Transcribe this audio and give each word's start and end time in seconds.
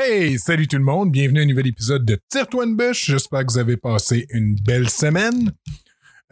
Hey, 0.00 0.38
salut 0.38 0.68
tout 0.68 0.76
le 0.76 0.84
monde, 0.84 1.10
bienvenue 1.10 1.40
à 1.40 1.42
un 1.42 1.46
nouvel 1.46 1.66
épisode 1.66 2.04
de 2.04 2.20
Tire-toi 2.28 2.66
une 2.66 2.76
bûche. 2.76 3.06
J'espère 3.06 3.44
que 3.44 3.50
vous 3.50 3.58
avez 3.58 3.76
passé 3.76 4.28
une 4.30 4.54
belle 4.54 4.88
semaine. 4.88 5.50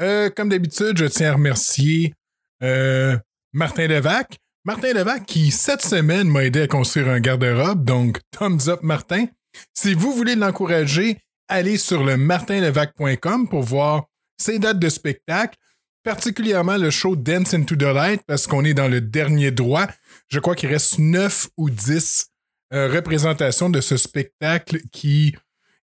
Euh, 0.01 0.31
comme 0.31 0.51
d'habitude, 0.51 0.97
je 0.97 1.07
tiens 1.07 1.31
à 1.31 1.33
remercier 1.33 2.15
euh, 2.63 3.19
Martin 3.53 3.89
Levac. 3.89 4.37
Martin 4.65 4.93
Levac 4.93 5.27
qui, 5.27 5.51
cette 5.51 5.83
semaine, 5.83 6.29
m'a 6.29 6.45
aidé 6.45 6.61
à 6.61 6.69
construire 6.69 7.09
un 7.09 7.19
garde-robe, 7.19 7.85
donc 7.85 8.21
thumbs 8.31 8.69
up 8.69 8.85
Martin. 8.85 9.27
Si 9.75 9.95
vous 9.95 10.13
voulez 10.13 10.37
l'encourager, 10.37 11.19
allez 11.49 11.77
sur 11.77 12.05
le 12.05 12.17
martinlevac.com 12.17 13.49
pour 13.49 13.65
voir 13.65 14.05
ses 14.41 14.61
dates 14.61 14.79
de 14.79 14.89
spectacle, 14.89 15.59
particulièrement 16.05 16.77
le 16.77 16.91
show 16.91 17.17
Dance 17.17 17.53
into 17.53 17.75
the 17.75 17.83
Light, 17.83 18.23
parce 18.29 18.47
qu'on 18.47 18.65
est 18.65 18.75
dans 18.75 18.89
le 18.89 19.01
dernier 19.01 19.51
droit. 19.51 19.89
Je 20.29 20.39
crois 20.39 20.55
qu'il 20.55 20.69
reste 20.69 21.01
9 21.01 21.49
ou 21.57 21.69
10 21.69 22.27
euh, 22.29 22.36
représentation 22.73 23.71
de 23.71 23.81
ce 23.81 23.97
spectacle 23.97 24.81
qui 24.93 25.35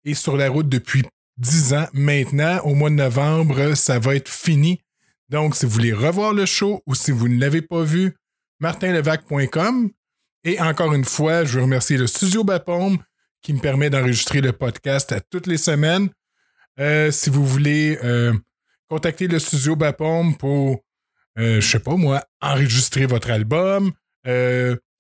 est 0.06 0.14
sur 0.14 0.38
la 0.38 0.50
route 0.50 0.70
depuis 0.70 1.04
10 1.38 1.74
ans. 1.74 1.88
Maintenant, 1.94 2.60
au 2.64 2.76
mois 2.76 2.90
de 2.90 2.96
novembre, 2.96 3.76
ça 3.76 4.00
va 4.00 4.16
être 4.16 4.30
fini. 4.30 4.82
Donc, 5.30 5.56
si 5.56 5.66
vous 5.66 5.72
voulez 5.72 5.94
revoir 5.94 6.34
le 6.34 6.46
show 6.46 6.84
ou 6.86 6.96
si 6.96 7.12
vous 7.12 7.28
ne 7.28 7.40
l'avez 7.40 7.62
pas 7.62 7.84
vu, 7.84 8.16
martinlevac.com. 8.60 9.90
Et 10.44 10.60
encore 10.60 10.94
une 10.94 11.06
fois, 11.06 11.46
je 11.46 11.58
veux 11.58 11.64
remercier 11.64 11.98
le 11.98 12.08
Studio 12.08 12.44
Bapaume 12.44 12.98
qui 13.42 13.54
me 13.54 13.60
permet 13.60 13.90
d'enregistrer 13.90 14.42
le 14.42 14.52
podcast 14.52 15.12
à 15.12 15.20
toutes 15.20 15.48
les 15.48 15.58
semaines. 15.58 16.10
Euh, 16.80 17.12
si 17.12 17.30
vous 17.30 17.46
voulez 17.46 17.98
euh, 18.04 18.34
contacter 18.88 19.28
le 19.28 19.40
Studio 19.40 19.76
Bapaume 19.76 20.38
pour, 20.38 20.84
je 21.38 21.60
sais 21.62 21.80
pas 21.80 21.96
moi, 21.96 22.24
enregistrer 22.42 23.06
votre 23.06 23.32
album, 23.32 23.92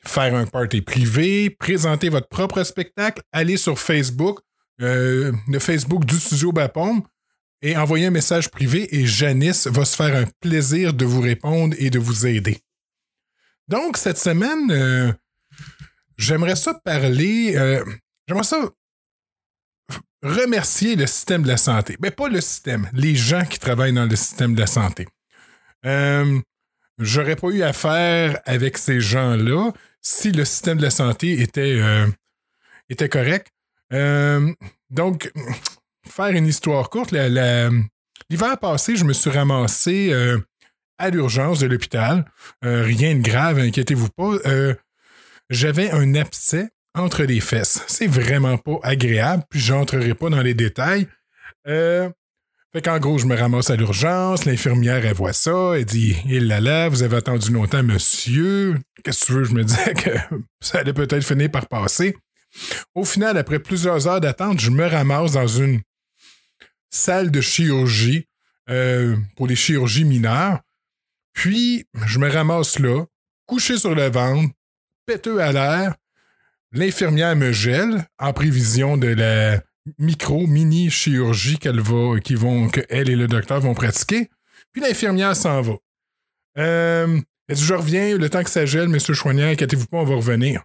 faire 0.06 0.36
un 0.36 0.46
party 0.46 0.82
privé, 0.82 1.50
présenter 1.50 2.10
votre 2.10 2.28
propre 2.28 2.64
spectacle, 2.64 3.22
allez 3.32 3.58
sur 3.58 3.80
Facebook, 3.80 4.40
euh, 4.82 5.32
le 5.48 5.60
Facebook 5.60 6.06
du 6.06 6.16
studio 6.16 6.52
Bapom, 6.52 7.04
et 7.62 7.78
envoyer 7.78 8.08
un 8.08 8.12
message 8.12 8.50
privé 8.50 8.96
et 8.96 9.06
Janice 9.06 9.68
va 9.68 9.86
se 9.86 9.96
faire 9.96 10.16
un 10.16 10.26
plaisir 10.40 10.94
de 10.94 11.06
vous 11.06 11.22
répondre 11.22 11.76
et 11.78 11.92
de 11.92 12.00
vous 12.00 12.26
aider. 12.26 12.58
Donc, 13.68 13.98
cette 13.98 14.18
semaine, 14.18 14.72
euh, 14.72 15.14
j'aimerais 16.18 16.56
ça 16.56 16.74
parler, 16.74 17.56
euh, 17.56 17.86
j'aimerais 18.28 18.44
ça 18.44 18.68
remercier 20.24 20.96
le 20.96 21.06
système 21.06 21.44
de 21.44 21.48
la 21.48 21.58
santé. 21.58 21.98
Mais 22.02 22.12
pas 22.12 22.28
le 22.28 22.42
système, 22.42 22.90
les 22.94 23.16
gens 23.16 23.46
qui 23.46 23.60
travaillent 23.60 23.94
dans 23.94 24.06
le 24.06 24.16
système 24.16 24.56
de 24.56 24.60
la 24.60 24.68
santé. 24.68 25.08
J'aurais 27.02 27.36
pas 27.36 27.48
eu 27.48 27.64
affaire 27.64 28.40
avec 28.46 28.78
ces 28.78 29.02
gens-là 29.02 29.72
si 30.02 30.32
le 30.32 30.46
système 30.46 30.78
de 30.78 30.84
la 30.84 30.90
santé 30.90 31.42
était, 31.42 31.78
euh, 31.80 32.08
était 32.90 33.10
correct. 33.10 33.48
Euh, 33.94 34.52
donc, 34.90 35.32
faire 36.08 36.30
une 36.30 36.48
histoire 36.48 36.90
courte, 36.90 37.12
l'hiver 37.12 38.58
passé, 38.60 38.96
je 38.96 39.06
me 39.06 39.14
suis 39.14 39.30
ramassé 39.30 40.12
euh, 40.12 40.40
à 40.98 41.10
l'urgence 41.10 41.60
de 41.60 41.68
l'hôpital. 41.68 42.26
rien 42.62 43.16
de 43.16 43.22
grave, 43.22 43.60
inquiétez-vous 43.60 44.10
pas. 44.10 44.38
J'avais 45.50 45.92
un 45.92 46.16
abcès 46.16 46.70
entre 46.96 47.24
les 47.24 47.42
fesses. 47.42 47.84
C'est 47.88 48.08
vraiment 48.08 48.58
pas 48.58 48.80
agréable, 48.84 49.44
puis 49.50 49.60
j'entrerai 49.60 50.14
pas 50.14 50.30
dans 50.30 50.42
les 50.42 50.54
détails. 50.54 51.08
Fait 52.74 52.82
qu'en 52.82 53.00
gros, 53.00 53.18
je 53.18 53.26
me 53.26 53.36
ramasse 53.36 53.70
à 53.70 53.76
l'urgence, 53.76 54.46
l'infirmière, 54.46 55.06
elle 55.06 55.14
voit 55.14 55.34
ça, 55.34 55.74
elle 55.76 55.84
dit 55.84 56.16
Il 56.26 56.48
là 56.48 56.62
là, 56.62 56.88
vous 56.88 57.04
avez 57.04 57.18
attendu 57.18 57.52
longtemps, 57.52 57.84
monsieur. 57.84 58.80
Qu'est-ce 59.04 59.22
que 59.22 59.26
tu 59.26 59.34
veux? 59.34 59.44
Je 59.44 59.54
me 59.54 59.64
disais 59.66 59.94
que 59.94 60.10
ça 60.62 60.80
allait 60.80 60.94
peut-être 60.94 61.26
finir 61.26 61.52
par 61.52 61.68
passer. 61.68 62.16
Au 62.96 63.04
final, 63.04 63.38
après 63.38 63.60
plusieurs 63.60 64.08
heures 64.08 64.22
d'attente, 64.22 64.60
je 64.62 64.70
me 64.70 64.86
ramasse 64.86 65.34
dans 65.34 65.48
une 65.48 65.82
salle 66.90 67.30
de 67.30 67.42
chirurgie 67.42 68.26
euh, 68.70 69.18
pour 69.36 69.48
les 69.48 69.56
chirurgies 69.56 70.06
mineures. 70.06 70.62
Puis, 71.34 71.86
je 72.06 72.20
me 72.20 72.30
ramasse 72.30 72.80
là, 72.80 73.04
couché 73.48 73.78
sur 73.78 73.96
le 73.96 74.10
ventre, 74.10 74.54
péteux 75.06 75.40
à 75.40 75.52
l'air. 75.52 75.96
L'infirmière 76.72 77.36
me 77.36 77.52
gèle 77.52 78.06
en 78.18 78.32
prévision 78.32 78.96
de 78.96 79.08
la 79.08 79.62
micro, 79.98 80.48
mini 80.48 80.90
chirurgie 80.90 81.58
qu'elle 81.58 81.80
va, 81.80 82.20
qui 82.20 82.36
vont, 82.36 82.70
que 82.70 82.82
elle 82.90 83.10
et 83.10 83.16
le 83.16 83.28
docteur 83.28 83.60
vont 83.60 83.74
pratiquer. 83.74 84.30
Puis 84.72 84.82
l'infirmière 84.82 85.36
s'en 85.36 85.62
va. 85.62 85.74
Euh, 86.58 87.20
elle 87.48 87.56
dit 87.56 87.64
Je 87.64 87.74
reviens, 87.74 88.18
le 88.18 88.30
temps 88.30 88.44
que 88.44 88.50
ça 88.50 88.66
gèle, 88.66 88.90
monsieur 88.90 89.14
Chouanier, 89.14 89.52
inquiétez-vous 89.52 89.88
pas, 89.88 89.98
on 89.98 90.06
va 90.06 90.16
revenir. 90.16 90.64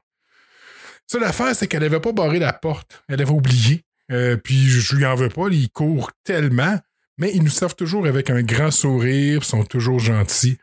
Ça, 1.06 1.19
l'affaire, 1.19 1.54
c'est 1.54 1.69
qu'elle 1.69 1.82
n'avait 1.82 2.00
pas 2.00 2.12
barré 2.12 2.38
la 2.38 2.53
porte. 2.53 3.04
Elle 3.09 3.22
avait 3.22 3.31
oublié. 3.31 3.84
Euh, 4.12 4.37
puis 4.37 4.69
je 4.69 4.97
lui 4.97 5.04
en 5.04 5.14
veux 5.14 5.28
pas, 5.28 5.48
ils 5.50 5.70
courent 5.70 6.12
tellement, 6.25 6.78
mais 7.19 7.32
ils 7.34 7.43
nous 7.43 7.50
servent 7.50 7.75
toujours 7.75 8.06
avec 8.06 8.31
un 8.31 8.43
grand 8.43 8.70
sourire, 8.70 9.44
sont 9.44 9.64
toujours 9.64 9.98
gentils. 9.98 10.58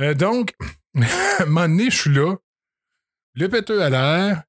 Euh, 0.00 0.14
donc, 0.14 0.52
à 0.96 1.44
un 1.44 1.78
je 1.78 1.96
suis 1.96 2.12
là, 2.12 2.36
le 3.34 3.48
péteux 3.48 3.82
à 3.82 3.90
l'air, 3.90 4.42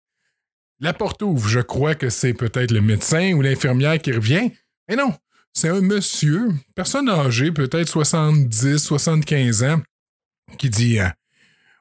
la 0.80 0.94
porte 0.94 1.22
ouvre. 1.22 1.48
Je 1.48 1.60
crois 1.60 1.96
que 1.96 2.10
c'est 2.10 2.34
peut-être 2.34 2.72
le 2.72 2.82
médecin 2.82 3.34
ou 3.34 3.42
l'infirmière 3.42 4.00
qui 4.00 4.12
revient. 4.12 4.52
Mais 4.88 4.96
non, 4.96 5.14
c'est 5.54 5.70
un 5.70 5.82
monsieur, 5.82 6.50
personne 6.76 7.10
âgée, 7.10 7.52
peut-être 7.52 7.88
70, 7.88 8.78
75 8.78 9.64
ans, 9.64 9.82
qui 10.58 10.70
dit 10.70 11.00
euh, 11.00 11.08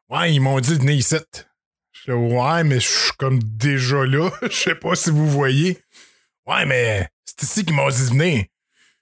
Ouais, 0.09 0.33
ils 0.33 0.41
m'ont 0.41 0.60
dit 0.60 0.77
de 0.77 0.81
venir 0.81 0.94
ici. 0.94 1.16
Je 1.93 2.12
dis 2.12 2.16
Ouais, 2.16 2.65
mais 2.65 2.81
je 2.81 2.88
suis 2.88 3.12
comme 3.19 3.43
déjà 3.43 4.04
là. 4.04 4.31
Je 4.43 4.56
sais 4.56 4.75
pas 4.75 4.94
si 4.94 5.10
vous 5.10 5.28
voyez. 5.28 5.78
Ouais, 6.47 6.65
mais 6.66 7.09
c'est 7.25 7.43
ici 7.43 7.65
qu'ils 7.65 7.75
m'ont 7.75 7.88
dit 7.88 8.03
de 8.03 8.10
venir. 8.10 8.44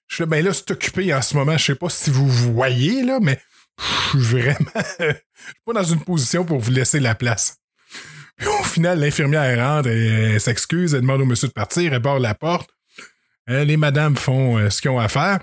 Je 0.08 0.16
suis 0.16 0.26
ben 0.26 0.44
là, 0.44 0.52
c'est 0.52 0.70
occupé 0.70 1.12
en 1.14 1.22
ce 1.22 1.36
moment. 1.36 1.56
Je 1.56 1.64
sais 1.64 1.74
pas 1.74 1.88
si 1.88 2.10
vous 2.10 2.28
voyez, 2.28 3.02
là, 3.02 3.18
mais 3.20 3.40
je 3.78 4.08
suis 4.10 4.18
vraiment. 4.18 4.70
Je 4.98 5.48
suis 5.48 5.64
pas 5.66 5.72
dans 5.72 5.82
une 5.82 6.04
position 6.04 6.44
pour 6.44 6.60
vous 6.60 6.70
laisser 6.70 7.00
la 7.00 7.16
place. 7.16 7.61
Au 8.40 8.64
final, 8.64 9.00
l'infirmière 9.00 9.58
rentre, 9.58 9.88
elle, 9.88 10.40
s'excuse, 10.40 10.94
elle 10.94 11.02
demande 11.02 11.20
au 11.20 11.26
monsieur 11.26 11.48
de 11.48 11.52
partir, 11.52 11.92
elle 11.92 12.00
barre 12.00 12.18
la 12.18 12.34
porte. 12.34 12.70
Euh, 13.50 13.64
les 13.64 13.76
madames 13.76 14.16
font 14.16 14.58
euh, 14.58 14.70
ce 14.70 14.80
qu'ils 14.80 14.90
ont 14.90 14.98
à 14.98 15.08
faire. 15.08 15.40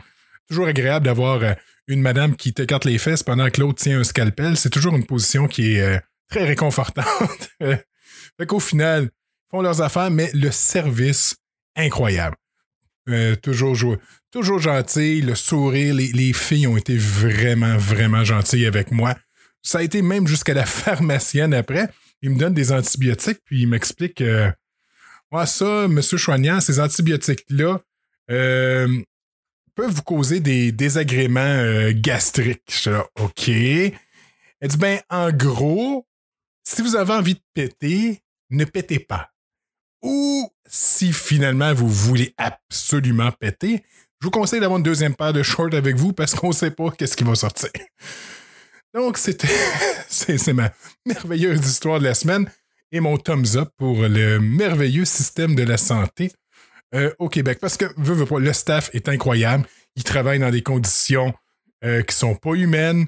Toujours 0.50 0.68
agréable 0.68 1.06
d'avoir 1.06 1.44
euh, 1.44 1.54
une 1.88 2.02
madame 2.02 2.36
qui 2.36 2.54
t'écarte 2.54 2.86
les 2.86 2.98
fesses 2.98 3.24
pendant 3.24 3.50
que 3.50 3.60
l'autre 3.60 3.82
tient 3.82 4.00
un 4.00 4.04
scalpel. 4.04 4.58
C'est 4.58 4.70
toujours 4.70 4.96
une 4.96 5.06
position 5.06 5.48
qui 5.48 5.76
est 5.76 6.02
très 6.30 6.46
réconfortante. 6.46 7.50
fait 7.60 8.46
qu'au 8.48 8.60
final, 8.60 9.10
font 9.52 9.62
leurs 9.62 9.82
affaires, 9.82 10.12
mais 10.12 10.30
le 10.34 10.52
service, 10.52 11.36
incroyable. 11.76 12.36
toujours, 13.42 13.98
toujours 14.32 14.60
gentil, 14.60 15.22
le 15.22 15.34
sourire, 15.36 15.96
les, 15.96 16.34
filles 16.34 16.68
ont 16.68 16.78
été 16.78 16.96
vraiment, 16.96 17.76
vraiment 17.78 18.24
gentilles 18.24 18.68
avec 18.68 18.92
moi. 18.92 19.16
Ça 19.64 19.80
a 19.80 19.82
été 19.82 20.02
même 20.02 20.28
jusqu'à 20.28 20.54
la 20.54 20.66
pharmacienne 20.68 21.54
après 21.54 21.90
il 22.22 22.32
me 22.32 22.38
donne 22.38 22.54
des 22.54 22.72
antibiotiques, 22.72 23.40
puis 23.46 23.62
il 23.62 23.68
m'explique 23.68 24.16
que 24.16 24.52
moi, 25.32 25.46
ça, 25.46 25.86
M. 25.86 26.02
Chouanian, 26.02 26.60
ces 26.60 26.80
antibiotiques-là 26.80 27.80
euh, 28.32 29.02
peuvent 29.76 29.92
vous 29.92 30.02
causer 30.02 30.40
des 30.40 30.72
désagréments 30.72 31.40
euh, 31.40 31.92
gastriques. 31.94 32.82
Je 32.84 32.92
OK. 33.20 33.48
Elle 33.48 34.70
dit, 34.70 34.78
ben, 34.78 35.00
en 35.10 35.32
gros, 35.32 36.08
si 36.64 36.82
vous 36.82 36.96
avez 36.96 37.14
envie 37.14 37.36
de 37.36 37.42
péter, 37.54 38.22
ne 38.50 38.66
pétez 38.66 39.00
pas. 39.00 39.30
Ou 40.02 40.50
si 40.66 41.14
finalement 41.14 41.74
vous 41.74 41.90
voulez 41.90 42.34
absolument 42.38 43.32
péter, 43.32 43.84
je 44.22 44.28
vous 44.28 44.32
conseille 44.32 44.60
d'avoir 44.60 44.78
une 44.78 44.84
deuxième 44.84 45.16
paire 45.16 45.34
de 45.34 45.44
shorts 45.44 45.74
avec 45.74 45.96
vous 45.96 46.12
parce 46.12 46.36
qu'on 46.36 46.50
ne 46.50 46.54
sait 46.54 46.72
pas 46.72 46.92
qu'est-ce 46.92 47.16
qui 47.16 47.24
va 47.24 47.36
sortir. 47.36 47.70
Donc, 48.94 49.18
c'était 49.18 49.48
c'est 50.08 50.54
ma 50.54 50.72
merveilleuse 51.06 51.66
histoire 51.66 52.00
de 52.00 52.06
la 52.06 52.14
semaine 52.14 52.50
et 52.92 53.00
mon 53.00 53.18
thumbs 53.18 53.56
up 53.56 53.70
pour 53.78 54.02
le 54.02 54.40
merveilleux 54.40 55.06
système 55.06 55.56
de 55.56 55.64
la 55.64 55.78
santé 55.78 56.32
euh, 56.96 57.14
au 57.20 57.30
Québec. 57.30 57.60
Parce 57.62 57.78
que, 57.78 57.86
le 57.96 58.54
staff 58.54 58.90
est 58.94 59.08
incroyable. 59.10 59.68
Ils 59.96 60.04
travaillent 60.04 60.40
dans 60.40 60.50
des 60.50 60.64
conditions 60.64 61.34
euh, 61.84 62.02
qui 62.02 62.16
sont 62.16 62.36
pas 62.36 62.54
humaines, 62.54 63.06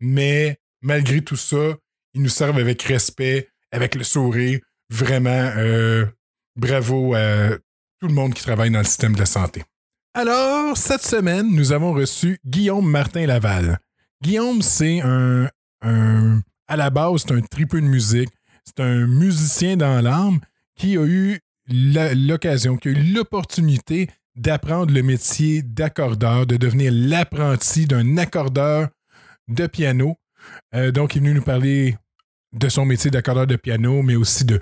mais 0.00 0.58
malgré 0.82 1.20
tout 1.20 1.36
ça, 1.36 1.76
ils 2.14 2.22
nous 2.22 2.28
servent 2.28 2.58
avec 2.58 2.82
respect, 2.82 3.48
avec 3.72 3.96
le 3.96 4.04
sourire. 4.04 4.60
Vraiment, 4.90 5.50
euh, 5.56 6.06
bravo 6.54 7.14
à 7.14 7.50
tout 8.00 8.06
le 8.06 8.14
monde 8.14 8.34
qui 8.34 8.42
travaille 8.42 8.70
dans 8.70 8.78
le 8.78 8.84
système 8.84 9.14
de 9.14 9.20
la 9.20 9.26
santé. 9.26 9.64
Alors, 10.14 10.76
cette 10.76 11.02
semaine, 11.02 11.48
nous 11.50 11.72
avons 11.72 11.92
reçu 11.92 12.38
Guillaume 12.46 12.88
Martin 12.88 13.26
Laval. 13.26 13.80
Guillaume, 14.24 14.62
c'est 14.62 15.02
un, 15.02 15.50
À 16.66 16.76
la 16.78 16.88
base, 16.88 17.24
c'est 17.26 17.32
un 17.32 17.42
tripeux 17.42 17.82
de 17.82 17.86
musique. 17.86 18.30
C'est 18.64 18.82
un 18.82 19.06
musicien 19.06 19.76
dans 19.76 20.00
l'âme 20.00 20.40
qui 20.76 20.96
a 20.96 21.04
eu 21.04 21.40
l'occasion, 21.68 22.78
qui 22.78 22.88
a 22.88 22.90
eu 22.92 23.12
l'opportunité 23.12 24.08
d'apprendre 24.34 24.94
le 24.94 25.02
métier 25.02 25.60
d'accordeur, 25.60 26.46
de 26.46 26.56
devenir 26.56 26.90
l'apprenti 26.90 27.84
d'un 27.84 28.16
accordeur 28.16 28.88
de 29.48 29.66
piano. 29.66 30.16
Euh, 30.74 30.90
donc, 30.90 31.14
il 31.14 31.18
est 31.18 31.20
venu 31.20 31.34
nous 31.34 31.42
parler 31.42 31.98
de 32.54 32.70
son 32.70 32.86
métier 32.86 33.10
d'accordeur 33.10 33.46
de 33.46 33.56
piano, 33.56 34.02
mais 34.02 34.16
aussi 34.16 34.46
de 34.46 34.58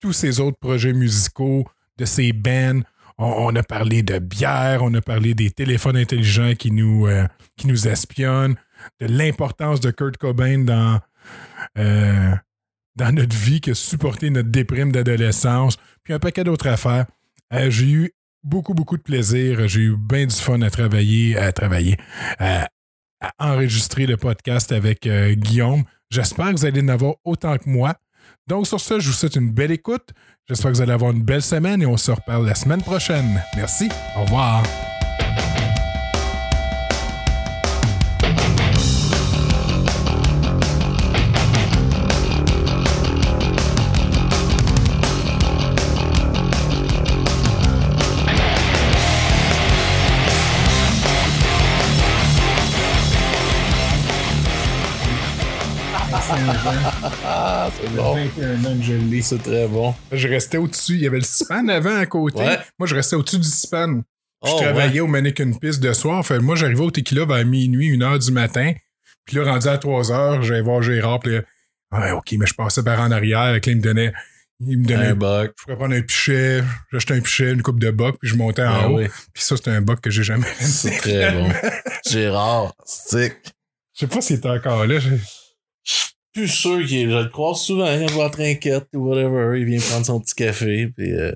tous 0.00 0.12
ces 0.12 0.40
autres 0.40 0.58
projets 0.58 0.92
musicaux, 0.92 1.64
de 1.98 2.04
ces 2.04 2.32
bands. 2.32 2.82
On, 3.16 3.54
a 3.54 3.62
parlé 3.62 4.02
de 4.02 4.18
bière, 4.18 4.82
on 4.82 4.92
a 4.94 5.00
parlé 5.00 5.34
des 5.34 5.52
téléphones 5.52 5.96
intelligents 5.96 6.54
qui 6.58 6.72
nous, 6.72 7.06
euh, 7.06 7.28
qui 7.56 7.68
nous 7.68 7.86
espionnent, 7.86 8.56
de 9.00 9.06
l'importance 9.06 9.80
de 9.80 9.90
Kurt 9.90 10.16
Cobain 10.16 10.58
dans, 10.58 11.00
euh, 11.78 12.34
dans 12.96 13.14
notre 13.14 13.36
vie, 13.36 13.60
qui 13.60 13.70
a 13.70 13.74
supporté 13.74 14.30
notre 14.30 14.50
déprime 14.50 14.92
d'adolescence, 14.92 15.76
puis 16.02 16.14
un 16.14 16.18
paquet 16.18 16.44
d'autres 16.44 16.68
affaires. 16.68 17.06
Euh, 17.52 17.70
j'ai 17.70 17.90
eu 17.90 18.12
beaucoup, 18.42 18.74
beaucoup 18.74 18.96
de 18.96 19.02
plaisir. 19.02 19.66
J'ai 19.68 19.80
eu 19.80 19.96
bien 19.96 20.26
du 20.26 20.34
fun 20.34 20.60
à 20.62 20.70
travailler, 20.70 21.36
à 21.36 21.52
travailler, 21.52 21.96
à, 22.38 22.68
à 23.20 23.32
enregistrer 23.38 24.06
le 24.06 24.16
podcast 24.16 24.72
avec 24.72 25.06
euh, 25.06 25.34
Guillaume. 25.34 25.84
J'espère 26.10 26.46
que 26.52 26.58
vous 26.58 26.66
allez 26.66 26.82
en 26.82 26.88
avoir 26.88 27.14
autant 27.24 27.56
que 27.58 27.68
moi. 27.68 27.94
Donc, 28.46 28.66
sur 28.66 28.80
ce, 28.80 29.00
je 29.00 29.08
vous 29.08 29.14
souhaite 29.14 29.36
une 29.36 29.52
belle 29.52 29.72
écoute. 29.72 30.10
J'espère 30.48 30.70
que 30.70 30.76
vous 30.76 30.82
allez 30.82 30.92
avoir 30.92 31.12
une 31.12 31.22
belle 31.22 31.42
semaine 31.42 31.80
et 31.82 31.86
on 31.86 31.96
se 31.96 32.10
reparle 32.10 32.46
la 32.46 32.54
semaine 32.54 32.82
prochaine. 32.82 33.42
Merci. 33.56 33.88
Au 34.16 34.24
revoir. 34.24 34.62
C'est 56.64 57.94
bon. 57.96 58.14
21 58.14 58.64
ans 58.64 58.76
que 58.78 58.82
je 58.82 58.92
l'ai. 58.94 59.22
C'est 59.22 59.38
très 59.42 59.66
bon. 59.68 59.94
Je 60.12 60.28
restais 60.28 60.56
au-dessus. 60.58 60.94
Il 60.94 61.00
y 61.00 61.06
avait 61.06 61.18
le 61.18 61.24
span 61.24 61.68
avant 61.68 61.96
à 61.96 62.06
côté. 62.06 62.38
Ouais. 62.38 62.58
Moi, 62.78 62.86
je 62.86 62.94
restais 62.94 63.16
au-dessus 63.16 63.38
du 63.38 63.48
span. 63.48 64.02
Je 64.44 64.50
Oh, 64.50 64.58
travaillais 64.60 65.00
au 65.00 65.06
Mannequin 65.06 65.50
Piste 65.52 65.80
de 65.80 65.92
soir. 65.94 66.24
Fait, 66.26 66.38
moi, 66.38 66.54
j'arrivais 66.54 66.82
au 66.82 66.90
tequila 66.90 67.24
vers 67.24 67.46
minuit, 67.46 67.86
une 67.88 68.02
heure 68.02 68.18
du 68.18 68.30
matin. 68.30 68.72
Puis 69.24 69.36
là, 69.36 69.44
rendu 69.44 69.68
à 69.68 69.78
3 69.78 70.12
heures, 70.12 70.42
j'allais 70.42 70.60
voir 70.60 70.82
Gérard. 70.82 71.20
Puis 71.20 71.32
là, 71.36 71.40
ouais, 71.92 72.10
OK, 72.10 72.32
mais 72.38 72.44
je 72.44 72.52
passais 72.54 72.82
par 72.82 73.00
en 73.00 73.10
arrière. 73.10 73.58
Puis 73.62 73.70
là, 73.70 73.72
il 73.72 73.76
me 73.78 73.82
donnait, 73.82 74.12
il 74.60 74.78
me 74.80 74.84
donnait 74.84 75.06
Un 75.08 75.14
buck. 75.14 75.52
je 75.58 75.62
pourrais 75.64 75.76
prendre 75.76 75.94
un 75.94 76.02
pichet, 76.02 76.62
j'achetais 76.92 77.14
un 77.14 77.20
pichet, 77.20 77.52
une 77.52 77.62
coupe 77.62 77.80
de 77.80 77.90
boc, 77.90 78.16
puis 78.20 78.28
je 78.28 78.36
montais 78.36 78.64
en 78.64 78.74
Ah 78.82 78.88
haut. 78.90 78.98
oui. 78.98 79.06
Puis 79.32 79.42
ça, 79.42 79.56
c'était 79.56 79.70
un 79.70 79.80
boc 79.80 80.00
que 80.02 80.10
j'ai 80.10 80.22
jamais 80.24 80.46
C'est 80.60 80.90
très 80.98 81.32
bon. 81.32 81.48
Gérard, 82.06 82.74
stick. 82.84 83.32
Je 83.94 84.00
sais 84.00 84.06
pas 84.08 84.20
s'il 84.20 84.36
est 84.36 84.46
encore 84.46 84.86
là. 84.86 84.98
Je- 84.98 85.08
Plus 86.34 86.48
sûr 86.48 86.84
qu'il 86.84 86.98
est. 86.98 87.10
Je 87.10 87.16
le 87.16 87.28
croise 87.28 87.60
souvent 87.60 87.86
quand 87.86 88.08
je 88.08 88.12
vois 88.12 88.26
en 88.26 88.30
trinquette 88.30 88.88
ou 88.94 89.08
whatever. 89.08 89.58
Il 89.58 89.66
vient 89.66 89.78
prendre 89.80 90.04
son 90.04 90.20
petit 90.20 90.34
café. 90.34 90.88
Puis, 90.88 91.12
euh, 91.12 91.32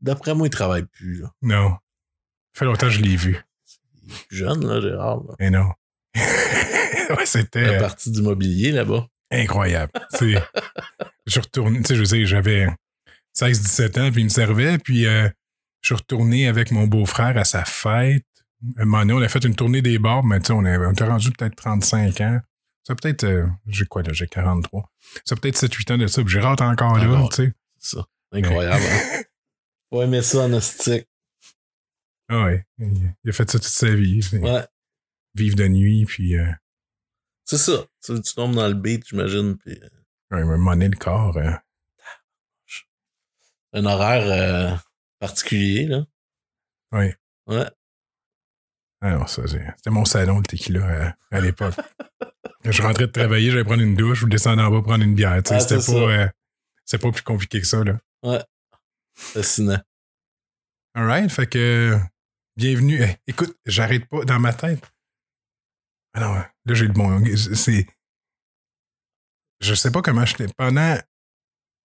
d'après 0.00 0.34
moi, 0.34 0.46
il 0.46 0.50
travaille 0.50 0.84
plus. 0.84 1.20
Là. 1.20 1.32
Non. 1.42 1.70
Ça 2.54 2.58
fait 2.60 2.64
longtemps 2.64 2.86
que 2.86 2.92
je 2.92 3.00
l'ai 3.02 3.16
vu. 3.16 3.38
Il 4.04 4.10
est 4.12 4.26
plus 4.28 4.36
jeune, 4.38 4.66
là, 4.66 4.80
Gérard. 4.80 5.22
Là. 5.28 5.34
Mais 5.38 5.50
non. 5.50 5.66
ouais, 6.16 7.16
La 7.18 7.26
c'était 7.26 7.76
euh, 7.76 7.78
partie 7.80 8.10
du 8.10 8.22
mobilier 8.22 8.72
là-bas. 8.72 9.06
incroyable. 9.30 9.92
Sais, 10.10 10.34
je 11.26 11.30
suis 11.30 11.40
retourné, 11.40 11.78
tu 11.80 11.86
sais, 11.86 11.96
je 11.96 12.02
dire, 12.02 12.26
j'avais 12.26 12.66
16-17 13.38 14.00
ans, 14.00 14.10
puis 14.12 14.22
il 14.22 14.24
me 14.24 14.28
servait, 14.30 14.78
puis 14.78 15.06
euh, 15.06 15.28
je 15.80 15.88
suis 15.88 15.94
retourné 15.94 16.48
avec 16.48 16.70
mon 16.70 16.86
beau-frère 16.86 17.36
à 17.38 17.44
sa 17.44 17.64
fête. 17.64 18.24
Un 18.78 18.84
moment 18.84 19.00
donné, 19.00 19.12
on 19.14 19.22
a 19.22 19.28
fait 19.28 19.44
une 19.44 19.54
tournée 19.56 19.82
des 19.82 19.98
bars, 19.98 20.24
mais 20.24 20.38
tu 20.40 20.46
sais, 20.48 20.52
on, 20.52 20.58
on 20.64 20.92
était 20.92 21.04
rendu 21.04 21.30
peut-être 21.32 21.56
35 21.56 22.20
ans. 22.20 22.40
Ça 22.84 22.94
peut-être, 22.96 23.24
euh, 23.24 23.46
j'ai 23.66 23.84
quoi 23.86 24.02
là, 24.02 24.12
j'ai 24.12 24.26
43. 24.26 24.90
Ça 25.24 25.36
peut-être 25.36 25.56
7-8 25.56 25.92
ans 25.94 25.98
de 25.98 26.06
ça, 26.08 26.22
puis 26.22 26.32
Gérard 26.32 26.54
est 26.54 26.62
encore 26.62 26.98
là, 26.98 27.28
tu 27.30 27.36
sais. 27.36 27.52
C'est 27.78 27.96
ça. 27.96 28.06
Incroyable. 28.32 28.82
hein? 28.84 29.22
Faut 29.90 30.02
aimer 30.02 30.22
ça 30.22 30.46
en 30.46 30.60
stick. 30.60 31.06
Ah 32.28 32.44
ouais, 32.44 32.66
il 32.78 33.14
il 33.24 33.30
a 33.30 33.32
fait 33.32 33.50
ça 33.50 33.58
toute 33.58 33.68
sa 33.68 33.94
vie. 33.94 34.20
Ouais. 34.32 34.64
Vivre 35.34 35.56
de 35.56 35.68
nuit, 35.68 36.04
puis 36.06 36.36
euh, 36.38 36.50
C'est 37.44 37.58
ça. 37.58 37.84
Tu, 38.04 38.20
tu 38.20 38.34
tombes 38.34 38.54
dans 38.54 38.68
le 38.68 38.74
beat, 38.74 39.06
j'imagine. 39.06 39.56
Puis, 39.58 39.78
euh, 39.80 39.88
ouais, 40.36 40.44
me 40.44 40.56
monnaie 40.56 40.88
le 40.88 40.96
corps. 40.96 41.36
euh. 41.36 41.52
un 43.74 43.84
horaire 43.86 44.82
particulier, 45.18 45.86
là. 45.86 46.04
Ouais. 46.92 47.16
Ouais. 47.46 47.66
Ah 49.00 49.16
non, 49.18 49.26
ça, 49.26 49.46
c'est- 49.46 49.66
c'était 49.76 49.90
mon 49.90 50.04
salon, 50.04 50.38
le 50.38 50.44
tequila, 50.44 51.16
à 51.30 51.40
l'époque. 51.40 51.74
je 52.64 52.82
rentrais 52.82 53.06
de 53.06 53.12
travailler, 53.12 53.50
j'allais 53.50 53.64
prendre 53.64 53.82
une 53.82 53.94
douche, 53.94 54.20
je 54.20 54.26
descendais 54.26 54.62
en 54.62 54.70
bas 54.70 54.82
prendre 54.82 55.04
une 55.04 55.14
bière. 55.14 55.40
Ah, 55.50 55.60
c'était 55.60 55.84
pas, 55.84 55.92
euh, 55.92 56.28
pas 56.98 57.10
plus 57.10 57.22
compliqué 57.22 57.60
que 57.60 57.66
ça. 57.66 57.82
Là. 57.82 58.44
Fascinant. 59.14 59.80
All 60.94 61.06
right, 61.06 61.30
fait 61.30 61.46
que 61.46 61.98
bienvenue. 62.56 63.00
Eh, 63.02 63.16
écoute, 63.26 63.56
j'arrête 63.66 64.06
pas 64.06 64.24
dans 64.24 64.38
ma 64.38 64.52
tête. 64.52 64.82
Ah 66.14 66.20
non, 66.20 66.34
là, 66.34 66.50
j'ai 66.74 66.86
le 66.86 66.92
bon. 66.92 67.24
C'est. 67.36 67.86
Je 69.60 69.74
sais 69.74 69.90
pas 69.90 70.02
comment 70.02 70.26
j'étais. 70.26 70.46
Pendant 70.56 70.98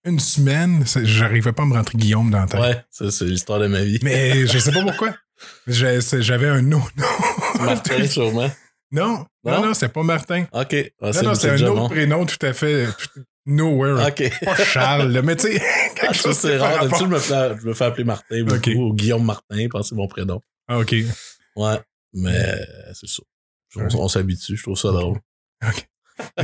une 0.03 0.19
semaine, 0.19 0.83
j'arrivais 1.03 1.53
pas 1.53 1.63
à 1.63 1.65
me 1.65 1.73
rentrer 1.73 1.97
Guillaume 1.97 2.31
dans 2.31 2.41
la 2.41 2.47
tête. 2.47 2.59
Ouais, 2.59 2.85
ça, 2.89 3.09
c'est 3.12 3.25
l'histoire 3.25 3.59
de 3.59 3.68
ma 3.68 3.83
vie. 3.83 4.00
Mais 4.03 4.45
je 4.45 4.59
sais 4.59 4.71
pas 4.71 4.81
pourquoi. 4.83 5.15
J'avais 5.68 6.47
un 6.47 6.62
nom. 6.62 6.81
Martin, 7.59 8.06
sûrement. 8.07 8.51
Non, 8.92 9.25
non, 9.44 9.51
Non? 9.51 9.66
non, 9.68 9.74
c'est 9.74 9.89
pas 9.89 10.04
Martin. 10.04 10.45
OK. 10.54 10.75
Ah, 11.01 11.12
Non, 11.12 11.22
non, 11.24 11.36
c'est 11.36 11.50
un 11.50 11.62
autre 11.63 11.75
bon. 11.75 11.89
prénom 11.89 12.25
tout 12.25 12.44
à 12.45 12.54
fait. 12.54 12.88
tout- 12.88 13.22
nowhere. 13.45 14.06
OK. 14.07 14.30
Pas 14.44 14.56
Charles, 14.57 15.12
là, 15.12 15.22
mais 15.22 15.36
tu 15.38 15.44
sais, 15.48 15.54
quelque 15.95 16.07
Ah, 16.10 16.13
chose 16.13 16.38
c'est 16.38 16.57
rare. 16.57 16.84
rapport- 16.84 17.00
je 17.00 17.06
me 17.06 17.18
fais, 17.19 17.57
je 17.62 17.66
me 17.68 17.74
fais 17.74 17.86
appeler 17.86 18.04
Martin 18.04 18.44
beaucoup, 18.44 18.57
OK. 18.57 18.72
ou 18.75 18.94
Guillaume 18.94 19.24
Martin, 19.25 19.68
parce 19.72 19.86
que 19.86 19.89
c'est 19.89 19.95
mon 19.95 20.07
prénom. 20.07 20.42
Ah, 20.68 20.80
OK. 20.80 20.94
Ouais, 21.56 21.80
mais 22.13 22.30
euh, 22.38 22.66
c'est 22.94 23.07
ça. 23.07 23.24
On, 23.95 24.07
s'habitue, 24.07 24.56
je 24.57 24.63
trouve 24.63 24.78
ça 24.78 24.90
drôle. 24.92 25.19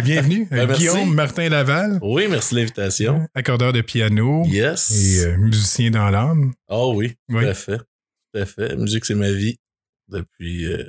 Bienvenue, 0.04 0.46
Ben, 0.52 0.60
euh, 0.60 0.68
merci. 0.68 0.82
Guillaume 0.84 1.14
Martin 1.14 1.50
Laval, 1.50 2.00
Oui, 2.02 2.28
merci 2.30 2.54
de 2.56 2.60
l'invitation. 2.60 3.28
accordeur 3.34 3.74
de 3.74 3.82
piano 3.82 4.44
Yes. 4.46 4.92
et 4.92 5.26
euh, 5.26 5.38
musicien 5.38 5.90
dans 5.92 6.10
l'âme. 6.10 6.54
Ah 6.70 6.88
oui, 6.88 7.16
tout 7.30 7.38
à 7.38 7.54
fait. 7.54 7.78
Tout 7.80 8.40
à 8.42 8.46
fait. 8.46 8.70
La 8.70 8.76
musique, 8.76 9.06
c'est 9.06 9.16
ma 9.16 9.32
vie 9.32 9.58
depuis 10.10 10.66
euh, 10.68 10.84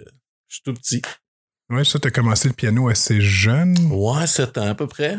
je 0.49 0.57
suis 0.57 0.63
tout 0.65 0.75
petit. 0.75 1.03
Ouais, 1.71 1.85
ça, 1.85 1.99
t'as 1.99 2.11
commencé 2.11 2.49
le 2.49 2.55
piano 2.55 2.89
assez 2.89 3.21
jeune, 3.21 3.75
Ouais, 3.91 4.27
7 4.27 4.59
ans 4.59 4.69
à 4.69 4.75
peu 4.75 4.87
près. 4.87 5.19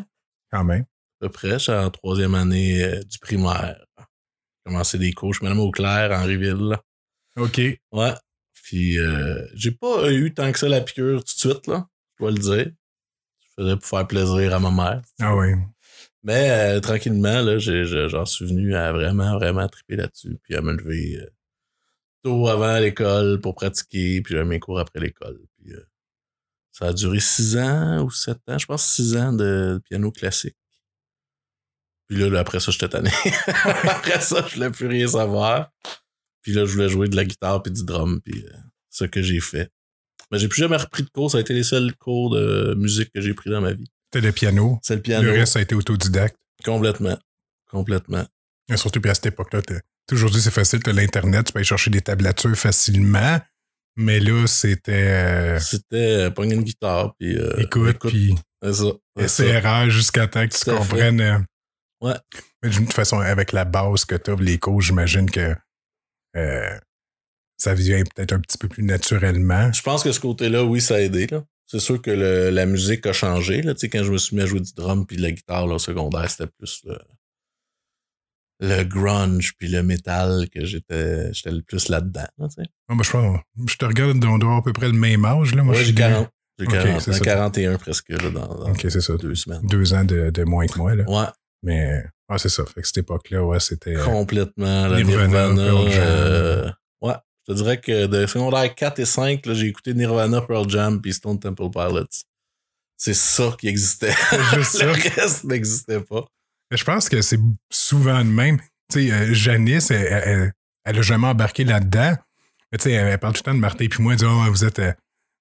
quand 0.51 0.63
même. 0.63 0.83
À 1.21 1.25
peu 1.25 1.29
près. 1.29 1.53
Je 1.53 1.57
suis 1.57 1.71
en 1.71 1.89
troisième 1.89 2.35
année 2.35 2.83
euh, 2.83 3.01
du 3.03 3.17
primaire. 3.19 3.83
J'ai 3.97 4.71
commencé 4.71 4.97
des 4.97 5.11
cours. 5.13 5.33
Je 5.33 5.39
suis 5.39 5.43
Madame 5.45 5.59
Auclair, 5.61 6.11
Henryville. 6.11 6.69
là. 6.69 6.81
OK. 7.37 7.59
Ouais. 7.91 8.13
Puis, 8.63 8.99
euh, 8.99 9.45
j'ai 9.53 9.71
pas 9.71 10.11
eu 10.11 10.33
tant 10.33 10.51
que 10.51 10.57
ça 10.59 10.67
la 10.69 10.81
piqûre 10.81 11.23
tout 11.23 11.33
de 11.33 11.39
suite, 11.53 11.67
là. 11.67 11.87
Je 12.17 12.23
dois 12.23 12.31
le 12.31 12.37
dire. 12.39 12.71
Je 13.41 13.63
faisais 13.63 13.75
pour 13.75 13.85
faire 13.85 14.07
plaisir 14.07 14.53
à 14.53 14.59
ma 14.59 14.71
mère. 14.71 15.01
Ah 15.21 15.35
oui. 15.35 15.49
Mais 16.23 16.49
euh, 16.51 16.79
tranquillement, 16.79 17.41
là, 17.41 17.57
j'en 17.59 18.25
suis 18.25 18.45
venu 18.45 18.75
à 18.75 18.91
vraiment, 18.91 19.33
vraiment 19.37 19.67
triper 19.67 19.95
là-dessus. 19.97 20.37
Puis 20.43 20.55
à 20.55 20.61
me 20.61 20.73
lever 20.73 21.19
tôt 22.23 22.47
avant 22.47 22.79
l'école 22.79 23.39
pour 23.41 23.53
pratiquer. 23.55 24.21
Puis 24.21 24.33
j'avais 24.33 24.45
mes 24.45 24.59
cours 24.59 24.79
après 24.79 24.99
l'école. 24.99 25.39
Puis 25.57 25.73
euh, 25.73 25.85
ça 26.77 26.87
a 26.87 26.93
duré 26.93 27.21
six 27.21 27.55
ans 27.55 28.03
ou 28.03 28.11
sept 28.11 28.37
ans. 28.49 28.57
Je 28.57 28.65
pense 28.65 28.85
six 28.85 29.15
ans 29.15 29.31
de 29.31 29.81
piano 29.85 30.11
classique. 30.11 30.57
Puis 32.07 32.17
là, 32.17 32.29
là, 32.29 32.39
après 32.41 32.59
ça, 32.59 32.71
j'étais 32.71 32.89
tanné. 32.89 33.11
après 33.83 34.19
ça, 34.19 34.45
je 34.47 34.55
voulais 34.55 34.69
plus 34.69 34.87
rien 34.87 35.07
savoir. 35.07 35.71
Puis 36.41 36.51
là, 36.51 36.65
je 36.65 36.73
voulais 36.73 36.89
jouer 36.89 37.07
de 37.07 37.15
la 37.15 37.23
guitare 37.23 37.63
puis 37.63 37.71
du 37.71 37.85
drum. 37.85 38.19
Puis 38.21 38.45
euh, 38.45 38.57
ce 38.89 39.05
que 39.05 39.21
j'ai 39.21 39.39
fait. 39.39 39.71
Mais 40.31 40.37
j'ai 40.37 40.49
plus 40.49 40.59
jamais 40.59 40.75
repris 40.75 41.03
de 41.03 41.09
cours. 41.09 41.31
Ça 41.31 41.37
a 41.37 41.41
été 41.41 41.53
les 41.53 41.63
seuls 41.63 41.95
cours 41.95 42.31
de 42.31 42.75
musique 42.77 43.09
que 43.13 43.21
j'ai 43.21 43.33
pris 43.33 43.49
dans 43.49 43.61
ma 43.61 43.71
vie. 43.71 43.89
C'était 44.11 44.27
le 44.27 44.33
piano. 44.33 44.77
C'est 44.83 44.95
le 44.95 45.01
piano. 45.01 45.23
Le 45.23 45.31
reste, 45.31 45.53
ça 45.53 45.59
a 45.59 45.61
été 45.61 45.75
autodidacte. 45.75 46.35
Complètement. 46.65 47.17
Complètement. 47.71 48.25
Et 48.67 48.75
surtout, 48.75 48.99
puis 48.99 49.09
à 49.09 49.13
cette 49.13 49.27
époque-là, 49.27 49.61
aujourd'hui, 50.11 50.41
c'est 50.41 50.51
facile, 50.51 50.83
tu 50.83 50.89
as 50.89 50.93
l'Internet, 50.93 51.45
tu 51.45 51.53
peux 51.53 51.59
aller 51.59 51.65
chercher 51.65 51.89
des 51.89 52.01
tablatures 52.01 52.57
facilement. 52.57 53.39
Mais 53.97 54.19
là, 54.19 54.45
c'était 54.47 54.91
euh, 54.91 55.59
C'était 55.59 56.25
euh, 56.25 56.29
pogner 56.31 56.55
une 56.55 56.63
guitare, 56.63 57.15
puis 57.17 57.37
euh, 57.37 57.57
écoute, 57.59 57.97
puis 58.07 58.35
c'est 58.61 58.73
ça. 59.61 59.89
jusqu'à 59.89 60.27
temps 60.27 60.45
que 60.47 60.53
tu 60.53 60.59
Tout 60.65 60.75
comprennes. 60.75 61.21
euh, 61.21 61.37
Ouais. 62.01 62.15
Mais 62.61 62.69
de 62.69 62.75
toute 62.75 62.93
façon, 62.93 63.19
avec 63.19 63.51
la 63.53 63.63
base 63.63 64.03
que 64.05 64.15
tu 64.15 64.31
as, 64.31 64.35
les 64.35 64.57
cours, 64.59 64.81
j'imagine 64.81 65.29
que 65.31 65.55
euh, 66.35 66.77
ça 67.57 67.73
vient 67.73 68.03
peut-être 68.03 68.33
un 68.33 68.39
petit 68.41 68.57
peu 68.57 68.67
plus 68.67 68.83
naturellement. 68.83 69.71
Je 69.71 69.81
pense 69.81 70.03
que 70.03 70.11
ce 70.11 70.19
côté-là, 70.19 70.63
oui, 70.65 70.81
ça 70.81 70.95
a 70.95 70.99
aidé. 70.99 71.25
Là. 71.27 71.43
C'est 71.67 71.79
sûr 71.79 72.01
que 72.01 72.11
le- 72.11 72.49
la 72.49 72.65
musique 72.65 73.05
a 73.07 73.13
changé. 73.13 73.61
Là. 73.61 73.73
Tu 73.73 73.79
sais, 73.79 73.89
Quand 73.89 74.03
je 74.03 74.11
me 74.11 74.17
suis 74.17 74.35
mis 74.35 74.41
à 74.41 74.45
jouer 74.45 74.59
du 74.59 74.73
drum 74.73 75.05
puis 75.07 75.15
de 75.15 75.21
la 75.21 75.31
guitare 75.31 75.65
là, 75.67 75.75
au 75.75 75.79
secondaire, 75.79 76.29
c'était 76.29 76.51
plus 76.59 76.83
le 78.59 78.83
grunge 78.83 79.53
puis 79.57 79.67
le 79.67 79.83
métal 79.83 80.47
que 80.53 80.63
j'étais 80.65 81.33
j'étais 81.33 81.51
le 81.51 81.61
plus 81.61 81.89
là-dedans. 81.89 82.27
Là, 82.37 82.47
tu 82.47 82.61
sais. 82.63 82.69
Ah, 82.89 82.95
ben, 82.95 83.03
je, 83.03 83.11
pense, 83.11 83.39
je 83.67 83.75
te 83.77 83.85
regarde, 83.85 84.23
on 84.23 84.37
doit 84.37 84.49
avoir 84.49 84.57
à 84.57 84.63
peu 84.63 84.73
près 84.73 84.87
le 84.87 84.93
même 84.93 85.25
âge. 85.25 85.53
Là. 85.55 85.63
Moi, 85.63 85.73
ouais, 85.73 85.79
j'ai 85.79 85.85
suis 85.87 85.95
40. 85.95 86.29
J'ai 86.57 86.65
Ok, 86.67 86.71
40, 86.73 87.01
c'est 87.01 87.13
ça. 87.13 87.19
41 87.19 87.77
presque 87.77 88.09
là, 88.09 88.29
dans, 88.29 88.47
dans 88.47 88.75
ça. 88.75 89.17
deux 89.17 89.35
semaines. 89.35 89.61
Deux 89.67 89.93
ans 89.93 90.05
de, 90.05 90.29
de 90.29 90.43
moins 90.43 90.67
que 90.67 90.77
moi. 90.77 90.95
Là. 90.95 91.03
Ouais. 91.07 91.27
Mais, 91.63 92.05
ah, 92.29 92.37
c'est 92.37 92.49
ça. 92.49 92.63
Fait 92.65 92.81
que 92.81 92.87
cette 92.87 92.97
époque-là, 92.99 93.43
ouais, 93.43 93.59
c'était. 93.59 93.95
euh, 93.97 94.05
Complètement. 94.05 94.87
La 94.87 95.01
Nirvana, 95.03 95.49
Nirvana. 95.51 95.61
Euh, 95.61 96.71
ouais. 97.01 97.13
Je 97.47 97.53
te 97.53 97.57
dirais 97.57 97.79
que 97.81 98.05
de 98.07 98.25
secondaire 98.25 98.73
4 98.73 98.99
et 98.99 99.05
5, 99.05 99.45
là, 99.45 99.53
j'ai 99.53 99.67
écouté 99.67 99.93
Nirvana, 99.93 100.41
Pearl 100.41 100.69
Jam 100.69 101.01
puis 101.01 101.13
Stone 101.13 101.39
Temple 101.39 101.69
Pilots. 101.71 102.05
C'est 102.97 103.13
ça 103.13 103.53
qui 103.59 103.67
existait. 103.67 104.13
juste 104.55 104.81
Le 104.81 104.95
ça. 104.95 105.21
reste 105.21 105.43
n'existait 105.43 105.99
pas. 105.99 106.25
Je 106.71 106.83
pense 106.83 107.09
que 107.09 107.21
c'est 107.21 107.39
souvent 107.71 108.23
de 108.23 108.29
même. 108.29 108.59
Tu 108.91 109.07
sais, 109.07 109.11
euh, 109.11 109.33
Janice, 109.33 109.91
elle, 109.91 110.53
elle, 110.85 110.97
a 110.97 111.01
jamais 111.01 111.27
embarqué 111.27 111.63
là-dedans. 111.63 112.15
Mais 112.71 112.77
tu 112.77 112.83
sais, 112.85 112.91
elle, 112.91 113.07
elle 113.07 113.17
parle 113.19 113.33
tout 113.33 113.41
le 113.41 113.51
temps 113.51 113.53
de 113.53 113.59
Martin 113.59 113.83
et 113.85 113.89
puis 113.89 114.01
moi, 114.03 114.13
elle 114.13 114.19
dit 114.19 114.25
Ah, 114.27 114.47
vous 114.49 114.65
êtes 114.65 114.79
euh, 114.79 114.91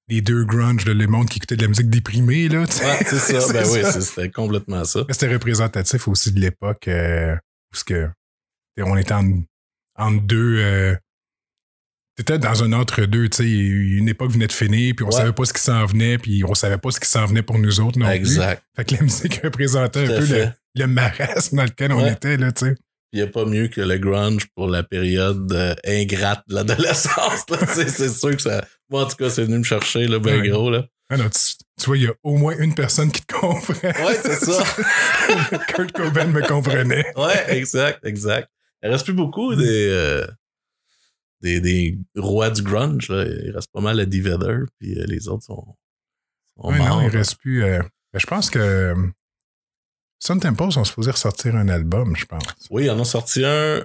les 0.08 0.20
deux 0.20 0.44
grunge, 0.44 0.84
là, 0.84 0.92
le 0.94 1.06
monde 1.06 1.28
qui 1.28 1.38
écoutait 1.38 1.56
de 1.56 1.62
la 1.62 1.68
musique 1.68 1.88
déprimée, 1.90 2.48
là. 2.48 2.66
tu 2.66 2.74
sais. 2.74 2.84
Ouais, 2.84 2.98
c'est 3.06 3.18
ça. 3.40 3.52
ben 3.52 3.66
oui, 3.70 3.82
ça. 3.82 3.92
c'est- 3.92 4.00
c'était 4.02 4.30
complètement 4.30 4.84
ça. 4.84 5.00
C'était 5.10 5.32
représentatif 5.32 6.06
aussi 6.08 6.32
de 6.32 6.40
l'époque 6.40 6.88
euh, 6.88 7.34
où 7.72 7.76
ce 7.76 7.84
que, 7.84 8.08
on 8.78 8.96
était 8.96 9.14
en, 9.14 9.42
entre 9.96 10.22
deux. 10.22 10.58
Euh, 10.58 10.94
C'était 12.18 12.38
dans 12.38 12.62
un 12.62 12.72
entre-deux, 12.72 13.28
tu 13.28 13.36
sais. 13.38 13.50
Une 13.50 14.08
époque 14.08 14.30
venait 14.30 14.46
de 14.46 14.52
finir, 14.52 14.94
puis 14.96 15.04
on 15.04 15.08
Ouais. 15.08 15.16
savait 15.16 15.32
pas 15.32 15.44
ce 15.46 15.52
qui 15.52 15.62
s'en 15.62 15.84
venait, 15.86 16.18
puis 16.18 16.44
on 16.44 16.54
savait 16.54 16.78
pas 16.78 16.90
ce 16.90 17.00
qui 17.00 17.08
s'en 17.08 17.26
venait 17.26 17.42
pour 17.42 17.58
nous 17.58 17.80
autres 17.80 17.98
non 17.98 18.06
plus. 18.06 18.14
Exact. 18.14 18.62
Fait 18.76 18.84
que 18.84 18.94
la 18.94 19.00
musique 19.02 19.40
représentait 19.42 20.04
un 20.04 20.18
peu 20.20 20.26
le. 20.26 20.48
Le 20.74 20.86
marasme 20.86 21.56
dans 21.56 21.64
lequel 21.64 21.92
on 21.92 22.04
était, 22.06 22.36
là, 22.36 22.52
tu 22.52 22.66
sais. 22.66 22.74
Il 23.12 23.18
n'y 23.20 23.22
a 23.22 23.28
pas 23.28 23.44
mieux 23.44 23.68
que 23.68 23.80
le 23.80 23.96
grunge 23.98 24.46
pour 24.56 24.66
la 24.66 24.82
période 24.82 25.52
euh, 25.52 25.74
ingrate 25.86 26.42
de 26.48 26.54
l'adolescence. 26.56 27.48
là. 27.48 27.58
Tu 27.58 27.66
sais, 27.66 27.88
c'est 27.88 28.08
sûr 28.08 28.34
que 28.34 28.42
ça. 28.42 28.64
Moi, 28.90 29.04
en 29.04 29.06
tout 29.06 29.14
cas, 29.16 29.30
c'est 29.30 29.44
venu 29.44 29.58
me 29.58 29.62
chercher, 29.62 30.08
là, 30.08 30.18
ben 30.18 30.40
Ouais. 30.40 30.48
gros. 30.48 30.68
Là. 30.70 30.84
Ah 31.10 31.16
non, 31.16 31.28
tu, 31.30 31.38
tu 31.78 31.86
vois, 31.86 31.96
il 31.96 32.02
y 32.04 32.06
a 32.08 32.14
au 32.24 32.36
moins 32.36 32.56
une 32.58 32.74
personne 32.74 33.12
qui 33.12 33.22
te 33.24 33.32
comprend. 33.34 33.72
Ouais, 34.04 34.18
c'est 34.20 34.44
ça. 34.44 34.64
Kurt 35.68 35.92
Cobain 35.92 36.26
me 36.26 36.40
comprenait. 36.42 37.04
Ouais, 37.16 37.56
exact, 37.56 38.04
exact. 38.04 38.48
Il 38.82 38.90
reste 38.90 39.04
plus 39.04 39.14
beaucoup 39.14 39.54
des, 39.54 39.88
euh, 39.90 40.26
des, 41.40 41.60
des 41.60 41.96
rois 42.16 42.50
du 42.50 42.62
grunge. 42.62 43.08
Là. 43.10 43.24
Il 43.26 43.52
reste 43.52 43.70
pas 43.72 43.80
mal 43.80 44.00
à 44.00 44.04
Vedder, 44.04 44.58
puis 44.80 44.98
euh, 44.98 45.04
les 45.06 45.28
autres 45.28 45.44
sont, 45.44 45.76
sont 46.60 46.68
Ouais, 46.68 46.78
morts. 46.78 47.00
non, 47.00 47.08
il 47.08 47.16
reste 47.16 47.36
plus. 47.38 47.60
ben, 47.60 47.82
je 48.14 48.26
pense 48.26 48.50
que 48.50 48.94
Sun 50.24 50.40
Temple 50.40 50.72
sont 50.72 50.84
supposés 50.84 51.10
ressortir 51.10 51.54
un 51.54 51.68
album, 51.68 52.16
je 52.16 52.24
pense. 52.24 52.46
Oui, 52.70 52.84
ils 52.84 52.90
en 52.90 52.98
ont 52.98 53.04
sorti 53.04 53.44
un 53.44 53.84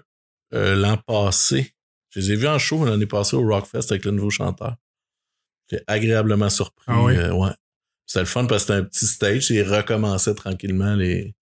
euh, 0.54 0.76
l'an 0.76 0.96
passé. 0.96 1.74
Je 2.12 2.22
les 2.22 2.32
ai 2.32 2.36
vus 2.38 2.48
en 2.48 2.58
show 2.58 2.86
l'année 2.86 3.06
passée 3.06 3.36
au 3.36 3.46
Rockfest 3.46 3.92
avec 3.92 4.06
le 4.06 4.12
nouveau 4.12 4.30
chanteur. 4.30 4.78
J'étais 5.70 5.84
agréablement 5.88 6.50
surpris. 6.50 6.86
Ah 6.88 7.04
oui? 7.04 7.18
euh, 7.18 7.34
ouais. 7.34 7.52
C'était 8.06 8.22
le 8.22 8.26
fun 8.26 8.46
parce 8.46 8.64
que 8.64 8.68
c'était 8.68 8.80
un 8.80 8.84
petit 8.86 9.06
stage 9.06 9.52
et 9.52 9.56
ils 9.56 9.64
recommençaient 9.64 10.34
tranquillement 10.34 10.96
les, 10.96 11.36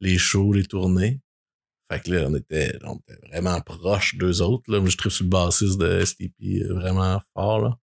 les 0.00 0.18
shows, 0.18 0.52
les 0.52 0.64
tournées. 0.64 1.20
Fait 1.90 2.00
que 2.00 2.12
là, 2.12 2.26
on 2.28 2.34
était, 2.36 2.78
on 2.84 2.94
était 2.94 3.18
vraiment 3.26 3.60
proches 3.60 4.14
d'eux 4.14 4.40
autres. 4.40 4.70
Là. 4.70 4.78
Moi, 4.78 4.88
je 4.88 4.96
tripe 4.96 5.10
sur 5.10 5.24
le 5.24 5.30
bassiste 5.30 5.78
de 5.78 6.04
STP 6.04 6.62
euh, 6.62 6.74
vraiment 6.74 7.20
fort. 7.34 7.60
Là. 7.60 7.78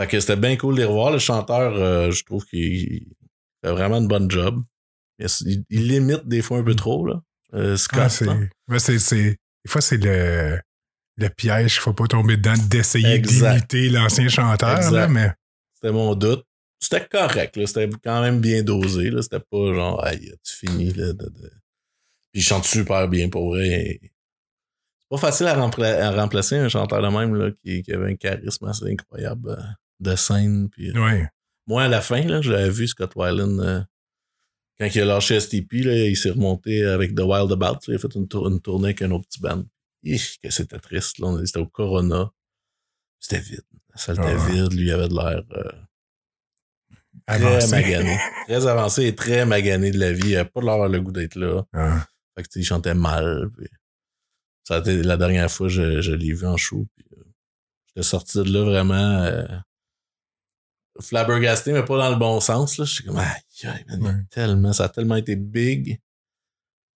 Fait 0.00 0.08
que 0.08 0.18
c'était 0.18 0.36
bien 0.36 0.56
cool 0.56 0.74
de 0.74 0.80
les 0.80 0.86
revoir. 0.86 1.12
Le 1.12 1.20
chanteur, 1.20 1.74
euh, 1.76 2.10
je 2.10 2.24
trouve 2.24 2.44
qu'il 2.46 3.06
fait 3.62 3.70
vraiment 3.70 3.98
une 3.98 4.08
bonne 4.08 4.28
job. 4.28 4.60
Il, 5.18 5.64
il 5.68 5.88
limite 5.88 6.26
des 6.26 6.42
fois 6.42 6.58
un 6.58 6.62
peu 6.62 6.74
trop, 6.74 7.06
là. 7.06 7.20
Euh, 7.54 7.76
Scott, 7.76 7.98
Ah, 8.28 8.34
des 9.66 9.70
fois, 9.70 9.80
c'est 9.80 9.96
le, 9.96 10.60
le 11.16 11.28
piège 11.30 11.74
qu'il 11.74 11.80
faut 11.82 11.92
pas 11.94 12.06
tomber 12.06 12.36
dedans 12.36 12.54
d'essayer 12.68 13.18
d'imiter 13.18 13.88
l'ancien 13.88 14.28
chanteur. 14.28 14.90
Là, 14.92 15.08
mais 15.08 15.32
C'était 15.74 15.92
mon 15.92 16.14
doute. 16.14 16.44
C'était 16.80 17.06
correct, 17.06 17.56
là. 17.56 17.66
C'était 17.66 17.88
quand 18.04 18.20
même 18.20 18.40
bien 18.40 18.62
dosé, 18.62 19.10
là. 19.10 19.22
C'était 19.22 19.40
pas 19.40 19.74
genre, 19.74 20.04
aïe, 20.04 20.32
tu 20.44 20.54
finis, 20.54 20.92
là. 20.92 21.06
De, 21.12 21.24
de... 21.24 21.50
Puis 22.32 22.40
il 22.40 22.42
chante 22.42 22.64
super 22.64 23.08
bien, 23.08 23.28
pour 23.28 23.48
vrai. 23.54 23.98
C'est 24.02 25.08
pas 25.10 25.18
facile 25.18 25.46
à, 25.46 25.56
rempla- 25.56 26.00
à 26.00 26.10
remplacer 26.12 26.56
un 26.56 26.68
chanteur 26.68 27.02
de 27.02 27.08
même, 27.08 27.34
là, 27.34 27.50
qui, 27.50 27.82
qui 27.82 27.92
avait 27.92 28.12
un 28.12 28.16
charisme 28.16 28.66
assez 28.66 28.84
incroyable 28.92 29.50
euh, 29.50 29.56
de 30.00 30.14
scène. 30.14 30.68
Puis, 30.70 30.90
euh, 30.90 31.04
ouais. 31.04 31.28
Moi, 31.66 31.82
à 31.84 31.88
la 31.88 32.00
fin, 32.02 32.20
là, 32.22 32.40
j'avais 32.42 32.70
vu 32.70 32.86
Scott 32.86 33.12
Weiland, 33.16 33.58
euh, 33.58 33.80
quand 34.80 34.88
il 34.94 35.00
a 35.00 35.04
lâché 35.04 35.40
STP, 35.40 35.72
là, 35.84 35.94
il 36.06 36.16
s'est 36.16 36.30
remonté 36.30 36.84
avec 36.84 37.14
The 37.14 37.20
Wild 37.20 37.50
About. 37.52 37.78
Il 37.88 37.94
a 37.94 37.98
fait 37.98 38.14
une, 38.14 38.28
tour- 38.28 38.48
une 38.48 38.60
tournée 38.60 38.86
avec 38.88 39.02
un 39.02 39.10
autre 39.10 39.26
petit 39.28 39.40
band. 39.40 39.64
Ih, 40.04 40.20
que 40.42 40.50
c'était 40.50 40.78
triste. 40.78 41.18
Là. 41.18 41.26
On- 41.28 41.44
C'était 41.44 41.58
au 41.58 41.66
Corona. 41.66 42.30
C'était 43.20 43.40
vide. 43.40 43.62
La 43.90 43.96
salle 44.00 44.16
était 44.20 44.36
Ah 44.38 44.48
vide. 44.48 44.72
Lui, 44.74 44.86
il 44.86 44.90
avait 44.92 45.08
de 45.08 45.14
l'air 45.14 45.42
euh, 45.52 45.72
très 47.26 47.44
Avancé. 47.44 47.70
magané. 47.72 48.18
Très 48.46 48.66
avancé 48.66 49.04
et 49.06 49.14
très 49.14 49.44
magané 49.44 49.90
de 49.90 49.98
la 49.98 50.12
vie. 50.12 50.28
Il 50.30 50.36
avait 50.36 50.48
pas 50.48 50.60
de 50.60 50.66
l'air 50.66 50.88
le 50.88 51.00
goût 51.00 51.12
d'être 51.12 51.34
là. 51.34 51.64
Ah. 51.74 52.06
Fait 52.36 52.44
que, 52.44 52.48
il 52.58 52.64
chantait 52.64 52.94
mal. 52.94 53.50
puis 53.56 53.66
ça 54.64 54.76
a 54.76 54.78
été 54.78 55.02
la 55.02 55.16
dernière 55.16 55.50
fois 55.50 55.66
que 55.66 55.72
je, 55.72 56.00
je 56.00 56.12
l'ai 56.12 56.32
vu 56.32 56.46
en 56.46 56.56
show. 56.56 56.86
Puis, 56.96 57.04
euh, 57.18 57.22
j'étais 57.88 58.02
sorti 58.06 58.38
de 58.38 58.44
là 58.52 58.62
vraiment 58.64 58.94
euh, 58.94 59.44
flabbergasté, 61.00 61.72
mais 61.72 61.84
pas 61.84 61.98
dans 61.98 62.10
le 62.10 62.16
bon 62.16 62.40
sens. 62.40 62.78
Là. 62.78 62.84
Je 62.84 62.92
suis 62.94 63.04
comme, 63.04 63.18
aïe, 63.18 63.40
man, 63.64 64.02
Ouais. 64.02 64.24
tellement, 64.30 64.72
ça 64.72 64.84
a 64.84 64.88
tellement 64.88 65.16
été 65.16 65.36
big. 65.36 66.00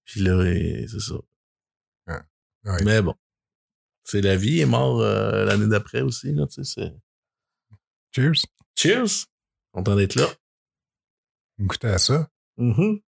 Puis 0.04 0.20
là, 0.20 0.42
c'est 0.88 1.00
ça. 1.00 1.14
Ouais. 2.64 2.82
Mais 2.84 3.02
bon, 3.02 3.14
c'est 4.04 4.20
la 4.20 4.36
vie. 4.36 4.52
Il 4.52 4.60
est 4.60 4.66
mort 4.66 5.00
euh, 5.00 5.44
l'année 5.44 5.66
d'après 5.66 6.00
aussi. 6.02 6.32
Là, 6.32 6.46
Cheers. 8.14 8.42
Cheers! 8.76 9.26
Content 9.72 9.96
d'être 9.96 10.14
là. 10.16 10.26
Écoutez 11.58 11.88
à 11.88 11.98
ça. 11.98 12.28
Mhm. 12.56 13.00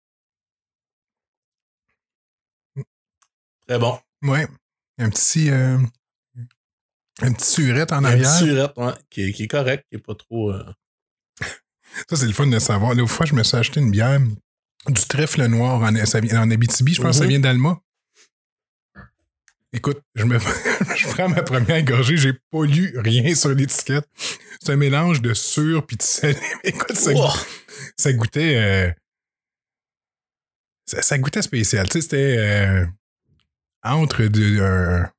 Très 3.66 3.78
bon. 3.78 3.98
Ouais. 4.22 4.46
Un 4.98 5.10
petit. 5.10 5.50
euh, 5.50 5.78
un 7.20 7.32
petit 7.32 7.46
surette 7.62 7.92
en 7.92 7.98
Un 7.98 8.04
arrière. 8.04 8.28
petit 8.28 8.44
surette, 8.46 8.76
ouais, 8.76 8.92
qui, 9.10 9.22
est, 9.22 9.32
qui 9.32 9.44
est 9.44 9.48
correct, 9.48 9.86
qui 9.88 9.96
est 9.96 10.00
pas 10.00 10.14
trop. 10.14 10.50
euh, 10.52 10.72
Ça, 12.08 12.16
c'est 12.16 12.26
le 12.26 12.32
fun 12.32 12.46
de 12.46 12.58
savoir. 12.58 12.94
L'autre 12.94 13.12
fois, 13.12 13.26
je 13.26 13.34
me 13.34 13.42
suis 13.42 13.56
acheté 13.56 13.80
une 13.80 13.90
bière 13.90 14.20
du 14.88 15.02
trèfle 15.08 15.44
noir 15.46 15.80
en, 15.82 15.94
en 15.96 16.50
Abitibi. 16.50 16.94
Je 16.94 17.00
pense 17.02 17.12
que 17.12 17.16
ça 17.18 17.24
Mhm. 17.24 17.28
vient 17.30 17.40
d'Alma. 17.40 17.80
Écoute, 19.72 20.00
je, 20.14 20.24
me, 20.24 20.38
je 20.96 21.06
prends 21.08 21.28
ma 21.28 21.42
première 21.42 21.82
gorgée, 21.82 22.16
j'ai 22.16 22.32
pas 22.52 22.64
lu 22.64 22.94
rien 22.98 23.34
sur 23.34 23.50
l'étiquette. 23.50 24.06
C'est 24.60 24.72
un 24.72 24.76
mélange 24.76 25.20
de 25.20 25.34
sûr 25.34 25.84
puis 25.86 25.96
de 25.96 26.02
sel. 26.02 26.36
Écoute, 26.64 26.94
ça, 26.96 27.12
Wow. 27.12 27.30
ça 27.96 28.12
goûtait. 28.12 28.56
euh, 28.56 28.92
ça, 30.86 31.02
ça 31.02 31.18
goûtait 31.18 31.42
spécial. 31.42 31.88
Tu 31.88 31.94
sais, 31.94 32.00
c'était 32.02 32.36
euh, 32.38 32.86
entre 33.82 34.24
de, 34.24 34.60
un, 34.60 35.10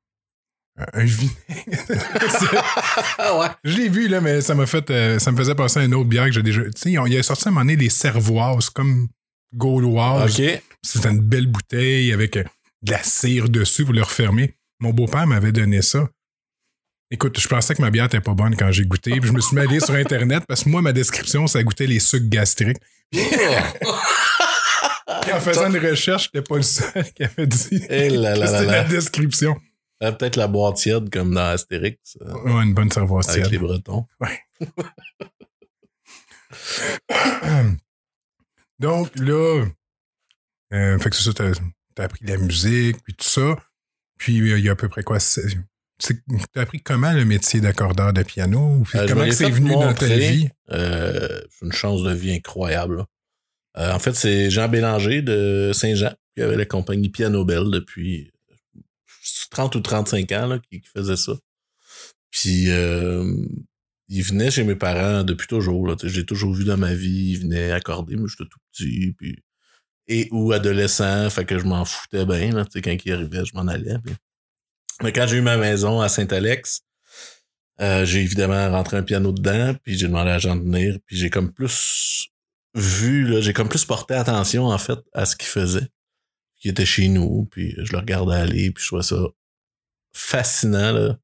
un 0.92 1.04
vinaigre. 1.04 1.34
ouais. 3.40 3.48
Je 3.64 3.76
l'ai 3.76 3.88
vu, 3.88 4.08
là, 4.08 4.20
mais 4.20 4.40
ça 4.40 4.54
m'a 4.54 4.66
fait. 4.66 4.90
euh, 4.90 5.18
ça 5.18 5.32
me 5.32 5.36
faisait 5.36 5.54
penser 5.54 5.80
à 5.80 5.84
une 5.84 5.94
autre 5.94 6.08
bière 6.08 6.26
que 6.26 6.32
j'ai 6.32 6.42
déjà. 6.42 6.62
Tu 6.64 6.70
sais, 6.76 6.92
il 6.92 7.18
a 7.18 7.22
sorti 7.22 7.44
à 7.46 7.48
un 7.48 7.52
moment 7.52 7.62
donné 7.64 7.76
des 7.76 7.88
cervoises 7.88 8.68
comme 8.70 9.08
gauloises. 9.54 10.38
OK. 10.38 10.62
C'était 10.82 11.08
une 11.10 11.20
belle 11.20 11.46
bouteille 11.46 12.12
avec 12.12 12.36
euh, 12.36 12.44
de 12.82 12.92
la 12.92 13.02
cire 13.02 13.48
dessus 13.48 13.84
pour 13.84 13.94
le 13.94 14.02
refermer. 14.02 14.54
Mon 14.80 14.90
beau-père 14.90 15.26
m'avait 15.26 15.52
donné 15.52 15.80
ça. 15.82 16.08
Écoute, 17.10 17.38
je 17.40 17.48
pensais 17.48 17.74
que 17.74 17.80
ma 17.80 17.90
bière 17.90 18.06
était 18.06 18.20
pas 18.20 18.34
bonne 18.34 18.56
quand 18.56 18.70
j'ai 18.72 18.84
goûté. 18.84 19.12
Puis 19.12 19.28
je 19.28 19.32
me 19.32 19.40
suis 19.40 19.54
mis 19.56 19.62
à 19.62 19.64
aller 19.68 19.80
sur 19.80 19.94
Internet 19.94 20.44
parce 20.46 20.64
que 20.64 20.68
moi, 20.68 20.82
ma 20.82 20.92
description, 20.92 21.46
ça 21.46 21.62
goûtait 21.62 21.86
les 21.86 22.00
sucres 22.00 22.28
gastriques. 22.28 22.78
Puis 23.12 23.22
en 25.32 25.40
faisant 25.40 25.72
une 25.72 25.78
recherche, 25.78 26.24
j'étais 26.24 26.42
pas 26.42 26.56
le 26.56 26.62
seul 26.62 27.04
qui 27.14 27.22
avait 27.22 27.46
dit 27.46 27.68
Eh 27.88 28.10
c'était 28.10 28.66
la 28.66 28.84
description. 28.84 29.56
Euh, 30.02 30.12
Peut-être 30.12 30.36
la 30.36 30.46
boîte 30.48 30.76
tiède 30.76 31.10
comme 31.10 31.34
dans 31.34 31.46
Astérix 31.52 32.18
euh, 32.20 32.32
Ouais, 32.44 32.62
une 32.64 32.74
bonne 32.74 32.90
avec 32.94 33.22
tiède. 33.22 33.50
les 33.50 33.58
Bretons. 33.58 34.06
Donc 38.78 39.10
là, 39.18 39.64
euh, 40.72 40.98
fait 40.98 41.10
que 41.10 41.16
c'est 41.16 41.22
ça, 41.24 41.32
t'as 41.32 41.50
as 41.98 42.02
appris 42.04 42.24
la 42.26 42.36
musique, 42.36 43.02
puis 43.02 43.14
tout 43.14 43.24
ça. 43.28 43.56
Puis 44.18 44.40
euh, 44.52 44.58
il 44.58 44.64
y 44.64 44.68
a 44.68 44.72
à 44.72 44.76
peu 44.76 44.88
près 44.88 45.02
quoi? 45.02 45.18
T'as 45.18 46.60
appris 46.60 46.80
comment 46.82 47.12
le 47.12 47.24
métier 47.24 47.60
d'accordeur 47.60 48.12
de 48.12 48.22
piano? 48.22 48.82
Puis 48.84 48.98
Euh, 48.98 49.06
comment 49.08 49.30
c'est 49.32 49.48
venu 49.50 49.72
dans 49.72 49.94
ta 49.94 50.06
vie? 50.06 50.48
C'est 50.68 51.46
une 51.62 51.72
chance 51.72 52.02
de 52.02 52.12
vie 52.12 52.32
incroyable. 52.34 52.98
là. 52.98 53.06
Euh, 53.78 53.92
en 53.92 53.98
fait, 53.98 54.14
c'est 54.14 54.50
Jean 54.50 54.68
Bélanger 54.68 55.22
de 55.22 55.70
Saint-Jean 55.74 56.14
qui 56.34 56.42
avait 56.42 56.56
la 56.56 56.64
compagnie 56.66 57.08
Piano 57.08 57.44
Bell 57.44 57.70
depuis 57.70 58.30
30 59.50 59.74
ou 59.76 59.80
35 59.80 60.32
ans 60.32 60.46
là, 60.46 60.58
qui, 60.58 60.80
faisait 60.94 61.16
ça. 61.16 61.32
Puis 62.30 62.70
euh, 62.70 63.34
il 64.08 64.22
venait 64.22 64.50
chez 64.50 64.64
mes 64.64 64.76
parents 64.76 65.24
depuis 65.24 65.46
toujours. 65.46 65.86
Là, 65.86 65.96
l'ai 66.02 66.26
toujours 66.26 66.54
vu 66.54 66.64
dans 66.64 66.76
ma 66.76 66.94
vie. 66.94 67.32
Il 67.32 67.40
venait 67.40 67.72
accorder, 67.72 68.16
mais 68.16 68.28
j'étais 68.28 68.48
tout 68.50 68.58
petit. 68.72 69.12
Puis, 69.18 69.42
et 70.08 70.28
ou 70.30 70.52
adolescent, 70.52 71.28
fait 71.30 71.44
que 71.44 71.58
je 71.58 71.64
m'en 71.64 71.84
foutais 71.84 72.24
bien. 72.24 72.52
Là, 72.52 72.64
quand 72.72 72.96
il 73.04 73.12
arrivait, 73.12 73.44
je 73.44 73.54
m'en 73.54 73.66
allais. 73.66 73.96
Mais 75.02 75.12
quand 75.12 75.26
j'ai 75.26 75.38
eu 75.38 75.42
ma 75.42 75.56
maison 75.56 76.00
à 76.00 76.08
Saint-Alex, 76.08 76.82
euh, 77.80 78.04
j'ai 78.04 78.20
évidemment 78.20 78.70
rentré 78.70 78.96
un 78.96 79.02
piano 79.02 79.32
dedans, 79.32 79.74
puis 79.82 79.98
j'ai 79.98 80.06
demandé 80.06 80.30
à 80.30 80.38
Jean 80.38 80.56
de 80.56 80.62
venir, 80.62 80.96
puis 81.04 81.16
j'ai 81.16 81.28
comme 81.28 81.52
plus 81.52 82.28
vu, 82.74 83.26
là, 83.26 83.40
j'ai 83.40 83.52
comme 83.52 83.68
plus 83.68 83.84
porté 83.84 84.14
attention 84.14 84.66
en 84.66 84.78
fait 84.78 84.98
à 85.12 85.26
ce 85.26 85.36
qu'il 85.36 85.48
faisait. 85.48 85.88
Qui 86.60 86.68
était 86.68 86.86
chez 86.86 87.08
nous, 87.08 87.46
puis 87.50 87.74
je 87.78 87.92
le 87.92 87.98
regardais 87.98 88.34
aller, 88.36 88.70
puis 88.70 88.82
je 88.82 88.88
trouvais 88.88 89.02
ça 89.02 89.16
fascinant, 90.12 90.92
là. 90.92 91.18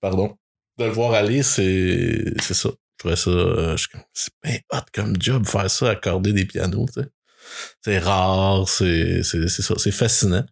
Pardon. 0.00 0.36
De 0.78 0.84
le 0.84 0.90
voir 0.90 1.12
aller, 1.12 1.42
c'est, 1.42 2.32
c'est 2.40 2.54
ça. 2.54 2.70
Je 2.70 2.96
trouvais 2.98 3.16
ça, 3.16 3.30
euh, 3.30 3.76
je- 3.76 3.88
c'est 4.14 4.30
bien 4.42 4.58
hot 4.72 4.84
comme 4.94 5.20
job, 5.20 5.46
faire 5.46 5.70
ça, 5.70 5.90
accorder 5.90 6.32
des 6.32 6.44
pianos, 6.46 6.86
tu 6.94 7.00
sais. 7.02 7.08
C'est 7.84 7.98
rare, 7.98 8.68
c'est, 8.68 9.22
c'est, 9.22 9.48
c'est 9.48 9.62
ça, 9.62 9.74
c'est 9.78 9.90
fascinant. 9.90 10.44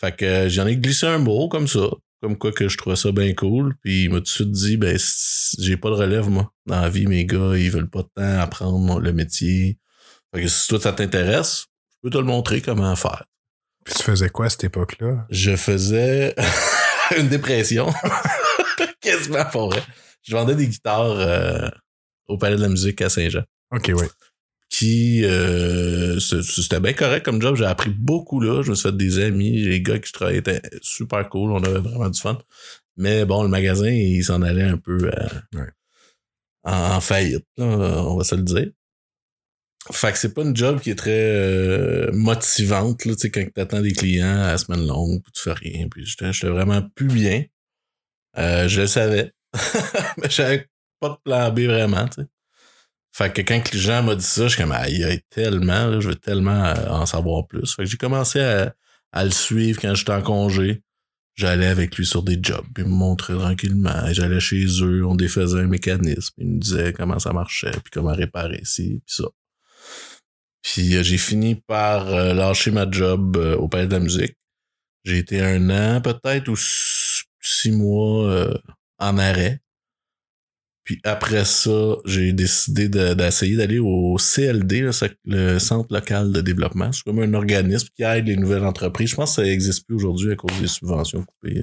Fait 0.00 0.14
que 0.14 0.24
euh, 0.24 0.48
j'en 0.48 0.66
ai 0.66 0.76
glissé 0.76 1.06
un 1.06 1.18
mot 1.18 1.48
comme 1.48 1.68
ça, 1.68 1.88
comme 2.20 2.36
quoi 2.36 2.52
que 2.52 2.68
je 2.68 2.76
trouvais 2.76 2.96
ça 2.96 3.12
bien 3.12 3.32
cool. 3.34 3.74
Puis 3.82 4.04
il 4.04 4.10
m'a 4.10 4.16
tout 4.18 4.22
de 4.24 4.28
suite 4.28 4.50
dit, 4.50 4.76
ben, 4.76 4.98
j'ai 5.58 5.76
pas 5.76 5.90
de 5.90 5.94
relève, 5.94 6.28
moi. 6.28 6.52
Dans 6.66 6.80
la 6.80 6.88
vie, 6.90 7.06
mes 7.06 7.24
gars, 7.24 7.56
ils 7.56 7.70
veulent 7.70 7.88
pas 7.90 8.02
de 8.02 8.08
temps 8.14 8.40
apprendre 8.40 9.00
le 9.00 9.12
métier. 9.12 9.78
Fait 10.34 10.42
que 10.42 10.48
si 10.48 10.66
toi, 10.68 10.80
ça 10.80 10.92
t'intéresse, 10.92 11.66
je 11.92 11.96
peux 12.02 12.10
te 12.10 12.18
le 12.18 12.24
montrer 12.24 12.60
comment 12.60 12.94
faire. 12.96 13.24
Puis 13.84 13.94
tu 13.94 14.02
faisais 14.02 14.28
quoi 14.30 14.46
à 14.46 14.50
cette 14.50 14.64
époque-là? 14.64 15.26
Je 15.30 15.56
faisais 15.56 16.34
une 17.18 17.28
dépression. 17.28 17.92
Quasiment 19.00 19.44
pour 19.46 19.70
vrai. 19.70 19.82
Je 20.22 20.34
vendais 20.34 20.54
des 20.54 20.66
guitares 20.66 21.10
euh, 21.18 21.68
au 22.28 22.38
Palais 22.38 22.56
de 22.56 22.62
la 22.62 22.68
musique 22.68 23.00
à 23.02 23.08
Saint-Jean. 23.10 23.42
Ok, 23.72 23.90
oui. 23.94 24.06
Qui 24.70 25.24
euh, 25.24 26.18
c'était 26.18 26.80
bien 26.80 26.94
correct 26.94 27.24
comme 27.24 27.40
job. 27.40 27.56
J'ai 27.56 27.66
appris 27.66 27.90
beaucoup 27.90 28.40
là. 28.40 28.62
Je 28.62 28.70
me 28.70 28.74
suis 28.74 28.88
fait 28.88 28.96
des 28.96 29.18
amis. 29.20 29.52
Les 29.62 29.80
gars 29.82 29.98
que 29.98 30.06
je 30.06 30.12
travaillais 30.12 30.38
étaient 30.38 30.62
super 30.82 31.28
cool. 31.28 31.52
On 31.52 31.62
avait 31.62 31.78
vraiment 31.78 32.08
du 32.08 32.18
fun. 32.20 32.38
Mais 32.96 33.24
bon, 33.24 33.42
le 33.42 33.48
magasin, 33.48 33.88
il 33.90 34.24
s'en 34.24 34.40
allait 34.42 34.62
un 34.64 34.78
peu 34.78 34.98
euh, 35.12 35.28
Ouais. 35.58 35.68
en, 36.64 36.94
en 36.96 37.00
faillite, 37.00 37.44
là, 37.58 37.64
on 37.66 38.16
va 38.16 38.24
se 38.24 38.34
le 38.34 38.42
dire. 38.42 38.68
Fait 39.92 40.12
que 40.12 40.18
c'est 40.18 40.32
pas 40.32 40.42
une 40.42 40.56
job 40.56 40.80
qui 40.80 40.90
est 40.90 40.94
très 40.94 41.10
euh, 41.10 42.10
motivante, 42.12 43.04
là, 43.04 43.14
tu 43.14 43.20
sais, 43.20 43.30
quand 43.30 43.44
t'attends 43.54 43.82
des 43.82 43.92
clients 43.92 44.42
à 44.42 44.52
la 44.52 44.58
semaine 44.58 44.86
longue, 44.86 45.22
puis 45.22 45.32
tu 45.32 45.42
fais 45.42 45.52
rien, 45.52 45.88
puis 45.88 46.06
j'étais 46.06 46.48
vraiment 46.48 46.80
plus 46.94 47.08
bien. 47.08 47.44
Euh, 48.38 48.66
je 48.66 48.82
le 48.82 48.86
savais. 48.86 49.32
Mais 50.18 50.30
j'avais 50.30 50.68
pas 51.00 51.10
de 51.10 51.16
plan 51.22 51.50
B 51.52 51.60
vraiment, 51.60 52.08
tu 52.08 52.22
sais. 52.22 52.28
Fait 53.12 53.32
que 53.32 53.42
quand 53.42 53.72
les 53.72 53.78
gens 53.78 54.02
m'ont 54.02 54.14
dit 54.14 54.24
ça, 54.24 54.48
je 54.48 54.54
suis 54.54 54.62
comme, 54.62 54.72
aïe, 54.72 55.04
aïe, 55.04 55.20
tellement, 55.30 55.86
là, 55.86 56.00
je 56.00 56.08
veux 56.08 56.16
tellement 56.16 56.64
euh, 56.64 56.88
en 56.88 57.06
savoir 57.06 57.46
plus. 57.46 57.74
Fait 57.74 57.84
que 57.84 57.88
j'ai 57.88 57.96
commencé 57.96 58.40
à, 58.40 58.74
le 59.22 59.30
suivre 59.30 59.80
quand 59.80 59.94
j'étais 59.94 60.12
en 60.12 60.22
congé. 60.22 60.82
J'allais 61.36 61.66
avec 61.66 61.96
lui 61.96 62.06
sur 62.06 62.22
des 62.22 62.38
jobs, 62.40 62.64
puis 62.74 62.84
il 62.84 62.90
me 62.90 62.94
montrait 62.94 63.34
tranquillement. 63.34 64.12
J'allais 64.12 64.40
chez 64.40 64.64
eux, 64.82 65.04
on 65.06 65.14
défaisait 65.14 65.60
un 65.60 65.66
mécanisme. 65.66 66.34
Il 66.38 66.48
me 66.48 66.58
disait 66.58 66.92
comment 66.92 67.18
ça 67.18 67.32
marchait, 67.32 67.70
puis 67.70 67.90
comment 67.92 68.14
réparer 68.14 68.60
ici, 68.62 69.00
puis 69.04 69.14
ça. 69.16 69.24
Puis 70.64 70.96
euh, 70.96 71.02
j'ai 71.04 71.18
fini 71.18 71.54
par 71.54 72.08
euh, 72.08 72.32
lâcher 72.34 72.70
ma 72.72 72.90
job 72.90 73.36
euh, 73.36 73.54
au 73.56 73.68
Palais 73.68 73.86
de 73.86 73.92
la 73.92 74.00
musique. 74.00 74.34
J'ai 75.04 75.18
été 75.18 75.40
un 75.40 75.68
an 75.70 76.00
peut-être 76.00 76.48
ou 76.48 76.56
six 76.56 77.70
mois 77.70 78.48
en 78.98 79.18
arrêt. 79.18 79.60
Puis 80.84 80.98
après 81.04 81.44
ça, 81.44 81.96
j'ai 82.06 82.32
décidé 82.32 82.88
de- 82.88 83.12
d'essayer 83.12 83.56
d'aller 83.56 83.78
au 83.78 84.16
CLD, 84.18 84.88
le 85.24 85.58
Centre 85.58 85.92
local 85.92 86.32
de 86.32 86.40
développement. 86.40 86.90
C'est 86.92 87.02
comme 87.02 87.20
un 87.20 87.34
organisme 87.34 87.88
qui 87.94 88.02
aide 88.02 88.26
les 88.28 88.36
nouvelles 88.36 88.64
entreprises. 88.64 89.10
Je 89.10 89.16
pense 89.16 89.30
que 89.30 89.34
ça 89.36 89.42
n'existe 89.42 89.86
plus 89.86 89.96
aujourd'hui 89.96 90.32
à 90.32 90.36
cause 90.36 90.58
des 90.58 90.66
subventions 90.68 91.22
coupées 91.24 91.62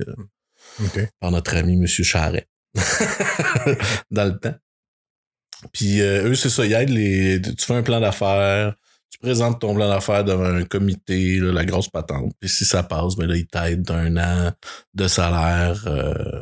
par 1.19 1.31
notre 1.31 1.55
ami 1.55 1.73
M. 1.73 1.87
Charret 1.87 2.47
dans 4.11 4.25
le 4.25 4.37
temps. 4.39 4.55
Puis 5.73 6.01
euh, 6.01 6.29
eux, 6.29 6.35
c'est 6.35 6.49
ça, 6.49 6.65
ils 6.65 6.73
aident 6.73 6.89
les. 6.89 7.41
Tu 7.41 7.65
fais 7.65 7.75
un 7.75 7.83
plan 7.83 7.99
d'affaires, 7.99 8.75
tu 9.11 9.19
présentes 9.19 9.59
ton 9.61 9.75
plan 9.75 9.89
d'affaires 9.89 10.23
devant 10.23 10.45
un 10.45 10.63
comité, 10.63 11.37
là, 11.37 11.51
la 11.51 11.65
grosse 11.65 11.89
patente. 11.89 12.33
Puis 12.39 12.49
si 12.49 12.65
ça 12.65 12.81
passe, 12.81 13.15
ben 13.15 13.27
là, 13.27 13.35
ils 13.35 13.45
t'aident 13.45 13.83
d'un 13.83 14.17
an 14.17 14.51
de 14.93 15.07
salaire. 15.07 15.83
euh, 15.87 16.41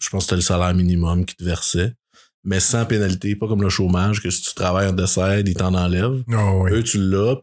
je 0.00 0.08
pense 0.10 0.24
que 0.24 0.26
c'était 0.26 0.36
le 0.36 0.42
salaire 0.42 0.74
minimum 0.74 1.24
qu'ils 1.24 1.36
te 1.36 1.44
versaient. 1.44 1.94
Mais 2.44 2.60
sans 2.60 2.84
pénalité, 2.86 3.34
pas 3.34 3.48
comme 3.48 3.62
le 3.62 3.68
chômage, 3.68 4.22
que 4.22 4.30
si 4.30 4.42
tu 4.42 4.54
travailles 4.54 4.88
en 4.88 4.92
dessert, 4.92 5.38
ils 5.40 5.54
t'en 5.54 5.74
enlèvent. 5.74 6.22
Non, 6.28 6.60
oui. 6.62 6.70
Eux, 6.72 6.82
tu 6.84 6.98
l'as, 6.98 7.36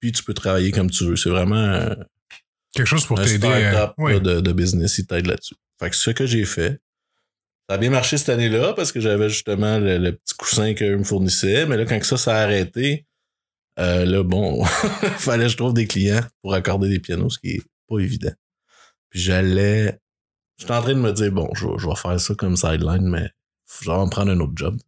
puis 0.00 0.12
tu 0.12 0.22
peux 0.22 0.34
travailler 0.34 0.70
comme 0.70 0.90
tu 0.90 1.04
veux. 1.04 1.16
C'est 1.16 1.30
vraiment 1.30 1.56
euh, 1.56 1.94
Quelque 2.74 2.86
chose 2.86 3.06
pour 3.06 3.18
t'aider. 3.20 3.38
start-up 3.38 3.94
Oui. 3.98 4.20
de, 4.20 4.40
de 4.40 4.52
business, 4.52 4.98
il 4.98 5.06
t'aide 5.06 5.26
là-dessus. 5.26 5.56
Fait 5.80 5.90
que 5.90 5.96
ce 5.96 6.10
que 6.10 6.26
j'ai 6.26 6.44
fait, 6.44 6.80
ça 7.68 7.74
a 7.74 7.78
bien 7.78 7.90
marché 7.90 8.18
cette 8.18 8.28
année-là 8.28 8.74
parce 8.74 8.92
que 8.92 9.00
j'avais 9.00 9.28
justement 9.30 9.78
le, 9.78 9.98
le 9.98 10.12
petit 10.12 10.34
coussin 10.36 10.74
qu'eux 10.74 10.96
me 10.96 11.04
fournissaient. 11.04 11.64
Mais 11.66 11.76
là, 11.78 11.84
quand 11.86 11.98
que 11.98 12.06
ça, 12.06 12.36
a 12.36 12.42
arrêté, 12.42 13.05
euh, 13.78 14.04
là, 14.04 14.22
bon, 14.22 14.64
fallait 15.18 15.44
que 15.44 15.50
je 15.52 15.56
trouve 15.56 15.74
des 15.74 15.86
clients 15.86 16.24
pour 16.42 16.54
accorder 16.54 16.88
des 16.88 17.00
pianos, 17.00 17.30
ce 17.30 17.38
qui 17.38 17.50
est 17.56 17.62
pas 17.88 17.98
évident. 17.98 18.32
Puis 19.10 19.20
j'allais... 19.20 19.98
J'étais 20.58 20.72
en 20.72 20.80
train 20.82 20.94
de 20.94 21.00
me 21.00 21.12
dire, 21.12 21.30
bon, 21.32 21.50
je, 21.54 21.66
vais- 21.66 21.78
je 21.78 21.86
vais 21.86 21.94
faire 21.96 22.18
ça 22.18 22.34
comme 22.34 22.56
sideline, 22.56 23.08
mais 23.08 23.28
je 23.82 23.90
vais 23.90 23.96
me 24.04 24.10
prendre 24.10 24.32
un 24.32 24.40
autre 24.40 24.54
job. 24.56 24.78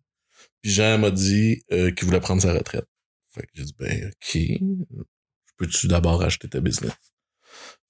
Puis 0.63 0.73
Jean 0.73 0.99
m'a 0.99 1.11
dit 1.11 1.63
euh, 1.73 1.91
qu'il 1.93 2.07
voulait 2.07 2.21
prendre 2.21 2.41
sa 2.41 2.53
retraite. 2.55 2.87
Fait 3.35 3.43
que 3.43 3.49
j'ai 3.55 3.65
dit, 3.65 3.75
ben, 3.79 4.11
OK. 4.11 5.05
Peux-tu 5.59 5.89
d'abord 5.89 6.23
acheter 6.23 6.49
ta 6.49 6.61
business? 6.61 6.93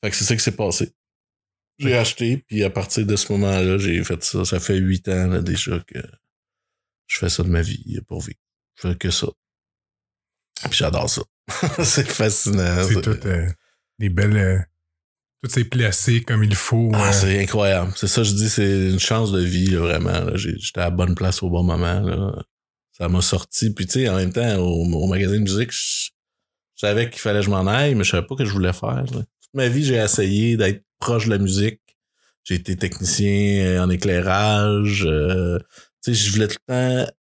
Fait 0.03 0.11
que 0.11 0.17
c'est 0.17 0.25
ça 0.25 0.35
qui 0.35 0.43
s'est 0.43 0.57
passé. 0.57 0.93
J'ai 1.79 1.95
acheté, 1.97 2.39
puis 2.49 2.65
à 2.65 2.71
partir 2.71 3.07
de 3.07 3.15
ce 3.15 3.31
moment-là, 3.33 3.79
j'ai 3.79 4.03
fait 4.03 4.21
ça. 4.25 4.45
Ça 4.45 4.59
fait 4.59 4.77
huit 4.79 5.07
ans 5.09 5.29
là, 5.29 5.41
déjà 5.41 5.79
que 5.87 6.01
je 7.07 7.19
fais 7.19 7.29
ça 7.29 7.45
de 7.45 7.49
ma 7.49 7.63
vie 7.63 8.01
pour 8.09 8.21
vivre. 8.21 8.39
Je 8.75 8.89
fais 8.89 8.97
que 8.97 9.11
ça. 9.11 9.29
Puis 10.65 10.79
j'adore 10.79 11.09
ça. 11.09 11.23
c'est 11.85 12.09
fascinant. 12.09 12.85
C'est 12.87 13.01
tout 13.01 13.27
euh, 13.27 13.47
des 13.99 14.09
belles. 14.09 14.37
euh, 14.37 14.59
tout 15.43 15.51
c'est 15.51 15.65
placé 15.65 16.21
comme 16.23 16.43
il 16.45 16.55
faut. 16.57 16.91
Ah, 16.95 17.09
euh, 17.09 17.13
c'est 17.13 17.41
incroyable. 17.43 17.93
C'est 17.97 18.09
ça, 18.09 18.23
je 18.25 18.33
dis, 18.33 18.49
c'est 18.51 18.91
une 18.91 18.99
chance 18.99 19.31
de 19.33 19.41
vie, 19.41 19.67
là, 19.71 19.79
vraiment. 19.81 20.37
J'étais 20.37 20.81
à 20.81 20.85
la 20.85 20.91
bonne 20.91 21.15
place 21.15 21.43
au 21.43 21.49
bon 21.51 21.63
moment. 21.63 22.01
Là. 22.01 22.43
Ça 22.93 23.09
m'a 23.09 23.23
sorti. 23.23 23.71
Puis, 23.71 23.87
tu 23.87 24.01
sais, 24.01 24.09
en 24.09 24.17
même 24.17 24.33
temps, 24.33 24.57
au, 24.57 24.85
au 24.85 25.07
magasin 25.07 25.35
de 25.35 25.39
musique, 25.39 25.71
je, 25.71 26.09
je 26.75 26.81
savais 26.87 27.09
qu'il 27.09 27.21
fallait 27.21 27.39
que 27.41 27.47
je 27.47 27.51
m'en 27.51 27.67
aille, 27.67 27.95
mais 27.95 28.03
je 28.05 28.11
savais 28.11 28.27
pas 28.27 28.35
que 28.35 28.45
je 28.45 28.51
voulais 28.53 28.73
faire. 28.73 29.05
là. 29.05 29.05
Toute 29.41 29.55
ma 29.55 29.69
vie, 29.69 29.85
j'ai 29.85 29.95
essayé 29.95 30.57
d'être 30.57 30.83
proche 30.99 31.27
de 31.27 31.31
la 31.31 31.39
musique. 31.39 31.81
J'ai 32.43 32.55
été 32.57 32.77
technicien 32.77 33.65
euh, 33.65 33.81
en 33.85 33.91
éclairage. 33.91 35.05
euh, 35.07 35.59
tu 36.03 36.15
sais, 36.15 36.15
je 36.15 36.33
voulais 36.33 36.49
tout 36.49 36.57
le 36.69 37.05
temps 37.07 37.13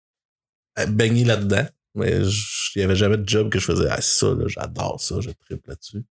baigner 0.88 1.24
là-dedans. 1.24 1.66
Mais 1.98 2.22
il 2.74 2.80
y 2.80 2.82
avait 2.82 2.96
jamais 2.96 3.18
de 3.18 3.28
job 3.28 3.50
que 3.50 3.58
je 3.58 3.64
faisais. 3.64 3.88
Ah, 3.90 4.00
ça, 4.00 4.28
là, 4.28 4.46
j'adore 4.46 5.00
ça, 5.00 5.20
je 5.20 5.30
tripe 5.30 5.66
là-dessus. 5.66 6.04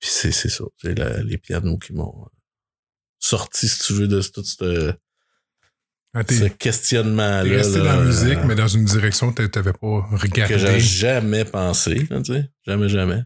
Puis 0.00 0.10
c'est 0.10 0.32
c'est 0.32 0.48
ça. 0.48 0.64
C'est 0.78 0.98
les 1.22 1.38
pianos 1.38 1.78
qui 1.78 1.92
m'ont 1.92 2.24
euh, 2.24 2.28
sorti, 3.18 3.68
si 3.68 3.78
tu 3.84 3.92
veux, 3.94 4.08
de 4.08 4.20
tout 4.22 4.44
ce, 4.44 4.92
ah, 6.12 6.22
ce 6.28 6.46
questionnement-là. 6.46 7.44
T'es 7.44 7.56
resté 7.56 7.78
là, 7.78 7.84
dans 7.84 8.00
la 8.00 8.04
musique, 8.04 8.38
euh, 8.38 8.44
mais 8.46 8.54
dans 8.56 8.66
une 8.66 8.84
direction 8.84 9.32
que 9.32 9.44
t'avais 9.46 9.72
pas 9.72 10.08
regardé. 10.10 10.54
que 10.54 10.58
j'avais 10.58 10.80
jamais 10.80 11.44
pensé, 11.44 12.06
là, 12.10 12.20
tu 12.20 12.32
sais. 12.32 12.50
Jamais, 12.66 12.88
jamais. 12.88 13.22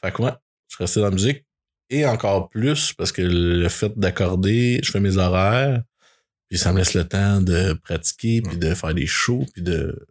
Fait 0.00 0.12
que 0.12 0.22
ouais, 0.22 0.32
je 0.68 0.74
suis 0.74 0.84
resté 0.84 1.00
dans 1.00 1.06
la 1.06 1.12
musique. 1.12 1.44
Et 1.90 2.06
encore 2.06 2.48
plus, 2.48 2.92
parce 2.94 3.12
que 3.12 3.22
le 3.22 3.68
fait 3.68 3.92
d'accorder, 3.98 4.80
je 4.82 4.90
fais 4.90 5.00
mes 5.00 5.16
horaires, 5.16 5.82
puis 6.48 6.58
ça 6.58 6.72
me 6.72 6.78
laisse 6.78 6.94
le 6.94 7.06
temps 7.06 7.40
de 7.40 7.74
pratiquer, 7.74 8.40
puis 8.42 8.56
de 8.56 8.74
faire 8.74 8.94
des 8.94 9.06
shows, 9.06 9.46
puis 9.52 9.62
de 9.62 10.06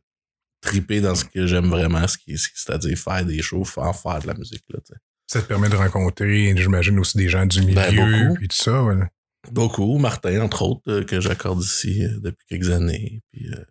triper 0.67 1.01
dans 1.01 1.15
ce 1.15 1.25
que 1.25 1.47
j'aime 1.47 1.67
vraiment, 1.69 2.07
ce 2.07 2.17
qui, 2.17 2.37
c'est-à-dire 2.37 2.97
faire 2.97 3.25
des 3.25 3.41
shows, 3.41 3.63
faire, 3.65 3.95
faire 3.95 4.19
de 4.19 4.27
la 4.27 4.33
musique, 4.33 4.63
là. 4.69 4.79
Ça 5.29 5.41
te 5.41 5.47
permet 5.47 5.67
de 5.69 5.75
rencontrer, 5.75 6.53
j'imagine, 6.55 6.97
aussi 6.99 7.17
des 7.17 7.27
gens 7.29 7.45
du 7.45 7.61
milieu 7.61 7.75
Ben, 7.75 7.95
beaucoup. 7.95 8.35
puis 8.35 8.47
tout 8.47 8.55
ça. 8.55 8.83
ouais. 8.83 8.95
Beaucoup. 9.51 9.97
Martin, 9.97 10.41
entre 10.41 10.61
autres, 10.63 10.81
euh, 10.91 11.03
que 11.03 11.19
j'accorde 11.21 11.61
ici 11.63 12.03
euh, 12.05 12.19
depuis 12.21 12.45
quelques 12.47 12.69
années. 12.69 13.21
Puis, 13.31 13.47
euh, 13.49 13.63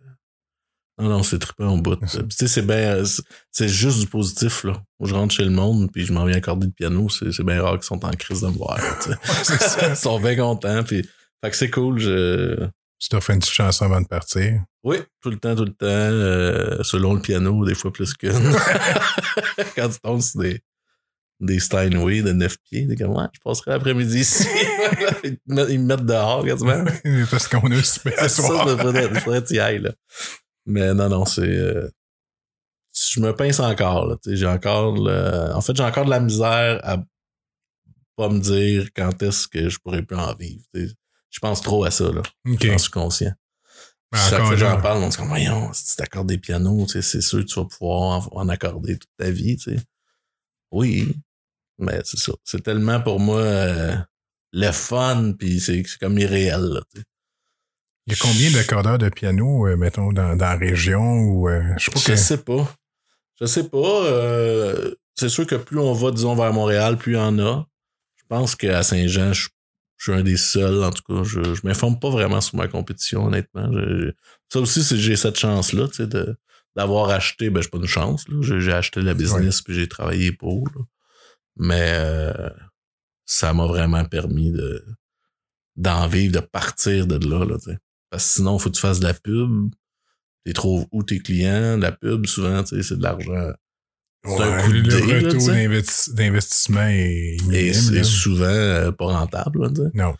non, 0.99 1.09
non, 1.09 1.23
c'est 1.23 1.39
trippé 1.39 1.63
en 1.63 1.77
bout. 1.77 1.97
C'est 2.01 2.17
ça. 2.17 2.19
Puis, 2.19 2.29
tu 2.29 2.35
sais, 2.37 2.47
c'est 2.47 2.61
bien. 2.65 3.03
c'est- 3.51 3.67
juste 3.67 3.99
du 3.99 4.07
positif, 4.07 4.63
là. 4.63 4.81
Je 5.03 5.13
rentre 5.13 5.33
chez 5.33 5.43
le 5.45 5.51
monde, 5.51 5.91
puis 5.91 6.05
je 6.05 6.13
m'en 6.13 6.25
viens 6.25 6.37
accorder 6.37 6.67
le 6.67 6.71
piano. 6.73 7.07
C'est 7.09 7.43
bien 7.43 7.61
rare 7.61 7.73
qu'ils 7.73 7.83
sont 7.83 8.03
en 8.05 8.11
crise 8.11 8.41
de 8.41 8.47
me 8.47 8.53
voir. 8.53 8.79
Ils 9.89 9.95
sont 9.95 10.19
bien 10.19 10.35
contents. 10.35 10.83
Puis, 10.83 11.03
fait 11.43 11.49
que 11.51 11.55
c'est 11.55 11.69
cool. 11.69 11.99
Je... 11.99 12.67
Tu 12.99 13.09
te 13.09 13.15
refais 13.15 13.33
une 13.33 13.39
petite 13.39 13.53
chanson 13.53 13.85
avant 13.85 14.01
de 14.01 14.07
partir. 14.07 14.63
Oui, 14.83 14.97
tout 15.21 15.29
le 15.29 15.37
temps, 15.37 15.55
tout 15.55 15.65
le 15.65 15.73
temps. 15.73 15.85
euh, 15.85 16.81
selon 16.83 17.13
le 17.13 17.21
piano, 17.21 17.63
des 17.65 17.75
fois 17.75 17.91
plus 17.93 18.13
qu'une. 18.15 18.31
Quand 19.75 19.89
tu 19.89 19.99
tombes 19.99 20.21
sur 20.21 20.39
des, 20.41 20.61
des 21.39 21.59
Steinway 21.59 22.21
de 22.23 22.31
9 22.31 22.55
pieds, 22.63 22.87
t'es 22.87 22.95
comme, 22.95 23.15
ouais, 23.15 23.25
je 23.33 23.39
passerai 23.39 23.71
l'après-midi 23.71 24.19
ici. 24.19 24.47
ils, 25.23 25.37
me 25.47 25.77
mettent 25.77 26.05
dehors 26.05 26.43
quasiment. 26.45 26.83
Parce 27.29 27.47
qu'on 27.47 27.71
a 27.71 27.75
un 27.75 27.83
super 27.83 28.13
ça, 28.19 28.29
soir. 28.29 28.67
faudrait, 28.67 29.07
il 29.13 29.19
faudrait 29.19 29.41
que 29.43 29.47
tu 29.47 29.55
y 29.55 29.59
ailles, 29.59 29.79
là. 29.81 29.91
Mais 30.65 30.93
non, 30.95 31.07
non, 31.09 31.25
c'est. 31.25 31.41
euh, 31.47 31.87
je 33.13 33.19
me 33.19 33.31
pince 33.35 33.59
encore, 33.59 34.07
là. 34.07 34.15
J'ai 34.25 34.47
encore. 34.47 34.95
le- 34.97 35.51
en 35.53 35.61
fait, 35.61 35.75
j'ai 35.75 35.83
encore 35.83 36.05
de 36.05 36.09
la 36.09 36.19
misère 36.19 36.79
à 36.83 36.97
pas 38.15 38.29
me 38.29 38.39
dire 38.39 38.87
quand 38.95 39.21
est-ce 39.21 39.47
que 39.47 39.69
je 39.69 39.77
pourrais 39.77 40.01
plus 40.01 40.17
en 40.17 40.33
vivre. 40.33 40.63
Je 41.37 41.39
pense 41.39 41.61
trop 41.61 41.83
à 41.83 41.91
ça, 41.91 42.11
là. 42.11 42.23
OK. 42.49 42.65
J'en 42.65 42.77
suis 42.79 42.89
conscient. 42.89 43.31
Ben, 44.11 44.17
Chaque 44.17 44.41
fois 44.41 44.49
que 44.51 44.55
j'en 44.57 44.81
parle, 44.81 45.03
on 45.03 45.09
dit 45.09 45.17
comme, 45.17 45.27
voyons, 45.27 45.71
si 45.71 45.85
tu 45.91 45.95
t'accordes 45.97 46.27
des 46.27 46.39
pianos, 46.39 46.85
tu 46.87 46.93
sais, 46.93 47.01
c'est 47.03 47.21
sûr 47.21 47.39
que 47.41 47.43
tu 47.45 47.59
vas 47.59 47.65
pouvoir 47.65 48.27
en, 48.33 48.41
en 48.41 48.49
accorder 48.49 48.97
toute 48.97 49.09
ta 49.17 49.29
vie, 49.29 49.55
tu 49.57 49.75
sais. 49.75 49.81
Oui, 50.71 51.13
Mais 51.77 52.01
c'est 52.05 52.17
ça. 52.17 52.31
C'est 52.43 52.63
tellement 52.63 52.99
pour 53.01 53.19
moi 53.19 53.37
euh, 53.41 53.95
le 54.51 54.71
fun, 54.71 55.33
puis 55.37 55.59
c'est 55.59 55.83
comme 56.01 56.17
irréel. 56.17 56.61
Là, 56.61 56.81
tu 56.91 57.01
sais. 57.01 57.05
Il 58.07 58.13
y 58.13 58.15
a 58.15 58.19
combien 58.19 58.49
d'accordeurs 58.51 58.97
de 58.97 59.09
piano, 59.09 59.67
euh, 59.67 59.75
mettons, 59.75 60.11
dans, 60.11 60.35
dans 60.35 60.45
la 60.45 60.55
région 60.55 61.19
ou 61.19 61.49
euh, 61.49 61.61
je 61.77 61.83
sais 61.85 61.91
pas 61.91 61.99
Je 61.99 62.05
que. 62.05 62.15
sais 62.15 62.37
pas. 62.37 62.75
Je 63.39 63.45
sais 63.45 63.69
pas. 63.69 63.77
euh, 64.05 64.95
c'est 65.13 65.29
sûr 65.29 65.45
que 65.45 65.55
plus 65.55 65.77
on 65.77 65.93
va, 65.93 66.09
disons, 66.11 66.33
vers 66.33 66.51
Montréal, 66.53 66.97
plus 66.97 67.13
il 67.13 67.17
y 67.17 67.19
en 67.19 67.37
a. 67.37 67.67
Je 68.15 68.23
pense 68.29 68.55
qu'à 68.55 68.81
Saint-Jean, 68.81 69.33
je, 69.33 69.49
je 69.97 70.11
suis 70.11 70.19
un 70.19 70.23
des 70.23 70.37
seuls. 70.37 70.83
En 70.83 70.91
tout 70.91 71.03
cas, 71.03 71.23
je, 71.23 71.53
je 71.55 71.61
m'informe 71.63 71.99
pas 71.99 72.09
vraiment 72.09 72.39
sur 72.41 72.55
ma 72.57 72.67
compétition, 72.67 73.25
honnêtement. 73.25 73.71
Je- 73.73 74.11
ça 74.51 74.59
aussi, 74.59 74.83
c'est- 74.83 74.97
j'ai 74.97 75.15
cette 75.15 75.37
chance-là, 75.37 75.87
tu 75.87 75.95
sais, 75.95 76.07
de, 76.07 76.37
d'avoir 76.75 77.09
acheté. 77.09 77.49
Ben, 77.49 77.61
j'ai 77.61 77.69
pas 77.69 77.77
une 77.79 77.87
chance, 77.87 78.27
là. 78.29 78.37
J'ai, 78.59 78.71
acheté 78.71 79.01
la 79.01 79.13
business 79.13 79.61
puis 79.61 79.73
j'ai 79.73 79.87
travaillé 79.87 80.31
pour. 80.31 80.67
là. 80.75 80.81
Mais 81.57 81.89
euh, 81.93 82.49
ça 83.25 83.53
m'a 83.53 83.65
vraiment 83.65 84.05
permis 84.05 84.51
de, 84.51 84.85
d'en 85.75 86.07
vivre, 86.07 86.33
de 86.33 86.45
partir 86.45 87.07
de 87.07 87.17
là, 87.27 87.45
là, 87.45 87.57
tu 87.57 87.71
sais. 87.71 87.77
Parce 88.09 88.25
que 88.25 88.29
sinon, 88.35 88.57
faut 88.59 88.69
que 88.69 88.75
tu 88.75 88.81
fasses 88.81 88.99
de 88.99 89.05
la 89.05 89.13
pub. 89.13 89.69
Tu 90.45 90.53
trouves 90.53 90.85
où 90.93 91.03
tes 91.03 91.19
clients, 91.19 91.75
la 91.77 91.91
pub, 91.91 92.25
souvent, 92.25 92.63
tu 92.63 92.77
sais, 92.77 92.83
c'est 92.83 92.97
de 92.97 93.03
l'argent. 93.03 93.51
C'est 94.25 94.41
un 94.41 94.57
Ouais, 94.57 94.63
coup 94.63 94.71
de 94.73 94.77
le 94.77 94.83
dé, 94.83 95.25
retour 95.27 95.47
d'investi- 95.47 96.13
d'investissement 96.13 96.87
est 96.87 97.37
Et 97.53 97.73
c'est 97.73 98.03
souvent 98.03 98.45
euh, 98.45 98.91
pas 98.91 99.05
rentable, 99.05 99.67
là. 99.71 99.89
Non. 99.93 100.15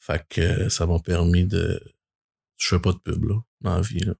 Fait 0.00 0.24
que 0.28 0.40
euh, 0.40 0.68
ça 0.68 0.86
m'a 0.86 0.98
permis 1.00 1.44
de. 1.46 1.80
Je 2.58 2.68
fais 2.68 2.78
pas 2.78 2.92
de 2.92 2.98
pub, 2.98 3.24
là, 3.24 3.36
dans 3.62 3.76
la 3.76 3.80
vie, 3.82 4.00
là. 4.00 4.14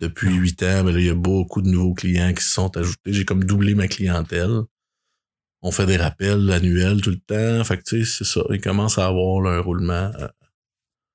Depuis 0.00 0.32
huit 0.34 0.62
ans, 0.62 0.84
ben 0.84 0.92
là, 0.92 1.00
il 1.00 1.06
y 1.06 1.10
a 1.10 1.14
beaucoup 1.14 1.60
de 1.62 1.68
nouveaux 1.68 1.94
clients 1.94 2.32
qui 2.32 2.42
se 2.44 2.52
sont 2.52 2.76
ajoutés. 2.76 3.12
J'ai 3.12 3.24
comme 3.24 3.42
doublé 3.44 3.74
ma 3.74 3.88
clientèle. 3.88 4.60
On 5.62 5.72
fait 5.72 5.86
des 5.86 5.96
rappels 5.96 6.48
annuels 6.52 7.00
tout 7.00 7.10
le 7.10 7.18
temps. 7.18 7.64
Fait 7.64 7.78
que, 7.78 7.82
tu 7.82 8.04
sais, 8.04 8.18
c'est 8.18 8.24
ça. 8.32 8.42
Ils 8.50 8.60
commencent 8.60 8.98
à 8.98 9.06
avoir 9.06 9.40
là, 9.40 9.50
un 9.56 9.60
roulement 9.60 10.12
euh, 10.20 10.28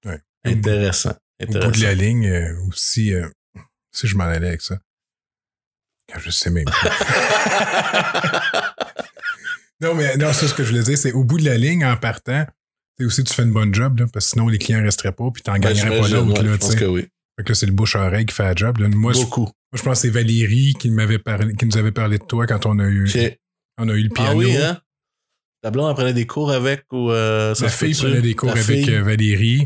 Ouais. 0.06 0.20
intéressant. 0.44 1.16
Au 1.42 1.46
bout 1.46 1.72
de 1.72 1.82
la 1.82 1.94
ligne, 1.94 2.28
euh, 2.28 2.54
aussi, 2.68 3.14
euh, 3.14 3.28
si 3.92 4.08
je 4.08 4.18
m'en 4.18 4.26
allais 4.26 4.48
avec 4.50 4.62
ça. 4.62 4.78
Quand 6.14 6.20
je 6.20 6.30
sais 6.30 6.52
même 6.52 6.66
pas. 6.66 6.92
non, 9.82 9.96
mais 9.96 10.16
non, 10.18 10.32
ça, 10.34 10.48
ce 10.48 10.54
que 10.54 10.64
je 10.64 10.70
voulais 10.70 10.84
dire, 10.84 10.98
c'est 10.98 11.12
au 11.12 11.24
bout 11.24 11.40
de 11.40 11.46
la 11.46 11.58
ligne, 11.58 11.86
en 11.86 11.98
partant, 11.98 12.46
c'est 12.98 13.06
aussi 13.06 13.24
tu 13.24 13.34
fais 13.34 13.44
une 13.44 13.52
bonne 13.52 13.74
job, 13.74 14.00
là, 14.00 14.06
parce 14.12 14.26
que 14.28 14.32
sinon 14.34 14.48
les 14.48 14.58
clients 14.58 14.82
resteraient 14.84 15.12
pas, 15.12 15.30
puis 15.34 15.42
t'en 15.44 15.54
Ben, 15.54 15.60
gagnerais 15.60 16.00
pas 16.00 16.10
d'autres, 16.10 16.42
ouais, 16.44 16.48
je 16.48 16.54
tu 16.54 16.60
pense 16.60 16.76
que 16.76 16.86
oui. 16.86 17.08
Fait 17.38 17.44
que 17.44 17.50
là, 17.50 17.56
c'est 17.56 17.66
le 17.66 17.72
bouche-oreille 17.72 18.26
qui 18.28 18.36
fait 18.36 18.44
la 18.44 18.54
job. 18.56 18.78
là. 18.78 18.88
Moi, 18.90 19.14
je, 19.14 19.18
moi, 19.18 19.26
Beaucoup. 19.26 19.50
je 19.74 19.82
pense 19.82 19.98
que 19.98 20.02
c'est 20.08 20.14
Valérie 20.14 20.76
qui 20.80 20.92
m'avait 20.92 21.18
parlé, 21.18 21.56
qui 21.56 21.66
nous 21.66 21.78
avait 21.78 21.92
parlé 21.92 22.20
de 22.20 22.24
toi 22.26 22.46
quand 22.46 22.68
on 22.68 22.78
a 22.78 22.86
eu, 22.86 23.10
on 23.80 23.90
a 23.90 23.94
eu 23.94 24.04
le 24.04 24.10
piano. 24.10 24.30
Ah 24.32 24.36
oui, 24.36 24.56
hein? 24.56 24.80
Ta 25.64 25.72
blonde, 25.72 25.90
elle 25.90 25.96
prenait 25.96 26.14
des 26.14 26.28
cours 26.28 26.52
avec 26.52 26.84
ou 26.92 27.10
euh, 27.10 27.56
ça 27.56 27.66
La 27.66 27.72
fille 27.72 27.96
prenait 27.96 28.22
des 28.22 28.36
cours 28.36 28.54
La 28.54 28.62
avec 28.62 28.84
fille? 28.86 28.94
euh, 28.94 29.02
Valérie. 29.02 29.66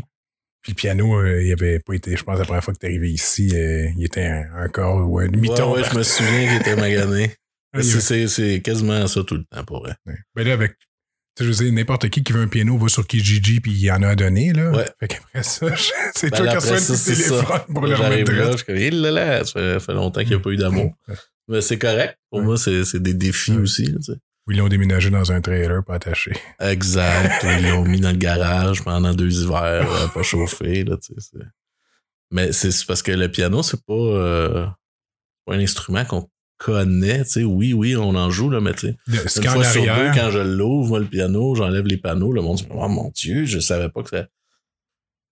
Puis 0.68 0.74
le 0.74 0.94
piano, 0.96 1.18
euh, 1.18 1.42
il 1.42 1.50
avait 1.50 1.78
pas 1.78 1.94
été, 1.94 2.14
je 2.14 2.22
pense, 2.22 2.38
la 2.38 2.44
première 2.44 2.62
fois 2.62 2.74
que 2.74 2.78
tu 2.78 2.84
arrivé 2.84 3.10
ici, 3.10 3.50
euh, 3.54 3.88
il 3.96 4.04
était 4.04 4.44
encore 4.54 5.10
ouais, 5.10 5.26
demi-ton. 5.28 5.72
ouais, 5.74 5.82
je 5.90 5.96
me 5.96 6.02
souviens 6.02 6.46
qu'il 6.46 6.56
était 6.60 6.76
magané. 6.76 7.32
C'est- 7.80 8.60
quasiment 8.62 9.06
ça 9.06 9.22
tout 9.24 9.36
le 9.36 9.44
temps 9.44 9.64
pour 9.64 9.80
vrai. 9.82 9.94
Ouais. 10.06 10.16
Ben 10.34 10.46
là, 10.46 10.52
avec. 10.52 10.72
Tu 10.72 11.44
sais, 11.44 11.44
je 11.44 11.48
veux 11.58 11.64
dire, 11.64 11.72
n'importe 11.72 12.08
qui 12.10 12.22
qui 12.22 12.32
veut 12.34 12.42
un 12.42 12.48
piano 12.48 12.76
va 12.76 12.88
sur 12.88 13.06
Kijiji 13.06 13.60
puis 13.60 13.70
il 13.72 13.80
y 13.80 13.90
en 13.90 14.02
a 14.02 14.08
à 14.08 14.14
donner, 14.14 14.52
là. 14.52 14.70
Ouais. 14.72 14.86
Fait 15.00 15.08
qu'après 15.08 15.42
ça, 15.42 15.68
c'est 16.14 16.30
Ben 16.30 16.36
toi 16.38 16.48
qui 16.48 16.54
reçois 16.56 16.76
le 16.76 17.04
téléphone 17.04 17.46
ça. 17.46 17.66
pour 17.72 17.86
le 17.86 17.94
remettre 17.94 18.32
là, 18.32 18.50
je 18.52 18.56
suis 18.56 18.66
comme, 18.66 18.76
il 18.76 19.00
là 19.00 19.10
là, 19.10 19.44
ça 19.44 19.80
fait, 19.80 19.94
longtemps 19.94 20.20
qu'il 20.20 20.30
n'y 20.30 20.34
a 20.36 20.40
pas 20.40 20.50
eu 20.50 20.56
d'amour. 20.56 20.94
Mais 21.48 21.60
c'est 21.62 21.78
correct. 21.78 22.18
Pour 22.30 22.42
moi, 22.42 22.58
c'est 22.58 23.02
des 23.02 23.14
défis 23.14 23.52
aussi. 23.56 23.86
là, 23.86 23.98
tu 24.04 24.12
sais. 24.12 24.18
Ou 24.48 24.52
ils 24.52 24.56
l'ont 24.58 24.68
déménagé 24.68 25.10
dans 25.10 25.30
un 25.30 25.40
trailer 25.42 25.84
pas 25.84 25.96
attaché. 25.96 26.32
Exact. 26.58 27.44
Ils 27.44 27.68
l'ont 27.68 27.84
mis 27.84 28.00
dans 28.00 28.10
le 28.12 28.16
garage 28.16 28.82
pendant 28.82 29.12
deux 29.12 29.42
hivers, 29.42 29.86
euh, 29.92 30.08
pas 30.08 30.22
chauffé. 30.22 30.84
Là, 30.84 30.96
tu 30.96 31.12
sais, 31.14 31.20
c'est- 31.20 31.44
Mais 32.30 32.52
c'est 32.52 32.86
parce 32.86 33.02
que 33.02 33.12
le 33.12 33.30
piano, 33.30 33.62
c'est 33.62 33.82
pas, 33.84 33.92
euh, 33.94 34.66
pas 35.46 35.54
un 35.54 35.60
instrument 35.60 36.04
qu'on 36.06 36.28
connaît. 36.56 37.24
tu 37.24 37.30
sais. 37.30 37.44
Oui, 37.44 37.72
oui, 37.74 37.94
on 37.96 38.14
en 38.14 38.30
joue, 38.30 38.50
là, 38.50 38.60
mais 38.60 38.72
tu 38.74 38.88
sais, 38.88 38.96
Une 39.06 39.42
fois 39.52 39.64
sur 39.72 39.82
deux, 39.98 40.10
quand 40.14 40.30
je 40.30 40.38
l'ouvre, 40.38 40.88
moi, 40.88 40.98
le 41.00 41.06
piano, 41.06 41.54
j'enlève 41.54 41.86
les 41.86 41.96
panneaux, 41.98 42.32
le 42.32 42.40
monde 42.42 42.56
dit 42.56 42.66
Oh 42.70 42.88
mon 42.88 43.10
Dieu, 43.14 43.44
je 43.44 43.58
savais 43.60 43.88
pas 43.90 44.02
que 44.02 44.10
ça. 44.10 44.22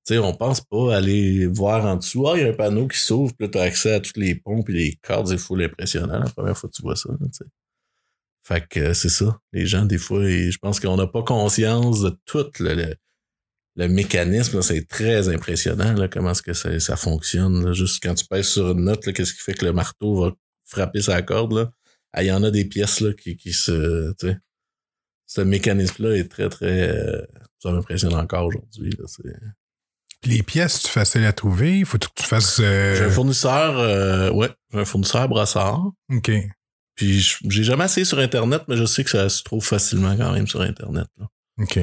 Tu 0.06 0.14
sais, 0.14 0.18
on 0.18 0.34
pense 0.34 0.60
pas 0.60 0.94
aller 0.96 1.46
voir 1.48 1.84
en 1.84 1.96
dessous. 1.96 2.28
Ah, 2.28 2.34
il 2.36 2.42
y 2.42 2.46
a 2.46 2.50
un 2.50 2.54
panneau 2.54 2.86
qui 2.86 2.98
s'ouvre, 2.98 3.32
puis 3.36 3.46
là, 3.46 3.50
tu 3.52 3.58
as 3.58 3.62
accès 3.62 3.92
à 3.94 4.00
toutes 4.00 4.16
les 4.18 4.36
pompes 4.36 4.68
et 4.70 4.72
les 4.72 4.98
cordes, 5.02 5.26
c'est 5.28 5.36
full 5.38 5.62
impressionnant 5.62 6.18
la 6.20 6.30
première 6.30 6.56
fois 6.56 6.70
que 6.70 6.74
tu 6.76 6.82
vois 6.82 6.94
ça. 6.96 7.08
là, 7.10 7.16
tu 7.26 7.38
sais. 7.38 7.44
Fait 8.46 8.64
que 8.68 8.78
euh, 8.80 8.94
c'est 8.94 9.08
ça. 9.08 9.40
Les 9.52 9.66
gens, 9.66 9.84
des 9.84 9.98
fois, 9.98 10.24
ils- 10.30 10.52
je 10.52 10.58
pense 10.58 10.78
qu'on 10.80 10.96
n'a 10.96 11.06
pas 11.06 11.22
conscience 11.22 12.00
de 12.02 12.16
tout 12.26 12.46
le, 12.60 12.74
le, 12.74 12.94
le 13.76 13.88
mécanisme. 13.88 14.62
C'est 14.62 14.86
très 14.86 15.28
impressionnant 15.28 15.94
là, 15.94 16.06
comment 16.08 16.30
est-ce 16.30 16.42
que 16.42 16.52
ça, 16.52 16.78
ça 16.78 16.96
fonctionne. 16.96 17.64
là. 17.64 17.72
Juste 17.72 18.00
quand 18.02 18.14
tu 18.14 18.24
pèses 18.26 18.46
sur 18.48 18.70
une 18.70 18.84
note, 18.84 19.02
qu'est-ce 19.12 19.34
qui 19.34 19.40
fait 19.40 19.54
que 19.54 19.64
le 19.64 19.72
marteau 19.72 20.20
va 20.22 20.32
frapper 20.64 21.02
sa 21.02 21.20
corde? 21.22 21.52
Là? 21.54 21.70
Ah, 22.12 22.22
il 22.22 22.26
y 22.28 22.32
en 22.32 22.42
a 22.44 22.50
des 22.50 22.64
pièces 22.64 23.00
là, 23.00 23.12
qui, 23.14 23.36
qui 23.36 23.52
se. 23.52 24.12
tu 24.18 24.28
sais, 24.28 24.38
Ce 25.26 25.40
mécanisme-là 25.40 26.16
est 26.16 26.28
très, 26.30 26.48
très. 26.48 26.88
euh, 26.90 27.22
ça 27.58 27.72
m'impressionne 27.72 28.14
encore 28.14 28.46
aujourd'hui. 28.46 28.92
les 30.24 30.42
pièces, 30.42 30.80
c'est 30.82 30.88
facile 30.90 31.24
à 31.24 31.32
trouver. 31.32 31.84
Faut 31.84 31.98
que 31.98 32.06
tu 32.14 32.22
fasses. 32.26 32.60
euh, 32.60 32.94
J'ai 32.96 33.04
un 33.04 33.10
fournisseur, 33.10 33.78
euh, 33.78 34.30
ouais, 34.30 34.50
j'ai 34.72 34.78
un 34.80 34.84
fournisseur 34.84 35.28
brassard. 35.28 35.90
OK. 36.12 36.30
Puis 36.96 37.20
je- 37.20 37.36
j'ai 37.48 37.62
jamais 37.64 37.84
essayé 37.84 38.04
sur 38.04 38.18
Internet, 38.18 38.62
mais 38.68 38.76
je 38.76 38.84
sais 38.84 39.04
que 39.04 39.10
ça 39.10 39.28
se 39.28 39.42
trouve 39.42 39.64
facilement 39.64 40.16
quand 40.16 40.32
même 40.32 40.46
sur 40.46 40.60
Internet. 40.62 41.06
Là. 41.18 41.26
OK. 41.60 41.78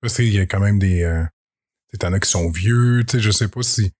Parce 0.00 0.16
qu'il 0.16 0.32
y 0.32 0.38
a 0.38 0.46
quand 0.46 0.60
même 0.60 0.78
des. 0.78 1.02
Euh, 1.02 1.24
t'en 2.00 2.12
as 2.12 2.20
qui 2.20 2.28
sont 2.30 2.50
vieux, 2.50 3.04
tu 3.06 3.16
sais, 3.18 3.22
je 3.22 3.30
sais 3.30 3.48
pas 3.48 3.62
si. 3.62 3.92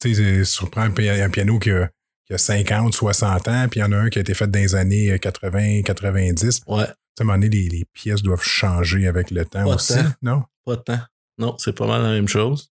Tu 0.00 0.14
sais, 0.14 0.44
surprend 0.44 0.82
un, 0.82 0.90
pi- 0.90 1.08
un 1.08 1.30
piano 1.30 1.58
qui 1.58 1.70
a, 1.70 1.90
qui 2.26 2.34
a 2.34 2.38
50, 2.38 2.94
60 2.94 3.48
ans, 3.48 3.66
puis 3.70 3.80
il 3.80 3.82
y 3.82 3.84
en 3.86 3.92
a 3.92 3.96
un 3.96 4.08
qui 4.10 4.18
a 4.18 4.20
été 4.20 4.34
fait 4.34 4.46
dans 4.50 4.58
les 4.60 4.74
années 4.74 5.12
euh, 5.12 5.18
80, 5.18 5.82
90. 5.82 6.60
Ouais, 6.66 6.84
Tu 6.84 6.86
sais, 6.86 6.92
à 7.18 7.22
un 7.22 7.24
moment 7.24 7.34
donné, 7.38 7.48
les, 7.48 7.68
les 7.68 7.84
pièces 7.92 8.22
doivent 8.22 8.42
changer 8.44 9.06
avec 9.08 9.30
le 9.30 9.44
temps 9.44 9.64
Pas 9.64 9.74
aussi, 9.76 9.94
non? 10.22 10.44
pas 10.64 10.76
tant. 10.76 11.00
Non, 11.38 11.56
c'est 11.58 11.72
pas 11.74 11.86
mal 11.86 12.02
la 12.02 12.10
même 12.10 12.28
chose. 12.28 12.70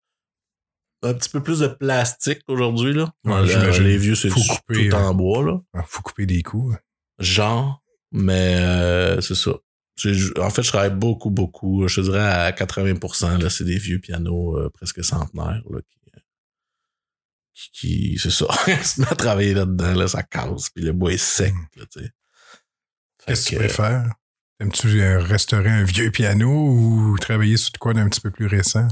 Un 1.03 1.15
petit 1.15 1.29
peu 1.31 1.43
plus 1.43 1.61
de 1.61 1.69
plastique 1.69 2.41
aujourd'hui, 2.49 2.93
là. 2.93 3.11
Ouais, 3.25 3.33
Euh, 3.33 3.47
j'imagine. 3.47 3.85
les 3.85 3.97
vieux, 3.99 4.15
c'est 4.15 4.29
tout 4.29 4.41
couper, 4.49 4.93
en 4.93 5.15
bois, 5.15 5.43
là. 5.45 5.61
Il 5.75 5.81
faut 5.87 6.03
couper 6.03 6.27
des 6.27 6.43
coups. 6.43 6.77
Genre, 7.21 7.83
mais 8.13 8.57
euh, 8.57 9.21
c'est 9.21 9.35
ça. 9.35 9.53
En 10.39 10.51
fait, 10.51 10.63
je 10.63 10.69
travaille 10.69 10.95
beaucoup, 10.95 11.31
beaucoup. 11.31 11.87
Je 11.87 12.01
dirais 12.01 12.21
à 12.27 12.53
80%, 12.53 13.37
là, 13.39 13.51
c'est 13.51 13.65
des 13.65 13.77
vieux 13.79 13.99
pianos 13.99 14.57
euh, 14.59 14.71
presque 14.71 15.05
centenaires, 15.05 15.63
là, 15.71 15.81
qui, 15.83 15.99
euh, 16.17 16.21
qui, 17.55 17.71
qui- 17.73 18.19
c'est 18.19 18.31
ça. 18.31 18.47
Te 18.65 19.01
mets 19.01 19.09
à 19.13 19.15
travailler 19.15 19.55
là-dedans, 19.55 19.95
là, 19.95 20.09
ça 20.09 20.23
casse, 20.23 20.71
puis 20.71 20.83
le 20.85 20.93
bois 20.93 21.13
est 21.13 21.19
sec. 21.19 21.53
Fait 21.77 22.11
Qu'est-ce 23.27 23.45
que 23.45 23.51
tu 23.51 23.57
préfères? 23.57 24.11
Aimes-tu 24.61 25.01
euh, 25.03 25.21
restaurer 25.21 25.71
un 25.71 25.85
vieux 25.85 26.11
piano 26.11 26.49
ou 26.51 27.17
travailler 27.19 27.57
sur 27.57 27.73
de 27.73 27.79
quoi 27.79 27.93
d'un 27.95 28.09
petit 28.09 28.21
peu 28.21 28.31
plus 28.31 28.47
récent? 28.47 28.89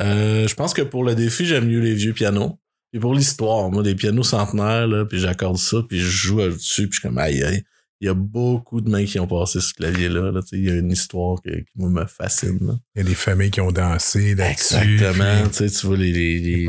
Euh, 0.00 0.46
je 0.46 0.54
pense 0.54 0.74
que 0.74 0.82
pour 0.82 1.04
le 1.04 1.14
défi, 1.14 1.46
j'aime 1.46 1.66
mieux 1.68 1.80
les 1.80 1.94
vieux 1.94 2.12
pianos. 2.12 2.58
Puis 2.92 3.00
pour 3.00 3.14
l'histoire, 3.14 3.70
moi, 3.70 3.82
des 3.82 3.94
pianos 3.94 4.22
centenaires, 4.22 4.86
là, 4.86 5.04
puis 5.04 5.18
j'accorde 5.18 5.58
ça, 5.58 5.78
puis 5.88 5.98
je 5.98 6.08
joue 6.08 6.40
dessus, 6.40 6.88
puis 6.88 6.96
je 6.96 7.00
suis 7.00 7.08
comme, 7.08 7.18
aïe, 7.18 7.42
aïe. 7.42 7.62
Il 8.02 8.06
y 8.06 8.10
a 8.10 8.14
beaucoup 8.14 8.82
de 8.82 8.90
mains 8.90 9.06
qui 9.06 9.18
ont 9.18 9.26
passé 9.26 9.58
ce 9.58 9.72
clavier-là. 9.72 10.30
Là, 10.30 10.40
il 10.52 10.64
y 10.64 10.70
a 10.70 10.74
une 10.74 10.92
histoire 10.92 11.40
que- 11.42 11.48
qui 11.60 11.72
moi, 11.76 11.88
me 11.88 12.04
fascine. 12.06 12.58
là. 12.60 12.74
Il 12.94 12.98
y 12.98 13.00
a 13.00 13.08
des 13.08 13.14
familles 13.14 13.50
qui 13.50 13.62
ont 13.62 13.72
dansé 13.72 14.34
là-dessus. 14.34 14.74
Exactement. 14.74 15.48
puis- 15.48 15.70
Tu 15.70 15.86
vois 15.86 15.96
les, 15.96 16.12
les, 16.12 16.38
les, 16.40 16.66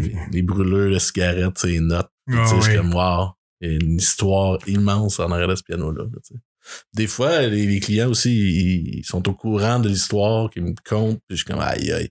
les- 0.00 0.16
les 0.32 0.42
de 0.42 0.98
cigarettes, 0.98 1.58
ces 1.58 1.80
notes. 1.80 2.08
Ah 2.30 2.44
tu 2.44 2.48
sais, 2.48 2.56
je 2.56 2.70
suis 2.70 2.76
comme, 2.78 2.94
wow, 2.94 3.28
il 3.60 3.70
y 3.70 3.72
a 3.74 3.78
une 3.78 3.96
histoire 3.98 4.58
immense 4.66 5.20
en 5.20 5.30
arrière 5.30 5.48
de 5.48 5.54
ce 5.54 5.62
piano-là. 5.62 6.04
là. 6.04 6.38
Des 6.94 7.06
fois, 7.06 7.46
les, 7.46 7.66
les 7.66 7.80
clients 7.80 8.08
aussi, 8.08 8.30
ils, 8.34 8.98
ils 9.00 9.04
sont 9.04 9.26
au 9.28 9.34
courant 9.34 9.78
de 9.80 9.88
l'histoire, 9.90 10.48
qu'ils 10.50 10.64
me 10.64 10.74
comptent, 10.88 11.20
puis 11.28 11.36
je 11.36 11.42
suis 11.42 11.44
comme, 11.44 11.60
aïe, 11.60 11.92
aïe. 11.92 12.08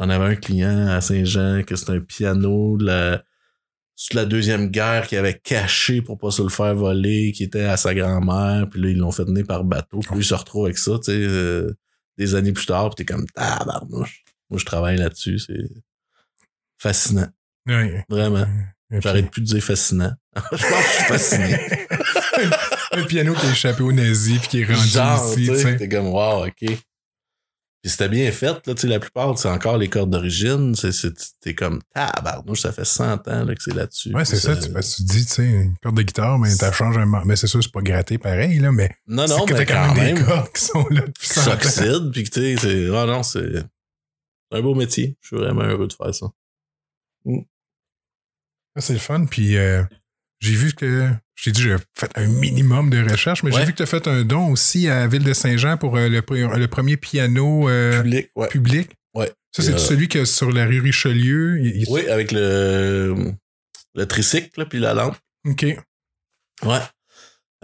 J'en 0.00 0.08
avais 0.08 0.24
un 0.24 0.34
client 0.34 0.88
à 0.88 1.02
Saint-Jean 1.02 1.62
que 1.62 1.76
c'était 1.76 1.92
un 1.92 2.00
piano 2.00 2.78
de 2.78 2.86
la, 2.86 3.16
de 3.18 4.16
la 4.16 4.24
Deuxième 4.24 4.68
Guerre 4.68 5.06
qui 5.06 5.16
avait 5.16 5.38
caché 5.38 6.00
pour 6.00 6.16
pas 6.16 6.30
se 6.30 6.42
le 6.42 6.48
faire 6.48 6.74
voler, 6.74 7.32
qui 7.32 7.44
était 7.44 7.64
à 7.64 7.76
sa 7.76 7.94
grand-mère, 7.94 8.66
puis 8.70 8.80
là, 8.80 8.88
ils 8.88 8.96
l'ont 8.96 9.12
fait 9.12 9.26
tenir 9.26 9.46
par 9.46 9.62
bateau, 9.62 10.00
puis 10.00 10.14
lui, 10.14 10.22
il 10.22 10.24
se 10.24 10.34
retrouve 10.34 10.64
avec 10.64 10.78
ça, 10.78 10.92
tu 10.92 11.12
sais, 11.12 11.18
euh, 11.18 11.76
des 12.16 12.34
années 12.34 12.52
plus 12.52 12.64
tard, 12.64 12.88
puis 12.88 13.04
t'es 13.04 13.12
comme, 13.12 13.26
tabarnouche. 13.26 14.24
Moi, 14.48 14.58
je 14.58 14.64
travaille 14.64 14.96
là-dessus, 14.96 15.38
c'est 15.38 15.68
fascinant, 16.78 17.28
Ouais. 17.68 18.02
vraiment. 18.08 18.46
J'arrête 18.90 19.30
plus 19.30 19.42
de 19.42 19.46
dire 19.46 19.62
fascinant. 19.62 20.12
je 20.34 20.40
pense 20.50 20.60
que 20.60 20.66
je 20.66 20.92
suis 20.92 21.04
fasciné. 21.04 21.56
un 22.92 23.04
piano 23.04 23.34
qui 23.34 23.46
a 23.46 23.50
échappé 23.50 23.82
aux 23.82 23.92
nazis 23.92 24.38
puis 24.38 24.48
qui 24.48 24.60
est 24.62 24.64
rendu 24.64 24.88
Genre, 24.88 25.38
ici, 25.38 25.76
t'es 25.76 25.88
comme, 25.88 26.08
wow, 26.08 26.46
ok. 26.46 26.78
Puis 27.82 27.90
c'était 27.92 28.10
bien 28.10 28.30
fait, 28.30 28.66
là, 28.66 28.74
tu 28.74 28.82
sais, 28.82 28.86
la 28.88 29.00
plupart, 29.00 29.38
c'est 29.38 29.48
encore 29.48 29.78
les 29.78 29.88
cordes 29.88 30.10
d'origine. 30.10 30.74
C'est, 30.74 30.92
c'est, 30.92 31.14
t'es 31.40 31.54
comme, 31.54 31.80
tabarnouche, 31.94 32.60
ça 32.60 32.72
fait 32.72 32.84
100 32.84 33.26
ans 33.28 33.44
là, 33.44 33.54
que 33.54 33.62
c'est 33.62 33.72
là-dessus. 33.72 34.14
Ouais, 34.14 34.26
c'est 34.26 34.36
ça. 34.36 34.54
Tu, 34.54 34.68
ben, 34.68 34.82
tu 34.82 35.02
dis, 35.02 35.24
tu 35.24 35.32
sais, 35.32 35.46
une 35.46 35.74
corde 35.82 35.96
de 35.96 36.02
guitare, 36.02 36.38
mais 36.38 36.54
t'as 36.56 36.72
changé 36.72 37.00
un. 37.00 37.24
Mais 37.24 37.36
c'est 37.36 37.46
sûr, 37.46 37.62
c'est 37.62 37.72
pas 37.72 37.80
gratté 37.80 38.18
pareil, 38.18 38.58
là, 38.58 38.70
mais. 38.70 38.90
Non, 39.06 39.26
non, 39.26 39.46
mais 39.46 39.54
t'as 39.54 39.64
quand 39.64 39.94
même, 39.94 40.18
des 40.18 40.24
cordes 40.24 40.52
qui 40.52 40.62
sont 40.62 40.86
là 40.90 41.00
depuis 41.06 41.26
qui 41.26 41.34
100 41.34 41.50
ans. 41.50 42.10
puis 42.12 42.24
que 42.24 42.30
tu 42.30 42.40
sais, 42.40 42.56
c'est, 42.58 42.94
ah 42.94 43.06
non, 43.06 43.22
c'est 43.22 43.64
un 44.52 44.60
beau 44.60 44.74
métier. 44.74 45.16
Je 45.22 45.28
suis 45.28 45.36
vraiment 45.36 45.62
heureux 45.62 45.88
de 45.88 45.92
faire 45.94 46.14
ça. 46.14 46.26
Ça, 47.24 48.80
C'est 48.80 48.92
le 48.92 48.98
fun. 48.98 49.24
Puis 49.24 49.56
euh, 49.56 49.82
j'ai 50.40 50.54
vu 50.54 50.74
que. 50.74 51.10
Je 51.40 51.44
t'ai 51.46 51.52
dit, 51.52 51.62
j'ai 51.62 51.76
fait 51.96 52.10
un 52.16 52.26
minimum 52.26 52.90
de 52.90 53.02
recherche, 53.10 53.42
mais 53.42 53.50
j'ai 53.50 53.64
vu 53.64 53.72
que 53.72 53.78
tu 53.78 53.82
as 53.82 53.86
fait 53.86 54.06
un 54.06 54.24
don 54.24 54.48
aussi 54.50 54.88
à 54.88 55.00
la 55.00 55.06
Ville 55.06 55.24
de 55.24 55.32
Saint-Jean 55.32 55.78
pour 55.78 55.96
euh, 55.96 56.06
le, 56.08 56.20
pre- 56.20 56.54
le 56.58 56.68
premier 56.68 56.98
piano 56.98 57.66
euh, 57.70 58.02
Public, 58.02 58.30
ouais. 58.36 58.48
public. 58.48 58.90
Ouais. 59.14 59.32
Ça, 59.50 59.62
c'est 59.62 59.72
euh, 59.72 59.78
celui 59.78 60.08
qui 60.08 60.18
est 60.18 60.26
sur 60.26 60.52
la 60.52 60.66
rue 60.66 60.80
Richelieu. 60.80 61.58
Il- 61.60 61.76
il- 61.82 61.86
Oui, 61.88 62.06
avec 62.08 62.30
le, 62.32 63.32
le 63.94 64.06
tricycle, 64.06 64.66
puis 64.66 64.80
la 64.80 64.92
lampe. 64.92 65.16
OK. 65.46 65.62
Ouais. 66.64 66.78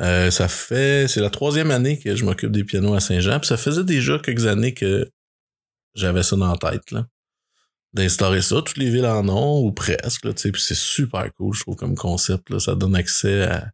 Euh, 0.01 0.31
ça 0.31 0.49
fait. 0.49 1.07
C'est 1.09 1.21
la 1.21 1.29
troisième 1.31 1.71
année 1.71 1.99
que 1.99 2.17
je 2.17 2.25
m'occupe 2.25 2.53
des 2.53 2.65
pianos 2.65 2.95
à 2.95 3.01
Saint-Jean. 3.01 3.39
Puis 3.41 3.49
ça 3.49 3.59
faisait 3.59 3.85
déjà 3.85 4.19
quelques 4.19 4.47
années 4.47 4.73
que 4.73 5.07
j'avais 5.95 6.23
ça 6.23 6.35
dans 6.37 6.51
la 6.51 6.57
tête, 6.57 6.91
là. 6.93 7.07
D'instaurer 7.97 8.43
ça. 8.43 8.57
Toutes 8.63 8.77
les 8.77 8.91
villes 8.91 9.07
en 9.07 9.29
ont, 9.29 9.61
ou 9.65 9.73
presque, 9.73 10.25
là, 10.25 10.33
tu 10.33 10.43
sais. 10.43 10.53
Puis 10.53 10.63
c'est 10.63 10.77
super 10.77 11.33
cool, 11.35 11.55
je 11.55 11.63
trouve, 11.63 11.77
comme 11.77 11.95
concept, 11.97 12.51
là. 12.51 12.61
Ça 12.61 12.75
donne 12.75 12.95
accès 12.95 13.43
à- 13.45 13.71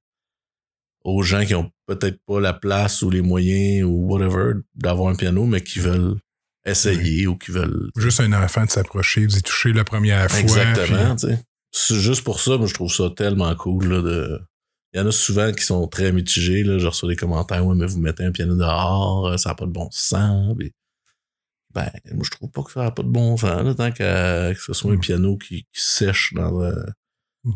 aux 1.04 1.22
gens 1.22 1.44
qui 1.44 1.54
ont 1.54 1.70
peut-être 1.86 2.18
pas 2.26 2.40
la 2.40 2.52
place 2.52 3.02
ou 3.02 3.10
les 3.10 3.22
moyens 3.22 3.84
ou 3.84 4.06
whatever 4.06 4.52
d'avoir 4.74 5.08
un 5.10 5.16
piano, 5.16 5.44
mais 5.46 5.62
qui 5.62 5.80
veulent 5.80 6.16
essayer 6.64 7.26
ou 7.26 7.36
qui 7.36 7.50
veulent. 7.50 7.90
Juste 7.96 8.20
un 8.20 8.32
enfant 8.32 8.64
de 8.64 8.70
s'approcher, 8.70 9.26
d'y 9.26 9.42
toucher 9.42 9.72
la 9.72 9.82
première 9.84 10.30
fois. 10.30 10.38
Exactement, 10.38 11.16
puis- 11.16 11.26
tu 11.28 11.34
sais. 11.34 11.42
C'est 11.74 11.96
juste 12.00 12.22
pour 12.22 12.38
ça, 12.38 12.56
moi, 12.58 12.66
je 12.68 12.74
trouve 12.74 12.92
ça 12.92 13.10
tellement 13.16 13.54
cool, 13.56 13.86
là, 13.88 14.02
de... 14.02 14.40
Il 14.94 15.00
y 15.00 15.02
en 15.02 15.06
a 15.06 15.10
souvent 15.10 15.50
qui 15.52 15.64
sont 15.64 15.88
très 15.88 16.12
mitigés, 16.12 16.62
là. 16.64 16.78
Je 16.78 16.86
reçois 16.86 17.08
des 17.08 17.16
commentaires, 17.16 17.66
ouais, 17.66 17.74
mais 17.74 17.86
vous 17.86 17.98
mettez 17.98 18.24
un 18.24 18.30
piano 18.30 18.54
dehors, 18.54 19.26
euh, 19.28 19.36
ça 19.38 19.48
n'a 19.48 19.54
pas 19.54 19.64
de 19.64 19.70
bon 19.72 19.88
sens. 19.90 20.54
puis- 20.56 20.70
Ben, 21.74 21.90
moi, 22.12 22.22
je 22.24 22.30
trouve 22.30 22.50
pas 22.50 22.62
que 22.62 22.72
ça 22.72 22.82
n'a 22.84 22.90
pas 22.90 23.02
de 23.02 23.08
bon 23.08 23.36
sens, 23.36 23.64
là, 23.64 23.74
tant 23.74 23.90
que 23.92 24.54
ce 24.58 24.72
soit 24.72 24.92
un 24.92 24.96
Mm. 24.96 25.00
piano 25.00 25.36
qui, 25.36 25.62
qui 25.64 25.68
sèche 25.80 26.32
dans 26.34 26.62
euh, 26.62 26.74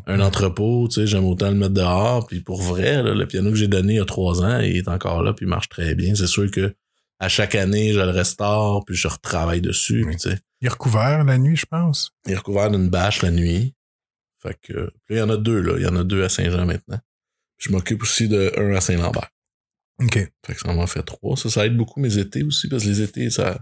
un 0.07 0.21
entrepôt, 0.21 0.89
tu 0.89 0.95
sais, 0.97 1.07
j'aime 1.07 1.25
autant 1.27 1.49
le 1.51 1.57
mettre 1.57 1.75
dehors. 1.75 2.27
Puis 2.27 2.41
pour 2.41 2.61
vrai, 2.63 3.03
là, 3.03 3.15
le 3.15 3.27
piano 3.27 3.51
que 3.51 3.57
j'ai 3.57 3.69
donné 3.69 3.95
il 3.95 3.97
y 3.97 4.01
a 4.01 4.05
trois 4.05 4.43
ans, 4.43 4.61
il 4.61 4.77
est 4.77 4.89
encore 4.89 5.23
là, 5.23 5.33
puis 5.33 5.47
il 5.47 5.49
marche 5.49 5.69
très 5.69 5.95
bien. 5.95 6.15
C'est 6.15 6.27
sûr 6.27 6.51
que 6.51 6.75
à 7.19 7.29
chaque 7.29 7.55
année, 7.55 7.93
je 7.93 7.99
le 8.01 8.11
restaure, 8.11 8.85
puis 8.85 8.95
je 8.95 9.09
retravaille 9.09 9.61
dessus, 9.63 10.03
Oui. 10.05 10.11
puis 10.11 10.17
tu 10.17 10.31
sais. 10.31 10.39
Il 10.61 10.67
est 10.67 10.71
recouvert 10.71 11.23
la 11.25 11.39
nuit, 11.39 11.57
je 11.57 11.67
pense. 11.67 12.13
Il 12.27 12.33
est 12.33 12.37
recouvert 12.37 12.71
d'une 12.71 12.89
bâche 12.89 13.23
la 13.23 13.31
nuit. 13.31 13.75
Fait 14.43 14.57
que. 14.63 14.91
Puis 15.05 15.15
là, 15.15 15.17
il 15.17 15.19
y 15.19 15.23
en 15.23 15.31
a 15.31 15.37
deux, 15.37 15.61
là. 15.61 15.75
Il 15.79 15.83
y 15.83 15.87
en 15.87 15.97
a 15.97 16.05
deux 16.05 16.23
à 16.25 16.29
Saint-Jean 16.29 16.65
maintenant. 16.67 16.99
Je 17.59 17.71
m'occupe 17.71 18.03
aussi 18.03 18.29
de 18.29 18.53
un 18.59 18.75
à 18.75 18.81
Saint-Lambert. 18.81 19.29
OK. 20.03 20.15
Fait 20.47 20.55
que 20.55 20.61
ça 20.61 20.73
m'en 20.75 20.87
fait 20.87 21.03
trois. 21.03 21.37
Ça, 21.39 21.49
ça 21.49 21.65
aide 21.67 21.77
beaucoup 21.77 22.01
mes 22.01 22.19
étés 22.19 22.43
aussi, 22.43 22.69
parce 22.69 22.83
que 22.85 22.89
les 22.89 23.01
étés, 23.03 23.31
ça. 23.31 23.59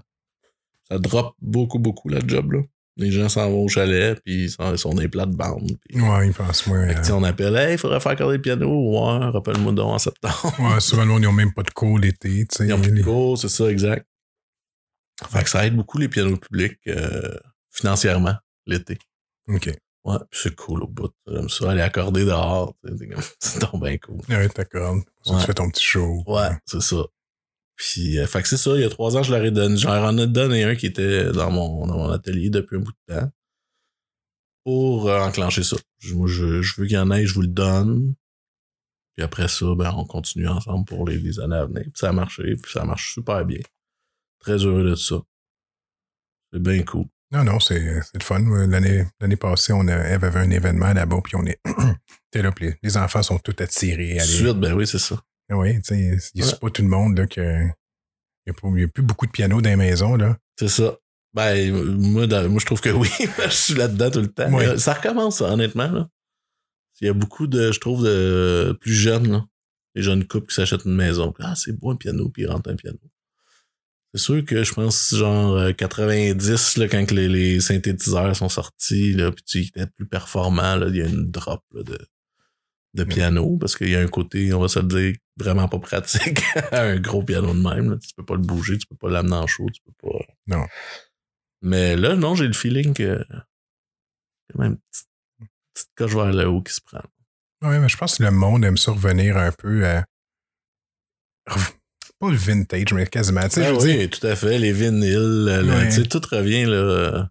Ça 0.90 0.98
drop 0.98 1.34
beaucoup, 1.40 1.78
beaucoup 1.78 2.08
la 2.08 2.20
job, 2.26 2.52
là. 2.52 2.60
Les 2.96 3.10
gens 3.10 3.28
s'en 3.28 3.50
vont 3.50 3.64
au 3.64 3.68
chalet, 3.68 4.20
puis 4.24 4.44
ils 4.44 4.50
sont, 4.50 4.70
ils 4.70 4.78
sont 4.78 4.94
des 4.94 5.08
plates-bandes. 5.08 5.76
Puis... 5.84 6.00
Ouais, 6.00 6.28
il 6.28 6.32
pense, 6.32 6.66
moi. 6.68 6.86
Fait 6.86 6.94
que, 6.94 7.00
tu 7.00 7.06
sais, 7.06 7.12
on 7.12 7.24
appelle, 7.24 7.56
hey, 7.56 7.72
il 7.72 7.78
faudrait 7.78 7.98
faire 7.98 8.12
accorder 8.12 8.36
le 8.36 8.42
piano. 8.42 8.68
Ouais, 8.68 9.26
rappelle-moi 9.30 9.72
donc 9.72 9.88
en 9.88 9.98
septembre. 9.98 10.54
Ouais, 10.60 10.80
souvent, 10.80 11.02
ils 11.02 11.22
n'ont 11.22 11.32
même 11.32 11.52
pas 11.52 11.64
de 11.64 11.70
cours 11.70 11.98
l'été. 11.98 12.46
tu 12.46 12.56
sais. 12.56 12.66
Ils 12.66 12.72
ont 12.72 12.80
plus 12.80 12.92
de 12.92 13.02
cours, 13.02 13.36
c'est 13.36 13.48
ça, 13.48 13.68
exact. 13.68 14.06
Fait 15.28 15.42
que 15.42 15.50
ça 15.50 15.66
aide 15.66 15.76
beaucoup 15.76 15.98
les 15.98 16.08
pianos 16.08 16.36
publics 16.36 16.78
euh, 16.86 17.36
financièrement 17.70 18.34
l'été. 18.66 18.98
OK. 19.48 19.70
Ouais, 20.04 20.18
c'est 20.32 20.54
cool 20.54 20.82
au 20.82 20.86
bout. 20.86 21.12
J'aime 21.26 21.48
ça, 21.48 21.70
aller 21.70 21.80
accorder 21.80 22.24
dehors. 22.24 22.74
c'est 23.38 23.60
donc 23.60 23.82
bien 23.82 23.96
cool. 23.98 24.20
Ouais, 24.28 24.48
t'accordes. 24.48 25.02
Ouais. 25.26 25.38
Tu 25.40 25.46
fais 25.46 25.54
ton 25.54 25.70
petit 25.70 25.84
show. 25.84 26.22
Ouais, 26.26 26.50
c'est 26.66 26.82
ça. 26.82 27.04
Puis, 27.76 28.18
euh, 28.18 28.26
fait 28.26 28.42
que 28.42 28.48
c'est 28.48 28.56
ça, 28.56 28.74
il 28.74 28.82
y 28.82 28.84
a 28.84 28.88
trois 28.88 29.16
ans, 29.16 29.22
je 29.22 29.32
leur 29.32 29.44
ai 29.44 29.50
donné, 29.50 29.76
j'en 29.76 30.16
ai 30.16 30.26
donné 30.26 30.64
un 30.64 30.74
qui 30.76 30.86
était 30.86 31.32
dans 31.32 31.50
mon, 31.50 31.86
dans 31.86 31.96
mon 31.96 32.10
atelier 32.10 32.50
depuis 32.50 32.76
un 32.76 32.80
bout 32.80 32.92
de 32.92 33.14
temps 33.14 33.30
pour 34.64 35.08
euh, 35.08 35.20
enclencher 35.20 35.62
ça. 35.62 35.76
Je, 35.98 36.14
moi, 36.14 36.26
je, 36.26 36.62
je 36.62 36.80
veux 36.80 36.86
qu'il 36.86 36.96
y 36.96 36.98
en 36.98 37.10
ait, 37.10 37.26
je 37.26 37.34
vous 37.34 37.42
le 37.42 37.48
donne. 37.48 38.14
Puis 39.16 39.24
après 39.24 39.48
ça, 39.48 39.66
ben, 39.76 39.92
on 39.96 40.04
continue 40.04 40.48
ensemble 40.48 40.84
pour 40.86 41.06
les, 41.06 41.18
les 41.18 41.38
années 41.38 41.56
à 41.56 41.66
venir. 41.66 41.82
Puis 41.82 41.92
ça 41.94 42.08
a 42.08 42.12
marché, 42.12 42.56
puis 42.60 42.72
ça 42.72 42.84
marche 42.84 43.14
super 43.14 43.44
bien. 43.44 43.60
Très 44.40 44.56
heureux 44.64 44.84
de 44.90 44.94
ça. 44.94 45.16
C'est 46.52 46.62
bien 46.62 46.82
cool. 46.82 47.06
Non, 47.30 47.44
non, 47.44 47.58
c'est 47.60 47.80
le 47.80 48.20
fun. 48.20 48.40
L'année 48.66 49.06
l'année 49.20 49.36
passée, 49.36 49.72
on 49.72 49.88
a, 49.88 50.08
Eve 50.08 50.24
avait 50.24 50.40
un 50.40 50.50
événement 50.50 50.92
là-bas, 50.92 51.20
puis 51.22 51.36
on 51.36 51.44
est. 51.44 51.60
T'es 52.30 52.42
là, 52.42 52.52
puis 52.52 52.66
les, 52.66 52.76
les 52.82 52.96
enfants 52.96 53.22
sont 53.22 53.38
tous 53.38 53.60
attirés. 53.62 54.18
Suite, 54.20 54.58
ben 54.58 54.72
oui, 54.74 54.86
c'est 54.86 54.98
ça. 54.98 55.20
Oui, 55.50 55.80
tu 55.82 56.18
sais, 56.18 56.18
c'est 56.20 56.60
pas 56.60 56.70
tout 56.70 56.82
le 56.82 56.88
monde 56.88 57.18
là, 57.18 57.26
que. 57.26 57.66
Il 58.46 58.52
n'y 58.72 58.82
a, 58.82 58.88
plus 58.88 59.02
beaucoup 59.02 59.26
de 59.26 59.30
pianos 59.30 59.62
dans 59.62 59.70
les 59.70 59.76
maisons, 59.76 60.16
là. 60.16 60.36
C'est 60.58 60.68
ça. 60.68 60.98
Ben, 61.32 61.72
moi, 61.72 62.26
dans- 62.26 62.48
moi, 62.48 62.60
je 62.60 62.66
trouve 62.66 62.80
que 62.80 62.90
oui. 62.90 63.08
je 63.44 63.48
suis 63.48 63.74
là-dedans 63.74 64.10
tout 64.10 64.20
le 64.20 64.28
temps. 64.28 64.52
Euh, 64.60 64.76
Ça 64.76 64.92
recommence, 64.92 65.38
ça, 65.38 65.50
honnêtement. 65.52 65.90
Là. 65.90 66.08
Il 67.00 67.06
y 67.06 67.10
a 67.10 67.14
beaucoup 67.14 67.46
de, 67.46 67.72
je 67.72 67.80
trouve, 67.80 68.04
de 68.04 68.76
plus 68.80 68.92
jeunes, 68.92 69.30
là. 69.32 69.46
Les 69.94 70.02
jeunes 70.02 70.26
couples 70.26 70.48
qui 70.48 70.54
s'achètent 70.54 70.84
une 70.84 70.94
maison. 70.94 71.32
Ah, 71.40 71.54
c'est 71.56 71.72
beau 71.72 71.90
un 71.90 71.96
piano, 71.96 72.28
puis 72.28 72.42
ils 72.42 72.46
rentrent 72.46 72.70
un 72.70 72.76
piano. 72.76 72.98
C'est 74.12 74.20
sûr 74.20 74.44
que 74.44 74.62
je 74.62 74.72
pense, 74.72 75.12
genre, 75.14 75.56
euh, 75.56 75.72
90, 75.72 76.76
là, 76.76 76.88
quand 76.88 77.10
les, 77.10 77.28
les 77.28 77.60
synthétiseurs 77.60 78.36
sont 78.36 78.48
sortis, 78.48 79.12
là, 79.12 79.32
puis 79.32 79.42
tu 79.44 79.58
étais 79.60 79.86
plus 79.86 80.06
performant, 80.06 80.76
là, 80.76 80.86
il 80.88 80.96
y 80.96 81.02
a 81.02 81.06
une 81.06 81.30
drop 81.30 81.64
là, 81.72 81.82
de, 81.82 81.98
de 82.94 83.04
piano, 83.04 83.56
parce 83.58 83.76
qu'il 83.76 83.88
y 83.90 83.96
a 83.96 84.00
un 84.00 84.06
côté, 84.06 84.52
on 84.54 84.60
va 84.60 84.68
se 84.68 84.78
le 84.78 84.86
dire, 84.86 85.16
vraiment 85.36 85.68
pas 85.68 85.78
pratique 85.80 86.40
à 86.72 86.82
un 86.82 87.00
gros 87.00 87.22
piano 87.24 87.52
de 87.52 87.60
même. 87.60 87.90
Là. 87.90 87.96
Tu 87.98 88.14
peux 88.16 88.24
pas 88.24 88.34
le 88.34 88.40
bouger, 88.42 88.78
tu 88.78 88.86
peux 88.86 88.96
pas 88.96 89.10
l'amener 89.10 89.34
en 89.34 89.46
chaud, 89.46 89.66
tu 89.72 89.80
peux 89.82 90.08
pas. 90.08 90.18
Non. 90.46 90.64
Mais 91.62 91.96
là, 91.96 92.14
non, 92.14 92.34
j'ai 92.34 92.46
le 92.46 92.52
feeling 92.52 92.94
que. 92.94 93.02
Il 93.02 93.08
y 93.08 93.12
a 93.12 93.46
quand 94.52 94.58
même 94.62 94.72
une 94.72 94.78
petite, 94.78 95.08
petite 95.74 95.90
coche 95.96 96.14
vers 96.14 96.32
le 96.32 96.46
haut 96.48 96.62
qui 96.62 96.72
se 96.72 96.80
prend. 96.82 97.00
Oui, 97.62 97.78
mais 97.78 97.88
je 97.88 97.96
pense 97.96 98.18
que 98.18 98.22
le 98.22 98.30
monde 98.30 98.64
aime 98.64 98.76
ça 98.76 98.92
revenir 98.92 99.36
un 99.38 99.50
peu 99.50 99.84
à. 99.86 100.04
Pas 102.20 102.30
le 102.30 102.36
vintage, 102.36 102.92
mais 102.92 103.06
quasiment. 103.06 103.42
Tu 103.44 103.50
sais, 103.56 103.66
Ah 103.66 103.74
je 103.74 103.80
oui, 103.80 104.08
tout 104.08 104.24
à 104.26 104.36
fait. 104.36 104.58
Les 104.58 104.72
vinyles, 104.72 105.44
le- 105.46 105.64
Ouais. 105.68 105.88
tu 105.88 106.02
sais, 106.02 106.04
tout 106.04 106.20
revient 106.30 106.64
là. 106.66 107.28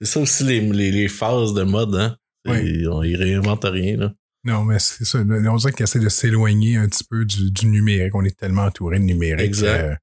C'est 0.00 0.06
ça 0.12 0.20
aussi 0.20 0.44
les, 0.44 0.60
les, 0.60 0.90
les 0.90 1.08
phases 1.08 1.54
de 1.54 1.62
mode, 1.62 1.94
hein. 1.94 2.16
Oui. 2.46 2.58
Ils, 2.64 2.88
on- 2.88 3.02
ils 3.02 3.16
réinventent 3.16 3.64
rien, 3.64 3.96
là. 3.96 4.12
Non, 4.44 4.64
mais 4.64 4.78
c'est 4.78 5.04
ça. 5.04 5.18
On 5.20 5.56
dirait 5.56 5.72
qu'ils 5.72 5.84
essaient 5.84 5.98
de 6.00 6.08
s'éloigner 6.08 6.76
un 6.76 6.88
petit 6.88 7.04
peu 7.04 7.24
du, 7.24 7.50
du 7.50 7.66
numérique. 7.66 8.14
On 8.14 8.24
est 8.24 8.36
tellement 8.36 8.64
entouré 8.64 8.98
de 8.98 9.04
numérique 9.04 9.46
Exact. 9.46 9.98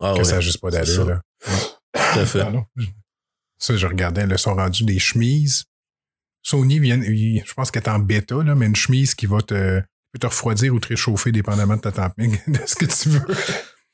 Ah 0.00 0.12
que 0.14 0.18
ouais, 0.18 0.24
ça 0.24 0.36
n'a 0.36 0.40
juste 0.40 0.60
pas 0.60 0.70
d'allure. 0.70 1.20
Tout 1.44 2.18
à 2.18 2.26
fait. 2.26 2.40
Pardon. 2.40 2.64
Ça, 3.58 3.76
je 3.76 3.86
regardais, 3.86 4.26
là, 4.26 4.34
ils 4.34 4.38
sont 4.38 4.54
rendus 4.54 4.84
des 4.84 4.98
chemises. 4.98 5.64
Sony 6.42 6.78
vient, 6.78 7.00
je 7.02 7.54
pense 7.54 7.70
qu'elle 7.70 7.82
est 7.82 7.88
en 7.88 7.98
bêta, 7.98 8.36
là, 8.42 8.54
mais 8.54 8.66
une 8.66 8.76
chemise 8.76 9.14
qui 9.14 9.26
va 9.26 9.40
te, 9.40 9.80
peut 10.12 10.18
te 10.20 10.26
refroidir 10.26 10.74
ou 10.74 10.78
te 10.80 10.88
réchauffer 10.88 11.32
dépendamment 11.32 11.76
de 11.76 11.80
ta 11.80 11.92
température, 11.92 12.38
de 12.46 12.58
ce 12.66 12.74
que 12.76 12.84
tu 12.84 13.08
veux. 13.08 13.34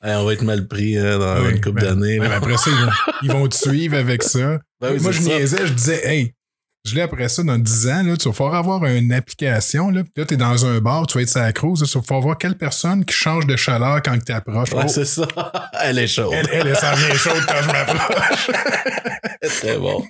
Hey, 0.03 0.17
on 0.17 0.25
va 0.25 0.33
être 0.35 0.43
mal 0.43 0.67
pris 0.67 0.99
hein, 0.99 1.19
dans 1.19 1.45
Oui, 1.45 1.53
une 1.53 1.61
couple 1.61 1.81
ben, 1.81 1.95
d'années. 1.95 2.19
après 2.21 2.57
ça, 2.57 2.71
ils 2.71 2.77
vont, 2.85 2.93
ils 3.23 3.31
vont 3.31 3.49
te 3.49 3.57
suivre 3.57 3.97
avec 3.97 4.23
ça. 4.25 4.61
Ben 4.81 4.93
oui, 4.95 5.01
Moi, 5.01 5.13
je 5.13 5.23
niaisais, 5.23 5.67
je 5.67 5.73
disais, 5.73 6.07
hey, 6.07 6.35
je 6.85 6.95
l'ai 6.97 7.03
après 7.03 7.29
ça 7.29 7.43
dans 7.43 7.59
10 7.59 7.89
ans, 7.89 8.03
là, 8.03 8.17
tu 8.17 8.29
vas 8.29 8.35
falloir 8.35 8.55
avoir 8.57 8.85
une 8.87 9.13
application, 9.13 9.91
là, 9.91 10.03
là, 10.17 10.25
t'es 10.25 10.37
dans 10.37 10.67
un 10.67 10.81
bar, 10.81 11.07
tu 11.07 11.17
vas 11.19 11.23
être 11.23 11.29
sur 11.29 11.41
la 11.41 11.53
cruise, 11.53 11.81
là, 11.81 11.87
tu 11.87 11.97
vas 11.99 12.03
falloir 12.03 12.23
voir 12.23 12.39
quelle 12.39 12.57
personne 12.57 13.05
qui 13.05 13.15
change 13.15 13.47
de 13.47 13.55
chaleur 13.57 14.03
quand 14.03 14.19
tu 14.25 14.33
approches. 14.33 14.73
Ouais, 14.73 14.83
Oh, 14.85 14.89
c'est 14.89 15.05
ça. 15.05 15.27
Elle 15.83 15.99
est 15.99 16.07
chaude. 16.07 16.33
elle, 16.33 16.49
elle, 16.53 16.67
elle 16.69 16.77
s'en 16.77 16.93
vient 16.95 17.15
chaude 17.15 17.43
quand 17.47 17.63
je 17.63 17.67
m'approche. 17.67 18.51
Très 19.61 19.77
bon. 19.79 20.05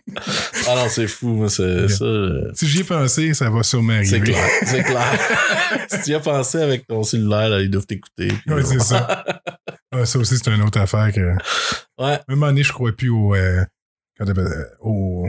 Ah 0.68 0.74
non, 0.76 0.88
c'est 0.88 1.06
fou, 1.06 1.28
moi, 1.28 1.48
c'est 1.48 1.88
ça. 1.88 2.04
euh, 2.04 2.50
si 2.54 2.66
j'y 2.68 2.80
ai 2.80 2.84
pensé, 2.84 3.32
ça 3.34 3.48
va 3.50 3.62
sûrement 3.62 3.94
arriver. 3.94 4.08
C'est 4.10 4.20
clair. 4.20 4.48
C'est 4.66 4.82
clair. 4.82 5.18
si 5.90 6.02
tu 6.02 6.10
y 6.10 6.14
as 6.14 6.20
pensé 6.20 6.60
avec 6.62 6.86
ton 6.86 7.02
cellulaire, 7.02 7.48
là, 7.48 7.60
ils 7.60 7.70
doivent 7.70 7.86
t'écouter. 7.86 8.28
là, 8.46 8.62
c'est 8.62 8.80
ça. 8.80 9.24
Ah, 9.90 10.04
ça 10.04 10.18
aussi, 10.18 10.36
c'est 10.38 10.50
une 10.50 10.62
autre 10.62 10.78
affaire 10.80 11.10
que. 11.12 11.20
Ouais. 11.98 12.12
À 12.14 12.22
un 12.28 12.34
moment 12.34 12.46
donné, 12.48 12.62
je 12.62 12.72
crois 12.72 12.92
plus 12.92 13.08
au. 13.10 13.34
euh, 13.34 13.64
euh, 14.20 14.64
au. 14.80 15.28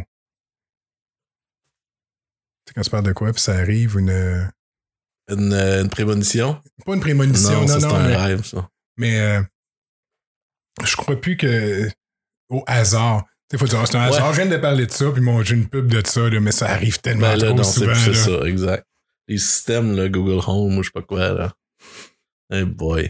Tu 2.66 2.70
sais, 2.70 2.74
quand 2.76 2.82
tu 2.82 2.90
parles 2.90 3.06
de 3.06 3.14
quoi, 3.14 3.32
puis 3.32 3.42
ça 3.42 3.54
arrive, 3.56 3.98
une. 3.98 4.10
euh, 4.10 4.44
Une, 5.30 5.54
euh, 5.54 5.82
une 5.84 5.90
prémonition? 5.90 6.62
Pas 6.86 6.94
une 6.96 7.00
prémonition, 7.00 7.62
non, 7.62 7.68
non, 7.68 7.80
c'est 7.80 7.86
un 7.86 8.08
mais, 8.08 8.16
rêve, 8.18 8.44
ça. 8.46 8.70
mais, 8.98 9.20
euh, 9.22 9.42
je 10.84 10.96
crois 10.96 11.20
plus 11.20 11.38
que. 11.38 11.90
Au 12.50 12.64
hasard. 12.68 13.24
Tu 13.50 13.58
sais, 13.58 13.58
faut 13.58 13.66
dire, 13.68 13.80
ah, 13.82 13.86
c'est 13.86 13.96
un 13.96 14.02
Ouais. 14.10 14.16
hasard. 14.16 14.34
Je 14.34 14.42
viens 14.42 14.50
de 14.52 14.58
parler 14.58 14.86
de 14.86 14.92
ça, 14.92 15.10
puis 15.12 15.22
bon, 15.24 15.42
j'ai 15.44 15.56
une 15.56 15.68
pub 15.70 15.88
de 15.88 16.06
ça, 16.06 16.30
là, 16.30 16.40
mais 16.42 16.52
ça 16.52 16.70
arrive 16.70 17.00
tellement 17.00 17.30
Ben 17.32 17.38
là, 17.40 17.48
trop 17.48 17.56
non, 17.58 17.64
c'est 17.64 17.80
souvent. 17.80 17.96
c'est 17.96 18.12
là. 18.32 18.40
ça, 18.42 18.48
exact. 18.48 18.86
Les 19.30 19.38
systèmes, 19.38 19.96
là, 19.96 20.10
Google 20.10 20.42
Home 20.46 20.78
ou 20.78 20.84
je 20.84 20.88
sais 20.90 20.92
pas 20.94 21.02
quoi, 21.02 21.30
là. 21.32 21.54
Hey 22.52 22.66
boy. 22.66 23.10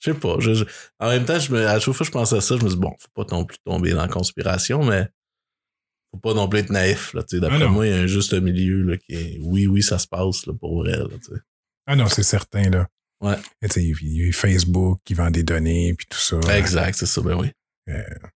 Je 0.00 0.12
sais 0.12 0.18
pas. 0.18 0.36
je- 0.38 0.54
je- 0.54 0.64
en 0.98 1.08
même 1.10 1.24
temps, 1.26 1.38
je 1.38 1.52
me, 1.52 1.66
à 1.66 1.78
chaque 1.78 1.94
fois 1.94 2.04
que 2.04 2.04
je 2.04 2.10
pense 2.10 2.32
à 2.32 2.40
ça, 2.40 2.56
je 2.56 2.64
me 2.64 2.70
dis, 2.70 2.76
bon, 2.76 2.90
faut 2.98 3.24
pas 3.24 3.34
non 3.36 3.44
plus 3.44 3.58
tomber 3.64 3.90
dans 3.92 4.02
la 4.02 4.08
conspiration, 4.08 4.82
mais 4.82 5.08
faut 6.14 6.20
pas 6.20 6.34
non 6.34 6.48
plus 6.48 6.60
être 6.60 6.70
naïf. 6.70 7.12
Là, 7.14 7.22
tu 7.22 7.36
sais. 7.36 7.42
Ah 7.44 7.48
D'après 7.48 7.64
non. 7.66 7.70
moi, 7.70 7.86
il 7.86 7.90
y 7.90 7.94
a 7.94 8.00
un 8.00 8.06
juste 8.06 8.32
milieu 8.34 8.82
là, 8.82 8.96
qui 8.96 9.14
est 9.14 9.38
oui, 9.42 9.66
oui, 9.66 9.82
ça 9.82 9.98
se 9.98 10.06
passe 10.06 10.46
là, 10.46 10.52
pour 10.58 10.78
vrai. 10.82 10.96
Là. 10.96 11.06
Ah 11.86 11.96
non, 11.96 12.06
c'est 12.08 12.22
certain, 12.22 12.70
là. 12.70 12.88
Ouais. 13.20 13.36
Il 13.76 13.82
y 14.12 14.22
a 14.22 14.26
eu 14.26 14.32
Facebook 14.32 14.98
qui 15.04 15.14
vend 15.14 15.30
des 15.30 15.42
données, 15.42 15.94
puis 15.94 16.06
tout 16.08 16.18
ça. 16.18 16.38
Exact, 16.56 16.94
c'est 16.94 17.06
ça, 17.06 17.20
ben 17.22 17.34
oui. 17.36 17.48
Puis 17.86 17.94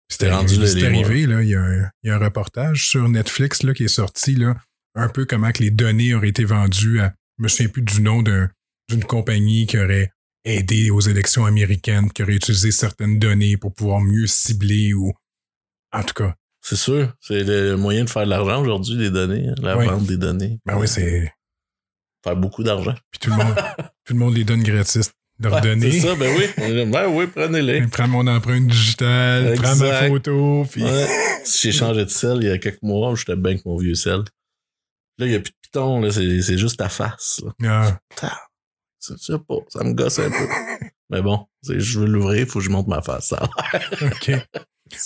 C'était 0.09 0.31
rendu 0.31 0.55
c'est 0.67 0.83
arrivé, 0.85 1.25
là, 1.25 1.41
il 1.41 1.49
y, 1.49 1.55
a 1.55 1.61
un, 1.61 1.89
il 2.03 2.07
y 2.07 2.09
a 2.09 2.15
un 2.15 2.19
reportage 2.19 2.89
sur 2.89 3.07
Netflix 3.09 3.63
là, 3.63 3.73
qui 3.73 3.85
est 3.85 3.87
sorti, 3.87 4.35
là, 4.35 4.55
un 4.95 5.09
peu 5.09 5.25
comment 5.25 5.51
que 5.51 5.63
les 5.63 5.71
données 5.71 6.13
auraient 6.13 6.29
été 6.29 6.43
vendues 6.45 6.99
à, 6.99 7.13
je 7.37 7.43
me 7.43 7.47
souviens 7.47 7.69
plus 7.69 7.81
du 7.81 8.01
nom 8.01 8.21
d'un- 8.21 8.49
d'une 8.89 9.03
compagnie 9.03 9.65
qui 9.67 9.77
aurait 9.79 10.11
aidé 10.45 10.89
aux 10.91 11.01
élections 11.01 11.45
américaines, 11.45 12.11
qui 12.11 12.23
aurait 12.23 12.35
utilisé 12.35 12.71
certaines 12.71 13.19
données 13.19 13.57
pour 13.57 13.73
pouvoir 13.73 14.01
mieux 14.01 14.27
cibler 14.27 14.93
ou, 14.93 15.13
en 15.91 16.03
tout 16.03 16.13
cas, 16.13 16.35
C'est 16.61 16.75
sûr. 16.75 17.13
C'est 17.21 17.43
le 17.43 17.75
moyen 17.77 18.03
de 18.03 18.09
faire 18.09 18.25
de 18.25 18.29
l'argent 18.29 18.61
aujourd'hui, 18.61 18.95
les 18.97 19.09
données, 19.09 19.47
hein, 19.49 19.55
la 19.61 19.77
Oui. 19.77 19.85
vente 19.87 20.05
des 20.05 20.17
données. 20.17 20.59
ben 20.65 20.77
oui, 20.77 20.87
c'est, 20.87 21.33
Faire 22.23 22.35
beaucoup 22.35 22.63
d'argent. 22.63 22.95
puis 23.11 23.19
tout 23.19 23.29
le 23.29 23.37
monde, 23.37 23.55
tout 24.05 24.13
le 24.13 24.19
monde 24.19 24.35
les 24.35 24.43
donne 24.43 24.61
gratis, 24.61 25.11
leurs 25.39 25.53
Ouais, 25.53 25.61
données. 25.61 25.91
c'est 25.91 26.07
ça, 26.07 26.15
ben 26.15 26.35
oui. 26.37 26.85
Ben 26.91 27.07
oui, 27.07 27.27
prenez-les. 27.27 27.87
Prends 27.87 28.09
mon 28.09 28.27
empreinte 28.27 28.67
digitale, 28.67 29.55
prends 29.55 29.75
ma 29.77 30.07
photo, 30.09 30.65
puis 30.69 30.83
Ouais. 30.83 31.07
Si 31.45 31.71
J'ai 31.71 31.71
changé 31.71 32.03
de 32.03 32.09
sel 32.09 32.39
il 32.41 32.47
y 32.47 32.51
a 32.51 32.57
quelques 32.57 32.81
mois, 32.83 33.15
j'étais 33.15 33.35
bien 33.37 33.53
avec 33.53 33.65
mon 33.65 33.77
vieux 33.77 33.95
sel. 33.95 34.19
Là, 35.17 35.25
il 35.25 35.29
n'y 35.29 35.35
a 35.35 35.39
plus 35.39 35.51
de 35.51 35.57
piton, 35.61 36.01
là, 36.01 36.11
c'est 36.11 36.57
juste 36.57 36.77
ta 36.77 36.89
face. 36.89 37.41
Là. 37.61 37.97
ah, 38.21 38.37
Je 39.01 39.15
sais 39.15 39.39
pas, 39.47 39.55
ça 39.69 39.83
me 39.85 39.93
gosse 39.93 40.19
un 40.19 40.29
peu. 40.29 40.47
Mais 41.09 41.21
bon, 41.21 41.47
je 41.67 41.99
veux 41.99 42.05
l'ouvrir, 42.05 42.41
il 42.41 42.45
faut 42.45 42.59
que 42.59 42.65
je 42.65 42.69
monte 42.69 42.87
ma 42.87 43.01
face. 43.01 43.27
Ça. 43.29 43.49
OK. 44.01 44.31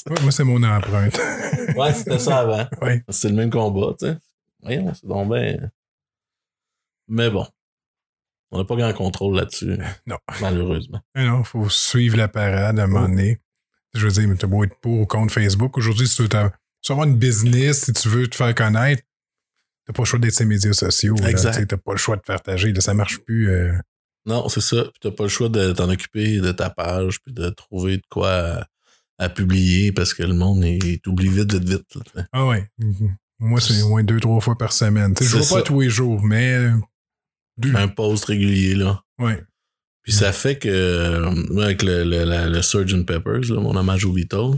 Ouais, 0.09 0.21
moi, 0.21 0.31
c'est 0.31 0.43
mon 0.43 0.61
empreinte. 0.63 1.19
Ouais, 1.75 1.93
c'était 1.93 2.19
ça 2.19 2.39
avant. 2.39 2.67
Ouais. 2.81 3.03
C'est 3.09 3.29
le 3.29 3.35
même 3.35 3.49
combat, 3.49 3.95
tu 3.99 4.05
sais. 4.05 4.17
Voyons, 4.61 4.93
c'est 4.93 5.07
donc 5.07 5.29
ben. 5.29 5.71
Mais 7.07 7.29
bon. 7.29 7.47
On 8.51 8.59
n'a 8.59 8.65
pas 8.65 8.75
grand 8.75 8.93
contrôle 8.93 9.35
là-dessus. 9.35 9.77
Non. 10.05 10.17
Malheureusement. 10.41 10.99
Mais 11.15 11.25
non, 11.25 11.43
faut 11.43 11.67
suivre 11.69 12.17
la 12.17 12.27
parade 12.27 12.79
à 12.79 12.83
un 12.83 12.87
moment 12.87 13.07
donné. 13.07 13.39
Je 13.93 14.05
veux 14.05 14.11
dire, 14.11 14.27
mais 14.27 14.35
t'as 14.35 14.47
beau 14.47 14.63
être 14.63 14.77
pour 14.81 14.99
ou 15.01 15.05
contre 15.05 15.33
Facebook. 15.33 15.77
Aujourd'hui, 15.77 16.07
si 16.07 16.15
tu 16.17 16.23
veux, 16.23 16.29
avoir 16.89 17.07
une 17.07 17.17
business, 17.17 17.85
si 17.85 17.93
tu 17.93 18.07
veux 18.09 18.27
te 18.27 18.35
faire 18.35 18.53
connaître, 18.53 19.01
t'as 19.85 19.93
pas 19.93 20.03
le 20.03 20.07
choix 20.07 20.19
d'être 20.19 20.33
sur 20.33 20.43
les 20.43 20.49
médias 20.49 20.73
sociaux. 20.73 21.15
Exact. 21.27 21.65
T'as 21.67 21.77
pas 21.77 21.91
le 21.93 21.97
choix 21.97 22.15
de 22.17 22.21
partager. 22.21 22.71
Là, 22.73 22.81
ça 22.81 22.93
marche 22.93 23.19
plus. 23.19 23.49
euh. 23.49 23.73
Non, 24.25 24.47
c'est 24.49 24.61
ça. 24.61 24.83
Puis 24.83 24.99
t'as 25.01 25.11
pas 25.11 25.23
le 25.23 25.29
choix 25.29 25.49
de 25.49 25.71
t'en 25.71 25.89
occuper 25.89 26.39
de 26.39 26.51
ta 26.51 26.69
page, 26.69 27.19
puis 27.21 27.33
de 27.33 27.49
trouver 27.49 27.97
de 27.97 28.03
quoi 28.09 28.65
à, 29.17 29.29
publier 29.29 29.91
parce 29.91 30.13
que 30.13 30.23
le 30.23 30.33
monde 30.33 30.63
est 30.63 31.05
oublie 31.07 31.29
vite, 31.29 31.53
vite, 31.53 31.65
vite. 31.69 32.25
Ah 32.31 32.45
ouais. 32.45 32.67
Mhm. 32.77 33.15
Moi, 33.39 33.59
c'est 33.59 33.81
au 33.81 33.89
moins 33.89 34.03
deux, 34.03 34.19
trois 34.19 34.39
fois 34.39 34.57
par 34.57 34.71
semaine. 34.73 35.13
Je 35.19 35.25
C'est 35.25 35.37
vois 35.39 35.57
pas 35.59 35.63
tous 35.63 35.81
les 35.81 35.89
jours, 35.89 36.21
mais. 36.23 36.69
Un 37.75 37.87
post 37.87 38.25
régulier, 38.25 38.75
là. 38.75 39.01
Ouais. 39.19 39.43
Puis 40.01 40.11
ça 40.13 40.31
fait 40.33 40.57
que, 40.57 40.67
euh, 40.69 41.61
avec 41.61 41.83
le, 41.83 42.03
le, 42.03 42.23
la- 42.25 42.49
le 42.49 42.61
Sgt. 42.61 43.05
Peppers, 43.05 43.49
là, 43.51 43.59
mon 43.59 43.75
hommage 43.75 44.05
aux 44.05 44.11
Beatles, 44.11 44.57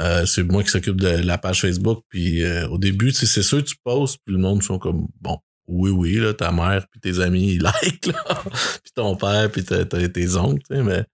euh, 0.00 0.24
c'est 0.26 0.42
moi 0.42 0.62
qui 0.62 0.70
s'occupe 0.70 1.00
de 1.00 1.08
la 1.08 1.38
page 1.38 1.60
Facebook. 1.60 2.02
Puis 2.08 2.42
euh, 2.42 2.66
au 2.68 2.78
début, 2.78 3.10
c'est 3.10 3.42
sûr, 3.42 3.62
tu 3.64 3.76
postes, 3.84 4.18
puis 4.24 4.34
le 4.34 4.40
monde 4.40 4.62
sont 4.62 4.78
comme, 4.78 5.06
bon, 5.20 5.38
oui, 5.66 5.90
oui, 5.90 6.14
là, 6.16 6.32
ta 6.34 6.50
mère, 6.52 6.86
puis 6.90 7.00
tes 7.00 7.20
amis, 7.20 7.54
ils 7.54 7.62
like, 7.82 8.06
là. 8.06 8.24
puis 8.44 8.92
ton 8.94 9.16
père, 9.16 9.50
puis 9.50 9.64
tes 9.64 10.36
oncles, 10.36 10.62
tu 10.68 10.76
sais, 10.76 10.82
mais 10.82 11.04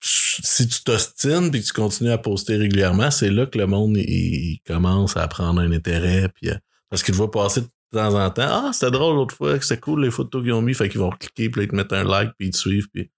si 0.00 0.68
tu 0.68 0.82
t'ostines 0.82 1.50
puis 1.50 1.60
que 1.60 1.66
tu 1.66 1.72
continues 1.72 2.10
à 2.10 2.18
poster 2.18 2.56
régulièrement, 2.56 3.10
c'est 3.10 3.30
là 3.30 3.46
que 3.46 3.58
le 3.58 3.66
monde 3.66 3.96
il, 3.96 4.60
commence 4.66 5.16
à 5.16 5.26
prendre 5.28 5.60
un 5.60 5.72
intérêt 5.72 6.28
puis 6.28 6.50
euh, 6.50 6.56
parce 6.88 7.02
qu'il 7.02 7.12
te 7.12 7.18
voit 7.18 7.30
passer 7.30 7.62
de 7.62 7.68
temps 7.92 8.14
en 8.14 8.30
temps. 8.30 8.66
Ah, 8.66 8.70
c'était 8.72 8.90
drôle 8.90 9.16
l'autre 9.16 9.34
fois, 9.34 9.58
que 9.58 9.64
c'était 9.64 9.80
cool 9.80 10.04
les 10.04 10.10
photos 10.10 10.42
qu'ils 10.42 10.52
ont 10.52 10.62
mis, 10.62 10.74
fait 10.74 10.88
qu'ils 10.88 11.00
vont 11.00 11.10
cliquer 11.10 11.50
puis 11.50 11.62
ils 11.62 11.68
te 11.68 11.74
mettent 11.74 11.92
un 11.92 12.04
like 12.04 12.32
puis 12.38 12.48
ils 12.48 12.52
te 12.52 12.56
suivent 12.56 12.88
puis 12.92 13.10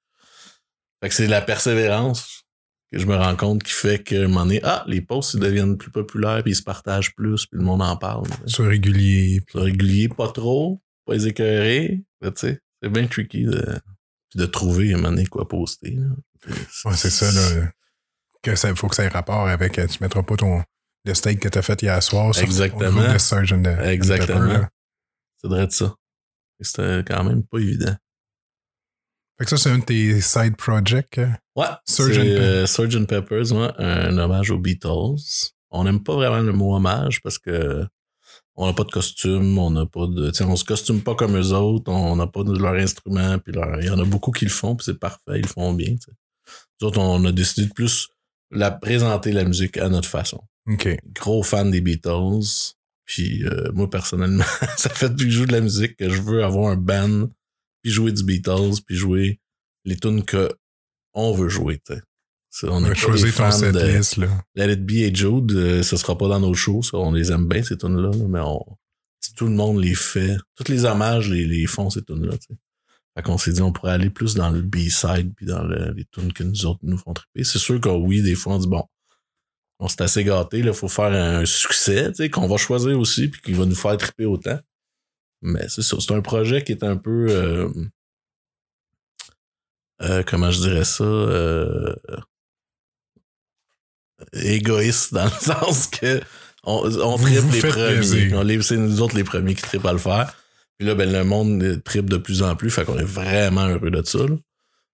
fait 1.03 1.09
que 1.09 1.15
c'est 1.15 1.27
la 1.27 1.41
persévérance 1.41 2.45
que 2.93 2.99
je 2.99 3.07
me 3.07 3.15
rends 3.15 3.37
compte 3.37 3.63
qui 3.63 3.73
fait 3.73 4.03
qu'à 4.03 4.17
un 4.17 4.29
moment 4.29 4.45
donné, 4.45 4.61
ah, 4.65 4.85
les 4.87 5.01
posts 5.01 5.35
ils 5.35 5.41
deviennent 5.41 5.77
plus 5.77 5.91
populaires 5.91 6.43
puis 6.43 6.53
ils 6.53 6.57
se 6.57 6.63
partagent 6.63 7.15
plus 7.15 7.47
puis 7.47 7.59
le 7.59 7.65
monde 7.65 7.83
en 7.83 7.97
parle. 7.97 8.27
Sois 8.47 8.67
régulier. 8.67 9.43
C'est 9.53 9.59
régulier, 9.59 10.09
pas 10.09 10.29
trop, 10.29 10.81
pas 11.07 11.15
les 11.15 11.29
écœurer, 11.29 12.03
tu 12.23 12.31
sais, 12.35 12.61
c'est 12.83 12.89
bien 12.89 13.07
tricky 13.07 13.45
de, 13.45 13.79
de 14.35 14.47
trouver 14.47 14.93
un 14.93 14.97
moment 14.97 15.11
donné 15.11 15.27
quoi 15.27 15.47
poster. 15.47 15.93
là. 15.93 16.09
Ouais, 16.85 16.97
c'est 16.97 17.11
ça, 17.11 17.31
là. 17.31 17.69
Que 18.43 18.57
ça 18.57 18.75
faut 18.75 18.89
que 18.89 18.95
ça 18.97 19.05
ait 19.05 19.09
rapport 19.09 19.47
avec. 19.49 19.79
euh, 19.79 19.87
Tu 19.87 19.99
mettras 20.03 20.23
pas 20.23 20.37
ton 20.37 20.63
le 21.05 21.15
steak 21.15 21.41
que 21.41 21.49
t'as 21.49 21.63
fait 21.63 21.81
hier 21.83 22.03
soir 22.03 22.35
sur 22.35 22.45
Exactement. 22.45 22.89
au 22.89 22.93
groupe 22.93 23.03
de 23.05 23.09
de- 23.63 23.83
Exactement. 23.89 24.61
Ça 25.39 25.49
devrait 25.49 25.63
être 25.65 25.73
ça. 25.73 25.95
C'était 26.61 27.03
quand 27.07 27.25
même 27.25 27.43
pas 27.43 27.59
évident. 27.59 27.97
Fait 29.39 29.45
que 29.45 29.51
ça, 29.51 29.57
c'est 29.57 29.71
un 29.71 29.79
de 29.79 29.85
tes 29.85 30.21
side 30.21 30.57
projects. 30.57 31.17
euh. 31.19 31.29
Ouais, 31.57 31.67
c'est 31.87 32.05
Pepper. 32.09 32.37
euh, 32.39 32.67
Sgt. 32.67 33.07
Peppers, 33.07 33.53
ouais, 33.53 33.71
un 33.79 34.19
hommage 34.19 34.51
aux 34.51 34.59
Beatles. 34.59 35.17
On 35.71 35.85
n'aime 35.85 36.03
pas 36.03 36.15
vraiment 36.15 36.41
le 36.41 36.53
mot 36.53 36.75
hommage 36.77 37.23
parce 37.23 37.39
que 37.39 37.87
on 38.57 38.67
n'a 38.67 38.75
pas 38.75 38.85
de 38.85 38.91
costume, 38.91 39.57
on 39.59 39.71
n'a 39.71 39.87
pas 39.87 40.07
de, 40.07 40.31
on 40.45 40.57
se 40.57 40.65
costume 40.67 41.03
pas 41.03 41.15
comme 41.15 41.37
eux 41.39 41.53
autres, 41.53 41.91
on 41.91 42.17
n'a 42.17 42.27
pas 42.27 42.43
de 42.43 42.59
leur 42.59 42.75
instrument, 42.75 43.39
puis 43.39 43.55
leur- 43.55 43.81
il 43.81 43.87
y 43.87 43.91
en 43.91 43.99
a 43.99 44.05
beaucoup 44.05 44.33
qui 44.33 44.45
le 44.45 44.51
font, 44.51 44.77
puis 44.77 44.85
c'est 44.85 44.99
parfait, 44.99 45.37
ils 45.37 45.43
le 45.43 45.49
font 45.49 45.73
bien. 45.73 45.95
Nous 46.81 46.89
autres, 46.89 46.99
on 46.99 47.25
a 47.25 47.33
décidé 47.33 47.67
de 47.69 47.73
plus 47.73 48.09
la 48.51 48.71
présenter 48.71 49.33
la 49.33 49.45
musique 49.45 49.77
à 49.77 49.89
notre 49.89 50.09
façon. 50.09 50.41
OK. 50.67 50.89
Gros 51.15 51.43
fan 51.43 51.71
des 51.71 51.81
Beatles, 51.81 52.75
puis 53.05 53.45
euh, 53.45 53.71
moi 53.73 53.89
personnellement, 53.91 54.45
ça 54.77 54.89
fait 54.89 55.09
depuis 55.11 55.25
que 55.27 55.31
je 55.31 55.39
joue 55.39 55.47
de 55.47 55.53
la 55.53 55.61
musique 55.61 55.97
que 55.97 56.09
je 56.11 56.21
veux 56.23 56.45
avoir 56.45 56.71
un 56.71 56.77
band, 56.77 57.29
puis 57.83 57.93
jouer 57.93 58.13
du 58.13 58.23
Beatles, 58.25 58.83
puis 58.87 58.97
jouer 58.97 59.41
les 59.85 59.97
tunes 59.97 60.25
que 60.25 60.51
on 61.15 61.33
veut 61.33 61.49
jouer. 61.49 61.81
tu 61.87 61.95
sais. 61.95 62.01
C'est- 62.53 62.69
On 62.69 62.85
choisir 62.95 63.27
des 63.27 63.33
ton 63.33 63.43
setlist, 63.53 64.17
là. 64.17 64.45
Let 64.57 64.73
It 64.73 64.85
Be 64.85 64.91
et 64.93 65.15
Jude, 65.15 65.53
euh, 65.53 65.83
ce 65.85 65.97
sera 65.97 66.19
pas 66.19 66.29
dans 66.29 66.41
nos 66.41 66.55
shows, 66.55 66.83
ça, 66.83 66.99
on 66.99 67.13
les 67.13 67.31
aime 67.31 67.47
bien 67.47 67.63
ces 67.63 67.79
tunes 67.79 67.97
là, 68.01 68.11
mais 68.29 68.41
on, 68.41 68.65
tout 69.37 69.47
le 69.47 69.53
monde 69.53 69.81
les 69.83 69.95
fait, 69.95 70.37
tous 70.57 70.71
les 70.71 70.85
hommages 70.85 71.31
les, 71.31 71.45
les 71.47 71.67
font 71.67 71.91
ces 71.91 72.03
tunes 72.03 72.27
là. 72.27 72.37
tu 72.39 72.47
sais. 72.49 72.55
Fait 73.17 73.23
qu'on 73.23 73.39
s'est 73.39 73.53
dit 73.53 73.63
on 73.63 73.73
pourrait 73.73 73.93
aller 73.93 74.11
plus 74.11 74.35
dans 74.35 74.51
le 74.51 74.63
B-side 74.63 75.35
puis 75.35 75.47
dans 75.47 75.63
le- 75.65 75.93
les 75.93 76.05
tunes 76.05 76.33
que 76.33 76.45
nous 76.45 76.67
autres 76.67 76.81
nous 76.83 76.99
font 76.99 77.13
triper. 77.13 77.45
C'est 77.45 77.59
sûr 77.59 77.81
que 77.81 77.89
oui, 77.89 78.23
des 78.23 78.35
fois 78.35 78.55
on 78.55 78.59
dit 78.59 78.69
bon, 78.69 78.85
on 79.81 79.89
s'est 79.89 80.03
assez 80.03 80.25
gâté, 80.25 80.63
là, 80.63 80.73
faut 80.73 80.89
faire 80.89 81.13
un 81.13 81.45
succès, 81.47 82.09
tu 82.11 82.17
sais, 82.17 82.31
qu'on 82.31 82.47
va 82.47 82.57
choisir 82.57 82.99
aussi 82.99 83.29
puis 83.29 83.41
qui 83.41 83.53
va 83.53 83.65
nous 83.65 83.75
faire 83.75 83.97
triper 83.97 84.27
autant. 84.27 84.59
Mais 85.43 85.69
c'est 85.69 85.83
ça, 85.83 85.97
c'est 85.99 86.13
un 86.13 86.21
projet 86.21 86.63
qui 86.63 86.73
est 86.73 86.85
un 86.85 86.97
peu 86.99 87.27
euh, 87.31 87.69
euh, 90.03 90.23
comment 90.27 90.51
je 90.51 90.61
dirais 90.61 90.85
ça 90.85 91.03
euh, 91.05 91.95
égoïste 94.33 95.15
dans 95.15 95.25
le 95.25 95.31
sens 95.41 95.87
que 95.89 96.21
on, 96.63 96.83
tripe 97.17 97.53
les 97.53 97.61
premiers. 97.71 98.35
On 98.35 98.63
C'est 98.63 98.77
nous 98.77 99.01
autres 99.01 99.17
les 99.17 99.25
premiers 99.25 99.55
qui 99.55 99.63
trippent 99.63 99.87
à 99.87 99.93
le 99.93 99.99
faire. 99.99 100.35
Puis 100.81 100.87
là, 100.89 100.95
ben, 100.95 101.13
le 101.13 101.25
monde 101.25 101.83
tripe 101.85 102.09
de 102.09 102.17
plus 102.17 102.43
en 102.43 102.57
plus. 102.57 102.71
Fait 102.71 102.87
qu'on 102.87 102.99
est 102.99 103.05
vraiment 103.05 103.67
heureux 103.67 103.91
de 103.91 104.03
ça. 104.03 104.21
là. 104.27 104.35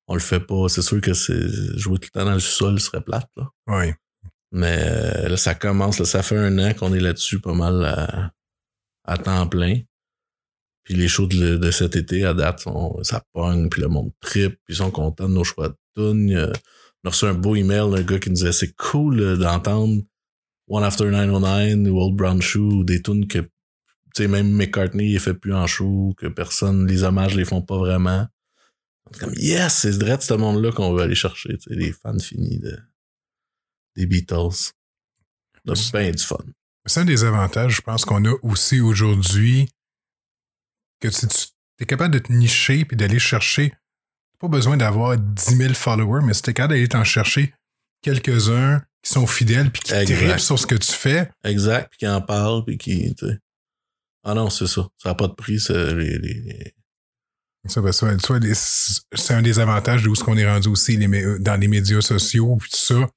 On 0.08 0.14
le 0.14 0.20
fait 0.20 0.40
pas. 0.40 0.68
C'est 0.68 0.82
sûr 0.82 1.00
que 1.00 1.14
c'est 1.14 1.78
jouer 1.78 1.98
tout 2.00 2.08
le 2.12 2.18
temps 2.20 2.26
dans 2.26 2.34
le 2.34 2.40
sol 2.40 2.80
serait 2.80 3.00
plate. 3.00 3.30
Là. 3.36 3.48
Oui. 3.68 3.92
Mais 4.50 4.80
euh, 4.80 5.28
là, 5.28 5.36
ça 5.36 5.54
commence. 5.54 6.00
Là, 6.00 6.04
ça 6.04 6.24
fait 6.24 6.38
un 6.38 6.58
an 6.58 6.74
qu'on 6.74 6.92
est 6.92 6.98
là-dessus 6.98 7.38
pas 7.38 7.54
mal 7.54 7.84
à, 7.84 8.32
à 9.04 9.16
temps 9.16 9.46
plein. 9.46 9.78
Puis 10.82 10.94
les 10.94 11.06
shows 11.06 11.28
de, 11.28 11.56
de 11.56 11.70
cet 11.70 11.94
été, 11.94 12.24
à 12.24 12.34
date, 12.34 12.64
ça 13.02 13.22
pogne, 13.32 13.68
puis 13.68 13.80
le 13.80 13.86
monde 13.86 14.10
trip, 14.20 14.54
puis 14.64 14.74
ils 14.74 14.78
sont 14.78 14.90
contents 14.90 15.28
de 15.28 15.34
nos 15.34 15.44
choix 15.44 15.68
de 15.68 15.76
tunes. 15.96 16.34
Euh, 16.36 16.52
On 17.04 17.08
a 17.08 17.10
reçu 17.12 17.26
un 17.26 17.34
beau 17.34 17.54
email 17.54 17.88
d'un 17.92 18.02
gars 18.02 18.18
qui 18.18 18.30
nous 18.30 18.34
disait 18.34 18.50
c'est 18.50 18.74
cool 18.74 19.20
euh, 19.20 19.36
d'entendre 19.36 20.02
One 20.68 20.82
After 20.82 21.08
909 21.08 21.92
ou 21.92 22.00
Old 22.00 22.16
Brown 22.16 22.42
Shoe 22.42 22.78
ou 22.80 22.82
des 22.82 23.02
tunes 23.02 23.28
que 23.28 23.48
sais, 24.22 24.28
même 24.28 24.50
McCartney 24.50 25.12
il 25.12 25.20
fait 25.20 25.34
plus 25.34 25.54
en 25.54 25.66
show, 25.66 26.14
que 26.16 26.26
personne, 26.26 26.86
les 26.86 27.02
hommages 27.02 27.34
les 27.34 27.44
font 27.44 27.62
pas 27.62 27.78
vraiment. 27.78 28.26
C'est 29.12 29.20
comme 29.20 29.34
yes, 29.34 29.74
c'est 29.74 29.98
direct 29.98 30.22
ce 30.22 30.34
monde-là 30.34 30.72
qu'on 30.72 30.92
veut 30.92 31.02
aller 31.02 31.14
chercher, 31.14 31.56
tu 31.58 31.70
sais, 31.70 31.74
les 31.74 31.92
fans 31.92 32.18
finis 32.18 32.58
de, 32.58 32.78
des 33.96 34.06
Beatles. 34.06 34.72
A 35.68 35.72
bien 35.92 36.10
du 36.12 36.22
fun. 36.22 36.36
C'est 36.86 37.00
un 37.00 37.04
des 37.04 37.24
avantages, 37.24 37.76
je 37.76 37.80
pense, 37.80 38.04
qu'on 38.04 38.24
a 38.24 38.34
aussi 38.42 38.80
aujourd'hui, 38.80 39.68
que 41.00 41.08
tu, 41.08 41.26
tu 41.26 41.48
es 41.80 41.86
capable 41.86 42.14
de 42.14 42.20
te 42.20 42.32
nicher 42.32 42.84
puis 42.84 42.96
d'aller 42.96 43.18
chercher. 43.18 43.74
Pas 44.38 44.48
besoin 44.48 44.76
d'avoir 44.76 45.16
10 45.16 45.56
000 45.56 45.74
followers, 45.74 46.24
mais 46.24 46.34
si 46.34 46.42
tu 46.42 46.50
es 46.50 46.54
capable 46.54 46.74
d'aller 46.74 46.88
t'en 46.88 47.04
chercher 47.04 47.52
quelques-uns 48.02 48.80
qui 49.02 49.12
sont 49.12 49.26
fidèles 49.26 49.70
puis 49.70 49.82
qui 49.82 49.92
Exact. 49.92 50.16
trippent 50.16 50.40
sur 50.40 50.58
ce 50.58 50.66
que 50.66 50.74
tu 50.76 50.92
fais, 50.92 51.28
Exact, 51.42 51.88
puis 51.90 51.98
qui 51.98 52.08
en 52.08 52.20
parle, 52.20 52.64
puis 52.64 52.78
qui. 52.78 53.14
Ah 54.28 54.34
non, 54.34 54.50
c'est 54.50 54.66
ça. 54.66 54.86
Ça 55.02 55.10
n'a 55.10 55.14
pas 55.14 55.28
de 55.28 55.34
prix, 55.34 55.60
c'est 55.60 55.94
les, 55.94 56.18
les- 56.18 56.74
Ça, 57.68 57.80
ben, 57.80 57.92
c'est 57.92 59.34
un 59.34 59.42
des 59.42 59.58
avantages 59.60 60.02
de 60.02 60.08
où 60.08 60.14
ce 60.14 60.24
qu'on 60.24 60.36
est 60.36 60.46
rendu 60.48 60.68
aussi 60.68 60.96
les 60.96 61.06
mé- 61.08 61.38
dans 61.38 61.58
les 61.60 61.68
médias 61.68 62.00
sociaux, 62.00 62.56
puis 62.60 62.70
tout 62.70 62.76
ça. 62.94 63.08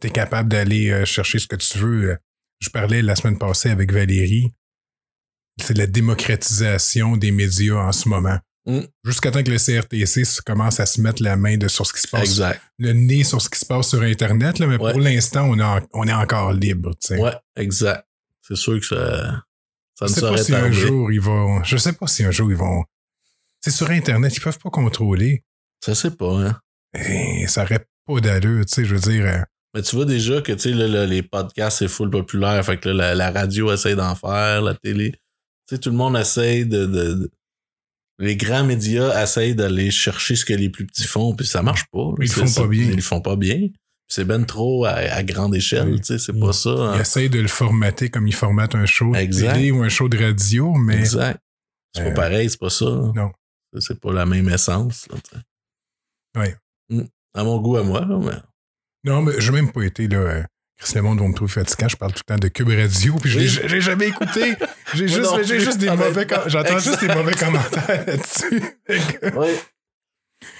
Tu 0.00 0.08
es 0.08 0.10
capable 0.10 0.48
d'aller 0.48 0.90
euh, 0.90 1.04
chercher 1.04 1.38
ce 1.38 1.46
que 1.46 1.56
tu 1.56 1.78
veux. 1.78 2.10
Euh, 2.10 2.16
Je 2.60 2.68
parlais 2.70 3.00
la 3.02 3.14
semaine 3.16 3.38
passée 3.38 3.70
avec 3.70 3.92
Valérie. 3.92 4.50
C'est 5.60 5.76
la 5.76 5.86
démocratisation 5.86 7.16
des 7.16 7.30
médias 7.30 7.76
en 7.76 7.92
ce 7.92 8.08
moment. 8.08 8.38
Mm. 8.66 8.80
Jusqu'à 9.04 9.30
temps 9.30 9.42
que 9.42 9.50
le 9.50 9.58
CRTC 9.58 10.22
commence 10.44 10.80
à 10.80 10.86
se 10.86 11.00
mettre 11.00 11.22
la 11.22 11.36
main 11.36 11.56
de, 11.56 11.68
sur 11.68 11.86
ce 11.86 11.92
qui 11.92 12.00
se 12.00 12.08
passe, 12.08 12.22
Exact. 12.24 12.60
le 12.78 12.92
nez 12.92 13.22
sur 13.24 13.40
ce 13.40 13.48
qui 13.48 13.58
se 13.58 13.64
passe 13.64 13.88
sur 13.88 14.02
Internet, 14.02 14.58
là, 14.58 14.66
mais 14.66 14.76
Ouais. 14.76 14.90
pour 14.92 15.00
l'instant, 15.00 15.48
on, 15.48 15.80
on 15.92 16.06
est 16.08 16.12
encore 16.12 16.52
libre. 16.52 16.90
tu 17.00 17.08
sais. 17.14 17.20
Ouais, 17.20 17.34
exact. 17.56 18.04
C'est 18.42 18.56
sûr 18.56 18.78
que 18.80 18.86
ça, 18.86 19.44
ça 19.98 20.06
Je 20.06 20.10
ne 20.12 20.14
sais 20.14 20.20
pas 20.20 20.38
si 20.44 20.54
un 20.54 20.70
jour 20.72 21.10
ils 21.12 21.20
vont. 21.20 21.62
Je 21.64 21.76
sais 21.76 21.92
pas 21.92 22.06
si 22.06 22.24
un 22.24 22.30
jour 22.30 22.50
ils 22.50 22.56
vont. 22.56 22.84
C'est 23.60 23.70
sur 23.70 23.90
Internet, 23.90 24.36
ils 24.36 24.40
peuvent 24.40 24.58
pas 24.58 24.70
contrôler. 24.70 25.42
Ça 25.84 25.94
sais 25.94 26.10
pas, 26.12 26.32
hein. 26.40 26.60
Et 26.94 27.46
ça 27.48 27.64
aurait 27.64 27.86
pas 28.06 28.20
d'allure, 28.20 28.64
tu 28.66 28.72
sais, 28.74 28.84
je 28.84 28.94
veux 28.94 29.00
dire. 29.12 29.24
euh, 29.26 29.40
Mais 29.74 29.82
tu 29.82 29.96
vois 29.96 30.04
déjà 30.04 30.40
que 30.40 30.52
tu 30.52 30.58
sais, 30.60 30.70
là, 30.72 30.86
là, 30.86 31.04
les 31.06 31.22
podcasts, 31.22 31.78
c'est 31.78 31.88
full 31.88 32.10
populaire. 32.10 32.64
Fait 32.64 32.78
que 32.78 32.88
là, 32.88 33.14
la, 33.14 33.14
la 33.14 33.30
radio 33.40 33.72
essaie 33.72 33.96
d'en 33.96 34.14
faire, 34.14 34.62
la 34.62 34.74
télé. 34.74 35.12
Tu 35.68 35.74
sais, 35.74 35.78
tout 35.78 35.90
le 35.90 35.96
monde 35.96 36.16
essaie 36.16 36.64
de, 36.64 36.86
de- 36.86 37.14
de- 37.14 37.30
Les 38.18 38.36
grands 38.36 38.64
médias 38.64 39.20
essayent 39.22 39.54
d'aller 39.56 39.90
chercher 39.90 40.36
ce 40.36 40.44
que 40.44 40.54
les 40.54 40.70
plus 40.70 40.86
petits 40.86 41.04
font, 41.04 41.34
puis 41.34 41.46
ça 41.46 41.62
marche 41.62 41.84
pas. 41.92 42.12
Ils 42.20 42.22
le 42.22 42.28
font 42.28 42.62
pas 42.62 42.68
bien. 42.68 42.84
Ils 42.84 42.96
le 42.96 43.02
font 43.02 43.20
pas 43.20 43.36
bien. 43.36 43.68
C'est 44.08 44.24
ben 44.24 44.44
trop 44.44 44.84
à, 44.84 44.90
à 44.92 45.22
grande 45.24 45.54
échelle, 45.56 45.88
Oui. 45.88 46.00
tu 46.00 46.04
sais, 46.06 46.18
c'est 46.18 46.32
Oui. 46.32 46.40
pas 46.40 46.52
ça. 46.52 46.70
hein. 46.70 46.92
Ils 46.96 47.00
essayent 47.00 47.28
de 47.30 47.40
le 47.40 47.48
formater 47.48 48.08
comme 48.08 48.26
ils 48.28 48.34
formatent 48.34 48.74
un 48.76 48.86
show 48.86 49.12
de 49.12 49.16
Exact. 49.18 49.54
télé 49.54 49.70
ou 49.72 49.82
un 49.82 49.88
show 49.88 50.08
de 50.08 50.16
radio, 50.22 50.72
mais 50.74 50.98
Exact. 50.98 51.40
C'est 51.94 52.02
Euh, 52.02 52.10
pas 52.10 52.22
pareil, 52.22 52.48
c'est 52.50 52.60
pas 52.60 52.70
ça. 52.70 52.84
non. 52.84 53.32
C'est- 53.78 53.98
pas 54.00 54.12
la 54.12 54.24
même 54.26 54.48
essence. 54.48 55.06
Là, 55.10 55.16
tu 55.28 55.36
sais. 55.36 56.40
Ouais. 56.40 56.54
Mm. 56.90 57.02
À 57.34 57.44
mon 57.44 57.58
goût, 57.60 57.76
à 57.76 57.82
moi, 57.82 58.00
là, 58.06 58.18
mais. 58.18 59.10
non, 59.10 59.22
mais 59.22 59.32
j'ai 59.40 59.50
même 59.52 59.70
pas 59.72 59.82
été 59.82 60.06
là. 60.08 60.18
euh, 60.18 60.42
Chris 60.78 60.92
Le 60.94 61.02
Monde 61.02 61.20
va 61.20 61.26
me 61.28 61.34
trouver 61.34 61.50
fatigant. 61.52 61.88
Je 61.88 61.96
parle 61.96 62.12
tout 62.12 62.22
le 62.28 62.34
temps 62.34 62.38
de 62.40 62.48
Cube 62.48 62.68
Radio, 62.68 63.16
puis 63.16 63.30
je 63.30 63.38
Oui. 63.38 63.68
l'ai- 63.68 63.80
jamais 63.80 64.08
écouté. 64.08 64.54
J'ai 64.94 65.08
juste, 65.08 65.22
non 65.32 65.42
juste 65.42 65.78
des 65.78 65.88
honnêtement. 65.88 66.04
mauvais, 66.06 66.26
com- 66.26 66.42
j'entends 66.46 66.78
juste 66.78 67.00
des 67.00 67.14
mauvais 67.14 67.34
commentaires 67.34 68.06
là-dessus. 68.06 68.60
Que- 68.86 69.56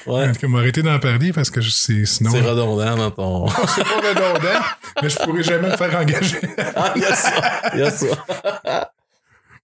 Ouais. 0.07 0.31
Cas, 0.39 0.49
m'arrêter 0.49 0.83
d'en 0.83 0.99
parler 0.99 1.33
parce 1.33 1.51
que 1.51 1.61
c'est 1.61 2.05
sinon. 2.07 2.31
C'est 2.31 2.41
redondant 2.41 2.97
dans 2.97 3.11
ton. 3.11 3.49
c'est 3.49 3.83
pas 3.85 3.97
redondant, 4.09 4.61
mais 5.03 5.09
je 5.09 5.17
pourrais 5.19 5.43
jamais 5.43 5.71
me 5.71 5.77
faire 5.77 5.95
engager. 6.01 6.39
Ah, 6.77 6.93
il 6.97 7.03
y 7.03 7.05
a 7.05 7.15
ça. 7.15 7.61
Il 7.75 7.81
y 7.81 7.83
a 7.83 7.91
ça. 7.91 8.93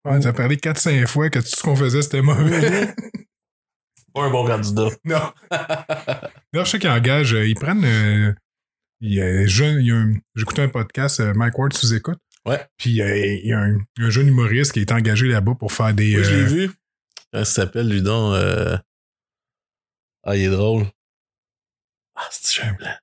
Ouais, 0.04 0.18
tu 0.18 0.26
as 0.26 0.32
parlé 0.32 0.56
4-5 0.56 1.06
fois 1.06 1.30
que 1.30 1.38
tout 1.38 1.46
ce 1.46 1.62
qu'on 1.62 1.76
faisait, 1.76 2.02
c'était 2.02 2.22
mauvais. 2.22 2.92
Pas 4.12 4.22
un 4.24 4.30
bon 4.30 4.44
candidat. 4.44 4.88
non. 5.04 5.20
Là, 5.48 6.30
je 6.54 6.64
sais 6.64 6.80
qu'ils 6.80 6.90
engagent, 6.90 7.34
euh, 7.34 7.46
ils 7.46 7.54
prennent. 7.54 7.84
euh, 7.84 8.32
il 9.00 9.14
y 9.14 9.22
a 9.22 9.26
un 9.26 9.46
jeune, 9.46 10.20
j'écoutais 10.34 10.62
un 10.62 10.68
podcast, 10.68 11.20
euh, 11.20 11.32
Mike 11.36 11.56
Ward 11.56 11.72
sous 11.72 11.94
écoute. 11.94 12.18
Ouais. 12.44 12.60
Puis 12.78 13.00
euh, 13.00 13.16
il 13.16 13.46
y 13.46 13.52
a 13.52 13.60
un, 13.60 13.78
un 14.00 14.10
jeune 14.10 14.26
humoriste 14.26 14.72
qui 14.72 14.80
est 14.80 14.90
engagé 14.90 15.28
là-bas 15.28 15.54
pour 15.56 15.72
faire 15.72 15.94
des. 15.94 16.16
Oui, 16.16 16.24
je 16.24 16.30
l'ai 16.34 16.42
euh, 16.42 16.46
vu. 16.46 16.70
Ça 17.32 17.44
s'appelle, 17.44 17.88
lui, 17.88 18.02
donc. 18.02 18.34
euh, 18.34 18.76
Ah, 20.24 20.36
il 20.36 20.44
est 20.44 20.50
drôle. 20.50 20.86
Ah, 22.14 22.28
c'est 22.30 22.62
un 22.62 22.72
blanc. 22.74 22.94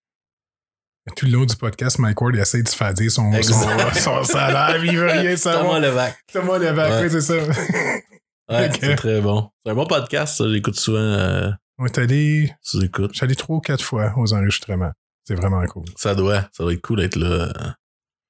Tout 1.16 1.26
le 1.26 1.32
long 1.32 1.46
du 1.46 1.56
podcast, 1.56 1.98
Mike 1.98 2.22
Ward 2.22 2.36
essaie 2.36 2.62
de 2.62 2.68
se 2.68 2.76
faire 2.76 2.94
dire 2.94 3.12
son, 3.12 3.32
son, 3.42 4.24
salaire, 4.24 4.84
il 4.86 4.96
veut 4.96 5.08
rien 5.08 5.22
Thomas 5.36 5.38
savoir. 5.38 5.80
Levac. 5.80 6.18
Thomas 6.32 6.58
Levac, 6.60 6.92
Ouais. 6.92 7.02
oui, 7.04 7.10
c'est 7.10 7.22
ça. 7.22 7.34
Ouais, 7.36 8.70
Ok. 8.70 8.78
c'est 8.80 8.96
très 8.96 9.20
bon. 9.22 9.50
C'est 9.66 9.72
un 9.72 9.76
bon 9.76 9.88
podcast, 9.88 10.38
ça. 10.38 10.44
J'écoute 10.48 10.76
souvent 10.76 11.00
euh, 11.00 11.50
On 11.80 11.86
est 11.88 11.98
allé. 11.98 12.54
suis 12.62 12.80
allé 13.22 13.36
trois 13.36 13.58
ou 13.58 13.60
quatre 13.60 13.84
fois 13.84 14.14
aux 14.18 14.34
enregistrements. 14.34 14.92
C'est 15.26 15.34
vraiment 15.36 15.66
cool. 15.66 15.86
Ça 15.96 16.14
doit. 16.14 16.48
Ça 16.54 16.64
doit 16.64 16.74
être 16.74 16.82
cool 16.82 17.00
d'être 17.00 17.16
là. 17.16 17.52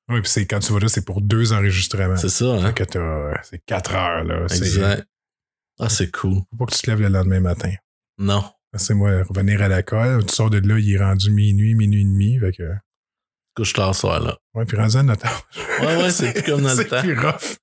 Oui, 0.10 0.22
puis 0.22 0.32
c'est 0.32 0.46
quand 0.48 0.60
tu 0.60 0.72
vas 0.74 0.80
là, 0.80 0.88
c'est 0.88 1.06
pour 1.06 1.22
deux 1.22 1.52
enregistrements. 1.54 2.16
C'est 2.16 2.30
ça, 2.30 2.46
hein? 2.46 2.72
Que 2.74 2.84
c'est 3.44 3.60
quatre 3.66 3.94
heures, 3.94 4.24
là. 4.24 4.48
C'est- 4.48 4.58
Exact. 4.66 5.06
Ah, 5.80 5.90
c'est 5.90 6.12
cool. 6.12 6.36
Faut 6.50 6.58
pas 6.58 6.66
que 6.66 6.76
tu 6.76 6.82
te 6.82 6.90
lèves 6.90 7.02
le 7.02 7.10
lendemain 7.10 7.40
matin. 7.42 7.72
Non. 8.18 8.44
C'est 8.76 8.94
moi, 8.94 9.24
revenir 9.24 9.62
à 9.62 9.68
la 9.68 9.82
colle. 9.84 10.26
Tu 10.26 10.36
sors 10.36 10.50
de 10.50 10.60
là, 10.60 10.78
il 10.80 10.92
est 10.94 11.00
rendu 11.00 11.32
minuit, 11.32 11.74
minuit 11.76 12.02
et 12.02 12.06
demi. 12.06 12.40
Fait 12.40 12.52
que, 12.52 12.72
Couche 13.56 13.74
tard 13.74 13.94
ce 13.96 14.02
soir, 14.02 14.20
là. 14.22 14.38
ouais, 14.54 14.64
puis 14.66 14.78
rendu 14.78 14.96
à 14.98 15.04
notre. 15.04 15.26
Ouais, 15.82 15.98
ouais, 15.98 16.12
c'est 16.12 16.32
plus 16.34 16.44
comme 16.44 16.62
dans 16.64 16.70
le 16.70 16.76
C'est 16.76 16.86
temps. 16.88 17.02
plus 17.02 17.18
rough. 17.20 17.58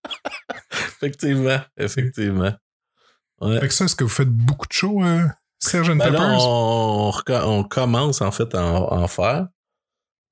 Effectivement. 0.97 1.61
Effectivement. 1.77 2.53
Ouais. 3.41 3.61
Fait 3.61 3.69
que 3.69 3.75
ça, 3.75 3.85
est-ce 3.85 3.97
que 3.97 4.05
vous 4.05 4.11
faites 4.11 4.29
beaucoup 4.31 4.67
de 4.67 4.73
shows, 4.73 5.05
euh, 5.05 5.27
Serge 5.59 5.89
Ben 5.97 6.11
là, 6.11 6.37
on, 6.41 7.13
on 7.29 7.65
commence 7.65 8.21
en 8.21 8.31
fait 8.33 8.55
à 8.55 8.63
en, 8.65 9.07
faire. 9.09 9.47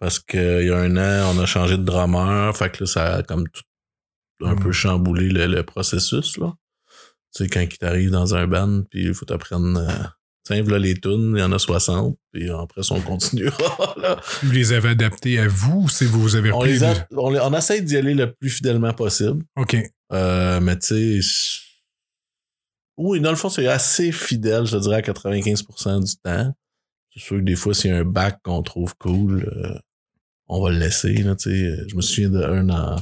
Parce 0.00 0.18
qu'il 0.18 0.66
y 0.66 0.70
a 0.70 0.78
un 0.78 0.96
an, 0.96 1.34
on 1.34 1.38
a 1.40 1.46
changé 1.46 1.78
de 1.78 1.82
drummer. 1.84 2.54
Fait 2.56 2.70
que 2.70 2.82
là, 2.84 2.86
ça 2.86 3.14
a 3.16 3.22
comme 3.22 3.48
tout 3.48 3.62
un 4.42 4.54
Mm. 4.54 4.60
peu 4.60 4.72
chamboulé 4.72 5.28
le, 5.28 5.46
le 5.46 5.62
processus. 5.62 6.36
Là. 6.36 6.52
Tu 7.34 7.44
sais, 7.44 7.48
quand 7.48 7.60
il 7.60 7.78
t'arrive 7.78 8.10
dans 8.10 8.34
un 8.34 8.46
band, 8.46 8.82
puis 8.90 9.04
il 9.04 9.14
faut 9.14 9.24
t'apprendre. 9.24 9.78
Euh, 9.80 10.04
Tiens, 10.44 10.62
voilà 10.62 10.78
les 10.78 10.94
tunes, 10.94 11.32
il 11.36 11.40
y 11.40 11.42
en 11.42 11.52
a 11.52 11.58
60, 11.58 12.18
puis 12.30 12.50
après, 12.50 12.82
on 12.90 13.00
continuera. 13.00 13.94
Là. 14.00 14.20
Vous 14.42 14.50
les 14.50 14.74
avez 14.74 14.90
adaptés 14.90 15.38
à 15.38 15.48
vous 15.48 15.84
ou 15.84 15.88
c'est 15.88 16.04
vous 16.04 16.20
vous 16.20 16.36
avez 16.36 16.52
On, 16.52 16.62
les 16.62 16.82
on, 16.82 17.34
on 17.34 17.54
essaie 17.54 17.80
d'y 17.80 17.96
aller 17.96 18.12
le 18.12 18.30
plus 18.32 18.50
fidèlement 18.50 18.92
possible. 18.92 19.42
OK. 19.56 19.76
Euh, 20.12 20.60
mais 20.60 20.78
tu 20.78 21.22
sais, 21.22 21.62
oui, 22.96 23.20
dans 23.20 23.30
le 23.30 23.36
fond, 23.36 23.48
c'est 23.48 23.66
assez 23.66 24.12
fidèle, 24.12 24.66
je 24.66 24.76
dirais, 24.76 24.96
à 24.96 25.00
95% 25.00 26.04
du 26.04 26.16
temps. 26.22 26.52
C'est 27.12 27.20
sûr 27.20 27.36
que 27.38 27.42
des 27.42 27.56
fois, 27.56 27.74
s'il 27.74 27.90
y 27.90 27.94
a 27.94 27.98
un 27.98 28.04
bac 28.04 28.38
qu'on 28.42 28.62
trouve 28.62 28.94
cool, 28.98 29.48
euh, 29.56 29.78
on 30.46 30.62
va 30.62 30.70
le 30.70 30.78
laisser. 30.78 31.14
Là, 31.14 31.34
je 31.44 31.96
me 31.96 32.00
souviens 32.00 32.28
d'un 32.28 32.68
en 32.68 32.96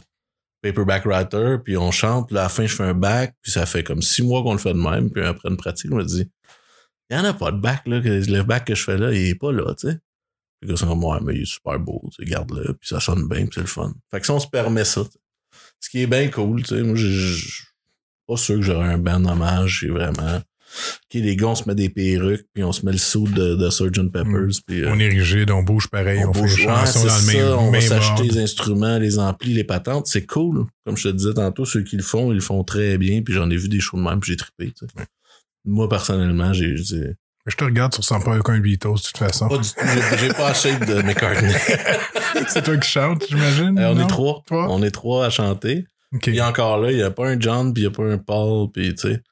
Paperback 0.62 1.04
Writer, 1.06 1.56
puis 1.62 1.76
on 1.76 1.90
chante, 1.90 2.28
puis 2.28 2.38
à 2.38 2.42
la 2.42 2.48
fin, 2.48 2.64
je 2.66 2.74
fais 2.74 2.84
un 2.84 2.94
bac, 2.94 3.34
puis 3.42 3.50
ça 3.50 3.66
fait 3.66 3.82
comme 3.82 4.00
six 4.00 4.22
mois 4.22 4.42
qu'on 4.42 4.52
le 4.52 4.58
fait 4.58 4.72
de 4.72 4.78
même, 4.78 5.10
puis 5.10 5.24
après 5.24 5.48
une 5.48 5.56
pratique, 5.56 5.90
on 5.92 5.96
me 5.96 6.04
dit 6.04 6.30
il 7.12 7.20
n'y 7.20 7.26
en 7.26 7.30
a 7.30 7.34
pas 7.34 7.52
de 7.52 7.58
bac, 7.58 7.82
là, 7.86 8.00
que 8.00 8.08
le 8.08 8.42
bac 8.42 8.64
que 8.66 8.74
je 8.74 8.82
fais 8.82 8.96
là, 8.98 9.12
il 9.12 9.28
est 9.28 9.34
pas 9.34 9.52
là, 9.52 9.74
tu 9.78 9.88
sais. 9.88 9.98
Puis 10.60 10.70
que 10.70 10.76
c'est 10.76 10.86
comme, 10.86 11.02
ouais, 11.04 11.18
mais 11.22 11.34
il 11.34 11.42
est 11.42 11.44
super 11.44 11.78
beau, 11.78 12.00
tu 12.16 12.22
sais, 12.24 12.30
garde-le, 12.30 12.74
puis 12.74 12.88
ça 12.88 13.00
sonne 13.00 13.28
bien, 13.28 13.40
puis 13.46 13.50
c'est 13.54 13.60
le 13.60 13.66
fun. 13.66 13.92
Fait 14.10 14.20
que 14.20 14.26
ça, 14.26 14.34
on 14.34 14.40
se 14.40 14.48
permet 14.48 14.84
ça. 14.84 15.02
Ce 15.80 15.90
qui 15.90 16.00
est 16.02 16.06
bien 16.06 16.28
cool, 16.28 16.62
tu 16.62 16.68
sais. 16.76 16.82
Moi, 16.82 16.94
je 16.96 17.62
pas 18.28 18.36
sûr 18.36 18.56
que 18.56 18.62
j'aurais 18.62 18.88
un 18.88 18.98
band 18.98 19.24
hommage, 19.24 19.78
c'est 19.80 19.88
vraiment. 19.88 20.36
Ok, 20.36 21.14
les 21.20 21.36
gars, 21.36 21.48
on 21.48 21.54
se 21.54 21.68
met 21.68 21.74
des 21.74 21.90
perruques, 21.90 22.46
puis 22.54 22.62
on 22.64 22.72
se 22.72 22.86
met 22.86 22.92
le 22.92 22.98
saut 22.98 23.26
de, 23.28 23.56
de 23.56 23.68
Sgt. 23.68 24.10
Peppers, 24.10 24.60
puis. 24.66 24.82
euh, 24.84 24.90
On 24.92 24.98
est 25.00 25.08
rigide, 25.08 25.50
on 25.50 25.62
bouge 25.62 25.88
pareil, 25.90 26.24
on, 26.24 26.30
bouge- 26.30 26.54
fait 26.54 26.60
les 26.62 26.66
ouais, 26.68 26.86
c'est 26.86 27.06
dans 27.06 27.18
le 27.18 27.26
même, 27.26 27.58
on 27.58 27.70
va 27.72 27.80
s'acheter 27.82 28.22
les 28.22 28.38
instruments, 28.38 28.98
les 28.98 29.18
amplis, 29.18 29.52
les 29.52 29.64
patentes. 29.64 30.06
C'est 30.06 30.24
cool. 30.24 30.64
Comme 30.86 30.96
je 30.96 31.08
te 31.08 31.14
disais 31.14 31.34
tantôt, 31.34 31.66
ceux 31.66 31.82
qui 31.82 31.96
le 31.96 32.02
font, 32.02 32.30
ils 32.32 32.36
le 32.36 32.40
font 32.40 32.64
très 32.64 32.96
bien. 32.96 33.20
Puis 33.20 33.34
j'en 33.34 33.50
ai 33.50 33.56
vu 33.56 33.68
des 33.68 33.80
shows 33.80 33.98
de 33.98 34.02
même, 34.02 34.20
puis 34.20 34.30
j'ai 34.30 34.36
trippé. 34.36 34.72
tu 34.72 34.86
sais. 34.86 35.04
Moi, 35.64 35.88
personnellement, 35.88 36.52
j'ai 36.52 36.76
Je 36.76 37.56
te 37.56 37.64
regarde, 37.64 37.92
tu 37.92 38.00
ressembles 38.00 38.24
pas 38.24 38.34
à 38.34 38.38
aucun 38.38 38.58
Beatles, 38.58 38.88
de 38.88 38.94
toute 39.00 39.18
façon. 39.18 39.48
pas 39.48 39.58
du 39.58 39.68
tout. 39.68 39.74
j'ai- 40.18 40.28
pas 40.28 40.48
la 40.48 40.54
shape 40.54 40.86
de 40.86 41.02
McCartney. 41.02 41.52
c'est 42.48 42.62
toi 42.62 42.76
qui 42.78 42.88
chantes, 42.90 43.24
j'imagine? 43.28 43.78
Euh, 43.78 43.90
on 43.90 43.94
non? 43.94 44.04
est 44.04 44.08
trois? 44.08 44.42
Toi? 44.46 44.66
On 44.70 44.82
est 44.82 44.90
trois 44.90 45.26
à 45.26 45.30
chanter. 45.30 45.86
Puis 46.20 46.40
encore 46.40 46.78
là, 46.78 46.90
il 46.90 46.96
n'y 46.96 47.02
a 47.02 47.10
pas 47.10 47.28
un 47.28 47.40
John, 47.40 47.72
puis 47.72 47.82
il 47.84 47.86
n'y 47.88 47.92
a 47.92 47.96
pas 47.96 48.04
un 48.04 48.18
Paul, 48.18 48.70
puis 48.70 48.94
tu 48.94 49.08
sais. 49.08 49.22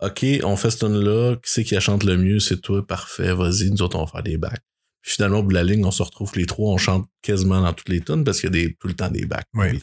OK, 0.00 0.24
on 0.44 0.56
fait 0.56 0.70
ce 0.70 0.78
tune-là. 0.84 1.36
Qui 1.36 1.50
c'est 1.50 1.64
qui 1.64 1.74
la 1.74 1.80
chante 1.80 2.04
le 2.04 2.16
mieux? 2.16 2.38
C'est 2.38 2.60
toi, 2.60 2.86
parfait. 2.86 3.32
Vas-y, 3.32 3.70
nous 3.70 3.80
autres, 3.82 3.96
on 3.98 4.04
va 4.04 4.10
faire 4.10 4.22
des 4.22 4.36
backs. 4.36 4.60
Puis 5.02 5.12
finalement, 5.14 5.38
au 5.38 5.42
bout 5.42 5.50
de 5.50 5.54
la 5.54 5.64
ligne, 5.64 5.84
on 5.84 5.90
se 5.90 6.02
retrouve 6.02 6.32
les 6.36 6.46
trois, 6.46 6.72
on 6.72 6.78
chante 6.78 7.06
quasiment 7.22 7.60
dans 7.60 7.72
toutes 7.72 7.88
les 7.88 8.00
tunes 8.00 8.24
parce 8.24 8.40
qu'il 8.40 8.54
y 8.54 8.58
a 8.60 8.64
des, 8.64 8.74
tout 8.74 8.88
le 8.88 8.94
temps 8.94 9.10
des 9.10 9.24
Beatles. 9.26 9.44
Puis 9.78 9.82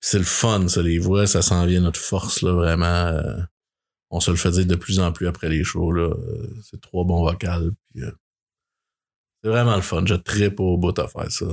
C'est 0.00 0.18
le 0.18 0.24
fun, 0.24 0.68
ça, 0.68 0.82
les 0.82 0.98
voix, 0.98 1.26
ça 1.26 1.42
s'en 1.42 1.64
vient 1.66 1.80
notre 1.80 2.00
force, 2.00 2.42
là, 2.42 2.52
vraiment. 2.52 3.20
On 4.16 4.20
se 4.20 4.30
le 4.30 4.36
fait 4.36 4.50
dire 4.52 4.66
de 4.66 4.76
plus 4.76 5.00
en 5.00 5.10
plus 5.12 5.26
après 5.26 5.48
les 5.48 5.64
shows, 5.64 5.90
là. 5.92 6.02
Euh, 6.10 6.48
C'est 6.62 6.80
trois 6.80 7.04
bons 7.04 7.22
vocales, 7.24 7.70
puis 7.92 8.02
euh, 8.04 8.10
c'est 9.42 9.50
vraiment 9.50 9.76
le 9.76 9.82
fun. 9.82 10.04
Je 10.06 10.14
trippe 10.14 10.60
au 10.60 10.76
bout 10.78 10.96
à 10.98 11.08
faire 11.08 11.30
ça. 11.30 11.46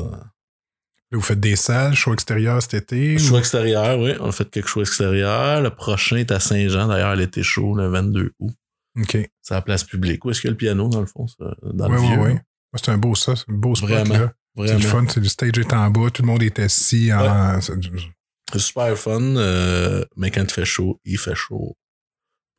Vous 1.13 1.21
faites 1.21 1.39
des 1.41 1.57
salles, 1.57 1.93
show 1.93 2.13
extérieur 2.13 2.61
cet 2.61 2.73
été? 2.75 3.17
Ou- 3.19 3.37
extérieur, 3.37 3.99
oui. 3.99 4.13
On 4.21 4.29
a 4.29 4.31
fait 4.31 4.49
quelque 4.49 4.69
chose 4.69 4.87
extérieur. 4.87 5.61
Le 5.61 5.69
prochain 5.69 6.17
est 6.17 6.31
à 6.31 6.39
Saint-Jean. 6.39 6.87
D'ailleurs, 6.87 7.15
l'été 7.17 7.43
chaud, 7.43 7.75
le 7.75 7.87
22 7.89 8.31
août. 8.39 8.53
OK. 8.97 9.17
C'est 9.41 9.53
à 9.53 9.57
la 9.57 9.61
place 9.61 9.83
publique. 9.83 10.23
Où 10.23 10.31
est-ce 10.31 10.39
qu'il 10.39 10.47
y 10.47 10.51
a 10.51 10.51
le 10.51 10.57
piano, 10.57 10.87
dans 10.87 11.01
le 11.01 11.05
fond? 11.07 11.25
Dans 11.63 11.89
Ouais, 11.89 11.95
le 11.95 12.01
vieux, 12.01 12.17
ouais. 12.17 12.27
là? 12.29 12.33
Ouais, 12.35 12.79
C'est 12.81 12.91
un 12.91 12.97
beau 12.97 13.15
ça, 13.15 13.35
c'est 13.35 13.49
un 13.49 13.55
beau 13.55 13.75
spot 13.75 13.89
Vraiment. 13.89 14.13
là. 14.13 14.33
C'est 14.55 14.61
Vraiment. 14.63 14.79
le 14.79 14.85
fun, 14.87 15.05
c'est 15.09 15.19
le 15.19 15.27
stage 15.27 15.57
est 15.57 15.73
en 15.73 15.89
bas, 15.89 16.09
tout 16.11 16.21
le 16.21 16.27
monde 16.27 16.43
est 16.43 16.59
assis 16.59 17.11
en. 17.11 17.59
c'est- 17.59 17.73
C'est 18.53 18.59
super 18.59 18.97
fun, 18.97 19.21
euh, 19.21 20.03
mais 20.17 20.29
quand 20.31 20.43
il 20.43 20.49
fait 20.49 20.65
chaud, 20.65 20.99
il 21.05 21.17
fait 21.17 21.35
chaud. 21.35 21.75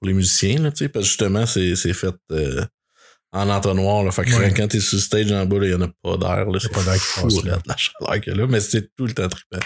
Pour 0.03 0.09
les 0.09 0.15
musiciens, 0.15 0.59
là, 0.61 0.73
tu 0.73 0.79
sais, 0.79 0.89
parce 0.89 1.05
que 1.05 1.09
justement, 1.11 1.47
c'est 1.47 1.77
c'est 1.77 1.93
fait 1.93 2.15
euh, 2.33 2.65
en 3.33 3.49
entonnoir. 3.49 4.03
Là, 4.03 4.11
fait 4.11 4.25
que 4.25 4.35
Ouais. 4.37 4.53
quand 4.53 4.67
t'es 4.67 4.81
sur 4.81 4.97
le 4.97 5.03
stage 5.03 5.31
en 5.31 5.47
bas, 5.47 5.57
il 5.63 5.69
n'y 5.69 5.75
en 5.75 5.83
a 5.83 5.89
pas 6.03 6.17
d'air. 6.17 6.47
là, 6.51 6.59
C'est 6.61 6.73
pas 6.73 6.83
d'air 6.83 6.95
qui 6.95 7.01
fou, 7.01 7.23
passe, 7.29 7.45
là. 7.45 7.59
la 7.65 7.77
chaleur 7.77 8.21
qu'il 8.21 8.33
y 8.33 8.37
a 8.37 8.39
là, 8.41 8.47
mais 8.49 8.61
c'est 8.61 8.93
tout 8.97 9.07
le 9.07 9.13
temps 9.15 9.29
trippant. 9.29 9.65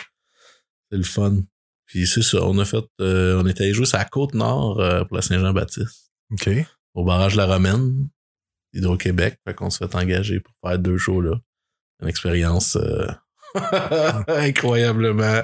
C'est 0.90 0.98
le 0.98 1.04
fun. 1.04 1.38
Puis 1.86 2.06
c'est 2.06 2.20
ça, 2.22 2.44
on 2.44 2.58
a 2.58 2.66
fait, 2.66 2.84
euh, 3.00 3.40
on 3.42 3.46
est 3.46 3.58
allé 3.62 3.72
jouer 3.72 3.86
sur 3.86 3.96
la 3.96 4.04
côte 4.04 4.34
nord 4.34 4.78
euh, 4.80 5.04
pour 5.04 5.16
la 5.16 5.22
Saint-Jean-Baptiste. 5.22 6.10
OK. 6.32 6.50
au 6.94 7.04
barrage 7.04 7.34
La 7.34 7.46
Romaine, 7.46 8.08
Hydro-Québec. 8.74 9.38
Fait 9.46 9.54
qu'on 9.54 9.70
se 9.70 9.78
fait 9.78 9.94
engager 9.94 10.40
pour 10.40 10.52
faire 10.62 10.78
deux 10.78 10.98
shows 10.98 11.22
là. 11.22 11.36
Une 12.02 12.08
expérience 12.08 12.76
euh, 12.76 13.06
incroyablement 14.28 15.42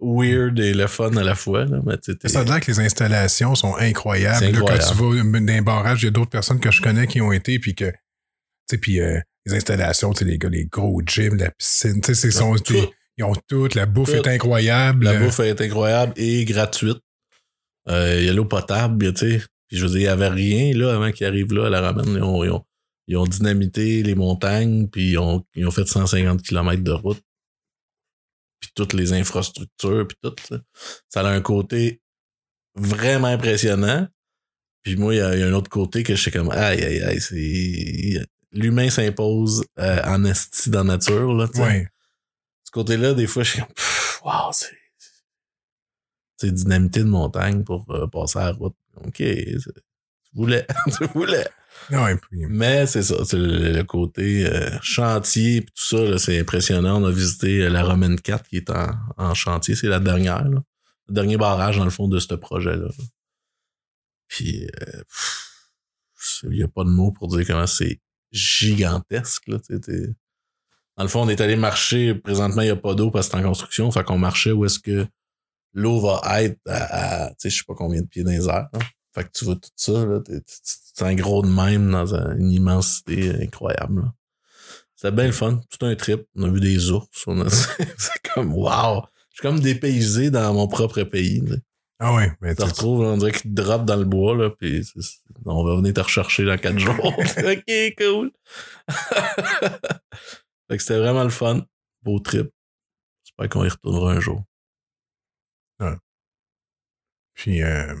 weird 0.00 0.58
et 0.58 0.74
le 0.74 0.86
fun 0.86 1.16
à 1.16 1.22
la 1.24 1.34
fois. 1.34 1.64
Là. 1.64 1.80
Mais 1.86 1.96
Ça 2.28 2.40
a 2.40 2.44
l'air 2.44 2.60
que 2.60 2.70
les 2.70 2.80
installations 2.80 3.54
sont 3.54 3.74
incroyables. 3.76 4.46
Là, 4.46 4.60
quand 4.60 4.78
tu 4.78 4.94
vas 4.94 5.22
dans 5.22 5.52
un 5.52 5.62
barrage, 5.62 6.02
il 6.02 6.06
y 6.06 6.08
a 6.08 6.10
d'autres 6.12 6.30
personnes 6.30 6.60
que 6.60 6.70
je 6.70 6.82
connais 6.82 7.06
qui 7.06 7.20
ont 7.20 7.32
été, 7.32 7.58
puis 7.58 7.74
que, 7.74 7.86
tu 7.90 7.96
sais, 8.70 8.78
puis 8.78 9.00
euh, 9.00 9.18
les 9.46 9.54
installations, 9.54 10.12
les 10.20 10.38
gars, 10.38 10.48
les 10.48 10.66
gros 10.66 11.00
gyms, 11.06 11.36
la 11.36 11.50
piscine, 11.50 12.02
sont, 12.30 12.54
Tout. 12.56 12.72
des- 12.74 12.90
ils 13.18 13.24
ont 13.24 13.32
toutes, 13.48 13.74
la 13.74 13.86
bouffe 13.86 14.10
Tout. 14.10 14.16
est 14.16 14.28
incroyable. 14.28 15.04
La 15.04 15.12
Euh, 15.12 15.24
bouffe 15.24 15.40
est 15.40 15.60
incroyable 15.60 16.12
et 16.16 16.44
gratuite. 16.44 16.98
Euh, 17.88 18.16
Il 18.20 18.26
y 18.26 18.28
a 18.28 18.32
l'eau 18.32 18.44
potable, 18.44 19.14
tu 19.14 19.20
sais. 19.38 19.42
Puis 19.68 19.78
je 19.78 19.82
veux 19.86 19.90
dire, 19.92 19.98
il 20.00 20.02
n'y 20.02 20.08
avait 20.08 20.28
rien 20.28 20.74
là 20.76 20.94
avant 20.94 21.10
qu'ils 21.12 21.26
arrivent 21.26 21.52
là 21.54 21.66
à 21.66 21.70
la 21.70 21.90
Romaine. 21.90 22.14
Ils 22.16 22.22
ont, 22.22 22.44
ils 22.44 22.50
ont, 22.50 22.64
ils 23.08 23.16
ont 23.16 23.24
dynamité 23.24 24.02
les 24.02 24.14
montagnes, 24.14 24.88
puis 24.88 25.12
ils 25.12 25.18
ont, 25.18 25.44
ils 25.54 25.66
ont 25.66 25.70
fait 25.70 25.86
150 25.86 26.42
km 26.42 26.82
de 26.82 26.90
route. 26.92 27.20
Puis 28.60 28.70
toutes 28.74 28.92
les 28.92 29.12
infrastructures, 29.12 30.06
puis 30.08 30.16
tout. 30.22 30.34
ça. 30.48 30.56
Ça 31.08 31.20
a 31.20 31.28
un 31.30 31.40
côté 31.40 32.00
vraiment 32.74 33.28
impressionnant. 33.28 34.08
Puis 34.82 34.96
moi, 34.96 35.14
il 35.14 35.18
y, 35.18 35.20
a 35.20 35.34
il 35.34 35.40
y 35.40 35.42
a 35.42 35.46
un 35.46 35.52
autre 35.52 35.70
côté 35.70 36.02
que 36.02 36.14
je 36.14 36.22
sais 36.22 36.30
comme 36.30 36.50
aïe 36.50 36.82
aïe 36.82 37.02
aïe, 37.02 37.20
c'est. 37.20 38.26
L'humain 38.52 38.88
s'impose 38.88 39.64
euh, 39.78 40.02
en 40.04 40.24
esti 40.24 40.70
dans 40.70 40.84
la 40.84 40.96
nature, 40.96 41.34
là, 41.34 41.48
tu 41.52 41.60
ouais. 41.60 41.86
ce 42.64 42.70
côté-là, 42.70 43.12
des 43.12 43.26
fois, 43.26 43.42
je 43.42 43.50
suis 43.50 43.60
comme, 43.60 43.68
wow, 44.24 44.52
c'est. 44.52 44.70
C'est 46.38 46.52
dynamité 46.52 47.00
de 47.00 47.08
montagne 47.08 47.64
pour 47.64 47.84
euh, 47.90 48.06
passer 48.06 48.38
à 48.38 48.44
la 48.44 48.52
route. 48.52 48.76
OK, 49.04 49.16
tu 49.16 49.58
voulais, 50.34 50.66
tu 50.98 51.06
voulais. 51.14 51.46
Puis- 51.88 52.46
Mais 52.48 52.86
c'est 52.86 53.02
ça, 53.02 53.14
le, 53.32 53.82
côté 53.82 54.46
euh, 54.46 54.70
chantier 54.82 55.60
pis 55.60 55.72
tout 55.72 55.96
ça, 55.96 56.18
c'est 56.18 56.38
impressionnant. 56.40 57.02
On 57.02 57.04
a 57.06 57.10
visité 57.10 57.62
euh, 57.62 57.68
la 57.70 57.82
Romaine 57.84 58.20
4 58.20 58.48
qui 58.48 58.56
est 58.56 58.70
en, 59.16 59.34
chantier, 59.34 59.74
c'est 59.74 59.88
la 59.88 60.00
dernière, 60.00 60.44
là. 60.48 60.62
le 61.08 61.14
dernier 61.14 61.36
barrage 61.36 61.76
dans 61.78 61.84
le 61.84 61.90
fond 61.90 62.08
de 62.08 62.18
ce 62.18 62.34
projet-là. 62.34 62.76
là. 62.86 63.04
Puis, 64.28 64.66
euh, 64.66 65.02
il 66.44 66.50
n'y 66.50 66.62
a 66.62 66.68
pas 66.68 66.84
de 66.84 66.90
mots 66.90 67.12
pour 67.12 67.28
dire 67.28 67.46
comment 67.46 67.66
c'est 67.66 68.00
gigantesque. 68.32 69.44
Là, 69.46 69.58
dans 70.96 71.02
le 71.04 71.08
fond, 71.08 71.22
on 71.22 71.28
est 71.28 71.40
allé 71.40 71.56
marcher. 71.56 72.14
Présentement, 72.14 72.62
il 72.62 72.66
n'y 72.66 72.70
a 72.70 72.76
pas 72.76 72.94
d'eau 72.94 73.10
parce 73.10 73.28
que 73.28 73.32
c'est 73.36 73.44
en 73.44 73.48
construction. 73.48 73.90
Fait 73.92 74.02
qu'on 74.02 74.18
marchait 74.18 74.50
où 74.52 74.64
est-ce 74.64 74.78
que 74.80 75.06
l'eau 75.74 76.00
va 76.00 76.42
être 76.42 76.58
à, 76.66 77.26
à, 77.26 77.32
je 77.42 77.48
sais 77.50 77.62
pas 77.66 77.74
combien 77.74 78.00
de 78.00 78.06
pieds 78.06 78.24
dans 78.24 78.30
les 78.32 78.48
airs. 78.48 78.68
Fait 79.16 79.24
que 79.24 79.30
tu 79.32 79.46
vois 79.46 79.56
tout 79.56 79.70
ça, 79.76 80.04
là. 80.04 80.20
C'est 80.46 81.04
un 81.04 81.14
gros 81.14 81.40
de 81.42 81.48
même 81.48 81.90
dans 81.90 82.14
un- 82.14 82.36
une 82.36 82.52
immensité 82.52 83.32
incroyable. 83.42 84.02
là. 84.02 84.14
C'était 84.94 85.10
bien 85.10 85.24
le 85.26 85.32
fun. 85.32 85.60
Tout 85.70 85.86
un 85.86 85.94
trip. 85.96 86.26
On 86.36 86.42
a 86.44 86.48
vu 86.50 86.60
des 86.60 86.90
ours. 86.90 87.08
A- 87.26 87.48
c'est 87.98 88.22
comme, 88.34 88.52
wow! 88.54 89.02
Je 89.30 89.36
suis 89.36 89.42
comme 89.42 89.60
dépaysé 89.60 90.30
dans 90.30 90.52
mon 90.54 90.68
propre 90.68 91.02
pays. 91.04 91.40
là. 91.40 91.56
Ah 91.98 92.14
ouais, 92.14 92.30
mais 92.42 92.54
Tu 92.54 92.62
te 92.62 92.68
retrouves, 92.68 93.00
on 93.00 93.16
dirait 93.16 93.32
qu'il 93.32 93.54
te 93.54 93.62
drop 93.62 93.86
dans 93.86 93.96
le 93.96 94.04
bois, 94.04 94.36
là, 94.36 94.50
puis 94.50 94.82
on 95.46 95.64
va 95.64 95.76
venir 95.76 95.94
te 95.94 96.00
rechercher 96.00 96.44
dans 96.44 96.58
quatre 96.58 96.78
jours. 96.78 96.94
ok, 97.06 97.94
cool. 97.96 98.32
fait 100.68 100.76
que 100.76 100.82
c'était 100.82 100.98
vraiment 100.98 101.24
le 101.24 101.30
fun. 101.30 101.64
Beau 102.02 102.18
trip. 102.20 102.50
J'espère 103.24 103.48
qu'on 103.48 103.64
y 103.64 103.68
retournera 103.68 104.12
un 104.12 104.20
jour. 104.20 104.42
Puis, 107.34 107.62
euh, 107.62 107.94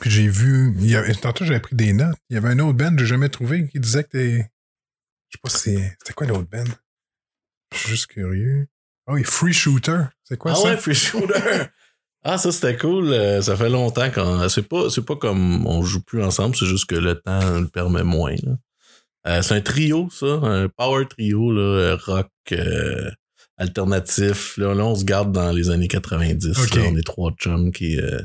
puis 0.00 0.10
j'ai 0.10 0.28
vu, 0.28 0.74
il 0.78 0.90
y 0.90 0.96
avait, 0.96 1.14
tantôt 1.14 1.44
j'avais 1.44 1.60
pris 1.60 1.76
des 1.76 1.92
notes. 1.92 2.16
Il 2.30 2.34
y 2.34 2.36
avait 2.36 2.48
un 2.48 2.58
autre 2.60 2.78
band 2.78 2.90
que 2.90 2.98
j'ai 2.98 3.06
jamais 3.06 3.28
trouvé 3.28 3.68
qui 3.68 3.80
disait 3.80 4.04
que 4.04 4.10
t'es. 4.10 4.50
Je 5.28 5.36
sais 5.36 5.40
pas 5.42 5.48
si 5.50 5.58
c'est. 5.58 5.96
C'était 5.98 6.14
quoi 6.14 6.26
l'autre 6.26 6.48
band? 6.50 6.64
Je 7.72 7.78
suis 7.78 7.88
juste 7.90 8.06
curieux. 8.06 8.66
Ah 9.06 9.12
oui, 9.12 9.24
Free 9.24 9.52
Shooter. 9.52 10.04
C'est 10.24 10.36
quoi 10.36 10.52
ah 10.52 10.56
ça? 10.56 10.64
ouais, 10.64 10.76
Free 10.76 10.94
Shooter! 10.94 11.66
ah, 12.24 12.38
ça 12.38 12.52
c'était 12.52 12.76
cool. 12.76 13.12
Euh, 13.12 13.42
ça 13.42 13.56
fait 13.56 13.70
longtemps 13.70 14.10
qu'on. 14.10 14.48
C'est 14.48 14.68
pas, 14.68 14.90
c'est 14.90 15.04
pas 15.04 15.16
comme 15.16 15.66
on 15.66 15.82
joue 15.82 16.02
plus 16.02 16.22
ensemble, 16.22 16.56
c'est 16.56 16.66
juste 16.66 16.86
que 16.86 16.96
le 16.96 17.20
temps 17.20 17.60
le 17.60 17.68
permet 17.68 18.02
moins. 18.02 18.34
Euh, 19.26 19.42
c'est 19.42 19.54
un 19.54 19.60
trio, 19.60 20.08
ça, 20.10 20.26
un 20.26 20.68
power 20.68 21.04
trio, 21.08 21.50
là, 21.50 21.96
rock 21.96 22.30
euh, 22.52 23.10
alternatif. 23.56 24.56
Là, 24.56 24.74
là, 24.74 24.84
on 24.84 24.94
se 24.94 25.04
garde 25.04 25.32
dans 25.32 25.50
les 25.50 25.70
années 25.70 25.88
90. 25.88 26.58
Ok. 26.58 26.74
là. 26.76 26.82
on 26.88 26.96
est 26.96 27.06
trois 27.06 27.32
chums 27.32 27.72
qui, 27.72 27.98
euh, 27.98 28.20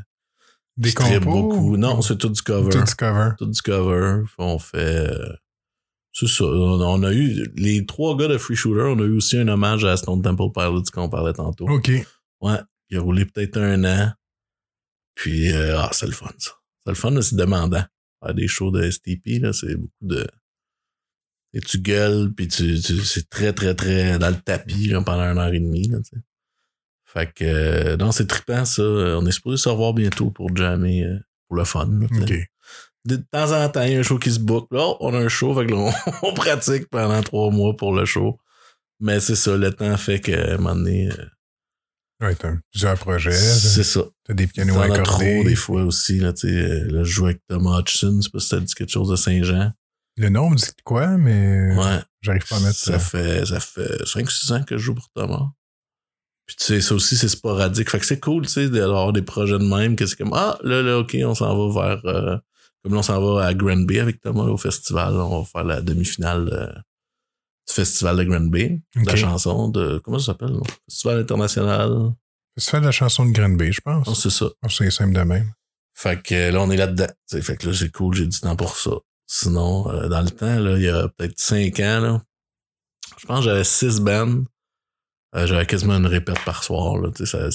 Des 0.78 0.94
compos? 0.94 1.20
beaucoup. 1.20 1.78
Non, 1.78 2.02
c'est 2.02 2.18
tout 2.18 2.30
du 2.30 2.42
cover. 2.42 2.72
Tout 2.72 2.84
du 2.84 2.96
cover. 2.96 3.30
tout 3.38 3.46
du 3.48 3.62
cover. 3.62 4.24
On 4.38 4.58
fait. 4.60 4.78
euh, 5.12 5.34
c'est 6.14 6.28
ça. 6.28 6.46
On, 6.46 6.82
on 6.82 7.04
a 7.04 7.14
eu. 7.14 7.52
Les 7.56 7.86
trois 7.86 8.18
gars 8.18 8.28
de 8.28 8.38
Free 8.38 8.56
Shooter, 8.56 8.82
on 8.84 9.00
a 9.00 9.04
eu 9.04 9.16
aussi 9.18 9.38
un 9.38 9.48
hommage 9.48 9.84
à 9.86 9.96
Stone 9.98 10.22
Temple 10.22 10.52
Pilots 10.54 10.84
qu'on 10.94 11.10
parlait 11.10 11.34
tantôt. 11.34 11.68
OK. 11.70 11.92
Ouais. 12.42 12.60
Il 12.90 12.98
a 12.98 13.02
roulé 13.02 13.26
peut-être 13.26 13.58
un 13.58 13.84
an. 13.86 14.12
Puis, 15.16 15.52
euh, 15.52 15.78
ah, 15.80 15.90
c'est 15.94 16.08
le 16.08 16.12
fun, 16.14 16.32
ça. 16.38 16.52
C'est 16.86 16.92
le 16.92 16.96
fun, 16.98 17.12
mais 17.12 17.22
c'est 17.22 17.36
demandant. 17.36 17.84
Faire 18.24 18.34
des 18.34 18.48
shows 18.48 18.72
de 18.72 18.90
STP, 18.90 19.40
là, 19.42 19.54
c'est 19.54 19.76
beaucoup 19.76 19.94
de. 20.08 20.28
Et 21.54 21.60
tu 21.60 21.80
gueules, 21.80 22.34
puis 22.34 22.48
tu, 22.48 22.80
tu- 22.80 23.04
c'est 23.04 23.30
très, 23.30 23.52
très, 23.54 23.76
très 23.76 24.18
dans 24.20 24.30
le 24.30 24.38
tapis 24.42 24.88
là, 24.88 25.02
pendant 25.02 25.24
une 25.24 25.38
heure 25.38 25.54
et 25.54 25.60
demie. 25.60 25.88
Là, 25.90 25.98
tu 26.00 26.16
sais. 26.16 26.22
Fait 27.14 27.32
que, 27.34 27.44
euh, 27.44 27.98
non, 27.98 28.12
c'est 28.12 28.28
trippant, 28.28 28.64
ça. 28.66 28.84
On 28.84 29.26
est 29.26 29.32
supposé 29.32 29.58
se 29.62 29.68
revoir 29.70 29.94
bientôt 29.94 30.32
pour 30.32 30.56
jammer, 30.56 31.04
euh, 31.04 31.18
pour 31.48 31.58
le 31.58 31.66
fun. 31.66 31.88
là, 32.00 32.08
tu 32.10 32.16
sais. 32.16 32.24
OK. 32.24 32.48
De 33.04 33.16
temps 33.16 33.52
en 33.52 33.68
temps, 33.70 33.82
il 33.82 33.94
y 33.94 33.96
a 33.96 34.00
un 34.00 34.04
show 34.04 34.20
qui 34.20 34.32
se 34.32 34.40
book. 34.40 34.68
Là, 34.72 34.94
on 35.00 35.14
a 35.14 35.18
un 35.18 35.28
show, 35.28 35.54
fait 35.56 35.66
que 35.66 35.72
là, 35.72 35.78
on, 35.78 35.92
on 36.30 36.34
pratique 36.34 36.88
pendant 36.90 37.22
trois 37.24 37.50
mois 37.52 37.76
pour 37.76 37.94
le 37.96 38.06
show. 38.06 38.38
Mais 39.00 39.20
c'est 39.20 39.36
ça, 39.36 39.58
le 39.58 39.72
temps 39.72 39.98
fait 39.98 40.20
qu'à 40.20 40.54
un 40.54 40.58
moment 40.58 40.76
donné, 40.76 41.10
euh, 41.12 41.26
Ouais, 42.22 42.36
t'as 42.36 42.52
plusieurs 42.72 43.00
projets. 43.00 43.32
c'est 43.32 43.84
ça. 43.84 44.02
T'as 44.26 44.36
des 44.36 44.46
pianos 44.46 44.78
as 44.78 44.84
accordés. 44.84 45.04
trop 45.04 45.44
des 45.44 45.56
fois 45.56 45.82
aussi. 45.84 46.20
Là, 46.20 46.32
tu 46.34 46.48
sais, 46.48 46.54
euh, 46.56 46.86
là, 46.92 47.04
je 47.04 47.10
joue 47.12 47.26
avec 47.26 47.40
Thomas 47.48 47.80
Hutchison, 47.80 48.22
sais 48.22 48.30
pas 48.30 48.38
si 48.40 48.48
ça 48.48 48.60
dit 48.60 48.72
quelque 48.76 48.92
chose 48.92 49.10
de 49.10 49.16
Saint-Jean. 49.16 49.72
Le 50.18 50.30
nom 50.30 50.52
me 50.52 50.56
dit 50.56 50.68
quoi, 50.84 51.18
mais 51.18 51.76
Ouais. 51.76 52.00
j'arrive 52.22 52.48
pas 52.48 52.58
à 52.58 52.60
mettre 52.60 52.76
ça 52.78 53.00
ça. 53.00 53.00
fait 53.00 53.44
ça 53.48 53.60
fait 53.60 54.04
5-6 54.06 54.52
ans 54.54 54.64
que 54.64 54.78
je 54.78 54.84
joue 54.84 54.94
pour 54.94 55.10
Thomas. 55.16 55.48
Puis 56.52 56.58
tu 56.58 56.66
sais, 56.66 56.82
ça 56.82 56.96
aussi, 56.96 57.16
c'est 57.16 57.30
sporadique. 57.30 57.90
Fait 57.90 57.98
que 57.98 58.06
c'est 58.06 58.20
cool, 58.20 58.46
tu 58.46 58.52
sais, 58.52 58.68
d'avoir 58.70 59.14
des 59.14 59.22
projets 59.22 59.58
de 59.58 59.64
même, 59.64 59.96
que 59.96 60.06
c'est 60.06 60.18
comme 60.18 60.34
Ah, 60.34 60.58
là, 60.64 60.82
là, 60.82 61.00
ok, 61.00 61.16
on 61.24 61.34
s'en 61.34 61.70
va 61.70 61.96
vers 61.96 62.06
euh, 62.06 62.38
comme 62.84 62.94
là, 62.94 63.00
on 63.00 63.04
s'en 63.04 63.22
va 63.22 63.46
à 63.46 63.54
Grand 63.54 63.86
Bay 63.86 64.00
avec 64.02 64.20
Thomas 64.20 64.44
là, 64.46 64.52
au 64.52 64.58
festival. 64.58 65.14
On 65.14 65.40
va 65.40 65.46
faire 65.46 65.64
la 65.64 65.80
demi-finale 65.80 66.50
euh, 66.52 66.74
du 67.70 67.74
festival 67.74 68.18
de 68.18 68.24
Grand 68.26 68.50
Bay. 68.50 68.82
de 68.98 69.06
La 69.08 69.16
chanson 69.16 69.70
de 69.70 70.00
comment 70.00 70.20
ça 70.20 70.26
s'appelle? 70.34 70.58
Festival 70.90 71.20
international. 71.20 72.12
C'est 72.58 72.72
faire 72.72 72.82
la 72.82 72.92
chanson 72.92 73.26
de 73.26 73.32
Grand 73.32 73.56
Bay, 73.56 73.72
je 73.72 73.80
pense. 73.80 74.06
Non, 74.06 74.14
c'est 74.14 74.30
ça. 74.30 74.48
Oh, 74.62 74.68
C'est 74.68 74.92
simple 74.92 75.14
de 75.14 75.22
même. 75.22 75.54
Fait 75.94 76.22
que 76.22 76.36
euh, 76.36 76.52
là, 76.52 76.62
on 76.62 76.70
est 76.70 76.76
là-dedans. 76.76 77.08
Fait 77.30 77.56
que 77.56 77.70
là, 77.70 77.74
c'est 77.74 77.94
cool, 77.94 78.14
j'ai 78.14 78.28
du 78.28 78.38
temps 78.38 78.58
pour 78.58 78.76
ça. 78.76 78.92
Sinon, 79.26 79.90
euh, 79.90 80.10
dans 80.10 80.22
le 80.22 80.32
temps, 80.32 80.60
là, 80.60 80.76
il 80.76 80.84
y 80.84 80.90
a 80.90 81.08
peut-être 81.08 81.40
cinq 81.40 81.80
ans, 81.80 82.02
là, 82.02 82.22
je 83.18 83.26
pense 83.26 83.40
que 83.40 83.46
j'avais 83.46 83.64
six 83.64 84.02
bands. 84.02 84.44
Euh, 85.36 85.48
j'avais 85.48 85.66
quasiment 85.66 85.96
une 85.96 86.08
répète 86.08 86.44
par 86.46 86.64
soir. 86.64 86.98
Là, 86.98 87.10
ça, 87.26 87.50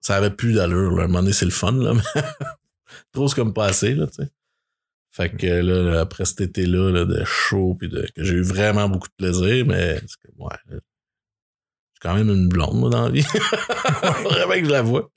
ça 0.00 0.16
avait 0.16 0.30
plus 0.30 0.54
d'allure. 0.54 0.98
À 0.98 1.04
un 1.04 1.06
moment 1.06 1.20
donné, 1.20 1.32
c'est 1.32 1.44
le 1.44 1.50
fun, 1.50 1.72
là, 1.72 1.94
mais 1.94 2.22
trop 3.12 3.28
c'est 3.28 3.34
comme 3.34 3.54
pas 3.54 3.66
assez, 3.66 3.94
là. 3.94 4.06
Fait 5.10 5.30
que 5.30 5.46
là, 5.46 6.00
après 6.00 6.24
cet 6.24 6.40
été-là, 6.40 6.90
là, 6.90 7.04
de 7.04 7.24
show, 7.24 7.74
puis 7.78 7.88
de, 7.88 8.06
que 8.14 8.22
j'ai 8.22 8.34
eu 8.34 8.42
vraiment 8.42 8.88
beaucoup 8.88 9.08
de 9.08 9.14
plaisir, 9.16 9.66
mais 9.66 10.00
comme, 10.22 10.46
ouais, 10.46 10.56
j'ai 10.70 10.78
quand 12.00 12.14
même 12.14 12.28
une 12.30 12.48
blonde, 12.48 12.78
moi, 12.78 12.90
dans 12.90 13.04
la 13.04 13.10
vie. 13.10 13.22
vraiment 14.24 14.54
que 14.54 14.64
je 14.64 14.70
la 14.70 14.82
vois. 14.82 15.10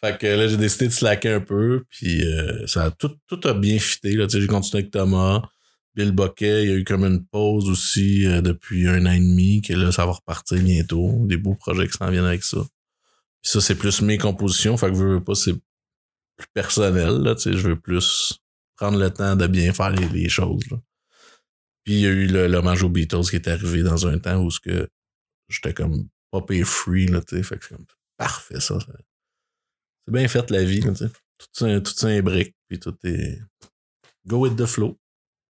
Fait 0.00 0.16
que 0.18 0.26
là, 0.26 0.48
j'ai 0.48 0.56
décidé 0.56 0.88
de 0.88 0.92
slacker 0.92 1.34
un 1.34 1.40
peu, 1.40 1.84
puis 1.90 2.24
euh, 2.24 2.66
ça 2.66 2.84
a 2.84 2.90
tout, 2.90 3.16
tout 3.26 3.40
a 3.44 3.54
bien 3.54 3.78
fité. 3.78 4.16
J'ai 4.28 4.46
continué 4.46 4.82
avec 4.82 4.92
Thomas, 4.92 5.42
Bill 5.98 6.12
Boquet, 6.12 6.62
il 6.62 6.70
y 6.70 6.72
a 6.72 6.76
eu 6.76 6.84
comme 6.84 7.04
une 7.04 7.26
pause 7.26 7.68
aussi 7.68 8.24
euh, 8.24 8.40
depuis 8.40 8.86
un 8.86 9.04
an 9.04 9.10
et 9.10 9.18
demi, 9.18 9.62
que 9.62 9.72
là, 9.72 9.90
ça 9.90 10.06
va 10.06 10.12
repartir 10.12 10.62
bientôt. 10.62 11.26
Des 11.26 11.36
beaux 11.36 11.56
projets 11.56 11.88
qui 11.88 11.98
s'en 11.98 12.08
viennent 12.08 12.24
avec 12.24 12.44
ça. 12.44 12.58
Puis 13.42 13.50
ça, 13.50 13.60
c'est 13.60 13.74
plus 13.74 14.00
mes 14.02 14.16
compositions, 14.16 14.76
fait 14.76 14.90
que 14.90 14.94
je 14.94 15.02
veux 15.02 15.24
pas, 15.24 15.34
c'est 15.34 15.54
plus 16.36 16.46
personnel, 16.54 17.20
là, 17.22 17.34
tu 17.34 17.42
sais, 17.42 17.56
je 17.56 17.70
veux 17.70 17.80
plus 17.80 18.38
prendre 18.76 18.96
le 18.96 19.10
temps 19.12 19.34
de 19.34 19.48
bien 19.48 19.72
faire 19.72 19.90
les, 19.90 20.28
choses. 20.28 20.62
là. 20.70 20.76
Puis 21.82 21.94
il 21.94 22.00
y 22.00 22.06
a 22.06 22.10
eu 22.10 22.28
l'hommage 22.28 22.84
aux 22.84 22.88
Beatles 22.88 23.28
qui 23.28 23.34
est 23.34 23.48
arrivé 23.48 23.82
dans 23.82 24.06
un 24.06 24.20
temps 24.20 24.40
où 24.40 24.52
ce 24.52 24.60
que 24.60 24.88
j'étais 25.48 25.74
comme 25.74 26.08
pas 26.30 26.42
pay 26.42 26.62
free, 26.62 27.06
là, 27.06 27.20
tu 27.22 27.36
sais, 27.36 27.42
fait 27.42 27.58
que 27.58 27.64
c'est 27.64 27.74
comme 27.74 27.86
parfait 28.16 28.60
ça. 28.60 28.78
C'est 28.86 30.12
bien 30.12 30.28
fait 30.28 30.48
la 30.52 30.62
vie, 30.62 30.78
tu 30.78 30.94
sais. 30.94 31.08
Tout 31.08 31.48
ça, 31.52 31.80
tout 31.80 31.92
ça 31.92 32.14
est 32.14 32.22
brique, 32.22 32.54
puis 32.68 32.78
tout 32.78 32.96
est 33.02 33.40
go 34.26 34.38
with 34.38 34.54
the 34.54 34.66
flow. 34.66 34.96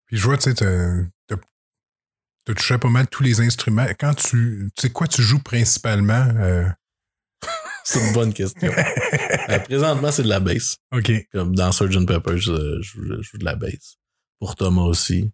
Puis 0.06 0.16
je 0.18 0.24
vois, 0.24 0.36
tu 0.36 0.44
sais, 0.44 0.54
t'as 0.54 1.02
t'as- 1.26 1.36
t'as 2.44 2.54
touché 2.54 2.78
pas 2.78 2.88
mal 2.88 3.06
tous 3.08 3.22
les 3.22 3.40
instruments. 3.40 3.86
Quand 3.98 4.14
tu. 4.14 4.70
Tu 4.76 4.82
sais 4.82 4.90
quoi, 4.90 5.06
tu 5.08 5.22
joues 5.22 5.42
principalement? 5.42 6.26
euh, 6.38 6.68
c'est 7.84 8.06
une 8.06 8.12
bonne 8.14 8.32
question. 8.32 8.72
Euh, 9.48 9.60
présentement, 9.60 10.10
c'est 10.10 10.24
de 10.24 10.28
la 10.28 10.40
bass. 10.40 10.76
OK. 10.92 11.12
Comme 11.30 11.54
dans 11.54 11.70
Sgt. 11.70 12.04
Pepper, 12.04 12.36
je, 12.36 12.82
je, 12.82 12.98
je 13.00 13.22
joue 13.22 13.38
de 13.38 13.44
la 13.44 13.54
bass. 13.54 13.96
Pour 14.40 14.56
Thomas 14.56 14.82
aussi. 14.82 15.30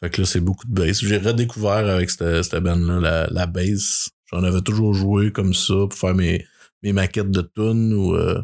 Fait 0.00 0.08
que 0.08 0.22
là, 0.22 0.26
c'est 0.26 0.40
beaucoup 0.40 0.66
de 0.66 0.72
bass. 0.72 1.00
J'ai 1.04 1.18
redécouvert 1.18 1.86
avec 1.86 2.10
cette, 2.10 2.42
cette 2.42 2.62
band-là 2.62 2.98
la, 2.98 3.26
la 3.26 3.46
bass. 3.46 4.08
J'en 4.32 4.42
avais 4.42 4.62
toujours 4.62 4.94
joué 4.94 5.32
comme 5.32 5.52
ça 5.52 5.74
pour 5.74 5.92
faire 5.94 6.14
mes, 6.14 6.46
mes 6.82 6.94
maquettes 6.94 7.30
de 7.30 7.42
tunes 7.42 7.92
ou, 7.92 8.14
euh, 8.14 8.42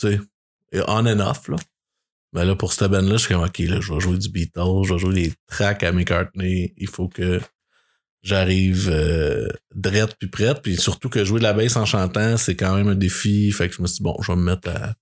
tu 0.00 0.12
sais, 0.16 0.20
on 0.88 1.04
and 1.06 1.20
off, 1.20 1.48
là. 1.48 1.56
Mais 2.36 2.44
là, 2.44 2.54
pour 2.54 2.72
cette 2.74 2.90
band-là, 2.90 3.12
je 3.12 3.16
suis 3.16 3.34
comme, 3.34 3.42
OK, 3.42 3.58
là, 3.60 3.80
je 3.80 3.92
vais 3.94 3.98
jouer 4.00 4.18
du 4.18 4.28
Beatles, 4.28 4.84
je 4.84 4.92
vais 4.92 4.98
jouer 4.98 5.14
les 5.14 5.32
tracks 5.46 5.82
à 5.82 5.90
McCartney. 5.90 6.74
Il 6.76 6.86
faut 6.86 7.08
que 7.08 7.40
j'arrive 8.22 8.90
euh, 8.92 9.48
drette 9.74 10.16
puis 10.18 10.28
prête. 10.28 10.60
Puis 10.62 10.76
surtout 10.76 11.08
que 11.08 11.24
jouer 11.24 11.38
de 11.38 11.44
la 11.44 11.54
bass 11.54 11.76
en 11.76 11.86
chantant, 11.86 12.36
c'est 12.36 12.54
quand 12.54 12.76
même 12.76 12.88
un 12.88 12.94
défi. 12.94 13.50
Fait 13.52 13.70
que 13.70 13.74
je 13.74 13.80
me 13.80 13.86
suis 13.86 13.96
dit, 13.96 14.02
bon, 14.02 14.16
je 14.20 14.30
vais 14.32 14.36
me 14.36 14.42
mettre 14.42 14.68
à... 14.68 14.94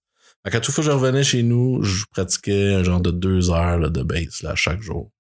Fait 0.45 0.51
qu'à 0.53 0.61
toute 0.61 0.73
fois 0.75 0.85
que 0.85 0.91
je 0.91 0.95
revenais 0.95 1.25
chez 1.25 1.43
nous, 1.43 1.83
je 1.83 2.05
pratiquais 2.13 2.75
un 2.75 2.85
genre 2.85 3.01
de 3.01 3.11
deux 3.11 3.51
heures 3.51 3.79
là, 3.79 3.89
de 3.89 4.03
bass 4.05 4.43
là, 4.43 4.55
chaque 4.55 4.81
jour. 4.81 5.11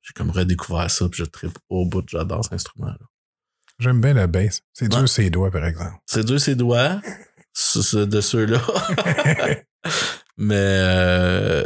J'ai 0.00 0.14
comme 0.14 0.30
redécouvert 0.30 0.90
ça, 0.90 1.08
puis 1.10 1.18
je 1.18 1.24
tripe 1.28 1.58
au 1.68 1.84
bout, 1.84 2.04
j'adore 2.08 2.42
cet 2.44 2.54
instrument-là. 2.54 2.98
J'aime 3.80 4.00
bien 4.00 4.14
la 4.14 4.28
bass. 4.28 4.60
C'est 4.72 4.88
dur 4.88 5.00
Ouais. 5.00 5.06
ses 5.08 5.28
doigts, 5.28 5.50
par 5.50 5.66
exemple. 5.66 5.98
C'est 6.06 6.24
dur 6.24 6.40
ses 6.40 6.54
doigts, 6.54 7.00
de 7.94 8.20
ceux-là. 8.20 8.62
Mais 10.36 10.54
euh, 10.58 11.64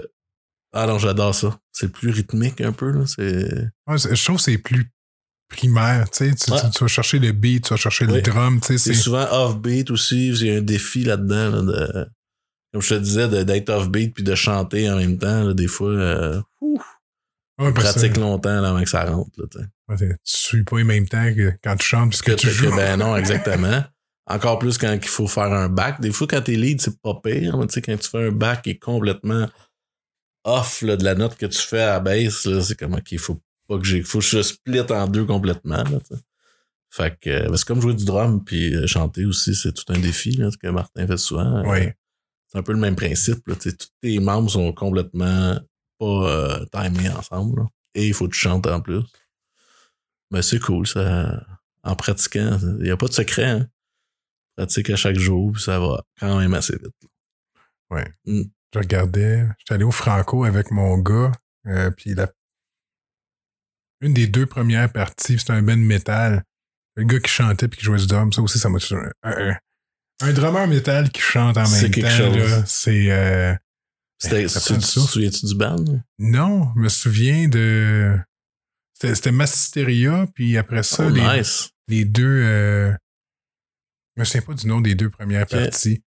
ah 0.73 0.87
non, 0.87 0.99
j'adore 0.99 1.35
ça. 1.35 1.59
C'est 1.73 1.91
plus 1.91 2.11
rythmique 2.11 2.61
un 2.61 2.73
peu 2.73 2.91
là. 2.91 3.05
Ouais, 3.19 3.99
je 3.99 4.25
trouve 4.25 4.37
que 4.37 4.43
c'est 4.43 4.59
plus 4.59 4.91
primaire. 5.49 6.11
Tu, 6.11 6.29
sais, 6.29 6.35
tu, 6.35 6.53
Ouais. 6.53 6.61
tu- 6.61 6.71
tu 6.71 6.85
vas 6.85 6.89
chercher 6.89 7.19
le 7.19 7.33
beat, 7.33 7.65
tu 7.65 7.71
vas 7.71 7.77
chercher 7.79 8.05
le 8.07 8.21
drum. 8.21 8.61
tu 8.61 8.67
sais, 8.67 8.79
c'est 8.79 8.95
souvent 8.95 9.27
off-beat 9.31 9.91
aussi. 9.91 10.29
Il 10.29 10.47
y 10.47 10.51
a 10.51 10.59
un 10.59 10.61
défi 10.63 11.05
là-dedans 11.05 11.51
là, 11.51 11.63
de 11.63 12.07
comme 12.73 12.83
je 12.83 12.95
te 12.97 13.01
disais 13.01 13.45
d'être 13.45 13.71
off-beat 13.71 14.13
puis 14.15 14.23
de 14.25 14.35
chanter 14.35 14.91
en 14.91 14.97
même 14.97 15.17
temps. 15.19 15.45
là, 15.45 15.55
des 15.55 15.69
fois, 15.69 15.91
euh, 15.91 16.41
Ouais, 17.61 17.73
pratique 17.73 18.17
longtemps 18.19 18.61
là, 18.61 18.69
avant 18.69 18.83
que 18.85 18.89
ça 18.91 19.05
rentre. 19.05 19.31
Là, 19.39 19.47
tu 19.97 19.97
tu 19.97 20.15
suis 20.25 20.63
pas 20.65 20.77
en 20.77 20.85
même 20.85 21.09
temps 21.09 21.35
que 21.35 21.53
quand 21.65 21.77
tu 21.77 21.87
chantes 21.87 22.11
puisque 22.11 22.27
que, 22.27 22.33
tu 22.33 22.47
que- 22.47 22.53
joues. 22.53 22.77
ben 22.77 22.99
non, 22.99 23.17
exactement. 23.17 23.83
Encore 24.29 24.59
plus 24.59 24.77
quand 24.77 24.93
il 24.93 25.09
faut 25.09 25.27
faire 25.27 25.53
un 25.53 25.69
back. 25.69 26.01
Des 26.01 26.13
fois, 26.13 26.27
quand 26.27 26.43
t'es 26.43 26.57
lead, 26.57 26.81
c'est 26.83 27.01
pas 27.01 27.15
pire. 27.23 27.57
mais 27.57 27.67
Tu 27.67 27.75
sais, 27.75 27.83
quand 27.83 27.97
tu 27.97 28.09
fais 28.09 28.27
un 28.27 28.33
back 28.33 28.63
qui 28.63 28.71
est 28.71 28.79
complètement 28.79 29.49
off 30.45 30.83
là, 30.83 30.97
de 30.97 31.05
la 31.05 31.15
note 31.15 31.37
que 31.37 31.47
tu 31.47 31.59
fais 31.59 31.81
à 31.81 31.95
la 31.95 32.01
basse, 32.01 32.45
là, 32.45 32.61
c'est 32.61 32.79
comme 32.79 33.01
qu'il 33.03 33.19
faut 33.19 33.41
pas 33.69 33.79
que 33.79 33.85
j'ai. 33.85 34.03
Faut 34.03 34.19
que 34.19 34.25
je 34.25 34.43
split 34.43 34.81
en 34.81 35.07
deux 35.07 35.25
complètement. 35.25 35.83
Là, 35.83 35.99
fait 36.91 37.19
que 37.21 37.31
euh, 37.31 37.57
c'est 37.57 37.67
comme 37.67 37.81
jouer 37.81 37.95
du 37.95 38.05
drum 38.05 38.43
puis 38.45 38.75
euh, 38.75 38.87
chanter 38.87 39.25
aussi, 39.27 39.55
c'est 39.55 39.73
tout 39.73 39.85
un 39.93 39.99
défi, 39.99 40.33
là, 40.33 40.51
ce 40.51 40.57
que 40.57 40.69
Martin 40.69 41.07
fait 41.07 41.19
souvent. 41.19 41.59
Euh, 41.59 41.63
Oui. 41.67 41.89
C'est 42.51 42.59
un 42.59 42.63
peu 42.63 42.73
le 42.73 42.79
même 42.79 42.97
principe. 42.97 43.47
Là, 43.47 43.55
tous 43.57 43.77
tes 44.01 44.19
membres 44.21 44.51
sont 44.51 44.73
complètement 44.73 45.59
pas 45.99 46.07
euh, 46.07 46.65
timés 46.73 47.11
ensemble. 47.11 47.61
là. 47.61 47.67
Et 47.95 48.07
il 48.09 48.15
faut 48.15 48.27
que 48.27 48.33
tu 48.33 48.41
chantes 48.41 48.67
en 48.67 48.81
plus. 48.81 49.03
Mais 50.31 50.41
c'est 50.43 50.59
cool, 50.59 50.87
ça. 50.87 51.45
En 51.83 51.95
pratiquant, 51.95 52.59
il 52.79 52.85
n'y 52.85 52.91
a 52.91 52.97
pas 52.97 53.07
de 53.07 53.13
secret. 53.13 53.45
Hein. 53.45 53.69
Pratique 54.59 54.91
à 54.91 54.97
chaque 54.97 55.17
jour, 55.19 55.53
puis 55.53 55.63
ça 55.63 55.79
va 55.79 56.03
quand 56.19 56.37
même 56.41 56.53
assez 56.53 56.75
vite. 56.75 56.93
Je 58.75 58.79
regardais, 58.79 59.47
j'étais 59.59 59.75
allé 59.75 59.85
au 59.85 59.93
Franco 59.93 60.45
avec 60.45 60.73
mon 60.73 60.99
gars, 60.99 61.31
euh, 61.67 61.91
puis 61.93 62.13
la... 62.15 62.29
une 64.01 64.13
des 64.13 64.27
deux 64.27 64.47
premières 64.47 64.93
parties, 64.93 65.39
c'était 65.39 65.53
un 65.53 65.63
band 65.63 65.77
métal. 65.77 66.43
Le 66.97 67.05
gars 67.05 67.21
qui 67.21 67.31
chantait 67.31 67.69
puis 67.69 67.79
qui 67.79 67.85
jouait 67.85 67.99
du 67.99 68.07
drum, 68.09 68.33
ça 68.33 68.43
aussi, 68.43 68.59
ça 68.59 68.69
m'a 68.69 68.79
toujours- 68.81 68.99
un, 69.23 69.51
un, 69.51 69.57
un 70.23 70.33
drummer 70.33 70.67
métal 70.67 71.11
qui 71.11 71.21
chante 71.23 71.57
en 71.57 71.69
même 71.69 71.91
quelque 71.93 72.01
temps, 72.01 72.65
c'est... 72.67 73.13
euh, 73.13 73.55
C'était, 74.19 74.47
tu, 74.49 74.75
te 74.77 74.81
souviens-tu 74.81 75.47
du 75.47 75.55
band? 75.55 75.85
Non, 76.19 76.73
je 76.75 76.81
me 76.81 76.89
souviens 76.89 77.47
de... 77.49 78.19
C'était 78.95 79.15
c'était 79.15 79.31
Massisteria, 79.33 80.27
puis 80.35 80.59
après 80.59 80.83
ça, 80.83 81.07
Oh, 81.07 81.11
les, 81.11 81.23
nice. 81.39 81.71
les 81.87 82.05
deux... 82.05 82.43
euh, 82.45 82.93
Je 84.19 84.23
me 84.23 84.25
souviens 84.25 84.43
pas 84.43 84.55
du 84.55 84.67
nom 84.67 84.81
des 84.81 84.97
deux 84.97 85.11
premières 85.11 85.47
parties. 85.47 86.03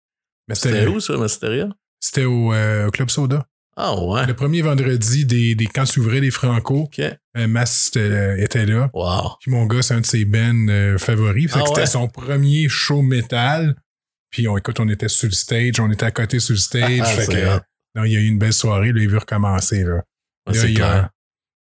Mais 0.49 0.55
C'était 0.55 0.85
où, 0.85 0.99
ça, 0.99 1.15
Masteria? 1.15 1.69
c'était 2.01 2.25
au, 2.25 2.51
euh, 2.51 2.87
au 2.87 2.91
Club 2.91 3.09
Soda. 3.09 3.47
Ah, 3.77 3.97
ouais. 3.97 4.25
Le 4.27 4.33
premier 4.33 4.61
vendredi, 4.61 5.25
des, 5.25 5.55
des, 5.55 5.65
quand 5.67 5.85
tu 5.85 6.01
ouvrais 6.01 6.19
les 6.19 6.29
Franco, 6.29 6.81
OK. 6.81 6.99
euh, 6.99 7.47
Mass 7.47 7.87
était, 7.87 7.99
euh, 8.01 8.43
était 8.43 8.65
là. 8.65 8.89
Wow. 8.93 9.37
Puis 9.39 9.49
mon 9.49 9.65
gars, 9.65 9.81
c'est 9.81 9.93
un 9.93 10.01
de 10.01 10.05
ses 10.05 10.25
bands 10.25 10.67
euh, 10.67 10.97
favoris. 10.97 11.51
Ah 11.53 11.63
c'était 11.65 11.85
son 11.85 12.09
premier 12.09 12.67
show 12.67 13.01
métal. 13.01 13.75
Puis 14.29 14.45
on, 14.49 14.57
écoute, 14.57 14.81
on 14.81 14.89
était 14.89 15.07
sur 15.07 15.29
le 15.29 15.33
stage, 15.33 15.79
on 15.79 15.89
était 15.89 16.05
à 16.05 16.11
côté 16.11 16.39
sur 16.39 16.53
le 16.53 16.59
stage. 16.59 16.99
Ah, 17.01 17.05
fait 17.05 17.25
c'est 17.25 17.31
que, 17.31 17.55
hot. 17.55 17.61
non, 17.95 18.03
il 18.03 18.11
y 18.11 18.17
a 18.17 18.19
eu 18.19 18.27
une 18.27 18.39
belle 18.39 18.51
soirée, 18.51 18.91
là, 18.91 19.01
il 19.01 19.07
veut 19.09 19.19
recommencer. 19.19 19.85
Là. 19.85 20.03
Il, 20.51 20.77
y 20.77 20.81
a, 20.81 21.09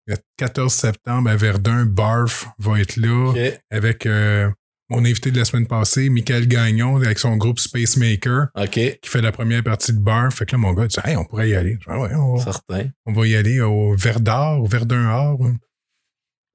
le 0.07 0.17
14 0.35 0.73
septembre 0.73 1.29
à 1.29 1.37
Verdun, 1.37 1.85
Barf 1.85 2.47
va 2.57 2.81
être 2.81 2.97
là 2.97 3.33
avec 3.69 4.05
euh, 4.05 4.49
mon 4.91 5.05
invité 5.05 5.31
de 5.31 5.37
la 5.37 5.45
semaine 5.45 5.67
passée, 5.67 6.09
Michael 6.09 6.47
Gagnon, 6.47 6.97
avec 6.97 7.17
son 7.17 7.37
groupe 7.37 7.59
Spacemaker, 7.59 8.47
OK. 8.55 8.69
qui 8.71 8.99
fait 9.03 9.21
la 9.21 9.31
première 9.31 9.63
partie 9.63 9.93
de 9.93 9.99
Barf. 9.99 10.35
Fait 10.35 10.45
que 10.45 10.51
là, 10.51 10.57
mon 10.57 10.73
gars 10.73 10.85
dit 10.85 10.97
Hey, 11.05 11.15
on 11.15 11.23
pourrait 11.23 11.49
y 11.49 11.55
aller. 11.55 11.75
Dis, 11.75 11.85
Ah 11.87 11.97
ouais, 11.97 12.13
on 12.13 12.35
va. 12.35 12.43
Certain. 12.43 12.89
On 13.05 13.13
va 13.13 13.25
y 13.25 13.35
aller 13.35 13.61
au 13.61 13.95
Verdard, 13.95 14.61
au 14.61 14.65
Verdun 14.65 15.05
Art. 15.05 15.37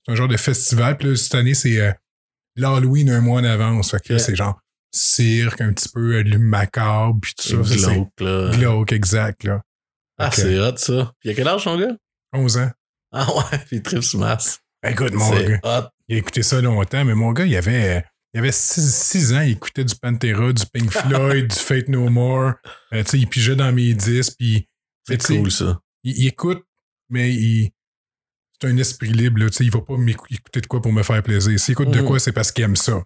C'est 0.05 0.13
un 0.13 0.15
genre 0.15 0.29
de 0.29 0.37
festival. 0.37 0.99
Puis 0.99 1.09
là, 1.09 1.17
cette 1.17 1.35
année, 1.35 1.55
c'est 1.55 1.81
euh, 1.81 1.93
l'Halloween 2.57 3.09
un 3.09 3.23
mois 3.23 3.41
en 3.41 3.45
avance. 3.45 3.91
Fait 3.91 4.01
que 4.01 4.13
là, 4.13 4.19
c'est 4.19 4.37
genre 4.37 4.61
cirque, 4.93 5.63
un 5.63 5.73
petit 5.73 5.89
peu 5.89 6.17
euh, 6.17 6.39
macabre, 6.39 7.19
puis 7.23 7.33
tout 7.37 7.65
ça. 7.65 7.91
Glauque, 7.91 8.21
là. 8.21 8.51
glauque, 8.51 8.93
exact, 8.93 9.45
là. 9.45 9.63
Ah, 10.19 10.31
c'est 10.31 10.59
hot, 10.61 10.77
ça. 10.77 11.13
Puis 11.21 11.31
il 11.31 11.33
a 11.33 11.35
quel 11.35 11.49
âge, 11.49 11.65
ton 11.65 11.79
gars? 11.79 11.97
11 12.35 12.59
ans. 12.59 12.71
Ah, 13.13 13.27
ouais. 13.35 13.59
Puis 13.67 13.77
il 13.77 13.83
tripe 13.83 14.15
masse. 14.15 14.61
Écoute, 14.87 15.15
mon 15.15 15.31
gars, 15.31 15.59
hot. 15.63 15.89
il 16.09 16.17
a 16.17 16.19
écouté 16.19 16.43
ça 16.43 16.61
longtemps, 16.61 17.05
mais 17.05 17.15
mon 17.15 17.33
gars, 17.33 17.47
il 17.47 17.57
avait... 17.57 18.05
il 18.37 18.39
avait 18.41 18.53
6 18.53 19.33
ans, 19.33 19.41
il 19.41 19.53
écoutait 19.53 19.85
du 19.85 19.95
Pantera, 19.95 20.53
du 20.53 20.65
Pink 20.73 20.91
Floyd, 20.91 21.49
du 21.49 21.57
Fate 21.59 21.89
No 21.89 22.09
More. 22.11 22.53
Euh, 22.93 23.03
tu 23.03 23.11
sais, 23.11 23.19
il 23.19 23.27
pigeait 23.27 23.57
dans 23.57 23.73
mes 23.73 23.95
disques, 23.95 24.35
puis 24.39 24.69
C'est 25.09 25.23
cool, 25.27 25.51
ça. 25.51 25.81
il, 26.05 26.17
il 26.19 26.27
écoute, 26.29 26.63
mais 27.09 27.33
il. 27.33 27.71
C'est 28.61 28.69
un 28.69 28.77
esprit 28.77 29.11
libre, 29.13 29.39
là. 29.41 29.49
Tu 29.51 29.57
sais, 29.57 29.65
il 29.65 29.71
va 29.71 29.81
pas 29.81 29.97
m'écou- 29.97 30.27
écouter 30.31 30.61
de 30.61 30.67
quoi 30.67 30.81
pour 30.83 30.93
me 30.93 31.03
faire 31.03 31.23
plaisir. 31.23 31.59
S'il 31.59 31.73
écoute 31.73 31.91
de 31.91 32.01
Mhm. 32.01 32.07
quoi, 32.07 32.19
c'est 32.19 32.33
parce 32.33 32.53
qu'il 32.53 32.65
aime 32.65 32.77
ça. 32.77 33.03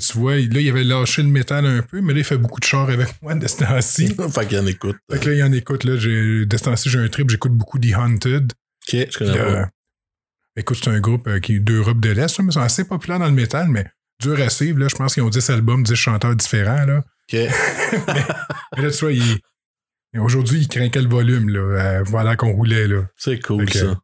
Tu 0.00 0.18
vois, 0.18 0.36
là, 0.36 0.60
il 0.60 0.68
avait 0.68 0.84
lâché 0.84 1.22
le 1.22 1.28
métal 1.28 1.64
un 1.64 1.82
peu, 1.82 2.00
mais 2.00 2.12
là, 2.12 2.18
il 2.18 2.24
fait 2.24 2.36
beaucoup 2.36 2.60
de 2.60 2.64
chars 2.66 2.90
avec 2.90 3.08
moi 3.22 3.34
de 3.34 3.46
ce 3.46 3.58
temps-ci. 3.58 4.08
fait 4.34 4.46
qu'il 4.48 4.58
en 4.58 4.66
écoute. 4.66 4.96
fait 5.10 5.18
que 5.20 5.28
là, 5.30 5.34
il 5.36 5.42
en 5.42 5.52
écoute, 5.52 5.84
là. 5.84 5.96
j'ai- 5.96 6.44
De 6.46 6.56
ce 6.56 6.64
temps-ci, 6.64 6.88
j'ai 6.90 6.98
un 6.98 7.08
trip, 7.08 7.30
j'écoute 7.30 7.52
beaucoup 7.52 7.78
The 7.78 7.94
Haunted. 7.96 8.52
Ok, 8.88 9.06
je 9.10 9.18
connais 9.18 9.38
euh, 9.38 9.64
écoute, 10.56 10.78
c'est 10.82 10.90
un 10.90 11.00
groupe 11.00 11.26
euh, 11.28 11.38
qui 11.40 11.60
d'Europe 11.60 12.00
de 12.00 12.10
l'Est, 12.10 12.38
mais 12.40 12.46
ils 12.46 12.52
sont 12.52 12.60
assez 12.60 12.84
populaires 12.86 13.18
dans 13.20 13.26
le 13.26 13.32
métal, 13.32 13.68
mais 13.68 13.86
dur 14.20 14.40
à 14.40 14.48
suivre, 14.50 14.78
là. 14.78 14.88
Je 14.88 14.94
pense 14.96 15.14
qu'ils 15.14 15.22
ont 15.22 15.28
10 15.30 15.50
albums, 15.50 15.82
10 15.82 15.94
chanteurs 15.94 16.34
différents, 16.36 16.84
là. 16.84 16.98
Ok. 16.98 17.32
Mais 18.76 18.82
là, 18.82 18.90
tu 18.90 18.98
vois, 19.00 19.12
il- 19.12 19.40
aujourd'hui, 20.18 20.60
il 20.60 20.68
craquait 20.68 21.02
le 21.02 21.08
volume, 21.08 21.48
là. 21.50 21.60
euh, 21.60 22.02
voilà 22.04 22.36
qu'on 22.36 22.52
roulait, 22.52 22.86
là. 22.86 23.02
C'est 23.16 23.40
cool, 23.40 23.66
que- 23.66 23.78
ça. 23.78 24.00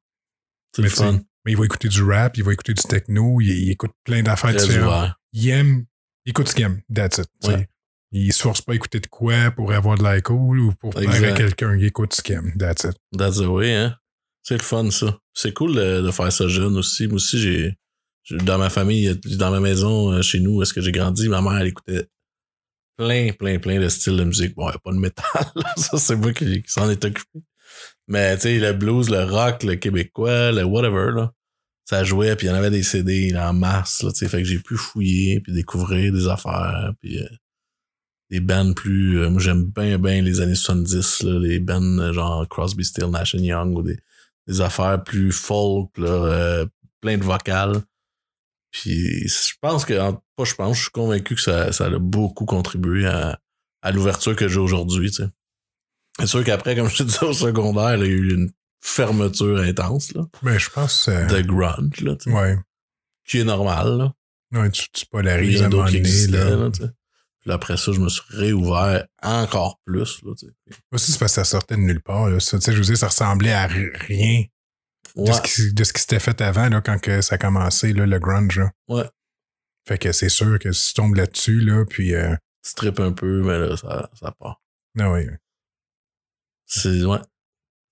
C'est 0.74 0.82
Mais 0.82 0.88
fun. 0.88 1.20
Mais 1.44 1.52
il 1.52 1.58
va 1.58 1.64
écouter 1.64 1.88
du 1.88 2.02
rap, 2.02 2.36
il 2.36 2.44
va 2.44 2.52
écouter 2.52 2.72
du 2.72 2.82
techno, 2.82 3.40
il, 3.40 3.50
il 3.50 3.70
écoute 3.70 3.90
plein 4.04 4.22
d'affaires 4.22 4.54
Très 4.54 4.64
différentes. 4.66 4.86
ouvert. 4.88 5.20
Il 5.32 5.48
aime, 5.48 5.84
il 6.24 6.30
écoute 6.30 6.48
ce 6.48 6.54
qu'il 6.54 6.64
aime. 6.64 6.80
That's 6.94 7.18
it. 7.18 7.28
Ouais. 7.48 7.68
Il 8.12 8.32
se 8.32 8.42
force 8.42 8.60
pas 8.60 8.72
à 8.72 8.74
écouter 8.76 9.00
de 9.00 9.06
quoi 9.06 9.50
pour 9.50 9.72
avoir 9.72 9.96
de 9.98 10.02
la 10.04 10.20
cool 10.20 10.60
ou 10.60 10.72
pour 10.72 10.90
plaire 10.94 11.10
à 11.32 11.32
quelqu'un. 11.36 11.74
Il 11.76 11.84
écoute 11.84 12.14
ce 12.14 12.22
qu'il 12.22 12.36
aime. 12.36 12.52
That's 12.58 12.84
it. 12.84 12.92
That's 13.18 13.36
the 13.38 13.46
way, 13.46 13.74
hein. 13.74 13.96
C'est 14.42 14.54
le 14.56 14.62
fun, 14.62 14.90
ça. 14.90 15.18
C'est 15.34 15.52
cool 15.54 15.74
de, 15.74 16.00
de 16.02 16.10
faire 16.10 16.30
ça 16.32 16.46
jeune 16.48 16.76
aussi. 16.76 17.06
Moi 17.06 17.16
aussi, 17.16 17.40
j'ai- 17.40 17.74
dans 18.30 18.58
ma 18.58 18.70
famille, 18.70 19.18
dans 19.36 19.50
ma 19.50 19.60
maison, 19.60 20.12
euh, 20.12 20.22
chez 20.22 20.40
nous, 20.40 20.56
où 20.56 20.62
est-ce 20.62 20.72
que 20.72 20.80
j'ai 20.80 20.92
grandi, 20.92 21.28
ma 21.28 21.40
mère, 21.40 21.58
elle 21.58 21.68
écoutait 21.68 22.06
plein, 22.96 23.32
plein, 23.32 23.58
plein 23.58 23.80
de 23.80 23.88
styles 23.88 24.16
de 24.16 24.24
musique. 24.24 24.54
Bon, 24.54 24.68
il 24.68 24.72
y 24.72 24.76
a 24.76 24.78
pas 24.78 24.92
de 24.92 24.98
métal, 24.98 25.24
là. 25.56 25.74
ça, 25.76 25.98
c'est 25.98 26.16
moi 26.16 26.32
qui, 26.32 26.62
s'en 26.66 26.88
est 26.90 27.04
occupé. 27.04 27.40
Mais, 28.08 28.36
tu 28.36 28.42
sais, 28.42 28.58
le 28.58 28.72
blues, 28.72 29.10
le 29.10 29.24
rock, 29.24 29.62
le 29.62 29.76
québécois, 29.76 30.52
le 30.52 30.64
whatever, 30.64 31.12
là. 31.14 31.32
Ça 31.84 32.04
jouait, 32.04 32.36
puis 32.36 32.46
il 32.46 32.50
y 32.50 32.52
en 32.52 32.56
avait 32.56 32.70
des 32.70 32.82
CD 32.82 33.30
là, 33.30 33.50
en 33.50 33.54
masse, 33.54 34.02
là, 34.02 34.12
tu 34.12 34.18
sais. 34.18 34.28
Fait 34.28 34.38
que 34.38 34.48
j'ai 34.48 34.60
pu 34.60 34.76
fouiller, 34.76 35.40
puis 35.40 35.52
découvrir 35.52 36.12
des 36.12 36.28
affaires, 36.28 36.92
puis 37.00 37.20
euh, 37.20 37.28
des 38.30 38.40
bands 38.40 38.72
plus... 38.72 39.20
euh, 39.20 39.30
moi, 39.30 39.40
j'aime 39.40 39.64
bien, 39.64 39.98
bien 39.98 40.22
les 40.22 40.40
années 40.40 40.54
70, 40.54 41.22
là, 41.24 41.38
les 41.38 41.58
bands 41.58 41.98
euh, 41.98 42.12
genre 42.12 42.48
Crosby, 42.48 42.84
Still, 42.84 43.10
Nash 43.10 43.34
Young, 43.34 43.76
ou 43.76 43.82
des, 43.82 43.98
des 44.46 44.60
affaires 44.60 45.02
plus 45.02 45.32
folk, 45.32 45.96
là, 45.98 46.08
euh, 46.08 46.66
plein 47.00 47.18
de 47.18 47.24
vocales. 47.24 47.82
Puis 48.72 49.28
je 49.28 49.54
pense 49.60 49.84
que, 49.84 49.92
pas 50.36 50.44
je 50.44 50.54
pense, 50.54 50.76
je 50.78 50.82
suis 50.82 50.90
convaincu 50.90 51.34
que 51.34 51.40
ça, 51.40 51.72
ça 51.72 51.86
a 51.86 51.98
beaucoup 51.98 52.46
contribué 52.46 53.06
à, 53.06 53.38
à 53.82 53.92
l'ouverture 53.92 54.34
que 54.34 54.48
j'ai 54.48 54.58
aujourd'hui, 54.58 55.10
tu 55.10 55.22
sais. 55.22 55.28
C'est 56.18 56.26
sûr 56.26 56.44
qu'après, 56.44 56.74
comme 56.76 56.88
je 56.88 56.96
te 56.98 57.02
disais 57.04 57.24
au 57.24 57.32
secondaire, 57.32 57.96
là, 57.96 58.04
il 58.04 58.10
y 58.10 58.14
a 58.14 58.16
eu 58.18 58.34
une 58.34 58.50
fermeture 58.80 59.60
intense, 59.60 60.12
là, 60.14 60.22
Mais 60.42 60.58
je 60.58 60.68
pense. 60.70 61.08
euh, 61.08 61.26
de 61.26 61.40
grunge, 61.42 62.00
là, 62.00 62.16
tu 62.16 62.30
sais, 62.30 62.36
ouais. 62.36 62.56
qui 63.26 63.38
est 63.40 63.44
normal, 63.44 63.96
là. 63.98 64.12
Ouais, 64.52 64.70
tu, 64.70 64.90
tu 64.92 65.06
polarises 65.06 65.62
à 65.62 65.66
un 65.66 65.86
qui 65.86 66.00
Là. 66.28 66.56
là, 66.56 66.70
tu 66.70 66.82
sais. 66.82 66.90
Puis 67.40 67.50
après 67.50 67.76
ça, 67.76 67.90
je 67.92 68.00
me 68.00 68.08
suis 68.08 68.22
réouvert 68.28 69.06
encore 69.22 69.80
plus. 69.84 70.20
Là, 70.22 70.32
tu 70.38 70.46
sais. 70.46 70.52
Aussi, 70.92 71.12
c'est 71.12 71.18
parce 71.18 71.32
que 71.32 71.36
ça 71.36 71.44
sortait 71.44 71.76
de 71.76 71.80
nulle 71.80 72.02
part. 72.02 72.28
Là. 72.28 72.38
Ça, 72.40 72.58
tu 72.58 72.64
sais, 72.64 72.72
je 72.72 72.78
veux 72.78 72.84
dire, 72.84 72.96
ça 72.98 73.08
ressemblait 73.08 73.52
à 73.52 73.66
ri- 73.66 73.90
de 75.16 75.32
ce 75.32 75.40
qui, 75.42 75.72
de 75.74 75.84
ce 75.84 75.92
qui 75.92 76.00
s'était 76.00 76.20
fait 76.20 76.40
avant, 76.40 76.68
là, 76.68 76.80
quand 76.80 76.98
que 77.00 77.20
ça 77.20 77.34
a 77.34 77.38
commencé, 77.38 77.92
là, 77.92 78.06
le 78.06 78.18
grunge. 78.18 78.58
Là. 78.58 78.70
Ouais. 78.88 79.04
Fait 79.86 79.98
que 79.98 80.12
c'est 80.12 80.28
sûr 80.28 80.58
que 80.58 80.72
si 80.72 80.88
tu 80.88 80.94
tombes 80.94 81.14
là-dessus, 81.16 81.60
là, 81.60 81.84
puis... 81.84 82.14
Euh, 82.14 82.34
tu 82.64 82.74
tripes 82.74 83.00
un 83.00 83.12
peu, 83.12 83.42
mais 83.42 83.58
là, 83.58 83.76
ça, 83.76 84.08
ça 84.14 84.32
part. 84.38 84.60
ah 85.00 85.10
oui. 85.12 85.26
C'est, 86.66 87.04
ouais. 87.04 87.18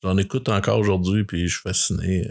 J'en 0.03 0.17
écoute 0.17 0.49
encore 0.49 0.79
aujourd'hui, 0.79 1.25
puis 1.25 1.49
je 1.49 1.55
suis 1.55 1.63
fasciné. 1.63 2.27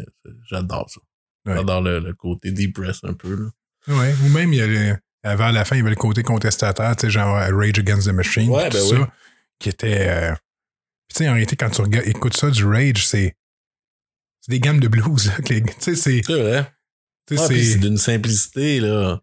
J'adore 0.50 0.90
ça. 0.90 1.02
Ouais. 1.46 1.56
J'adore 1.58 1.82
le, 1.82 2.00
le 2.00 2.14
côté 2.14 2.52
deep 2.52 2.76
breath 2.76 3.00
un 3.04 3.14
peu. 3.14 3.36
Là. 3.36 3.50
Ouais. 3.96 4.16
Ou 4.24 4.30
même, 4.30 4.54
il 4.54 4.58
y 4.58 4.62
a 4.62 4.68
le- 4.68 4.98
avant 5.24 5.52
la 5.52 5.66
fin, 5.66 5.76
il 5.76 5.80
y 5.80 5.82
avait 5.82 5.90
le 5.90 5.96
côté 5.98 6.24
contestataire, 6.24 6.96
tu 6.96 7.08
sais, 7.08 7.12
genre 7.12 7.36
euh, 7.36 7.54
Rage 7.54 7.78
Against 7.78 8.08
the 8.08 8.14
Machine, 8.14 8.50
Ouais, 8.50 8.70
tout 8.70 8.78
ben 8.78 8.84
ça, 8.84 8.96
oui. 9.02 9.06
qui 9.60 9.70
était... 9.70 10.08
euh, 10.10 10.32
puis 11.08 11.16
tu 11.16 11.24
sais, 11.24 11.30
en 11.30 11.34
réalité, 11.34 11.56
quand 11.58 11.70
tu 11.70 11.82
regardes, 11.82 12.08
écoutes 12.08 12.36
ça, 12.38 12.50
du 12.50 12.64
Rage, 12.66 13.06
c'est... 13.06 13.36
C'est 14.42 14.52
des 14.52 14.60
gammes 14.60 14.80
de 14.80 14.88
blues, 14.88 15.32
Tu 15.46 15.64
sais, 15.80 15.96
c'est... 15.96 16.22
C'est 16.26 16.42
vrai. 16.42 16.72
tu 17.28 17.36
sais, 17.38 17.42
Ouais, 17.48 17.62
c'est- 17.64 17.78
d'une 17.80 17.98
simplicité, 17.98 18.80
là. 18.80 19.22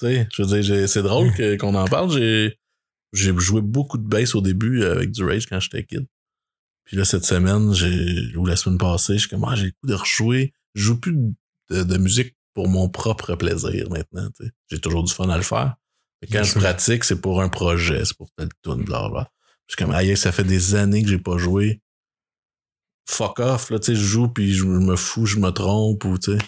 Tu 0.00 0.06
sais, 0.06 0.28
je 0.32 0.42
veux 0.42 0.60
dire, 0.60 0.88
c'est 0.88 1.02
drôle 1.02 1.32
qu'on 1.58 1.74
en 1.74 1.86
parle. 1.86 2.10
J'ai, 2.12 2.58
j'ai 3.12 3.34
joué 3.38 3.60
beaucoup 3.62 3.96
de 3.98 4.06
bass 4.06 4.34
au 4.34 4.40
début 4.42 4.84
avec 4.84 5.10
du 5.10 5.24
Rage 5.24 5.46
quand 5.46 5.58
j'étais 5.60 5.84
kid. 5.84 6.06
Puis 6.84 6.96
là, 6.96 7.04
cette 7.04 7.24
semaine, 7.24 7.72
j'ai, 7.72 8.36
ou 8.36 8.44
la 8.46 8.56
semaine 8.56 8.78
passée, 8.78 9.14
je 9.14 9.20
suis 9.20 9.28
comme, 9.30 9.44
ah, 9.48 9.56
j'ai 9.56 9.64
le 9.66 9.70
coup 9.72 9.86
de 9.86 9.94
rejouer. 9.94 10.52
Je 10.74 10.82
joue 10.82 11.00
plus 11.00 11.16
de, 11.70 11.82
de 11.82 11.96
musique 11.98 12.36
pour 12.54 12.68
mon 12.68 12.88
propre 12.88 13.34
plaisir 13.34 13.88
maintenant. 13.90 14.28
J'ai 14.70 14.78
toujours 14.80 15.02
du 15.02 15.12
fun 15.12 15.28
à 15.30 15.36
le 15.36 15.42
faire. 15.42 15.74
Mais 16.22 16.28
quand 16.28 16.44
je 16.44 16.58
pratique, 16.58 17.04
c'est 17.04 17.20
pour 17.20 17.40
un 17.42 17.48
projet, 17.48 18.04
c'est 18.04 18.16
pour 18.16 18.30
telle 18.36 18.48
tune, 18.62 18.84
blablabla. 18.84 19.30
Je 19.66 19.74
suis 19.74 19.84
comme, 19.84 19.94
aïe, 19.94 20.16
ça 20.16 20.30
fait 20.30 20.44
des 20.44 20.74
années 20.74 21.02
que 21.02 21.08
j'ai 21.08 21.18
pas 21.18 21.38
joué. 21.38 21.80
Fuck 23.08 23.38
off, 23.40 23.70
là, 23.70 23.78
tu 23.78 23.86
sais, 23.86 23.94
je 23.94 24.04
joue 24.04 24.28
puis 24.28 24.52
je 24.54 24.64
me 24.64 24.96
fous, 24.96 25.26
je 25.26 25.38
me 25.38 25.50
trompe 25.50 26.04
ou, 26.04 26.18
tu 26.18 26.32
sais. 26.32 26.38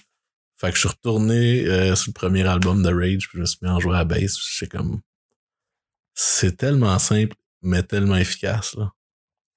Fait 0.60 0.70
que 0.70 0.74
je 0.74 0.80
suis 0.80 0.88
retourné 0.88 1.66
euh, 1.66 1.94
sur 1.94 2.10
le 2.10 2.14
premier 2.14 2.44
album 2.46 2.82
de 2.82 2.92
Rage, 2.92 3.28
puis 3.28 3.36
je 3.36 3.40
me 3.40 3.46
suis 3.46 3.58
mis 3.62 3.70
à 3.70 3.78
jouer 3.78 3.94
à 3.94 3.98
la 3.98 4.04
bass. 4.04 4.36
C'est 4.40 4.68
comme. 4.68 5.00
C'est 6.14 6.56
tellement 6.56 6.98
simple, 6.98 7.36
mais 7.62 7.84
tellement 7.84 8.16
efficace, 8.16 8.74
là. 8.74 8.92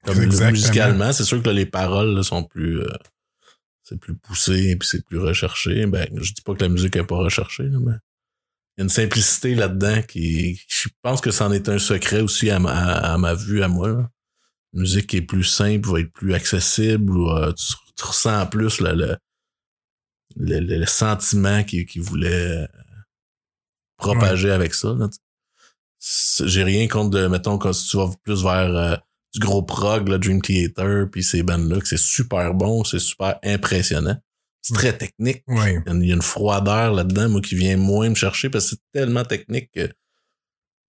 Comme 0.06 0.20
musicalement, 0.20 1.12
c'est 1.12 1.24
sûr 1.24 1.42
que 1.42 1.48
là, 1.48 1.54
les 1.54 1.66
paroles 1.66 2.16
là, 2.16 2.24
sont 2.24 2.44
plus. 2.44 2.82
euh, 2.82 2.94
c'est 3.84 4.00
plus 4.00 4.16
poussé, 4.16 4.76
puis 4.78 4.88
c'est 4.88 5.04
plus 5.04 5.20
recherché. 5.20 5.86
Ben, 5.88 6.08
je 6.16 6.34
dis 6.34 6.42
pas 6.44 6.54
que 6.54 6.62
la 6.62 6.70
musique 6.70 6.96
est 6.96 7.04
pas 7.04 7.18
recherchée, 7.18 7.64
là, 7.64 7.80
mais. 7.80 7.94
Il 8.78 8.82
y 8.82 8.82
a 8.82 8.84
une 8.84 8.90
simplicité 8.90 9.56
là-dedans 9.56 10.02
qui. 10.04 10.62
Je 10.68 10.88
pense 11.02 11.20
que 11.20 11.32
c'en 11.32 11.52
est 11.52 11.68
un 11.68 11.80
secret 11.80 12.22
aussi 12.22 12.50
à 12.52 12.60
ma, 12.60 12.72
à 12.74 13.18
ma 13.18 13.34
vue, 13.34 13.64
à 13.64 13.68
moi, 13.68 13.90
là. 13.90 14.10
Musique 14.74 15.08
qui 15.08 15.18
est 15.18 15.22
plus 15.22 15.44
simple 15.44 15.90
va 15.90 16.00
être 16.00 16.14
plus 16.14 16.34
accessible 16.34 17.18
ou 17.18 17.30
euh, 17.30 17.52
tu, 17.54 17.74
tu 17.96 18.04
ressens 18.06 18.48
plus 18.48 18.80
le, 18.80 18.94
le, 18.94 19.18
le, 20.38 20.60
le- 20.60 20.80
le 20.80 20.86
sentiment 20.86 21.64
qu'il 21.64 21.86
qu'il 21.86 22.02
voulait 22.02 22.58
euh, 22.64 22.68
propager 23.98 24.52
avec 24.52 24.74
ça. 24.74 24.96
J'ai 26.46 26.64
rien 26.64 26.88
contre 26.88 27.12
de, 27.12 27.28
mettons, 27.28 27.58
quand 27.58 27.72
tu 27.72 27.98
vas 27.98 28.10
plus 28.24 28.42
vers 28.44 28.76
euh, 28.76 28.96
du 29.34 29.40
gros 29.40 29.62
prog, 29.62 30.08
là, 30.08 30.18
Dream 30.18 30.42
Theater, 30.42 31.08
puis 31.12 31.24
ces 31.24 31.44
bandes-là, 31.44 31.80
que 31.80 31.88
c'est 31.88 31.98
super 31.98 32.54
bon, 32.54 32.84
c'est 32.84 33.00
super 33.00 33.38
impressionnant. 33.44 34.18
C'est 34.62 34.74
très 34.74 34.98
technique. 34.98 35.44
Ouais. 35.48 35.82
Il 35.88 36.06
y 36.06 36.12
a 36.12 36.16
une- 36.16 36.22
froideur 36.22 36.94
là-dedans, 36.94 37.30
moi, 37.30 37.42
qui 37.42 37.56
vient 37.56 37.78
moins 37.78 38.10
me 38.10 38.16
chercher 38.16 38.50
parce 38.50 38.66
que 38.66 38.70
c'est 38.72 38.82
tellement 39.00 39.24
technique 39.26 39.70
que 39.74 39.90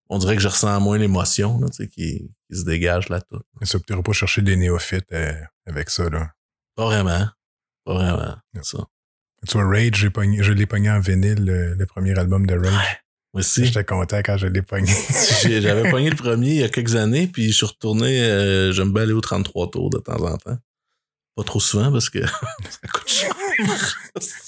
on 0.09 0.19
dirait 0.19 0.37
que 0.37 0.43
je 0.43 0.49
ressens 0.49 0.79
moins 0.81 0.99
l'émotion 0.99 1.59
qui, 1.95 2.29
qui 2.53 2.59
se 2.61 2.65
dégage 2.65 3.09
là 3.09 3.21
tout. 3.21 3.41
Mais 3.61 3.67
ça, 3.67 3.79
tu 3.81 4.03
pas 4.03 4.13
chercher 4.13 4.43
des 4.43 4.57
néophytes 4.57 5.13
euh, 5.13 5.33
avec 5.67 5.91
ça, 5.91 6.09
là. 6.09 6.31
Pas 6.77 6.85
vraiment. 6.87 7.27
Pas 7.85 7.95
vraiment. 7.95 8.37
Non. 8.55 8.63
Ça. 8.63 8.79
Tu 9.49 9.59
vois, 9.59 9.67
Rage, 9.67 9.95
je 9.97 10.53
l'ai 10.53 10.67
pogné 10.67 10.91
en 10.91 11.01
vinyle, 11.01 11.45
le, 11.45 11.75
le 11.75 11.87
premier 11.87 12.17
album 12.19 12.47
de 12.47 12.55
Rage. 12.55 12.99
Moi 13.35 13.41
aussi. 13.41 13.65
J'étais 13.65 13.85
content 13.85 14.19
quand 14.19 14.37
je 14.37 14.47
l'ai 14.47 14.63
pogné. 14.63 14.93
J'avais 15.43 15.91
pogné 15.91 16.11
le 16.11 16.17
premier 16.17 16.49
il 16.51 16.57
y 16.57 16.63
a 16.65 16.69
quelques 16.69 16.95
années, 16.97 17.27
puis 17.27 17.51
je 17.51 17.57
suis 17.57 17.67
retourné, 17.67 18.23
euh, 18.23 18.73
j'aime 18.73 18.93
bien 18.93 19.03
aller 19.05 19.13
au 19.15 19.21
33 19.23 19.71
tours 19.71 19.91
de 19.91 19.99
temps 19.99 20.23
en 20.23 20.37
temps. 20.37 20.59
Pas 21.35 21.45
trop 21.45 21.61
souvent 21.61 21.91
parce 21.91 22.11
que 22.11 22.25
ça 22.27 22.89
coûte 22.93 23.09
cher. 23.09 23.35
Moi, 23.61 23.75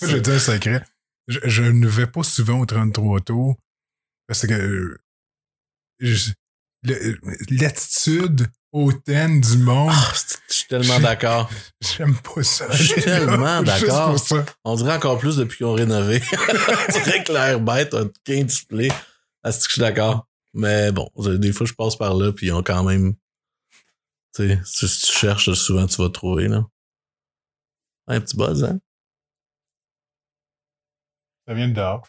je 0.02 0.06
vais 0.06 0.12
te 0.20 0.24
dire 0.30 0.34
un 0.34 0.38
secret. 0.38 0.84
Je, 1.28 1.38
je 1.44 1.62
ne 1.62 1.88
vais 1.88 2.06
pas 2.06 2.22
souvent 2.22 2.60
au 2.60 2.66
33 2.66 3.20
tours 3.22 3.56
parce 4.28 4.46
que 4.46 4.52
euh, 4.52 4.98
je- 6.00 6.32
l'attitude 6.84 8.48
hautaine 8.72 9.40
du 9.40 9.58
monde, 9.58 9.92
Ah, 9.92 10.12
je 10.48 10.54
suis 10.54 10.66
tellement 10.66 11.00
d'accord. 11.00 11.48
j'aime 11.80 12.16
pas 12.16 12.42
ça. 12.42 12.70
Je 12.72 12.82
suis 12.82 13.02
tellement 13.02 13.62
d'accord. 13.62 14.16
On 14.64 14.74
dirait 14.74 14.96
encore 14.96 15.18
plus 15.18 15.36
depuis 15.36 15.58
qu'ils 15.58 15.66
ont 15.66 15.74
rénové. 15.74 16.20
On 16.32 16.92
dirait 17.04 17.22
que 17.22 17.32
l'air 17.32 17.60
bête 17.60 17.94
a 17.94 18.04
15 18.24 18.44
display. 18.46 18.88
Ah, 19.42 19.52
que 19.52 19.58
je 19.58 19.68
suis 19.68 19.80
d'accord? 19.80 20.26
Mais 20.52 20.92
bon, 20.92 21.08
des 21.16 21.52
fois, 21.52 21.66
je 21.66 21.72
passe 21.74 21.96
par 21.96 22.14
là, 22.14 22.32
puis 22.32 22.46
ils 22.48 22.52
ont 22.52 22.62
quand 22.62 22.82
même. 22.84 23.14
Tu 24.34 24.48
sais, 24.48 24.60
si 24.64 25.06
tu 25.06 25.12
cherches, 25.12 25.52
souvent, 25.52 25.86
tu 25.86 26.02
vas 26.02 26.08
trouver, 26.10 26.48
là. 26.48 26.64
Un 28.06 28.20
petit 28.20 28.36
buzz, 28.36 28.64
hein? 28.64 28.78
Ça 31.46 31.54
vient 31.54 31.68
de 31.68 31.74
dehors. 31.74 32.08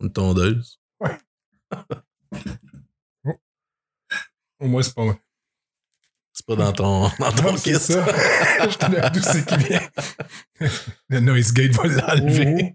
Une 0.00 0.12
tondeuse. 0.12 0.78
Au 4.60 4.66
moins, 4.66 4.82
c'est 4.82 4.94
pas. 4.94 5.16
C'est 6.32 6.46
pas 6.46 6.56
dans 6.56 6.72
ton, 6.72 7.02
dans 7.18 7.32
ton 7.32 7.42
Non, 7.52 7.54
kit. 7.58 7.74
ça. 7.74 8.04
Je 8.70 8.76
te 8.76 8.86
le 8.86 9.10
d'où 9.10 9.20
c'est 9.20 9.44
qui 9.46 9.56
vient? 9.68 9.80
Le 11.08 11.20
noise 11.20 11.52
gate 11.52 11.72
va 11.72 11.86
l'enlever. 11.88 12.74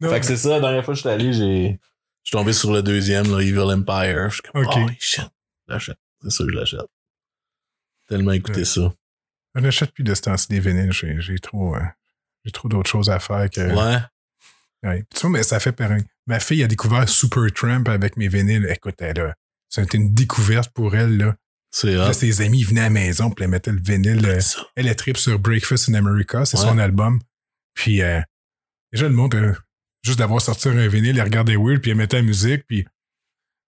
Non, 0.00 0.10
Fait 0.10 0.20
que 0.20 0.26
c'est 0.26 0.36
ça, 0.36 0.48
la 0.50 0.60
dernière 0.60 0.84
fois 0.84 0.94
que 0.94 0.96
je 0.96 1.02
suis 1.02 1.08
allé, 1.10 1.32
j'ai. 1.32 1.78
Je 2.24 2.28
suis 2.28 2.32
tombé 2.36 2.52
sur 2.52 2.72
le 2.72 2.82
deuxième, 2.82 3.30
là, 3.30 3.40
Evil 3.40 3.60
Empire. 3.60 4.30
Je 4.30 4.34
suis 4.34 4.42
comme, 4.42 4.64
Ok. 4.64 4.72
oh 4.76 4.88
shit, 4.98 5.20
je 5.68 5.72
l'achète. 5.72 5.98
C'est 6.22 6.30
sûr 6.30 6.46
que 6.46 6.52
je 6.52 6.56
l'achète. 6.56 6.80
Tellement 8.08 8.32
écouté 8.32 8.58
Ouais. 8.60 8.64
ça. 8.64 8.92
Je 9.54 9.60
n'achète 9.60 9.92
plus 9.92 10.04
de 10.04 10.14
ce 10.14 10.22
temps-ci 10.22 10.48
des 10.48 10.60
vinyles. 10.60 10.92
J'ai 10.92 11.20
j'ai 11.20 11.38
trop, 11.38 11.76
euh, 11.76 11.80
j'ai 12.44 12.50
trop 12.52 12.68
d'autres 12.68 12.90
choses 12.90 13.10
à 13.10 13.18
faire 13.20 13.48
que. 13.50 13.60
Ouais. 13.60 13.98
Ouais. 14.82 15.04
Tu 15.14 15.20
vois, 15.20 15.30
mais 15.30 15.42
ça 15.44 15.60
fait 15.60 15.72
pareil. 15.72 16.02
Ma 16.26 16.40
fille 16.40 16.62
a 16.64 16.66
découvert 16.66 17.08
Supertramp 17.08 17.84
avec 17.86 18.16
mes 18.16 18.28
vinyles. 18.28 18.66
Écoute, 18.70 18.96
elle 18.98 19.20
a. 19.20 19.34
Ça 19.72 19.80
a 19.80 19.84
été 19.84 19.96
une 19.96 20.12
découverte 20.12 20.70
pour 20.74 20.94
elle, 20.96 21.16
là. 21.16 21.36
C'est 21.70 21.94
Là, 21.94 22.12
ses 22.12 22.42
amis 22.42 22.62
venaient 22.64 22.80
à 22.82 22.84
la 22.84 22.90
maison, 22.90 23.30
puis 23.30 23.44
elle 23.44 23.50
mettait 23.50 23.72
le 23.72 23.80
vinyle. 23.80 24.26
euh, 24.26 24.38
elle 24.76 24.86
est 24.88 24.94
trip 24.94 25.16
sur 25.16 25.38
Breakfast 25.38 25.88
in 25.88 25.94
America, 25.94 26.44
c'est 26.44 26.58
Ouais. 26.58 26.64
son 26.64 26.76
album. 26.76 27.20
Puis, 27.72 28.02
euh, 28.02 28.20
déjà, 28.92 29.08
le 29.08 29.14
monde, 29.14 29.34
euh, 29.34 29.54
juste 30.04 30.18
d'avoir 30.18 30.42
sorti 30.42 30.68
un 30.68 30.86
vinyle, 30.88 31.16
elle 31.16 31.24
regardait 31.24 31.56
Weird, 31.56 31.80
puis 31.80 31.92
elle 31.92 31.96
mettait 31.96 32.16
la 32.18 32.22
musique, 32.24 32.64
puis 32.66 32.84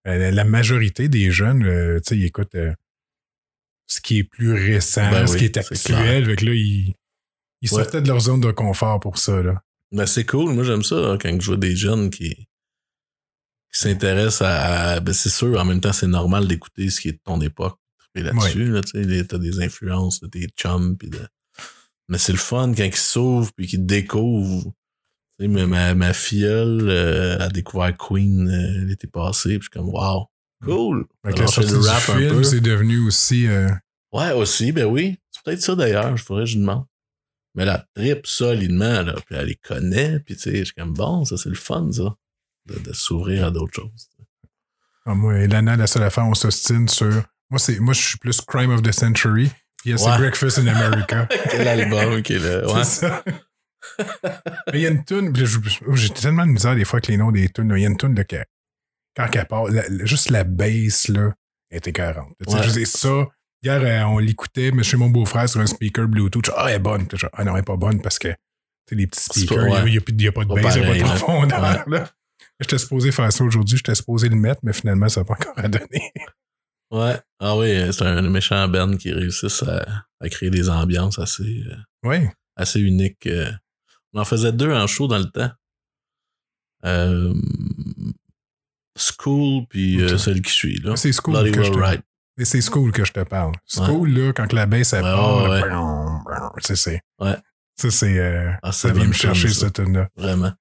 euh, 0.07 0.31
la 0.31 0.45
majorité 0.45 1.09
des 1.09 1.31
jeunes, 1.31 1.63
tu 1.63 2.09
sais, 2.11 2.19
ils 2.19 2.25
écoutent 2.27 2.57
ce 3.87 4.01
qui 4.03 4.19
est 4.19 4.25
plus 4.25 4.53
récent, 4.53 5.11
Ben 5.11 5.27
ce 5.27 5.33
oui, 5.33 5.39
qui 5.39 5.45
est 5.47 5.57
actuel. 5.57 6.27
Fait 6.27 6.37
que 6.37 6.45
là, 6.45 6.53
ils, 6.53 6.95
ils 7.63 7.73
Ouais. 7.73 7.83
sortaient 7.83 8.03
de 8.03 8.09
leur 8.09 8.21
zone 8.21 8.41
de 8.43 8.51
confort 8.51 9.01
pour 9.01 9.17
ça, 9.17 9.43
là. 9.43 9.63
Ben, 9.93 10.05
c'est 10.07 10.27
cool. 10.27 10.53
Moi, 10.53 10.65
j'aime 10.65 10.83
ça 10.83 10.97
hein, 10.97 11.19
quand 11.19 11.41
je 11.41 11.47
vois 11.47 11.57
des 11.57 11.75
jeunes 11.77 12.11
qui, 12.11 12.47
qui 13.75 13.81
s'intéressent 13.81 14.43
à. 14.43 14.93
à- 14.95 15.01
ben, 15.01 15.13
c'est 15.13 15.29
sûr, 15.29 15.59
en 15.61 15.65
même 15.65 15.81
temps, 15.81 15.93
c'est 15.93 16.07
normal 16.07 16.47
d'écouter 16.49 16.91
ce 16.91 17.01
qui 17.01 17.09
est 17.09 17.13
de 17.13 17.21
ton 17.25 17.41
époque. 17.41 17.79
là-dessus, 18.15 18.67
là, 18.71 18.81
tu 18.83 19.03
sais, 19.05 19.25
t'as 19.27 19.39
des 19.39 19.61
influences 19.61 20.21
de 20.21 20.29
tes 20.29 20.47
chums. 20.57 20.97
Puis 20.97 21.11
de... 21.11 21.19
Mais 22.09 22.19
c'est 22.19 22.33
le 22.33 22.39
fun 22.39 22.73
quand 22.77 22.85
ils 22.85 22.95
s'ouvrent 22.97 23.53
puis 23.57 23.67
qu'ils 23.67 23.85
découvrent. 23.87 24.73
Tu 25.41 25.47
sais, 25.47 25.67
ma, 25.67 25.95
ma 25.95 26.13
filleule 26.13 26.89
euh, 26.89 27.39
a 27.41 27.49
découvert 27.49 27.97
Queen 27.97 28.49
euh, 28.49 28.85
l'été 28.85 29.09
passé. 29.09 29.59
Puis 29.59 29.63
je 29.63 29.63
suis 29.65 29.71
comme, 29.71 29.89
wow, 29.89 30.27
cool. 30.65 31.07
Fait 31.27 31.33
que 31.33 31.39
Alors, 31.41 31.61
la 31.61 31.71
le 31.73 31.79
rap 31.81 31.97
un 32.11 32.19
film, 32.19 32.37
peu. 32.37 32.45
c'est 32.45 32.61
devenu 32.61 32.99
aussi... 33.07 33.49
euh, 33.49 33.69
Ouais, 34.13 34.31
aussi, 34.31 34.71
ben 34.71 34.85
oui. 34.85 35.19
C'est 35.33 35.43
peut-être 35.43 35.63
ça 35.63 35.75
d'ailleurs, 35.75 36.17
je 36.17 36.25
que 36.25 36.45
je 36.47 36.57
demande. 36.57 36.85
Mais 37.57 37.65
la 37.65 37.85
trip 37.97 38.27
solidement, 38.29 39.03
là, 39.03 39.15
puis 39.27 39.35
elle 39.37 39.47
les 39.47 39.57
connaît, 39.57 40.21
puis 40.21 40.37
tu 40.37 40.43
sais, 40.43 40.59
je 40.59 40.65
suis 40.67 40.75
comme 40.75 40.93
bon, 40.95 41.25
ça 41.25 41.37
c'est 41.37 41.49
le 41.49 41.57
fun, 41.57 41.91
ça. 41.91 42.15
De, 42.67 42.79
de 42.79 42.93
s'ouvrir 42.93 43.47
à 43.47 43.51
d'autres 43.51 43.75
choses. 43.75 44.09
ah, 45.07 45.15
moi 45.15 45.39
et 45.39 45.49
Lana, 45.49 45.77
la 45.77 45.87
seule 45.87 46.03
affaire, 46.05 46.27
on 46.27 46.35
s'ostine 46.35 46.89
sur... 46.89 47.11
Moi, 47.51 47.59
c'est, 47.59 47.79
moi, 47.79 47.93
je 47.93 48.01
suis 48.03 48.19
plus 48.19 48.41
Crime 48.41 48.71
of 48.71 48.81
the 48.83 48.91
Century. 48.93 49.51
Puis 49.79 49.91
elle, 49.91 49.99
c'est 49.99 50.09
Ouais. 50.11 50.17
Breakfast 50.19 50.59
in 50.59 50.67
America. 50.67 51.29
Quel 51.51 51.69
album 51.69 52.23
qui 52.23 52.35
est 52.35 52.39
là. 52.39 52.67
Ouais. 52.73 52.85
C'est 52.85 53.07
ça. 53.07 53.23
Mais 54.73 54.79
il 54.79 54.81
y 54.81 54.87
a 54.87 54.91
une 54.91 55.05
tune, 55.05 55.37
je- 55.37 55.59
j'ai 55.93 56.09
tellement 56.11 56.47
de 56.47 56.53
misère 56.53 56.75
des 56.75 56.85
fois 56.87 56.97
avec 56.97 57.09
les 57.09 57.19
noms 57.19 57.31
des 57.31 57.49
tunes. 57.51 57.73
Il 57.77 57.83
y 57.83 57.85
a 57.85 57.89
une 57.89 57.99
tune 57.99 58.15
de 58.15 58.23
quand 59.15 59.29
elle 59.33 59.47
part, 59.47 59.67
la- 59.69 59.85
juste 60.07 60.31
la 60.31 60.43
bass, 60.45 61.09
là, 61.09 61.33
était 61.71 61.93
40. 61.93 62.29
Ouais. 62.47 62.63
Je 62.63 62.85
ça. 62.87 63.29
Hier, 63.63 63.81
euh, 63.83 64.03
on 64.11 64.19
l'écoutait, 64.19 64.71
mais 64.73 64.83
chez 64.83 64.97
mon 64.97 65.09
beau-frère 65.11 65.49
sur 65.49 65.61
un 65.61 65.67
speaker 65.67 66.09
Bluetooth. 66.09 66.51
Ah, 66.57 66.67
elle 66.69 66.77
est 66.77 66.79
bonne. 66.79 67.07
Ah 67.35 67.45
non, 67.45 67.53
elle 67.55 67.61
est 67.61 67.65
pas 67.65 67.77
bonne 67.77 68.01
parce 68.01 68.19
que 68.19 68.29
les 68.91 69.07
petits 69.07 69.23
speakers, 69.23 69.65
ouais. 69.65 69.83
il 69.87 69.93
n'y 69.93 69.99
a, 69.99 70.01
il 70.09 70.23
y 70.23 70.29
a 70.29 70.33
pas 70.33 70.45
de 70.45 70.55
bass, 70.55 70.75
il 70.77 70.83
n'y 70.83 70.87
a 70.87 70.91
pas 70.91 70.99
de 70.99 71.19
profondeur. 71.19 71.89
Là. 71.89 72.11
J'étais 72.61 72.79
supposé 72.79 73.11
faire 73.13 73.33
ça 73.33 73.45
aujourd'hui, 73.45 73.77
j'étais 73.77 73.95
supposé 73.95 74.29
le 74.29 74.37
mettre, 74.37 74.61
mais 74.63 74.73
finalement, 74.73 75.09
ça 75.09 75.21
n'a 75.21 75.25
pas 75.25 75.35
encore 75.35 75.55
à 75.59 75.69
donner. 75.69 76.13
Ouais. 76.91 77.19
Ah 77.41 77.57
oui, 77.57 77.93
c'est 77.93 78.03
un 78.03 78.23
méchant 78.23 78.69
band 78.69 78.97
qui 78.97 79.13
réussissent 79.13 79.63
à, 79.65 79.85
à 80.21 80.29
créer 80.29 80.51
des 80.51 80.69
ambiances 80.71 81.19
assez, 81.19 81.65
euh, 81.67 81.77
Oui. 82.05 82.19
assez 82.57 82.81
uniques. 82.81 83.27
euh. 83.27 83.51
On 84.13 84.21
en 84.21 84.25
faisait 84.25 84.53
deux 84.53 84.73
en 84.73 84.87
show 84.87 85.09
dans 85.09 85.19
le 85.19 85.25
temps. 85.31 85.51
Euh, 86.85 87.35
School, 88.97 89.67
puis 89.69 90.01
euh, 90.01 90.13
Ok. 90.15 90.21
celle 90.21 90.43
qui 90.43 90.53
suit, 90.53 90.81
là. 90.81 90.95
C'est 90.97 91.13
School 91.13 91.33
Bloody 91.35 91.51
que 91.51 91.63
je 91.65 91.73
te 91.73 91.79
Right. 91.79 92.03
Et 92.39 92.45
c'est 92.45 92.61
School 92.61 92.93
que 92.93 93.05
je 93.05 93.13
te 93.13 93.21
parle. 93.25 93.53
School, 93.67 94.11
là, 94.11 94.33
quand 94.33 94.53
la 94.53 94.67
baisse, 94.67 94.93
elle 94.93 95.05
Ouais, 95.05 95.11
part, 95.13 95.49
là, 95.49 96.53
c'est, 96.59 96.77
c'est. 96.77 97.01
Ouais. 97.19 97.37
Ça, 97.77 97.91
c'est, 97.91 98.19
euh, 98.19 98.53
Ah, 98.63 98.71
ça 98.71 98.93
vient 98.93 99.07
me 99.07 99.13
chercher, 99.13 99.47
tune, 99.49 99.55
ça. 99.55 99.67
cette 99.67 99.75
tune-là. 99.75 100.09
Vraiment. 100.17 100.53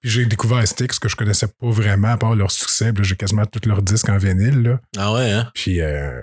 Puis 0.00 0.10
j'ai 0.10 0.26
découvert 0.26 0.66
Styx, 0.66 0.98
que 0.98 1.08
je 1.08 1.16
connaissais 1.16 1.48
pas 1.48 1.70
vraiment, 1.70 2.08
à 2.08 2.16
part 2.16 2.34
leur 2.36 2.50
succès. 2.50 2.92
J'ai 3.00 3.16
quasiment 3.16 3.44
tous 3.46 3.68
leurs 3.68 3.82
disques 3.82 4.08
en 4.08 4.16
vinyle, 4.18 4.62
là. 4.62 4.80
Ah 4.96 5.12
ouais, 5.12 5.30
hein? 5.30 5.50
Puis, 5.54 5.80
euh, 5.80 6.22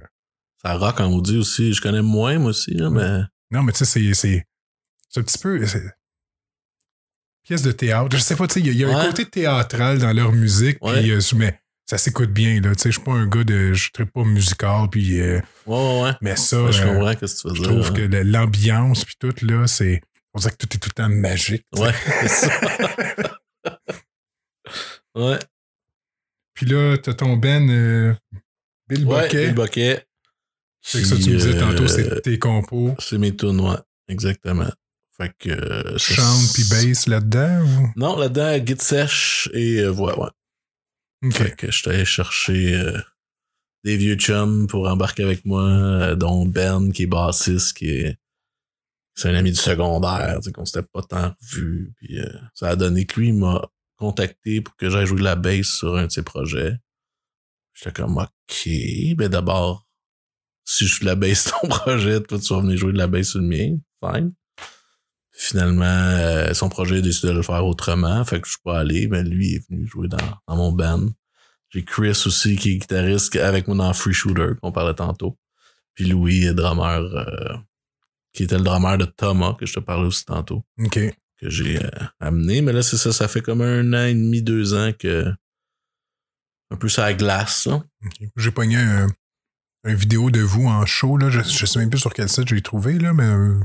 Ça 0.63 0.75
rock 0.75 0.99
en 1.01 1.09
maudit 1.09 1.37
aussi. 1.37 1.73
Je 1.73 1.81
connais 1.81 2.01
moins, 2.01 2.37
moi 2.39 2.51
aussi, 2.51 2.73
là, 2.73 2.89
mais. 2.89 3.19
non, 3.51 3.63
mais 3.63 3.73
tu 3.73 3.79
sais, 3.79 3.85
c'est, 3.85 4.13
c'est, 4.13 4.45
un 5.19 5.23
petit 5.23 5.37
peu, 5.37 5.59
pièce 7.43 7.61
de 7.61 7.71
théâtre. 7.71 8.15
Je 8.15 8.21
sais 8.21 8.35
pas, 8.35 8.47
tu 8.47 8.55
sais, 8.55 8.59
il 8.61 8.65
y 8.67 8.69
a, 8.69 8.71
il 8.71 8.79
y 8.79 8.83
a 8.85 8.97
un 8.97 9.05
côté 9.05 9.25
théâtral 9.25 9.99
dans 9.99 10.13
leur 10.13 10.31
musique, 10.31 10.77
Ouais. 10.83 11.01
puis, 11.01 11.11
euh, 11.11 11.19
mais 11.35 11.59
ça 11.85 11.97
s'écoute 11.97 12.31
bien, 12.31 12.59
là. 12.61 12.73
Tu 12.75 12.81
sais, 12.83 12.91
je 12.91 12.95
suis 12.97 13.05
pas 13.05 13.11
un 13.13 13.27
gars 13.27 13.43
de, 13.43 13.73
je 13.73 13.89
suis 13.95 14.05
pas 14.05 14.23
musical, 14.23 14.87
puis, 14.89 15.19
euh, 15.21 15.39
Ouais, 15.67 15.75
ouais, 15.77 16.01
ouais. 16.03 16.11
mais 16.21 16.35
ça, 16.37 16.71
je 16.71 16.81
comprends 16.83 17.11
ce 17.11 17.17
que 17.17 17.41
tu 17.41 17.47
veux 17.49 17.55
je 17.55 17.61
dire. 17.61 17.69
trouve 17.81 17.93
que 17.93 18.01
l'ambiance, 18.23 19.05
puis 19.05 19.15
tout, 19.19 19.33
là, 19.45 19.67
c'est, 19.67 20.01
on 20.33 20.39
dirait 20.39 20.51
que 20.51 20.57
tout 20.65 20.69
est 20.73 20.79
tout 20.79 20.89
le 20.89 21.03
temps 21.03 21.09
magique. 21.09 21.65
Ouais, 21.77 21.93
c'est 22.21 22.27
ça. 22.29 22.49
ouais. 25.15 25.39
Puis 26.53 26.65
là, 26.65 26.97
t'as 26.97 27.13
ton 27.13 27.35
Ben, 27.37 27.69
euh, 27.69 28.13
Bill 28.87 29.05
Ouais, 29.05 29.23
Boquet. 29.23 29.45
Bill 29.47 29.55
Boquet. 29.55 30.05
C'est 30.81 31.01
que 31.01 31.07
ça, 31.07 31.15
tu 31.17 31.31
me 31.31 31.37
disais 31.37 31.57
tantôt, 31.57 31.83
euh, 31.83 31.87
c'est 31.87 32.21
tes 32.21 32.37
compos. 32.39 32.95
C'est 32.99 33.17
mes 33.17 33.31
ouais. 33.31 33.75
Exactement. 34.07 34.69
Fait 35.17 35.33
que. 35.39 35.49
euh, 35.49 35.97
Chante 35.97 36.53
puis 36.53 36.63
bass 36.69 37.07
là-dedans 37.07 37.63
ou? 37.65 37.91
Non, 37.95 38.17
là-dedans, 38.17 38.57
guide 38.59 38.81
sèche 38.81 39.49
et 39.53 39.79
euh, 39.79 39.89
voix, 39.89 40.19
ouais. 40.19 41.31
Fait 41.31 41.55
que 41.55 41.71
j'étais 41.71 41.89
allé 41.89 42.05
chercher 42.05 42.75
euh, 42.75 42.99
des 43.83 43.97
vieux 43.97 44.15
chums 44.15 44.67
pour 44.67 44.87
embarquer 44.87 45.23
avec 45.23 45.43
moi, 45.45 45.63
euh, 45.63 46.15
dont 46.15 46.45
Ben, 46.45 46.91
qui 46.91 47.03
est 47.03 47.07
bassiste, 47.07 47.75
qui 47.77 47.89
est. 47.89 48.17
C'est 49.15 49.29
un 49.29 49.35
ami 49.35 49.51
du 49.51 49.57
secondaire, 49.57 50.35
tu 50.41 50.43
sais, 50.43 50.51
qu'on 50.51 50.65
s'était 50.65 50.85
pas 50.91 51.01
tant 51.01 51.33
vu. 51.51 51.93
Puis 51.95 52.19
euh, 52.19 52.29
ça 52.53 52.69
a 52.69 52.75
donné 52.75 53.05
que 53.05 53.19
lui, 53.19 53.29
il 53.29 53.35
m'a 53.35 53.65
contacté 53.97 54.61
pour 54.61 54.75
que 54.75 54.89
j'aille 54.89 55.05
jouer 55.05 55.19
de 55.19 55.23
la 55.23 55.35
bass 55.35 55.65
sur 55.65 55.95
un 55.95 56.07
de 56.07 56.11
ses 56.11 56.23
projets. 56.23 56.73
J'étais 57.73 57.91
comme 57.91 58.17
OK, 58.17 58.69
ben 59.17 59.27
d'abord, 59.27 59.87
si 60.63 60.87
je 60.87 60.95
joue 60.95 61.01
de 61.01 61.05
la 61.05 61.15
bass 61.15 61.45
ton 61.45 61.67
projet, 61.69 62.21
toi 62.21 62.39
tu 62.39 62.53
vas 62.53 62.61
venir 62.61 62.77
jouer 62.77 62.93
de 62.93 62.97
la 62.97 63.07
bass 63.07 63.29
sur 63.29 63.39
le 63.39 63.47
mien. 63.47 63.77
Fine. 64.03 64.33
Finalement, 65.37 65.83
euh, 65.83 66.53
son 66.53 66.69
projet 66.69 66.97
a 66.97 67.01
décidé 67.01 67.27
de 67.27 67.33
le 67.33 67.41
faire 67.41 67.65
autrement. 67.65 68.23
Fait 68.23 68.39
que 68.39 68.47
je 68.47 68.53
suis 68.53 68.61
pas 68.63 68.79
allé, 68.79 69.07
mais 69.07 69.21
lui 69.21 69.55
est 69.55 69.69
venu 69.69 69.85
jouer 69.85 70.07
dans, 70.07 70.17
dans 70.47 70.55
mon 70.55 70.71
band. 70.71 71.07
J'ai 71.69 71.83
Chris 71.83 72.23
aussi, 72.25 72.55
qui 72.55 72.71
est 72.71 72.77
guitariste 72.77 73.35
avec 73.35 73.67
moi 73.67 73.75
dans 73.75 73.93
Free 73.93 74.13
Shooter, 74.13 74.51
qu'on 74.61 74.71
parlait 74.71 74.93
tantôt. 74.93 75.37
Puis 75.93 76.05
Louis, 76.05 76.45
est 76.45 76.53
drummer, 76.53 77.01
euh, 77.01 77.57
qui 78.31 78.43
était 78.43 78.57
le 78.57 78.63
drummer 78.63 78.97
de 78.97 79.05
Thomas, 79.05 79.55
que 79.59 79.65
je 79.65 79.73
te 79.73 79.79
parlais 79.79 80.07
aussi 80.07 80.23
tantôt, 80.23 80.65
OK. 80.79 80.99
Que 81.45 81.51
j'ai 81.53 81.83
euh, 81.83 81.89
amené. 82.19 82.61
Mais 82.61 82.73
là, 82.73 82.81
c'est 82.81 82.97
ça, 82.97 83.11
ça 83.11 83.27
fait 83.27 83.41
comme 83.41 83.61
un 83.61 83.93
an 83.93 84.05
et 84.05 84.13
demi, 84.13 84.41
deux 84.41 84.73
ans 84.73 84.91
que. 84.97 85.25
Un 86.71 86.77
peu 86.77 86.89
ça 86.89 87.13
glace. 87.13 87.67
J'ai 88.37 88.51
pogné 88.51 88.77
un, 88.77 89.07
un 89.85 89.93
vidéo 89.93 90.31
de 90.31 90.41
vous 90.41 90.65
en 90.65 90.85
show, 90.85 91.15
là. 91.17 91.29
Je, 91.29 91.41
je 91.41 91.65
sais 91.65 91.79
même 91.79 91.89
plus 91.91 91.99
sur 91.99 92.13
quel 92.13 92.27
site 92.27 92.49
je 92.49 92.55
l'ai 92.55 92.61
trouvé, 92.61 92.97
là, 92.97 93.13
mais 93.13 93.23
euh, 93.23 93.59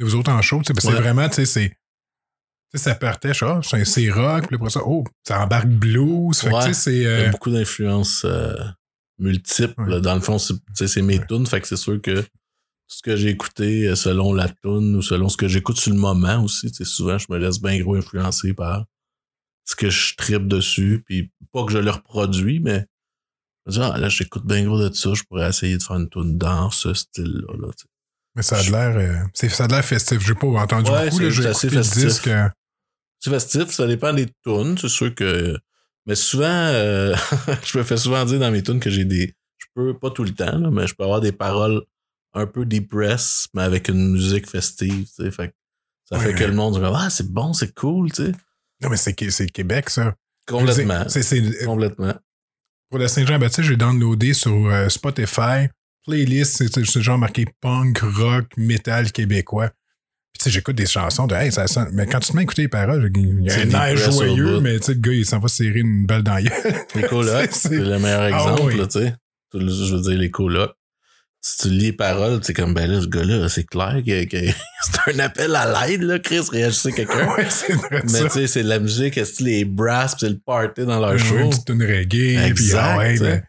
de 0.00 0.04
vous 0.04 0.14
autres 0.14 0.32
en 0.32 0.40
show, 0.40 0.60
que 0.60 0.72
Ouais. 0.72 0.80
c'est 0.80 0.90
vraiment, 0.92 1.28
tu 1.28 1.34
sais, 1.36 1.46
c'est. 1.46 1.76
Ça 2.74 2.94
partait, 2.94 3.32
ah, 3.42 3.60
c'est 3.62 4.10
rock, 4.10 4.46
puis 4.46 4.56
après 4.56 4.70
ça, 4.70 4.80
oh, 4.86 5.04
ça 5.28 5.42
embarque 5.44 5.68
blues. 5.68 6.38
Fait 6.40 6.48
que, 6.48 6.54
Ouais. 6.54 6.62
sais, 6.62 6.72
c'est. 6.72 6.94
Il 6.96 7.02
y 7.02 7.06
euh, 7.06 7.28
a 7.28 7.30
beaucoup 7.30 7.50
d'influences 7.50 8.24
euh, 8.24 8.54
multiples. 9.18 9.78
Ouais. 9.82 10.00
Dans 10.00 10.14
le 10.14 10.22
fond, 10.22 10.38
c'est 10.38 11.02
mes 11.02 11.24
tunes, 11.26 11.46
fait 11.46 11.60
que 11.60 11.68
c'est 11.68 11.76
sûr 11.76 12.00
que 12.00 12.24
ce 12.86 13.02
que 13.02 13.16
j'ai 13.16 13.30
écouté 13.30 13.88
euh, 13.88 13.94
selon 13.96 14.32
la 14.34 14.48
tune 14.48 14.96
ou 14.96 15.02
selon 15.02 15.28
ce 15.28 15.36
que 15.36 15.48
j'écoute 15.48 15.78
sur 15.78 15.92
le 15.92 15.98
moment 15.98 16.42
aussi, 16.44 16.70
tu 16.70 16.78
sais, 16.78 16.84
souvent 16.84 17.18
je 17.18 17.26
me 17.30 17.38
laisse 17.38 17.60
bien 17.60 17.78
gros 17.80 17.94
influencer 17.96 18.52
par 18.54 18.84
ce 19.64 19.74
que 19.76 19.88
je 19.90 20.14
tripe 20.16 20.46
dessus, 20.48 21.02
puis 21.06 21.30
pas 21.52 21.64
que 21.64 21.72
je 21.72 21.78
le 21.78 21.90
reproduis, 21.90 22.60
mais 22.60 22.86
je 23.66 23.70
me 23.80 23.84
dis, 23.86 23.90
ah, 23.94 23.98
là 23.98 24.08
j'écoute 24.08 24.44
bien 24.46 24.64
gros 24.64 24.78
de 24.78 24.92
ça, 24.94 25.14
je 25.14 25.22
pourrais 25.22 25.48
essayer 25.48 25.78
de 25.78 25.82
faire 25.82 25.96
une 25.96 26.08
tune 26.10 26.36
dans 26.36 26.70
ce 26.70 26.92
style-là. 26.94 27.54
Là, 27.58 27.68
tu 27.76 27.82
sais. 27.84 27.88
mais 28.34 28.42
ça 28.42 28.58
a 28.58 28.62
l'air. 28.62 28.96
euh, 28.96 29.48
ça 29.48 29.64
a 29.64 29.68
l'air 29.68 29.84
festif. 29.84 30.18
J'ai 30.26 30.34
pas 30.34 30.46
entendu 30.48 30.90
Ouais, 30.90 31.10
beaucoup. 31.10 31.30
J'ai 31.30 31.48
écouté 31.48 31.68
le 31.70 31.82
festif. 31.82 32.04
disque. 32.06 32.28
euh, 32.28 32.48
C'est 33.20 33.30
festif, 33.30 33.68
ça 33.70 33.86
dépend 33.86 34.12
des 34.12 34.26
tunes, 34.44 34.76
c'est 34.78 34.88
sûr 34.88 35.14
que. 35.14 35.56
Mais 36.06 36.16
souvent, 36.16 36.46
euh, 36.48 37.14
je 37.64 37.78
me 37.78 37.84
fais 37.84 37.96
souvent 37.96 38.24
dire 38.24 38.40
dans 38.40 38.50
mes 38.50 38.62
tunes 38.64 38.80
que 38.80 38.90
j'ai 38.90 39.04
des. 39.04 39.32
Je 39.58 39.66
peux, 39.76 39.96
pas 39.96 40.10
tout 40.10 40.24
le 40.24 40.34
temps, 40.34 40.58
là, 40.58 40.70
mais 40.72 40.88
je 40.88 40.94
peux 40.96 41.04
avoir 41.04 41.20
des 41.20 41.30
paroles 41.32 41.82
un 42.34 42.46
peu 42.46 42.64
depress, 42.64 43.48
mais 43.54 43.62
avec 43.62 43.88
une 43.88 44.12
musique 44.12 44.48
festive, 44.48 45.06
tu 45.06 45.24
sais. 45.24 45.30
Fait 45.30 45.54
ça 46.04 46.18
fait 46.18 46.34
que 46.34 46.44
le 46.44 46.52
monde 46.54 46.74
dit 46.74 46.80
Ah, 46.84 47.08
c'est 47.10 47.30
bon, 47.30 47.52
c'est 47.52 47.74
cool, 47.74 48.10
tu 48.12 48.26
sais. 48.26 48.32
Non, 48.82 48.88
mais 48.90 48.96
c'est 48.96 49.14
c'est 49.30 49.46
Québec, 49.48 49.90
ça. 49.90 50.14
Complètement. 50.46 51.08
C'est- 51.08 51.22
c'est- 51.22 51.64
Complètement. 51.64 52.14
Pour 52.90 52.98
la 52.98 53.08
Saint-Jean-Baptiste, 53.08 53.68
j'ai 53.68 53.76
downloadé 53.76 54.34
sur 54.34 54.52
euh, 54.68 54.88
Spotify. 54.88 55.68
Playlist, 56.06 56.64
c'est 56.68 57.00
genre 57.00 57.16
marqué 57.18 57.46
punk, 57.60 57.98
rock, 58.00 58.46
metal 58.56 59.12
québécois. 59.12 59.68
Puis 59.68 60.38
tu 60.40 60.44
sais, 60.44 60.50
j'écoute 60.50 60.74
des 60.76 60.86
chansons 60.86 61.26
de 61.28 61.34
Hey, 61.34 61.52
ça 61.52 61.66
sonne. 61.68 61.90
Mais 61.92 62.06
quand 62.06 62.18
tu 62.18 62.30
te 62.32 62.36
mets 62.36 62.40
à 62.40 62.42
écouter 62.42 62.62
les 62.62 62.68
paroles, 62.68 63.10
il 63.14 63.44
y 63.44 63.50
a 63.50 63.54
C'est 63.54 63.74
un 63.74 63.86
air 63.86 63.96
joyeux, 63.96 64.60
mais 64.60 64.78
tu 64.80 64.86
sais, 64.86 64.94
le 64.94 65.00
gars, 65.00 65.12
il 65.12 65.24
s'en 65.24 65.38
va 65.38 65.48
serrer 65.48 65.78
une 65.80 66.04
balle 66.06 66.22
dans 66.24 66.34
la 66.34 66.42
gueule. 66.42 66.74
Les 66.96 67.02
colocs, 67.04 67.50
C'est- 67.52 67.78
le 67.78 67.98
meilleur 68.00 68.24
exemple, 68.24 68.62
oui. 68.64 68.76
là, 68.78 68.86
tu 68.88 68.98
sais. 68.98 69.14
Le- 69.54 69.68
Je 69.68 69.94
veux 69.94 70.00
dire, 70.02 70.18
les 70.18 70.30
colocs. 70.30 70.74
Si 71.44 71.58
tu 71.58 71.68
lis 71.70 71.78
les 71.86 71.92
paroles, 71.92 72.38
c'est 72.44 72.54
comme, 72.54 72.72
ben 72.72 72.88
là, 72.88 73.00
ce 73.00 73.06
gars-là, 73.08 73.48
c'est 73.48 73.64
clair 73.64 74.00
que, 74.06 74.24
que 74.26 74.36
c'est 75.06 75.14
un 75.14 75.18
appel 75.18 75.56
à 75.56 75.86
l'aide, 75.88 76.02
là, 76.02 76.18
Chris, 76.20 76.40
réagissez 76.50 76.92
quelqu'un. 76.92 77.34
ouais, 77.34 77.50
c'est 77.50 77.74
Mais 77.90 78.22
tu 78.24 78.30
sais, 78.30 78.46
c'est 78.46 78.62
la 78.62 78.78
musique, 78.78 79.14
c'est 79.14 79.40
les 79.40 79.64
brass, 79.64 80.14
pis 80.14 80.20
c'est 80.20 80.30
le 80.30 80.38
party 80.38 80.86
dans 80.86 81.00
leur 81.00 81.18
show? 81.18 81.36
une 81.38 81.50
petite 81.50 81.66
tune 81.66 81.82
reggae, 81.82 82.06
puis 82.08 82.36
Exact, 82.36 82.80
ah 82.80 82.98
ouais, 82.98 83.18
mais- 83.18 83.42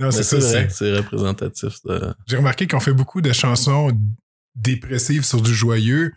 Non, 0.00 0.10
c'est 0.10 0.22
c'est 0.22 0.40
ça. 0.40 0.48
vrai, 0.48 0.68
c'est- 0.70 0.76
c'est 0.78 0.96
représentatif. 0.96 1.74
J'ai 2.26 2.36
remarqué 2.38 2.66
qu'on 2.66 2.80
fait 2.80 2.92
beaucoup 2.94 3.20
de 3.20 3.32
chansons 3.34 3.90
dépressives 4.54 5.24
sur 5.24 5.42
du 5.42 5.54
joyeux 5.54 6.12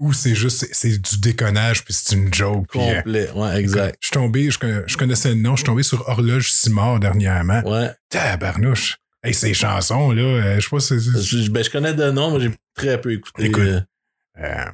où 0.00 0.12
c'est 0.12 0.34
juste, 0.34 0.58
c'est- 0.58 0.70
c'est 0.74 0.98
du 0.98 1.18
déconnage, 1.20 1.84
puis 1.84 1.94
c'est 1.94 2.16
une 2.16 2.34
joke. 2.34 2.66
puis, 2.70 2.80
euh, 2.80 2.96
Complet, 2.96 3.30
ouais, 3.32 3.60
exact. 3.60 3.96
Je 4.00 4.06
suis 4.08 4.12
tombé, 4.12 4.50
je 4.50 4.96
connaissais 4.96 5.28
le 5.30 5.34
nom, 5.36 5.52
je 5.52 5.58
suis 5.58 5.66
tombé 5.66 5.82
sur 5.84 6.08
Horloge 6.08 6.50
Simard 6.52 6.98
dernièrement. 6.98 7.62
Ouais. 7.64 7.90
Tabarnouche. 8.08 8.96
Hey, 9.28 9.34
ces 9.34 9.54
chansons, 9.54 10.12
là, 10.12 10.22
euh, 10.22 10.54
je 10.56 10.60
sais 10.60 10.70
pas 10.70 10.80
si 10.80 11.00
c'est. 11.00 11.22
Je, 11.22 11.50
ben, 11.50 11.62
je 11.64 11.70
connais 11.70 11.94
de 11.94 12.10
nom, 12.10 12.36
mais 12.36 12.44
j'ai 12.44 12.50
très 12.74 13.00
peu 13.00 13.12
écouté. 13.12 13.44
Écoute. 13.46 13.62
euh, 13.62 13.80
Euh, 14.40 14.64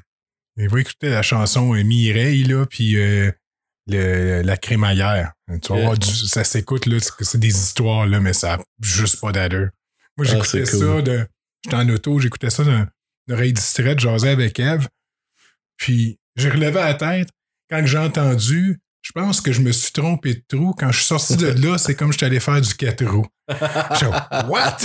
il 0.57 0.69
va 0.69 0.81
écouter 0.81 1.09
la 1.09 1.23
chanson 1.23 1.73
Mireille, 1.73 2.45
là, 2.45 2.67
puis 2.67 2.97
euh, 2.97 3.31
le- 3.87 4.43
la 4.43 4.57
crémaillère. 4.57 5.33
Tu 5.63 5.73
vas 5.73 5.81
voir, 5.81 5.99
du- 5.99 6.07
ça 6.29 6.45
s'écoute, 6.45 6.87
là, 6.87 6.99
c'est 7.21 7.39
des 7.41 7.49
histoires, 7.49 8.07
là, 8.07 8.21
mais 8.21 8.33
ça 8.35 8.55
a 8.55 8.59
juste 8.83 9.21
pas 9.21 9.33
d'allure. 9.33 9.71
Moi, 10.17 10.27
Ah, 10.29 10.33
j'écoutais 10.33 10.65
ça 10.67 10.77
cool. 10.77 11.03
de. 11.03 11.27
J'étais 11.65 11.77
en 11.77 11.89
auto, 11.89 12.21
j'écoutais 12.21 12.51
ça 12.51 12.63
d'une 12.63 12.87
oreille 13.31 13.53
distraite, 13.55 13.99
j'asais 14.01 14.29
avec 14.31 14.61
Eve. 14.61 14.87
Puis 15.77 16.19
j'ai 16.37 16.51
relevé 16.51 16.75
la 16.75 16.95
tête. 16.95 17.29
Quand 17.71 17.85
j'ai 17.87 17.99
entendu, 17.99 18.79
je 19.05 19.13
pense 19.13 19.43
que 19.43 19.53
je 19.53 19.61
me 19.61 19.71
suis 19.71 19.93
trompé 19.93 20.33
de 20.35 20.43
trou. 20.49 20.75
Quand 20.79 20.91
je 20.91 20.97
suis 20.97 21.05
sorti 21.07 21.37
de 21.37 21.49
là, 21.49 21.77
c'est 21.77 21.95
comme 21.95 22.11
je 22.11 22.17
suis 22.17 22.25
allé 22.27 22.41
faire 22.41 22.59
du 22.61 22.75
4 22.75 23.05
roues. 23.05 23.27
J'ai 24.01 24.07
What? 24.49 24.79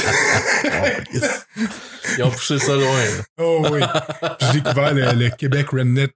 Ils 2.17 2.23
ont 2.23 2.29
poussé 2.31 2.59
ça 2.59 2.75
loin. 2.75 2.85
là. 2.99 3.23
oh 3.39 3.65
oui. 3.71 3.79
J'ai 4.41 4.59
découvert 4.59 4.93
le, 4.93 5.13
le 5.13 5.29
Québec 5.29 5.67
Redneck 5.71 6.11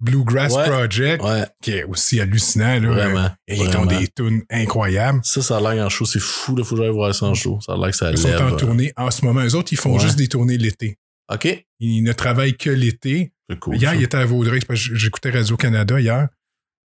Bluegrass 0.00 0.52
Ouais. 0.52 0.64
Project, 0.68 1.22
Ouais, 1.22 1.44
qui 1.62 1.72
est 1.72 1.84
aussi 1.84 2.20
hallucinant. 2.20 2.80
Là. 2.80 2.88
vraiment. 2.90 3.30
Et 3.46 3.56
ils 3.56 3.76
ont 3.76 3.86
des 3.86 4.08
tunes 4.08 4.42
incroyables. 4.50 5.20
Ça, 5.22 5.42
ça 5.42 5.58
a 5.58 5.60
l'air 5.74 5.84
en 5.86 5.88
show. 5.90 6.04
C'est 6.06 6.20
fou, 6.20 6.56
là. 6.56 6.64
Faut 6.64 6.74
que 6.74 6.82
j'aille 6.82 6.90
voir 6.90 7.14
ça 7.14 7.26
en 7.26 7.34
show. 7.34 7.60
Ça 7.64 7.74
a 7.74 7.76
l'air 7.76 7.90
que 7.90 7.96
ça 7.96 8.10
Ils 8.10 8.18
sont 8.18 8.28
en 8.28 8.52
euh. 8.52 8.56
tournée 8.56 8.92
en 8.96 9.10
ce 9.10 9.24
moment. 9.24 9.42
Eux 9.44 9.54
autres, 9.54 9.72
ils 9.72 9.78
font 9.78 9.92
Ouais. 9.94 10.00
juste 10.00 10.16
des 10.16 10.26
tournées 10.28 10.56
l'été. 10.58 10.96
OK. 11.32 11.66
Ils 11.80 12.02
ne 12.02 12.12
travaillent 12.12 12.56
que 12.56 12.70
l'été. 12.70 13.32
Cool. 13.60 13.76
hier, 13.76 13.90
ça. 13.90 13.96
il 13.96 14.02
était 14.02 14.16
à 14.16 14.24
Vaudreuil. 14.24 14.60
J'écoutais 14.70 15.30
Radio-Canada 15.30 16.00
hier. 16.00 16.28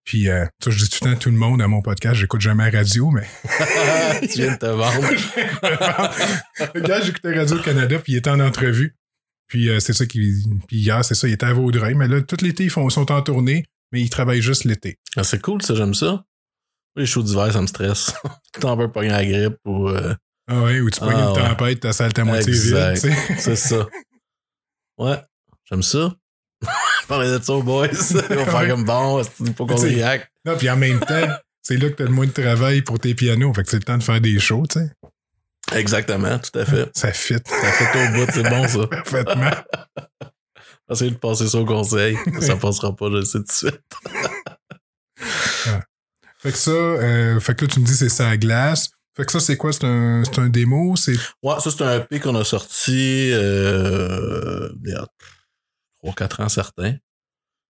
Puis, 0.06 0.30
euh, 0.30 0.46
ça, 0.64 0.70
je 0.70 0.78
dis 0.84 0.90
tout 0.90 0.98
le 1.06 1.10
temps 1.12 1.16
à 1.16 1.20
tout 1.20 1.30
le 1.30 1.38
monde 1.38 1.62
à 1.62 1.68
mon 1.68 1.82
podcast, 1.82 2.16
j'écoute 2.16 2.42
jamais 2.42 2.70
la 2.70 2.78
radio, 2.80 3.10
mais 3.10 3.26
tu 4.22 4.40
viens 4.42 4.54
de 4.54 4.58
te 4.58 4.66
vendre. 4.66 5.10
le 6.76 6.82
gars, 6.82 7.02
j'écoutais 7.02 7.34
Radio-Canada, 7.38 8.00
puis 8.00 8.14
il 8.14 8.16
était 8.18 8.30
en 8.30 8.40
entrevue. 8.42 8.96
Puis 9.48 9.70
euh, 9.70 9.80
c'est 9.80 9.94
ça 9.94 10.06
qui. 10.06 10.44
Puis 10.68 10.78
hier, 10.78 11.04
c'est 11.06 11.16
ça, 11.16 11.28
il 11.28 11.34
était 11.34 11.46
à 11.46 11.54
Vaudreuil. 11.54 11.96
Mais 11.96 12.08
là, 12.08 12.22
tout 12.22 12.38
l'été, 12.42 12.64
ils 12.66 12.70
font, 12.70 12.90
sont 12.90 13.12
en 13.12 13.22
tournée, 13.22 13.66
mais 13.92 14.02
ils 14.02 14.10
travaillent 14.10 14.42
juste 14.42 14.66
l'été. 14.66 14.98
Ah, 15.16 15.24
c'est 15.24 15.42
cool, 15.42 15.62
ça, 15.62 15.76
j'aime 15.76 15.94
ça. 15.94 16.26
Les 16.96 17.06
shows 17.06 17.24
d'hiver, 17.24 17.52
ça 17.54 17.62
me 17.62 17.68
stresse. 17.68 18.14
T'en 18.60 18.76
veux 18.76 18.92
pogner 18.92 19.10
la 19.10 19.26
grippe 19.26 19.58
ou. 19.66 19.88
euh, 19.90 20.14
Ah 20.48 20.62
ouais, 20.64 20.80
ou 20.82 20.90
tu 20.90 21.00
pognes 21.00 21.14
Ah 21.16 21.30
une 21.36 21.42
ouais. 21.42 21.50
tempête, 21.50 21.80
ta 21.80 21.94
salle 21.94 22.12
à 22.18 22.24
moitié 22.26 22.52
vide, 22.52 22.62
Exact. 22.92 22.94
tu 22.96 23.00
sais. 23.14 23.36
C'est 23.40 23.56
ça. 23.56 23.88
Ouais, 24.98 25.18
j'aime 25.70 25.82
ça. 25.84 26.14
Parler 27.08 27.38
de 27.38 27.44
ça 27.44 27.54
aux 27.54 27.64
boys. 27.64 27.88
Ils 28.30 28.36
vont 28.36 28.46
faire 28.46 28.68
comme 28.68 28.86
bon, 28.86 29.24
c'est 29.24 29.56
pas 29.56 29.66
qu'on 29.66 29.76
réacte. 29.76 30.30
Non, 30.46 30.58
puis 30.58 30.70
en 30.70 30.78
même 30.78 31.00
temps, 31.00 31.28
c'est 31.62 31.78
là 31.78 31.90
que 31.90 31.96
t'as 31.96 32.06
le 32.06 32.12
moins 32.12 32.26
de 32.26 32.32
travail 32.32 32.82
pour 32.82 33.00
tes 33.00 33.14
pianos. 33.14 33.54
Fait 33.54 33.64
que 33.64 33.70
c'est 33.70 33.78
le 33.78 33.84
temps 33.84 33.98
de 33.98 34.04
faire 34.04 34.22
des 34.22 34.40
shows, 34.40 34.66
tu 34.70 34.80
sais. 34.80 34.92
Exactement, 35.76 36.38
tout 36.40 36.60
à 36.60 36.66
fait. 36.66 36.90
Ça 36.94 37.12
fit 37.14 37.36
Ça 37.46 37.72
fait 37.72 38.08
au 38.08 38.12
bout, 38.14 38.32
c'est 38.32 38.44
bon 38.44 38.68
ça. 38.68 38.88
parfaitement. 39.04 39.52
Essayez 40.92 41.12
de 41.12 41.18
passer 41.18 41.48
ça 41.48 41.58
au 41.58 41.66
conseil. 41.66 42.18
Ça 42.42 42.56
passera 42.58 42.96
pas, 42.96 43.08
je 43.10 43.16
le 43.16 43.26
sais 43.26 43.40
tout 43.40 43.44
de 43.46 43.52
suite. 43.52 43.82
Fait 46.44 46.52
que 46.52 46.58
ça, 46.58 46.72
euh, 46.72 47.40
fait 47.40 47.56
que 47.56 47.64
là, 47.64 47.72
tu 47.72 47.80
me 47.80 47.86
dis 47.86 47.96
c'est 47.96 48.10
ça 48.10 48.28
à 48.28 48.36
glace. 48.36 48.90
Fait 49.16 49.26
que 49.26 49.32
ça, 49.32 49.40
c'est 49.40 49.56
quoi? 49.56 49.72
C'est 49.72 49.86
un, 49.86 50.24
c'est 50.26 50.40
un 50.40 50.50
démo? 50.50 50.96
C'est. 50.98 51.16
Ouais, 51.42 51.56
ça, 51.60 51.72
c'est 51.72 51.84
un 51.84 52.00
EP 52.00 52.20
qu'on 52.20 52.36
a 52.36 52.44
sorti 52.44 53.30
euh, 53.32 54.70
3-4 56.04 56.44
ans 56.44 56.50
certains. 56.50 56.96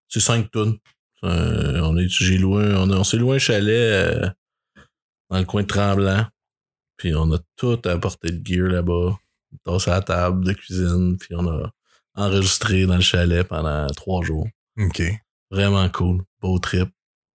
C'est 0.07 0.19
5 0.19 0.49
tonnes. 0.51 0.77
on 1.21 1.97
est, 1.97 2.07
j'ai 2.09 2.37
loué, 2.37 2.63
un- 2.65 2.77
on, 2.77 2.91
on 2.91 3.03
s'est 3.03 3.17
loué 3.17 3.35
un 3.35 3.39
chalet 3.39 3.69
euh, 3.93 4.29
dans 5.29 5.39
le 5.39 5.45
coin 5.45 5.61
de 5.63 5.67
Tremblant. 5.67 6.25
Puis 6.97 7.13
on 7.15 7.31
a 7.33 7.39
tout 7.55 7.79
apporté 7.85 8.31
de 8.31 8.45
gear 8.45 8.67
là-bas. 8.69 9.17
Tasse 9.63 9.87
à 9.87 9.91
la 9.95 10.01
table 10.01 10.45
de 10.45 10.53
cuisine. 10.53 11.17
Puis 11.17 11.35
on 11.35 11.47
a 11.47 11.71
enregistré 12.15 12.85
dans 12.85 12.95
le 12.95 13.01
chalet 13.01 13.47
pendant 13.47 13.87
3 13.87 14.23
jours. 14.23 14.47
OK. 14.79 15.01
Vraiment 15.51 15.87
cool. 15.89 16.23
Beau 16.41 16.59
trip. 16.59 16.89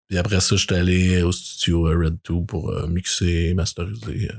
Puis 0.08 0.16
après 0.18 0.40
ça, 0.40 0.56
j'étais 0.56 0.76
allé 0.76 1.22
au 1.22 1.32
studio 1.32 1.88
euh, 1.88 1.98
Red 2.06 2.18
2 2.28 2.44
pour 2.46 2.70
euh, 2.70 2.86
mixer, 2.86 3.52
masteriser 3.54 4.30
euh, 4.32 4.36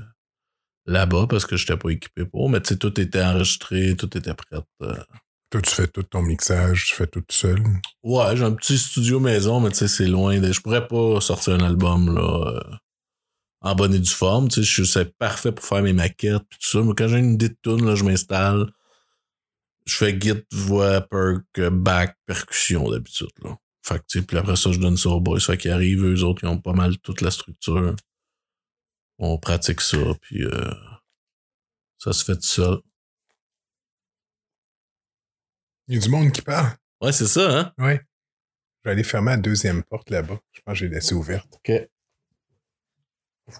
là-bas 0.86 1.26
parce 1.28 1.46
que 1.46 1.56
j'étais 1.56 1.76
pas 1.76 1.90
équipé 1.90 2.24
pour. 2.24 2.48
Mais 2.50 2.60
tu 2.60 2.68
sais, 2.70 2.76
tout 2.76 2.98
était 3.00 3.22
enregistré, 3.22 3.94
tout 3.96 4.16
était 4.18 4.34
prêt. 4.34 4.58
Toi, 5.50 5.62
tu 5.62 5.74
fais 5.74 5.88
tout 5.88 6.04
ton 6.04 6.22
mixage, 6.22 6.86
tu 6.86 6.94
fais 6.94 7.08
tout 7.08 7.24
seul? 7.28 7.60
Ouais, 8.04 8.36
j'ai 8.36 8.44
un 8.44 8.52
petit 8.52 8.78
studio 8.78 9.18
maison, 9.18 9.58
mais 9.60 9.70
tu 9.70 9.78
sais, 9.78 9.88
c'est 9.88 10.06
loin. 10.06 10.40
Je 10.40 10.60
pourrais 10.60 10.86
pas 10.86 11.20
sortir 11.20 11.54
un 11.54 11.60
album 11.60 12.14
là 12.14 12.52
euh, 12.54 12.76
en 13.60 13.74
bonne 13.74 13.92
et 13.94 13.98
due 13.98 14.08
forme. 14.08 14.48
Tu 14.48 14.64
sais, 14.64 14.84
c'est 14.84 15.16
parfait 15.18 15.50
pour 15.50 15.64
faire 15.64 15.82
mes 15.82 15.92
maquettes 15.92 16.42
puis 16.48 16.58
tout 16.60 16.68
ça. 16.78 16.82
Mais 16.82 16.94
quand 16.96 17.08
j'ai 17.08 17.18
une 17.18 17.34
idée 17.34 17.48
de 17.48 17.84
là, 17.84 17.96
je 17.96 18.04
m'installe. 18.04 18.72
Je 19.86 19.96
fais 19.96 20.18
git, 20.20 20.34
voix, 20.52 21.00
perk, 21.00 21.68
back, 21.72 22.16
percussion 22.26 22.88
d'habitude. 22.88 23.30
Là. 23.42 23.56
Fait 23.82 23.98
que, 23.98 24.04
tu 24.08 24.20
sais, 24.20 24.24
puis 24.24 24.36
après 24.36 24.54
ça, 24.54 24.70
je 24.70 24.78
donne 24.78 24.96
ça 24.96 25.08
aux 25.08 25.20
boys. 25.20 25.40
Fait 25.40 25.56
qu'ils 25.56 25.72
arrivent, 25.72 26.04
eux 26.04 26.22
autres, 26.22 26.44
ils 26.44 26.48
ont 26.48 26.60
pas 26.60 26.74
mal 26.74 26.96
toute 26.98 27.22
la 27.22 27.30
structure. 27.32 27.96
On 29.18 29.36
pratique 29.36 29.80
ça, 29.80 29.98
puis 30.22 30.44
euh, 30.44 30.70
ça 31.98 32.12
se 32.12 32.24
fait 32.24 32.36
tout 32.36 32.42
seul. 32.42 32.78
Il 35.90 35.96
y 35.96 35.98
a 35.98 36.02
du 36.02 36.08
monde 36.08 36.30
qui 36.30 36.40
parle. 36.40 36.72
Ouais, 37.00 37.10
c'est 37.10 37.26
ça, 37.26 37.50
hein? 37.58 37.74
Ouais. 37.76 38.00
Je 38.78 38.88
vais 38.88 38.92
aller 38.92 39.02
fermer 39.02 39.32
la 39.32 39.38
deuxième 39.38 39.82
porte 39.82 40.08
là-bas. 40.10 40.38
Je 40.52 40.60
pense 40.60 40.74
que 40.74 40.78
j'ai 40.78 40.88
laissé 40.88 41.16
ouverte. 41.16 41.52
OK. 41.52 41.72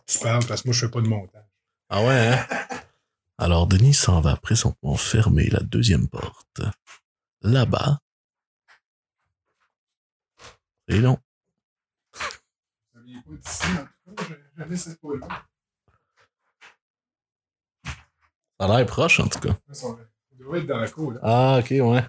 Tu 0.07 0.19
parles 0.21 0.47
parce 0.47 0.63
que 0.63 0.69
moi, 0.69 0.73
je 0.73 0.87
fais 0.87 0.91
pas 0.93 1.01
de 1.01 1.09
montage. 1.09 1.43
Ah 1.89 2.05
ouais, 2.05 2.29
hein? 2.29 2.47
Alors, 3.39 3.67
Denis 3.67 3.95
s'en 3.95 4.21
va 4.21 4.37
présentement 4.37 4.95
fermer 4.95 5.51
la 5.51 5.59
deuxième 5.59 6.09
porte. 6.09 6.61
Là-bas. 7.43 7.99
Et 10.87 11.01
non. 11.01 11.19
Ça 13.43 13.67
a 18.61 18.69
l'air 18.69 18.87
proche, 18.87 19.19
en 19.19 19.27
tout 19.27 19.41
cas. 19.41 19.57
Il 20.31 20.39
doit 20.39 20.59
être 20.59 20.67
dans 20.69 20.79
la 20.79 20.89
cour, 20.89 21.11
là. 21.11 21.21
Ah, 21.25 21.59
ok, 21.59 21.71
ouais. 21.71 22.05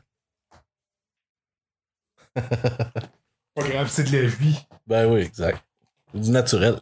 Pas 3.56 3.70
grave, 3.70 3.90
c'est 3.90 4.04
de 4.10 4.18
la 4.18 4.28
vie. 4.28 4.58
Ben 4.88 5.06
oui, 5.12 5.22
exact. 5.22 5.64
C'est 6.14 6.22
du 6.22 6.32
naturel. 6.32 6.80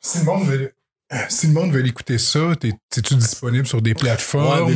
Si 0.00 0.18
le 0.18 0.24
monde 0.24 0.44
veut, 0.46 0.74
si 1.28 1.46
le 1.46 1.52
monde 1.52 1.70
veut 1.72 1.86
écouter 1.86 2.18
ça, 2.18 2.54
t'es- 2.56 2.72
es-tu 2.96 3.14
disponible 3.14 3.66
sur 3.66 3.80
des 3.82 3.94
plateformes? 3.94 4.70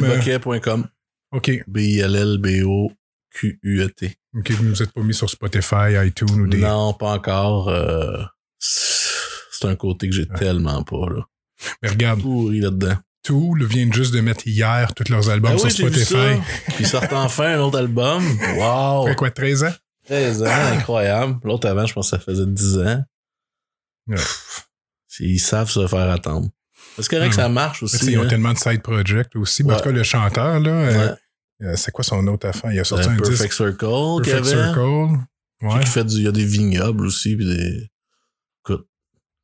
OK. 1.32 1.50
B-I-L-L-B-O-Q-U-E-T. 1.66 4.16
OK, 4.36 4.50
vous 4.52 4.64
nous 4.64 4.82
êtes 4.82 4.92
pas 4.92 5.02
mis 5.02 5.14
sur 5.14 5.28
Spotify, 5.30 5.94
iTunes 6.06 6.40
ou 6.40 6.46
des. 6.46 6.58
Non, 6.58 6.92
pas 6.94 7.12
encore. 7.14 7.68
euh, 7.68 8.22
c'est 8.58 9.66
un 9.66 9.76
côté 9.76 10.08
que 10.08 10.14
j'ai 10.14 10.28
tellement 10.28 10.82
pas, 10.84 11.08
là. 11.10 11.26
Mais 11.82 11.88
regarde, 11.88 12.20
Pourri 12.22 12.60
là-dedans. 12.60 12.96
Tool 13.24 13.64
vient 13.64 13.90
juste 13.90 14.12
de 14.14 14.20
mettre 14.20 14.46
hier 14.46 14.92
tous 14.94 15.08
leurs 15.10 15.28
albums 15.30 15.52
Ah 15.54 15.58
sur 15.70 15.86
oui, 15.86 15.92
Spotify. 15.92 16.40
ils 16.78 16.86
sortent 16.86 17.12
enfin 17.12 17.56
un 17.56 17.60
autre 17.60 17.78
album. 17.78 18.22
Wow! 18.56 19.04
Ça 19.04 19.10
fait 19.10 19.16
quoi, 19.16 19.30
13 19.30 19.64
ans? 19.64 19.72
13 20.06 20.42
ans, 20.42 20.46
incroyable. 20.74 21.38
L'autre 21.42 21.66
avant, 21.68 21.86
je 21.86 21.94
pense 21.94 22.10
que 22.10 22.16
ça 22.16 22.22
faisait 22.22 22.46
10 22.46 22.78
ans. 22.78 23.02
Ouais. 24.08 24.16
Pff, 24.16 24.66
Ils 25.20 25.38
savent 25.38 25.70
se 25.70 25.86
faire 25.86 26.10
attendre. 26.10 26.48
C'est 26.98 27.08
correct 27.08 27.30
que 27.30 27.36
ça 27.36 27.48
marche 27.48 27.78
tu 27.80 27.88
sais, 27.88 27.96
aussi. 27.96 28.12
ils 28.12 28.18
ont 28.18 28.22
hein. 28.24 28.28
tellement 28.28 28.52
de 28.52 28.58
side 28.58 28.82
projects 28.82 29.34
aussi. 29.36 29.62
Ben, 29.62 29.74
En 29.74 29.76
tout 29.78 29.84
cas, 29.84 29.90
le 29.90 30.02
chanteur, 30.02 30.60
là, 30.60 30.70
euh, 30.70 31.08
Ouais. 31.08 31.14
euh, 31.68 31.76
c'est 31.76 31.90
quoi 31.90 32.04
son 32.04 32.24
autre 32.28 32.46
affaire? 32.46 32.70
Il 32.72 32.78
a 32.78 32.84
sorti 32.84 33.08
Euh, 33.08 33.12
un 33.12 33.16
Perfect 33.16 33.40
disque. 33.40 33.52
Circle, 33.54 34.22
Perfect. 34.22 34.44
Circle. 34.44 35.18
Ouais. 35.62 35.80
Qui 35.80 35.86
fait 35.86 36.04
du, 36.04 36.16
il 36.16 36.22
y 36.24 36.28
a 36.28 36.32
des 36.32 36.44
vignobles 36.44 37.06
aussi. 37.06 37.34
Puis 37.36 37.46
des... 37.46 37.90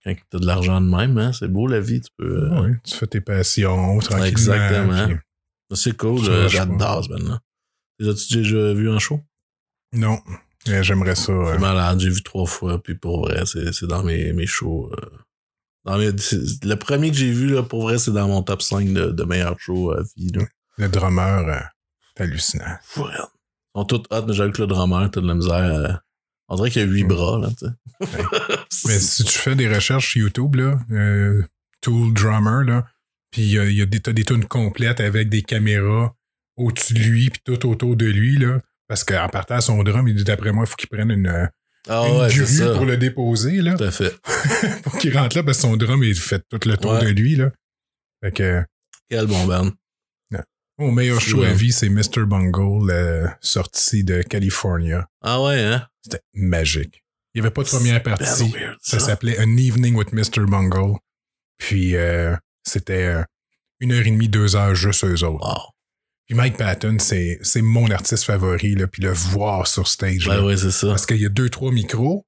Quand 0.04 0.14
t'as 0.30 0.38
de 0.38 0.46
l'argent 0.46 0.80
de 0.80 0.86
même, 0.88 1.18
hein, 1.18 1.32
c'est 1.32 1.48
beau 1.48 1.66
la 1.66 1.80
vie. 1.80 2.00
Tu 2.00 2.10
peux. 2.16 2.44
euh, 2.50 2.60
Ouais, 2.62 2.72
tu 2.84 2.94
fais 2.94 3.06
tes 3.06 3.20
passions 3.20 3.98
tranquillement. 3.98 4.26
Exactement. 4.26 5.06
puis- 5.06 5.16
C'est 5.76 5.96
cool. 5.96 6.20
Euh, 6.28 6.48
J'adore 6.48 7.04
ce 7.04 7.08
band-là. 7.10 7.40
Les 7.98 8.08
as-tu 8.08 8.34
déjà 8.38 8.72
vu 8.72 8.90
en 8.90 8.98
show? 8.98 9.20
Non, 9.92 10.18
j'aimerais 10.66 11.14
ça. 11.14 11.32
euh, 11.32 11.52
C'est 11.52 11.58
malade, 11.60 12.00
j'ai 12.00 12.08
vu 12.10 12.22
trois 12.22 12.46
fois, 12.46 12.82
puis 12.82 12.94
pour 12.94 13.20
vrai, 13.26 13.44
c'est 13.46 13.86
dans 13.86 14.02
mes, 14.02 14.32
mes 14.32 14.46
shows. 14.46 14.90
euh, 14.92 15.06
dans 15.84 15.98
mes- 15.98 16.16
c'est- 16.18 16.64
le 16.64 16.74
premier 16.76 17.10
que 17.10 17.16
j'ai 17.16 17.30
vu, 17.30 17.48
là, 17.54 17.62
pour 17.62 17.82
vrai, 17.82 17.98
c'est 17.98 18.12
dans 18.12 18.26
mon 18.28 18.42
top 18.42 18.62
5 18.62 18.92
de, 18.92 19.10
de 19.10 19.24
meilleurs 19.24 19.58
shows 19.60 19.92
à 19.92 20.02
vie. 20.16 20.30
Là. 20.32 20.42
Le 20.78 20.88
drummer, 20.88 21.46
euh, 21.48 21.60
c'est 22.16 22.22
hallucinant. 22.24 22.76
Fou, 22.82 23.02
raide. 23.04 23.16
Ils 23.74 23.78
sont 23.80 23.84
tous 23.84 24.02
hot, 24.10 24.26
mais 24.26 24.32
j'avoue 24.32 24.52
que 24.52 24.62
le 24.62 24.66
drummer, 24.66 25.10
t'as 25.10 25.20
de 25.20 25.26
la 25.28 25.34
misère. 25.34 26.00
On 26.50 26.56
dirait 26.56 26.70
qu'il 26.70 26.82
y 26.82 26.84
a 26.84 26.88
huit 26.88 27.04
bras, 27.04 27.38
là. 27.38 27.48
Mais 28.86 28.98
si 28.98 29.24
tu 29.24 29.38
fais 29.38 29.54
des 29.54 29.72
recherches 29.72 30.10
sur 30.12 30.20
YouTube, 30.22 30.56
là, 30.56 30.78
euh, 30.90 31.42
Tool 31.80 32.12
Drummer, 32.12 32.64
là, 32.64 32.86
puis 33.30 33.42
il 33.42 33.50
y 33.52 33.58
a, 33.58 33.64
y 33.70 33.80
a 33.82 33.86
des, 33.86 34.00
t'as 34.00 34.12
des 34.12 34.24
tunes 34.24 34.44
complètes 34.44 35.00
avec 35.00 35.28
des 35.28 35.42
caméras 35.42 36.14
au-dessus 36.56 36.94
de 36.94 36.98
lui, 36.98 37.30
puis 37.30 37.40
tout 37.44 37.68
autour 37.68 37.96
de 37.96 38.06
lui, 38.06 38.36
là. 38.36 38.60
Parce 38.88 39.04
qu'en 39.04 39.28
partant 39.28 39.54
à 39.54 39.60
son 39.60 39.82
drum, 39.84 40.06
il 40.08 40.14
dit 40.16 40.24
d'après 40.24 40.52
moi, 40.52 40.64
il 40.66 40.68
faut 40.68 40.74
qu'il 40.76 40.88
prenne 40.88 41.10
une, 41.12 41.48
Ah 41.88 42.06
une 42.08 42.16
ouais, 42.16 42.28
c'est 42.30 42.36
grue 42.38 42.46
ça. 42.46 42.72
pour 42.74 42.84
le 42.84 42.96
déposer, 42.96 43.62
là. 43.62 43.76
Tout 43.76 43.84
à 43.84 43.90
fait. 43.92 44.14
pour 44.82 44.98
qu'il 44.98 45.16
rentre 45.16 45.36
là, 45.36 45.42
parce 45.44 45.58
que 45.58 45.62
son 45.62 45.76
drum, 45.76 46.02
il 46.02 46.14
fait 46.16 46.42
tout 46.50 46.58
le 46.68 46.76
tour 46.76 46.92
Ouais. 46.92 47.04
de 47.04 47.10
lui, 47.10 47.36
là. 47.36 47.50
Fait 48.22 48.32
que, 48.32 48.64
Quel 49.08 49.26
bon 49.26 49.46
band. 49.46 49.70
mon 50.78 50.92
meilleur 50.92 51.20
show 51.20 51.42
à 51.42 51.52
vie, 51.52 51.72
c'est 51.72 51.88
Mr. 51.90 52.24
Bungle, 52.26 52.90
euh, 52.90 53.26
sorti 53.40 54.02
de 54.02 54.22
California. 54.22 55.06
Ah 55.22 55.40
ouais, 55.42 55.62
hein? 55.62 55.86
C'était 56.02 56.22
magique. 56.34 57.02
Il 57.34 57.40
n'y 57.40 57.46
avait 57.46 57.54
pas 57.54 57.62
de 57.62 57.68
première 57.68 58.02
partie. 58.02 58.50
weird, 58.50 58.76
Ça 58.82 58.98
s'appelait 58.98 59.38
An 59.40 59.56
Evening 59.56 59.94
with 59.94 60.12
Mr. 60.12 60.46
Bungle. 60.46 60.98
Puis 61.58 61.94
euh, 61.94 62.34
c'était 62.64 63.04
euh, 63.04 63.22
une 63.80 63.92
heure 63.92 64.06
et 64.06 64.10
demie, 64.10 64.28
deux 64.28 64.56
heures 64.56 64.74
juste 64.74 65.04
eux 65.04 65.24
autres. 65.24 65.46
Wow. 65.46 65.72
Puis 66.26 66.34
Mike 66.36 66.56
Patton, 66.56 66.96
c'est 66.98 67.38
mon 67.62 67.90
artiste 67.90 68.24
favori. 68.24 68.74
Là, 68.74 68.86
puis 68.86 69.02
le 69.02 69.12
voir 69.12 69.66
sur 69.66 69.86
stage. 69.88 70.26
là. 70.26 70.38
Ben 70.38 70.44
ouais, 70.46 70.56
c'est 70.56 70.70
ça. 70.70 70.88
Parce 70.88 71.06
qu'il 71.06 71.20
y 71.20 71.26
a 71.26 71.28
deux, 71.28 71.48
trois 71.50 71.72
micros. 71.72 72.24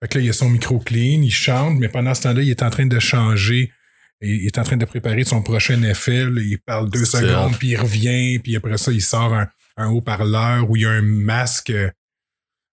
Fait 0.00 0.08
que 0.08 0.18
là, 0.18 0.22
il 0.22 0.26
y 0.26 0.30
a 0.30 0.32
son 0.32 0.48
micro 0.50 0.78
clean, 0.78 1.22
il 1.22 1.32
chante, 1.32 1.78
mais 1.78 1.88
pendant 1.88 2.14
ce 2.14 2.22
temps-là, 2.22 2.42
il 2.42 2.50
est 2.50 2.62
en 2.62 2.70
train 2.70 2.86
de 2.86 2.98
changer. 3.00 3.72
Il 4.20 4.46
est 4.46 4.58
en 4.58 4.62
train 4.64 4.76
de 4.76 4.84
préparer 4.84 5.24
son 5.24 5.42
prochain 5.42 5.82
effet. 5.82 6.24
là. 6.24 6.40
il 6.40 6.58
parle 6.64 6.90
deux 6.90 7.04
secondes, 7.04 7.56
puis 7.58 7.68
il 7.70 7.76
revient, 7.76 8.38
puis 8.40 8.54
après 8.56 8.78
ça, 8.78 8.92
il 8.92 9.02
sort 9.02 9.32
un, 9.34 9.48
un 9.76 9.88
haut-parleur 9.88 10.68
où 10.70 10.76
il 10.76 10.82
y 10.82 10.86
a 10.86 10.90
un 10.90 11.02
masque, 11.02 11.70
euh, 11.70 11.90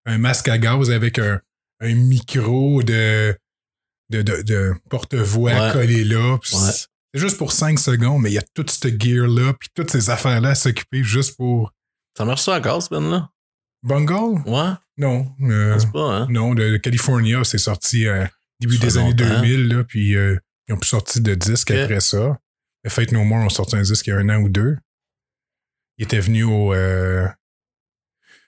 un 0.06 0.18
masque 0.18 0.47
à 0.47 0.58
gaz 0.58 0.91
avec 0.91 1.20
un, 1.20 1.39
un 1.82 1.93
micro 1.95 2.84
de, 2.84 3.38
de, 4.10 4.22
de, 4.22 4.41
de 4.41 4.74
porte-voix 4.89 5.51
Ouais. 5.53 5.72
collé 5.74 6.03
là. 6.03 6.34
Ouais. 6.34 6.39
C'est 6.43 6.88
juste 7.22 7.38
pour 7.38 7.51
cinq 7.53 7.80
secondes, 7.80 8.22
mais 8.22 8.30
il 8.32 8.34
y 8.34 8.38
a 8.38 8.43
toute 8.53 8.70
cette 8.70 9.01
gear-là, 9.01 9.53
puis 9.60 9.70
toutes 9.74 9.89
ces 9.91 10.10
affaires-là 10.10 10.49
à 10.49 10.56
s'occuper 10.56 11.03
juste 11.03 11.38
pour 11.38 11.72
Ça 12.18 12.26
marche 12.26 12.41
ça 12.41 12.58
encore, 12.58 12.84
ce 12.84 12.89
band-là? 12.89 13.30
Bungle? 13.84 14.41
Ouais? 14.49 14.72
Non. 14.97 15.32
euh, 15.41 15.78
pas, 15.93 15.99
hein? 15.99 16.28
non, 16.30 16.53
de, 16.56 16.78
California, 16.78 17.43
c'est 17.43 17.58
sorti 17.58 18.08
euh, 18.08 18.26
début 18.60 18.78
des 18.78 18.97
années 18.97 19.12
longtemps. 19.12 19.41
2000, 19.41 19.68
là, 19.68 19.84
puis 19.84 20.16
euh, 20.16 20.38
ils 20.68 20.74
ont 20.74 20.78
plus 20.78 20.88
sorti 20.89 21.22
de 21.22 21.36
disques 21.36 21.72
Ok. 21.72 21.78
après 21.78 21.99
ça. 21.99 22.38
Fate 22.88 23.12
No 23.12 23.24
More 23.24 23.45
ont 23.45 23.49
sorti 23.49 23.76
un 23.76 23.82
disque 23.82 24.08
il 24.08 24.10
y 24.12 24.14
a 24.14 24.18
un 24.18 24.30
an 24.30 24.38
ou 24.41 24.49
deux. 24.49 24.78
Il 25.97 26.03
était 26.03 26.20
venu 26.20 26.43
au... 26.43 26.74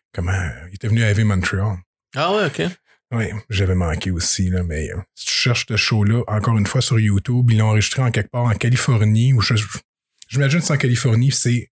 euh, 0.07 0.13
comment? 0.13 0.49
Il 0.69 0.75
était 0.75 0.87
venu 0.87 1.03
à 1.03 1.09
Heavy 1.09 1.23
Montreal. 1.23 1.77
Ah 2.15 2.33
ouais, 2.35 2.45
ok. 2.45 2.61
Oui, 3.13 3.25
j'avais 3.49 3.75
manqué 3.75 4.11
aussi, 4.11 4.49
là, 4.49 4.63
mais 4.63 4.91
euh, 4.91 4.97
si 5.15 5.27
tu 5.27 5.31
cherches 5.33 5.65
ce 5.67 5.77
show-là, 5.77 6.23
encore 6.27 6.57
une 6.57 6.65
fois 6.65 6.81
sur 6.81 6.99
YouTube, 6.99 7.49
ils 7.51 7.57
l'ont 7.57 7.67
enregistré 7.67 8.01
en 8.01 8.11
quelque 8.11 8.29
part 8.31 8.43
en 8.45 8.53
Californie, 8.53 9.31
ou 9.33 9.39
je- 9.39 9.53
j'imagine 10.27 10.59
que 10.59 10.65
c'est 10.65 10.73
en 10.73 10.77
Californie, 10.77 11.31
c'est 11.31 11.69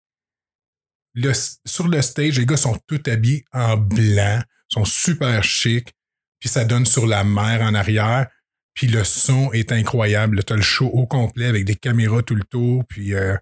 le, 1.15 1.33
sur 1.65 1.89
le 1.89 2.01
stage, 2.03 2.39
les 2.39 2.47
gars 2.47 2.57
sont 2.57 2.79
tous 2.87 3.01
habillés 3.11 3.45
en 3.53 3.77
blanc, 3.77 4.43
sont 4.69 4.85
super 4.85 5.43
chics, 5.43 5.93
puis 6.39 6.49
ça 6.49 6.65
donne 6.65 6.87
sur 6.87 7.07
la 7.07 7.25
mer 7.25 7.63
en 7.63 7.75
arrière, 7.75 8.29
puis 8.75 8.87
le 8.89 9.03
son 9.05 9.53
est 9.53 9.73
incroyable. 9.73 10.43
Tu 10.45 10.53
as 10.53 10.57
le 10.57 10.63
show 10.63 10.87
au 10.87 11.07
complet 11.07 11.47
avec 11.47 11.65
des 11.65 11.77
caméras 11.77 12.23
tout 12.23 12.35
le 12.35 12.45
tour, 12.45 12.85
puis 12.89 13.15
euh, 13.15 13.37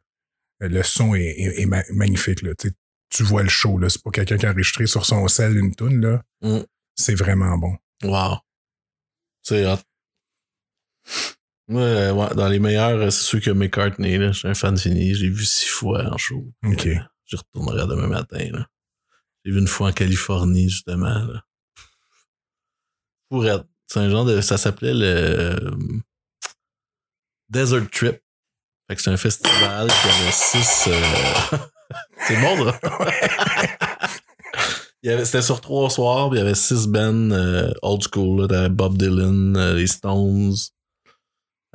le 0.61 0.83
son 0.83 1.15
est, 1.15 1.25
est- 1.25 1.61
est 1.63 1.67
ma- 1.67 1.85
magnifique. 1.93 2.43
Là. 2.43 2.53
Tu 2.59 2.69
sais, 2.69 2.75
tu 3.13 3.23
vois 3.25 3.43
le 3.43 3.49
show, 3.49 3.79
là. 3.79 3.89
c'est 3.91 4.03
pas 4.03 4.11
quelqu'un 4.11 4.39
qui 4.39 4.47
a 4.47 4.51
enregistré 4.51 4.87
sur 4.87 5.05
son 5.05 5.29
sel 5.29 5.57
une 5.57 5.75
toune, 5.75 6.01
là. 6.01 6.23
Mm. 6.41 6.61
C'est 6.95 7.15
vraiment 7.15 7.59
bon. 7.59 7.77
Wow. 8.03 8.39
C'est 9.43 9.67
hot. 9.67 9.79
Ouais, 11.69 12.11
ouais, 12.11 12.35
dans 12.35 12.49
les 12.49 12.59
meilleurs, 12.59 12.99
euh, 12.99 13.11
c'est 13.11 13.23
sûr 13.25 13.41
que 13.41 13.51
McCartney, 13.51 14.19
là, 14.19 14.33
je 14.33 14.39
suis 14.39 14.49
un 14.49 14.55
fan 14.55 14.77
fini. 14.79 15.15
J'ai 15.15 15.29
vu 15.29 15.45
six 15.45 15.67
fois 15.69 16.05
en 16.13 16.17
show. 16.17 16.45
OK. 16.65 16.87
Euh, 16.87 16.97
J'y 17.27 17.37
retournerai 17.37 17.87
demain 17.87 18.09
matin. 18.09 18.49
là. 18.53 18.67
J'ai 19.45 19.53
vu 19.53 19.59
une 19.61 19.69
fois 19.69 19.89
en 19.89 19.93
Californie, 19.93 20.69
justement. 20.71 21.25
Là. 21.25 21.43
Pour 23.29 23.47
être. 23.47 23.67
C'est 23.89 24.01
un 24.01 24.11
genre 24.11 24.25
de. 24.25 24.41
Ça 24.41 24.57
s'appelait 24.59 24.95
le 24.95 25.71
Desert 27.49 27.89
Trip. 27.91 28.21
Fait 28.89 28.97
que 28.97 29.03
c'est 29.03 29.11
un 29.11 29.17
festival 29.17 29.89
qui 29.89 30.09
avait 30.09 30.33
six. 30.33 30.89
euh, 30.89 31.59
c'est 32.27 32.37
avait- 35.11 35.25
C'était 35.25 35.43
sur 35.43 35.61
trois 35.61 35.91
soirs, 35.91 36.31
puis 36.31 36.39
il 36.39 36.43
y 36.43 36.45
avait 36.45 36.55
six 36.55 36.87
bands 36.87 37.31
euh, 37.33 37.73
old 37.83 38.03
school. 38.03 38.43
Là. 38.43 38.49
T'avais 38.49 38.69
Bob 38.69 38.97
Dylan, 38.99 39.57
euh, 39.57 39.75
les 39.75 39.87
Stones, 39.87 40.55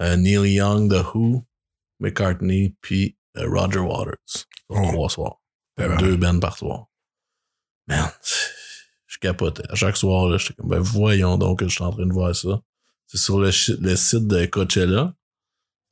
euh, 0.02 0.16
Neil 0.16 0.54
Young, 0.54 0.90
The 0.92 1.04
Who, 1.14 1.46
McCartney, 2.00 2.76
puis 2.82 3.18
Roger 3.36 3.80
Waters. 3.80 4.16
Sur 4.28 4.46
Oh. 4.70 4.92
trois 4.92 5.10
soirs. 5.10 5.42
Deux 6.00 6.18
bands 6.18 6.40
par 6.40 6.58
soir. 6.58 6.88
Man, 7.88 8.10
je 9.06 9.18
capotais. 9.20 9.64
À 9.70 9.76
chaque 9.76 9.96
soir, 9.96 10.28
là, 10.28 10.38
j'étais 10.38 10.56
comme, 10.56 10.70
ben 10.70 10.80
voyons 10.80 11.38
donc 11.38 11.60
que 11.60 11.68
je 11.68 11.74
suis 11.76 11.84
en 11.84 11.92
train 11.92 12.06
de 12.06 12.12
voir 12.12 12.36
ça. 12.36 12.60
C'est 13.06 13.18
sur 13.20 13.40
le, 13.40 13.50
le 13.80 13.96
site 13.96 14.28
de 14.28 14.46
Coachella. 14.48 15.14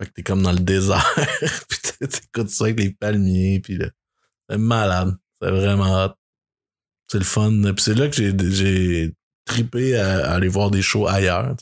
Fait 0.02 0.08
que 0.10 0.14
t'es 0.14 0.24
comme 0.24 0.42
dans 0.44 0.52
le 0.52 0.60
désert. 0.60 1.16
puis 1.70 1.78
t'é- 1.82 2.08
t'écoutes 2.08 2.50
ça 2.50 2.66
avec 2.66 2.80
les 2.80 2.92
palmiers. 2.92 3.62
Puis 3.62 3.78
là, 3.78 3.88
c'est 4.50 4.58
malade. 4.58 5.16
C'est 5.42 5.52
vraiment 5.52 6.06
hot. 6.06 6.14
C'est 7.12 7.20
le 7.20 7.24
fun. 7.24 7.52
Puis 7.52 7.84
c'est 7.84 7.94
là 7.96 8.08
que 8.08 8.16
j'ai, 8.16 8.34
j'ai 8.52 9.14
trippé 9.46 9.98
à, 9.98 10.28
à 10.28 10.34
aller 10.36 10.48
voir 10.48 10.72
des 10.72 10.82
shows 10.82 11.08
ailleurs. 11.08 11.56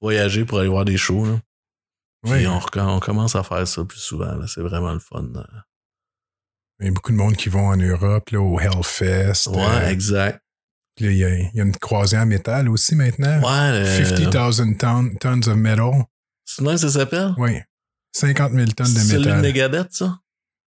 Voyager 0.00 0.44
pour 0.44 0.60
aller 0.60 0.68
voir 0.68 0.84
des 0.84 0.96
shows. 0.96 1.26
Là. 1.26 1.40
Oui. 2.24 2.46
on, 2.46 3.00
commence 3.00 3.34
à 3.34 3.42
faire 3.42 3.66
ça 3.66 3.84
plus 3.84 3.98
souvent. 3.98 4.34
là. 4.36 4.46
C'est 4.46 4.60
vraiment 4.60 4.92
le 4.92 4.98
fun. 5.00 5.28
là. 5.34 5.46
Il 6.80 6.86
y 6.86 6.88
a 6.88 6.92
beaucoup 6.92 7.12
de 7.12 7.16
monde 7.16 7.36
qui 7.36 7.48
vont 7.48 7.68
en 7.68 7.76
Europe, 7.76 8.30
là, 8.30 8.40
au 8.40 8.58
Hellfest. 8.58 9.48
Ouais, 9.50 9.58
euh, 9.62 9.88
exact. 9.90 10.42
puis 10.96 11.06
là, 11.06 11.10
il 11.12 11.18
y, 11.18 11.24
a, 11.24 11.38
il 11.38 11.50
y 11.54 11.60
a 11.60 11.64
une 11.64 11.76
croisière 11.76 12.24
métal 12.24 12.70
aussi 12.70 12.94
maintenant. 12.94 13.38
Ouais. 13.40 13.84
euh, 13.84 14.04
50,000 14.04 14.76
tonnes, 14.78 15.18
tons 15.18 15.50
of 15.50 15.56
metal. 15.56 16.04
C'est 16.46 16.76
ça 16.78 16.88
s'appelle? 16.90 17.34
Oui. 17.36 17.58
50 18.12 18.52
000 18.52 18.66
tonnes 18.68 18.86
de 18.86 18.98
C'est 18.98 19.06
celui 19.08 19.24
de 19.24 19.28
métal. 19.28 19.42
Megadeth, 19.42 19.92
ça? 19.92 20.18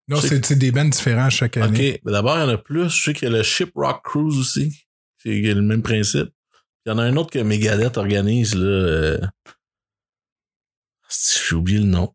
Non, 0.09 0.19
c'est- 0.19 0.53
des 0.55 0.71
bands 0.71 0.85
différents 0.85 1.29
chaque 1.29 1.57
OK. 1.57 1.63
année. 1.63 2.01
Mais 2.03 2.11
D'abord, 2.11 2.37
il 2.37 2.41
y 2.41 2.43
en 2.43 2.49
a 2.49 2.57
plus. 2.57 2.89
Je 2.89 3.03
sais 3.03 3.13
qu'il 3.13 3.29
y 3.29 3.33
a 3.33 3.37
le 3.37 3.43
Shiprock 3.43 4.03
Cruise 4.03 4.37
aussi. 4.37 4.85
C'est 5.17 5.29
le 5.41 5.61
même 5.61 5.81
principe. 5.81 6.29
Il 6.85 6.89
y 6.89 6.91
en 6.91 6.97
a 6.97 7.03
un 7.03 7.15
autre 7.15 7.31
que 7.31 7.39
Megadeth 7.39 7.97
organise, 7.97 8.55
là. 8.55 8.65
euh, 8.65 9.19
J'ai 11.47 11.55
oublié 11.55 11.79
le 11.79 11.85
nom. 11.85 12.13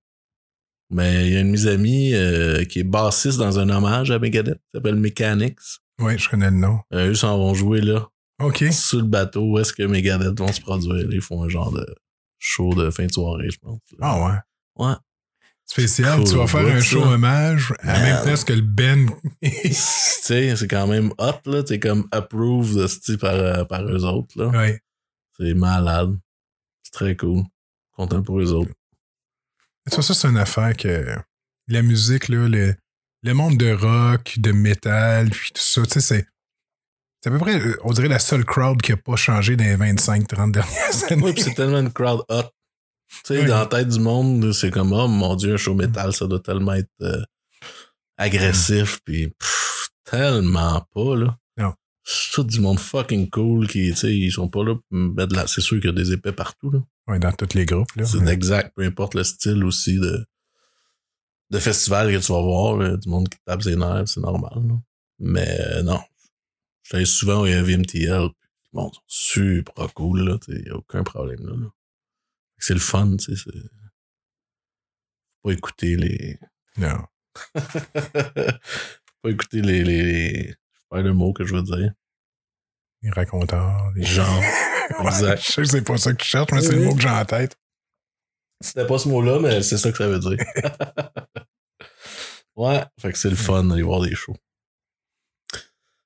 Mais 0.90 1.26
il 1.26 1.32
y 1.32 1.36
a 1.36 1.40
une 1.40 1.48
de 1.48 1.52
mes 1.52 1.66
amies 1.66 2.14
euh, 2.14 2.64
qui 2.64 2.80
est 2.80 2.84
bassiste 2.84 3.38
dans 3.38 3.58
un 3.58 3.68
hommage 3.68 4.10
à 4.10 4.18
Megadeth. 4.18 4.54
qui 4.58 4.70
s'appelle 4.74 4.96
Mechanics. 4.96 5.58
Oui, 6.00 6.18
je 6.18 6.28
connais 6.28 6.50
le 6.50 6.56
nom. 6.56 6.80
Euh, 6.92 7.10
eux 7.10 7.14
s'en 7.14 7.36
vont 7.38 7.54
jouer 7.54 7.80
là, 7.80 8.08
OK. 8.40 8.64
sur 8.72 8.98
le 8.98 9.04
bateau 9.04 9.52
où 9.52 9.58
est-ce 9.58 9.72
que 9.72 9.82
Megadeth 9.82 10.38
vont 10.38 10.52
se 10.52 10.60
produire. 10.60 11.06
Ils 11.10 11.20
font 11.20 11.42
un 11.42 11.48
genre 11.48 11.72
de 11.72 11.86
show 12.38 12.72
de 12.74 12.90
fin 12.90 13.06
de 13.06 13.12
soirée, 13.12 13.50
je 13.50 13.58
pense. 13.58 13.80
Ah 14.00 14.24
ouais. 14.24 14.84
Ouais. 14.86 14.94
Spécial, 15.70 16.16
Cool 16.20 16.24
tu 16.28 16.34
vas 16.36 16.46
faire 16.46 16.62
bout, 16.62 16.68
un 16.70 16.78
ça. 16.78 16.82
show 16.84 17.02
hommage 17.02 17.74
à 17.80 17.86
Man. 17.92 18.02
même 18.02 18.22
place 18.22 18.42
que 18.44 18.54
le 18.54 18.62
Ben. 18.62 19.10
tu 19.42 19.72
sais, 19.74 20.56
c'est 20.56 20.66
quand 20.66 20.86
même 20.86 21.12
hot, 21.18 21.40
là. 21.44 21.62
T'es 21.62 21.78
comme 21.78 22.08
approved 22.10 22.86
par, 23.20 23.34
euh, 23.34 23.64
par 23.64 23.82
eux 23.84 24.04
autres, 24.04 24.34
là. 24.36 24.46
ouais. 24.48 24.80
C'est 25.38 25.52
malade. 25.54 26.16
C'est 26.82 26.92
très 26.92 27.16
cool. 27.16 27.42
Content 27.94 28.22
pour 28.22 28.40
eux 28.40 28.52
autres. 28.52 28.72
Tu 29.90 29.94
vois, 29.94 30.02
ça, 30.02 30.14
c'est 30.14 30.28
une 30.28 30.38
affaire 30.38 30.74
que 30.76 31.14
la 31.68 31.82
musique, 31.82 32.28
là, 32.28 32.48
le, 32.48 32.74
le 33.22 33.34
monde 33.34 33.58
de 33.58 33.70
rock, 33.72 34.36
de 34.38 34.52
métal, 34.52 35.28
puis 35.30 35.50
tout 35.54 35.60
ça, 35.62 35.82
tu 35.82 35.90
sais, 35.92 36.00
c'est. 36.00 36.26
C'est 37.22 37.30
à 37.30 37.32
peu 37.32 37.38
près, 37.38 37.60
euh, 37.60 37.76
on 37.82 37.92
dirait, 37.92 38.06
la 38.08 38.20
seule 38.20 38.44
crowd 38.44 38.80
qui 38.80 38.92
a 38.92 38.96
pas 38.96 39.16
changé 39.16 39.56
dans 39.56 39.64
les 39.64 39.76
25-30 39.76 40.52
dernières 40.52 41.12
années. 41.12 41.22
Oui, 41.22 41.34
c'est 41.36 41.52
tellement 41.54 41.80
une 41.80 41.92
crowd 41.92 42.22
hot. 42.28 42.44
Tu 43.08 43.34
sais, 43.34 43.40
Oui. 43.42 43.46
dans 43.48 43.58
la 43.60 43.66
tête 43.66 43.88
du 43.88 43.98
monde, 44.00 44.52
c'est 44.52 44.70
comme, 44.70 44.92
oh 44.92 45.08
mon 45.08 45.34
dieu, 45.36 45.54
un 45.54 45.56
show 45.56 45.74
metal, 45.74 46.12
ça 46.12 46.26
doit 46.26 46.40
tellement 46.40 46.74
être 46.74 46.88
euh, 47.02 47.22
agressif, 48.16 49.00
puis 49.04 49.28
pff, 49.28 49.88
tellement 50.04 50.86
pas, 50.94 51.16
là. 51.16 51.38
Non. 51.56 51.72
C'est 52.04 52.32
tout 52.32 52.44
du 52.44 52.60
monde 52.60 52.78
fucking 52.78 53.28
cool 53.30 53.66
qui, 53.68 53.90
tu 53.90 53.96
sais, 53.96 54.14
ils 54.14 54.30
sont 54.32 54.48
pas 54.48 54.64
là 54.64 54.74
pour 54.74 54.98
mettre 54.98 55.28
de 55.28 55.36
la... 55.36 55.46
C'est 55.46 55.60
sûr 55.60 55.78
qu'il 55.80 55.90
y 55.90 55.92
a 55.92 55.96
des 55.96 56.12
épais 56.12 56.32
partout, 56.32 56.70
là. 56.70 56.80
Ouais, 57.06 57.18
dans 57.18 57.32
tous 57.32 57.54
les 57.54 57.64
groupes. 57.64 57.90
Là. 57.96 58.04
C'est 58.04 58.26
exact, 58.28 58.72
peu 58.76 58.82
importe 58.84 59.14
le 59.14 59.24
style 59.24 59.64
aussi 59.64 59.98
de, 59.98 60.24
de 61.50 61.58
festival 61.58 62.12
que 62.12 62.18
tu 62.24 62.32
vas 62.32 62.42
voir, 62.42 62.76
là, 62.76 62.96
du 62.96 63.08
monde 63.08 63.28
qui 63.28 63.38
tape 63.46 63.62
ses 63.62 63.76
nerfs, 63.76 64.08
c'est 64.08 64.20
normal. 64.20 64.52
là. 64.68 64.74
Mais 65.18 65.58
euh, 65.60 65.82
non. 65.82 66.00
J'allais 66.82 67.04
souvent 67.06 67.40
au 67.40 67.44
VMTL, 67.44 68.28
puis 68.28 68.48
le 68.72 68.80
monde 68.80 68.92
sont 68.94 69.00
super 69.06 69.94
cool, 69.94 70.20
là, 70.28 70.38
il 70.48 70.62
n'y 70.62 70.70
a 70.70 70.76
aucun 70.76 71.02
problème 71.02 71.40
là. 71.46 71.54
là. 71.56 71.66
C'est 72.58 72.74
le 72.74 72.80
fun, 72.80 73.16
tu 73.16 73.36
sais. 73.36 73.50
Faut 73.50 73.60
pas 75.44 75.52
écouter 75.52 75.96
les. 75.96 76.38
Non. 76.76 77.04
Faut 77.54 77.60
pas 79.22 79.30
écouter 79.30 79.62
les. 79.62 79.84
les, 79.84 80.54
perds 80.90 81.02
le 81.02 81.12
mot 81.12 81.32
que 81.32 81.44
je 81.44 81.54
veux 81.54 81.62
dire. 81.62 81.92
Les 83.02 83.10
raconteurs, 83.10 83.92
les 83.94 84.02
exact. 84.02 85.40
je 85.40 85.52
sais 85.52 85.62
que 85.62 85.68
c'est 85.68 85.82
pas 85.82 85.98
ça 85.98 86.12
que 86.12 86.22
tu 86.22 86.28
cherches, 86.28 86.50
mais 86.52 86.60
c'est 86.60 86.74
le 86.74 86.84
mot 86.84 86.94
que 86.94 87.00
j'ai 87.00 87.08
en 87.08 87.24
tête. 87.24 87.56
C'était 88.60 88.86
pas 88.86 88.98
ce 88.98 89.08
mot-là, 89.08 89.38
mais 89.38 89.62
c'est 89.62 89.78
ça 89.78 89.92
que 89.92 89.98
ça 89.98 90.08
veut 90.08 90.18
dire. 90.18 90.36
ouais, 92.56 92.84
fait 93.00 93.12
que 93.12 93.18
c'est 93.18 93.30
le 93.30 93.36
fun 93.36 93.64
d'aller 93.64 93.82
voir 93.82 94.00
des 94.00 94.16
shows. 94.16 94.36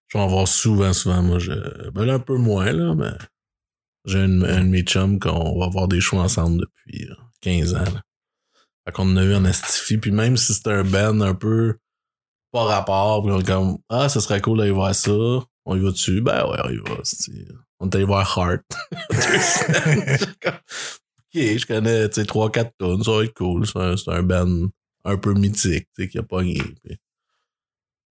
Je 0.09 0.19
vais 0.19 0.25
en 0.25 0.29
voir 0.29 0.47
souvent, 0.47 0.93
souvent. 0.93 1.23
Moi, 1.23 1.39
je. 1.39 1.53
Ben 1.91 2.05
là, 2.05 2.15
un 2.15 2.19
peu 2.19 2.37
moins, 2.37 2.71
là, 2.71 2.95
mais 2.95 3.17
j'ai 4.05 4.19
un, 4.19 4.29
de 4.29 4.69
mes 4.69 4.83
chums 4.83 5.19
qu'on 5.19 5.59
va 5.59 5.69
voir 5.69 5.89
des 5.89 6.01
shows 6.01 6.19
ensemble 6.19 6.61
depuis 6.61 7.07
là, 7.07 7.17
15 7.41 7.75
ans. 7.75 7.79
Là. 7.79 8.03
Fait 8.85 8.93
qu'on 8.93 9.11
en 9.13 9.17
a 9.17 9.25
eu 9.25 9.35
en 9.35 9.45
Astifie, 9.45 9.99
puis 9.99 10.11
même 10.11 10.37
si 10.37 10.55
c'était 10.55 10.73
un 10.73 10.85
band 10.85 11.21
un 11.21 11.35
peu 11.35 11.77
pas 12.53 12.65
rapport, 12.65 13.23
puis 13.23 13.33
on 13.33 13.41
est 13.41 13.47
comme 13.47 13.79
Ah, 13.89 14.09
ce 14.09 14.21
serait 14.21 14.41
cool 14.41 14.59
d'aller 14.59 14.71
voir 14.73 14.95
ça. 14.95 15.11
On 15.65 15.77
y 15.77 15.81
va 15.81 15.91
dessus? 15.91 16.21
Ben 16.21 16.45
ouais, 16.47 16.59
on 16.65 16.71
y 16.71 16.77
va. 16.77 17.03
On 17.79 17.89
est 17.89 17.95
allé 17.95 18.05
voir 18.05 18.39
Heart. 18.39 18.63
Ok, 21.35 21.41
je 21.41 21.67
connais, 21.67 22.11
tu 22.11 22.21
sais, 22.21 22.27
3-4 22.27 22.73
tonnes, 22.77 23.03
ça 23.03 23.11
va 23.11 23.25
être 23.25 23.33
cool. 23.33 23.67
C'est 23.67 23.79
un, 23.79 23.95
un 24.09 24.23
band 24.23 24.69
un 25.05 25.17
peu 25.17 25.33
mythique, 25.33 25.89
qui 26.11 26.19
a 26.19 26.23
pogné. 26.23 26.61
Puis 26.85 26.99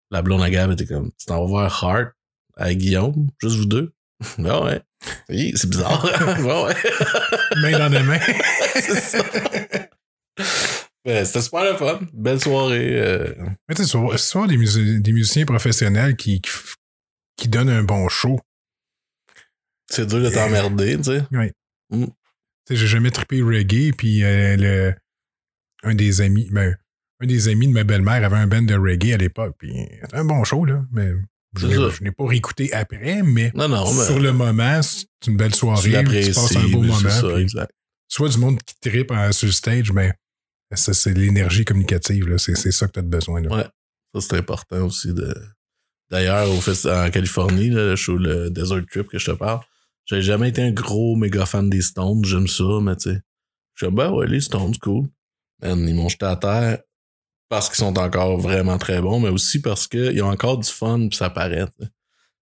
la 0.09 0.23
blonde 0.23 0.41
à 0.41 0.49
Gab 0.49 0.72
était 0.72 0.88
comme, 0.88 1.11
tu 1.11 1.27
t'en 1.27 1.41
vas 1.41 1.45
voir 1.45 1.84
Heart 1.84 2.13
avec 2.57 2.80
Guillaume, 2.80 3.30
juste 3.39 3.57
vous 3.57 3.65
deux? 3.65 3.93
Ah 4.43 4.63
ouais. 4.63 4.81
Oui, 5.30 5.53
c'est 5.56 5.69
bizarre. 5.69 6.03
ouais, 6.40 6.64
ouais. 6.64 6.76
Main 7.61 7.80
dans 7.80 7.90
les 7.90 8.03
mains. 8.03 8.19
c'est 8.76 8.99
ça. 8.99 9.23
Mais 11.06 11.26
c'était 11.26 11.41
super 11.41 11.64
le 11.64 11.78
fun. 11.78 11.99
Belle 12.14 12.40
soirée. 12.40 12.99
euh, 12.99 13.34
Mais 13.68 13.76
tu 13.76 13.84
sais, 13.84 13.98
souvent, 14.18 14.45
des, 14.45 14.57
musi- 14.57 15.02
des 15.02 15.14
musiciens 15.14 15.45
professionnels 15.45 16.15
qui, 16.15 16.41
qui, 17.36 17.48
donnent 17.49 17.69
un 17.69 17.84
bon 17.84 18.07
show. 18.07 18.40
c'est 19.90 20.06
dur 20.06 20.22
de 20.22 20.30
t'emmerder, 20.30 20.98
tu 20.98 21.03
sais. 21.06 21.23
Tu 21.91 22.06
sais, 22.68 22.76
j'ai 22.76 22.88
jamais 22.88 23.10
trippé 23.10 23.41
reggae, 23.41 23.91
puis 23.98 24.23
euh, 24.23 24.56
le, 24.56 24.94
un 25.84 25.95
des 25.95 26.22
amis, 26.22 26.48
ben, 26.52 26.78
un 27.19 27.26
des 27.26 27.48
amis 27.49 27.68
de 27.68 27.73
ma 27.73 27.84
belle-mère 27.84 28.23
avait 28.23 28.38
un 28.38 28.45
band 28.48 28.61
de 28.61 28.76
reggae 28.76 29.14
à 29.14 29.18
l'époque, 29.18 29.56
puis 29.57 29.73
c'était 30.02 30.18
un 30.18 30.26
bon 30.26 30.44
show, 30.44 30.65
là, 30.65 30.86
mais 30.91 31.11
je 31.57 32.03
n'ai 32.03 32.11
pas 32.11 32.26
réécouté 32.28 32.72
après, 32.73 33.22
mais 33.23 33.52
Non, 33.53 33.68
non, 33.68 33.94
mais 33.94 34.06
sur 34.06 34.19
le 34.19 34.32
moment, 34.32 34.82
c'est 34.82 35.06
une 35.28 35.38
belle 35.38 35.53
soirée, 35.56 35.91
tu 36.03 36.32
passes 36.34 36.56
un 36.56 36.68
beau 36.69 36.82
moment. 36.82 37.10
Ça, 37.10 37.40
exact. 37.40 37.72
soit 38.07 38.30
du 38.30 38.38
monde 38.38 38.61
qui 38.64 38.76
trippe 38.90 39.11
en- 39.11 39.32
sur 39.32 39.48
le 39.48 39.52
stage, 39.52 39.91
mais 39.91 40.14
c'est 40.73 41.14
l'énergie 41.14 41.65
communicative, 41.65 42.38
c'est 42.38 42.56
ça 42.72 42.88
que 42.88 42.94
tu 42.94 42.99
as 42.99 43.03
besoin. 43.03 43.41
Là. 43.41 43.56
Ouais. 43.56 43.65
Ça, 44.15 44.28
c'est 44.30 44.38
important 44.38 44.86
aussi 44.86 45.14
de. 45.14 45.34
D'ailleurs, 46.10 46.49
en 46.49 47.10
Californie, 47.10 47.69
là, 47.69 47.86
le 47.91 47.95
show 47.95 48.18
le 48.18 48.49
Desert 48.49 48.86
Trip 48.91 49.07
que 49.07 49.18
je 49.19 49.32
te 49.32 49.36
parle, 49.36 49.61
J'ai 50.06 50.22
jamais 50.22 50.49
été 50.49 50.61
un 50.61 50.72
gros 50.72 51.15
méga 51.15 51.45
fan 51.45 51.69
des 51.69 51.82
Stones, 51.82 52.26
j'aime 52.26 52.48
ça, 52.48 52.64
mais 52.82 52.95
tu 52.98 53.11
sais. 53.11 53.22
Je 53.76 53.86
dis, 53.86 53.94
ben 53.95 54.11
ouais, 54.11 54.28
les 54.28 54.41
Stones, 54.41 54.76
cool. 54.82 55.07
Man, 55.61 55.88
ils 55.88 55.95
m'ont 55.95 56.10
jeté 56.10 56.26
à 56.26 56.36
terre 56.36 56.80
parce 57.52 57.68
qu'ils 57.68 57.80
sont 57.80 57.99
encore 57.99 58.40
vraiment 58.40 58.78
très 58.78 59.02
bons, 59.02 59.19
mais 59.19 59.28
aussi 59.28 59.60
parce 59.60 59.86
qu'ils 59.86 60.23
ont 60.23 60.30
encore 60.30 60.57
du 60.57 60.69
fun, 60.69 61.10
puis 61.10 61.18
ça 61.18 61.30
paraît. 61.30 61.68
t'sais. 61.68 61.90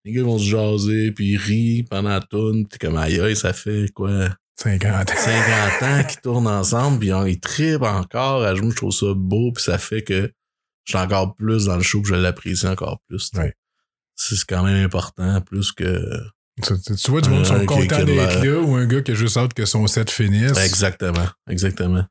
Les 0.04 0.12
gars 0.12 0.22
vont 0.22 0.38
se 0.38 0.44
jaser, 0.44 1.12
puis 1.12 1.30
ils 1.30 1.36
rient 1.38 1.82
pendant 1.82 2.10
la 2.10 2.20
tourne, 2.20 2.66
puis 2.66 2.78
comme 2.78 2.98
aïe, 2.98 3.34
ça 3.34 3.54
fait 3.54 3.86
quoi? 3.94 4.28
50 4.56 5.08
50 5.08 5.82
ans 5.82 6.04
qu'ils 6.06 6.20
tournent 6.20 6.46
ensemble, 6.46 6.98
puis 6.98 7.08
ils 7.08 7.40
trippent 7.40 7.84
encore. 7.84 8.44
À 8.44 8.54
je 8.54 8.60
trouve 8.76 8.92
ça 8.92 9.06
beau, 9.16 9.50
puis 9.50 9.64
ça 9.64 9.78
fait 9.78 10.02
que 10.02 10.30
je 10.84 10.92
suis 10.92 11.02
encore 11.02 11.34
plus 11.36 11.64
dans 11.64 11.76
le 11.76 11.82
show, 11.82 12.02
que 12.02 12.08
je 12.08 12.14
l'apprécie 12.14 12.66
encore 12.66 13.00
plus. 13.08 13.30
Ouais. 13.34 13.54
C'est 14.14 14.36
quand 14.46 14.62
même 14.62 14.84
important, 14.84 15.40
plus 15.40 15.72
que. 15.72 16.02
Tu, 16.62 17.10
vois 17.10 17.22
du 17.22 17.30
monde 17.30 17.44
qui 17.44 17.48
sont 17.48 17.64
contents 17.64 18.04
d'être 18.04 18.44
là 18.44 18.60
ou 18.60 18.74
un 18.74 18.86
gars 18.86 19.00
qui 19.00 19.12
a 19.12 19.14
juste 19.14 19.38
hâte 19.38 19.54
que 19.54 19.64
son 19.64 19.86
set 19.86 20.10
finisse. 20.10 20.58
Exactement, 20.58 21.28
exactement. 21.48 22.04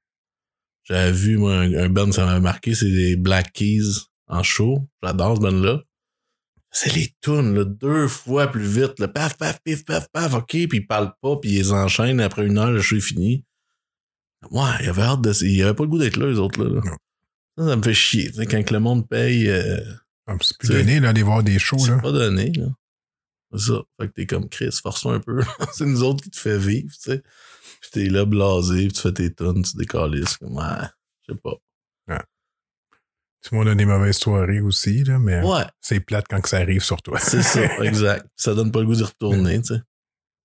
J'avais 0.89 1.11
vu, 1.11 1.37
moi, 1.37 1.53
un, 1.55 1.73
un 1.73 1.89
band, 1.89 2.11
ça 2.11 2.25
m'avait 2.25 2.39
marqué, 2.39 2.73
c'est 2.73 2.85
les 2.85 3.15
Black 3.17 3.51
Keys 3.53 3.83
en 4.27 4.41
show. 4.43 4.87
J'adore 5.03 5.35
ce 5.37 5.41
band-là. 5.41 5.81
C'est 6.71 6.93
les 6.93 7.13
tunes, 7.21 7.55
là, 7.55 7.63
deux 7.65 8.07
fois 8.07 8.47
plus 8.47 8.65
vite, 8.65 8.99
là, 8.99 9.07
paf, 9.07 9.37
paf, 9.37 9.59
pif, 9.63 9.83
paf, 9.85 10.07
paf, 10.11 10.33
ok, 10.33 10.45
puis 10.47 10.67
ils 10.73 10.87
parlent 10.87 11.13
pas, 11.21 11.37
puis 11.37 11.51
ils 11.57 11.71
enchaînent, 11.73 12.19
après 12.21 12.45
une 12.45 12.57
heure, 12.57 12.71
le 12.71 12.81
show 12.81 12.97
est 12.97 13.01
fini. 13.01 13.43
Ouais, 14.51 14.69
il 14.81 14.89
avait 14.89 15.01
hâte 15.01 15.21
de, 15.21 15.33
il 15.45 15.63
avait 15.63 15.73
pas 15.73 15.83
le 15.83 15.89
goût 15.89 15.97
d'être 15.97 16.17
là, 16.17 16.27
les 16.27 16.39
autres, 16.39 16.63
là. 16.63 16.81
Ça, 17.57 17.67
ça 17.69 17.75
me 17.75 17.81
fait 17.81 17.93
chier, 17.93 18.31
quand 18.49 18.63
que 18.63 18.73
le 18.73 18.79
monde 18.79 19.07
paye, 19.09 19.49
euh, 19.49 19.79
C'est 20.41 20.57
plus 20.57 20.67
C'est- 20.67 20.73
donné 20.73 20.95
là, 20.95 21.07
d'aller 21.07 21.23
voir 21.23 21.41
des 21.41 21.57
shows. 21.57 21.79
c'est 21.79 21.91
Là. 21.91 21.99
pas 21.99 22.11
donné, 22.11 22.51
là. 22.51 22.67
C'est 23.53 23.71
ça. 23.71 23.81
Fait 23.99 24.07
que 24.09 24.13
t'es 24.13 24.25
comme 24.25 24.49
Chris, 24.49 24.77
force-toi 24.83 25.15
un 25.15 25.19
peu. 25.21 25.39
c'est 25.73 25.85
nous 25.85 26.03
autres 26.03 26.21
qui 26.23 26.29
te 26.29 26.37
fait 26.37 26.57
vivre, 26.59 26.89
tu 26.93 26.99
sais. 27.11 27.23
Puis 27.81 27.89
t'es 27.91 28.09
là 28.09 28.25
blasé, 28.25 28.87
puis 28.87 28.93
tu 28.93 29.01
fais 29.01 29.13
tes 29.13 29.33
tonnes, 29.33 29.63
tu 29.63 29.77
décalisses. 29.77 30.37
Comme, 30.37 30.55
ouais, 30.57 30.63
je 31.27 31.33
sais 31.33 31.39
pas. 31.43 31.51
Tout 33.43 33.53
le 33.53 33.59
monde 33.59 33.67
a 33.69 33.75
des 33.75 33.85
mauvaises 33.85 34.17
soirées 34.17 34.59
aussi, 34.61 35.03
là, 35.03 35.19
mais 35.19 35.41
Ouais, 35.41 35.63
c'est 35.79 35.99
plate 35.99 36.25
quand 36.29 36.41
que 36.41 36.49
ça 36.49 36.57
arrive 36.57 36.83
sur 36.83 37.01
toi. 37.01 37.19
c'est 37.19 37.43
ça, 37.43 37.61
exact. 37.83 38.25
Ça 38.35 38.53
donne 38.53 38.71
pas 38.71 38.79
le 38.79 38.87
goût 38.87 38.95
d'y 38.95 39.03
retourner, 39.03 39.61
tu 39.61 39.75
sais. 39.75 39.81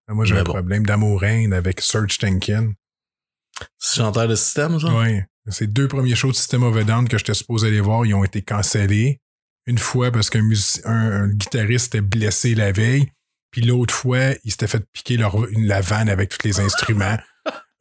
Moi, 0.09 0.25
j'ai 0.27 0.37
un 0.37 0.45
bon. 0.45 0.53
problème 0.53 0.85
d'amouraine 0.85 1.53
avec 1.53 1.81
Serge 1.81 2.19
Tankin. 2.19 2.73
C'est 3.79 3.97
chanteur 4.03 4.29
de 4.29 4.35
système, 4.35 4.79
ça? 4.79 4.93
Ouais. 4.95 5.27
Ces 5.49 5.67
deux 5.67 5.89
premiers 5.89 6.15
shows 6.15 6.31
de 6.33 6.37
System 6.37 6.63
of 6.65 6.77
a 6.77 6.85
Down 6.85 7.09
que 7.09 7.17
j'étais 7.19 7.35
supposé 7.35 7.69
aller 7.69 7.81
voir, 7.81 8.05
ils 8.05 8.15
ont 8.15 8.23
été 8.25 8.43
cancellés. 8.43 9.21
Une 9.67 9.79
fois 9.79 10.11
parce 10.13 10.29
qu'un 10.29 10.47
un, 10.85 10.91
un 11.23 11.29
guitariste 11.29 11.95
était 11.95 12.03
blessé 12.03 12.55
la 12.55 12.73
veille, 12.73 13.11
puis 13.53 13.61
l'autre 13.63 13.95
fois, 13.95 14.33
il 14.43 14.51
s'était 14.51 14.67
fait 14.67 14.85
piquer 14.93 15.17
leur, 15.17 15.47
une, 15.49 15.67
la 15.69 15.81
vanne 15.81 16.09
avec 16.09 16.31
tous 16.31 16.45
les 16.45 16.59
instruments. 16.59 17.17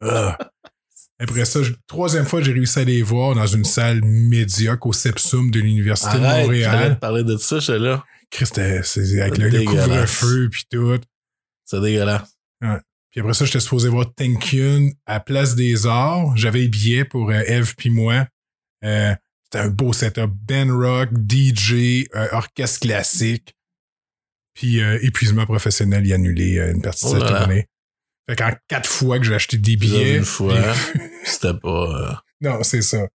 Après 1.18 1.44
ça, 1.44 1.62
je- 1.62 1.72
troisième 1.86 2.26
fois, 2.26 2.42
j'ai 2.42 2.52
réussi 2.52 2.78
à 2.80 2.84
les 2.84 3.02
voir 3.02 3.34
dans 3.34 3.46
une 3.46 3.64
salle 3.64 4.00
médiocre 4.04 4.86
au 4.86 4.92
Sepsum 4.92 5.50
de 5.50 5.60
l'Université 5.60 6.18
de 6.18 6.22
Montréal. 6.22 6.94
te 6.94 7.00
parler 7.00 7.24
de 7.24 7.36
ça, 7.36 7.58
j'étais 7.58 7.78
là. 7.78 8.04
Christ, 8.30 8.60
c'est 8.82 9.20
avec 9.20 9.38
le, 9.38 9.64
couvre-feu 9.64 10.48
puis 10.50 10.64
tout. 10.70 10.98
C'est 11.64 11.80
dégueulasse. 11.80 12.36
Puis 13.10 13.20
après 13.20 13.34
ça, 13.34 13.44
j'étais 13.44 13.60
supposé 13.60 13.88
voir 13.88 14.06
Tenkun 14.14 14.90
à 15.06 15.20
Place 15.20 15.54
des 15.54 15.86
Arts. 15.86 16.34
J'avais 16.36 16.60
les 16.60 16.68
billets 16.68 17.04
pour 17.04 17.30
euh, 17.30 17.42
Eve 17.46 17.74
puis 17.76 17.90
moi. 17.90 18.26
Euh, 18.84 19.14
c'était 19.44 19.64
un 19.64 19.68
beau 19.68 19.92
setup. 19.92 20.30
Ben 20.48 20.70
Rock, 20.72 21.10
DJ, 21.28 22.06
euh, 22.14 22.28
orchestre 22.32 22.80
classique. 22.80 23.54
Puis 24.54 24.82
euh, 24.82 24.98
épuisement 25.02 25.44
professionnel, 25.46 26.06
il 26.06 26.12
a 26.12 26.16
annulé 26.16 26.58
euh, 26.58 26.72
une 26.72 26.82
partie 26.82 27.06
Oh 27.06 27.14
de 27.14 27.20
là 27.20 27.28
sa 27.28 27.38
tournée. 27.40 27.66
Fait 28.28 28.36
qu'en 28.36 28.52
quatre 28.68 28.88
fois 28.88 29.18
que 29.18 29.24
j'ai 29.24 29.34
acheté 29.34 29.58
des 29.58 29.76
billets. 29.76 30.16
une 30.16 30.24
fois. 30.24 30.56
C'était 31.24 31.54
pas. 31.54 31.68
euh, 31.68 32.14
non, 32.40 32.62
c'est 32.62 32.82
ça. 32.82 33.06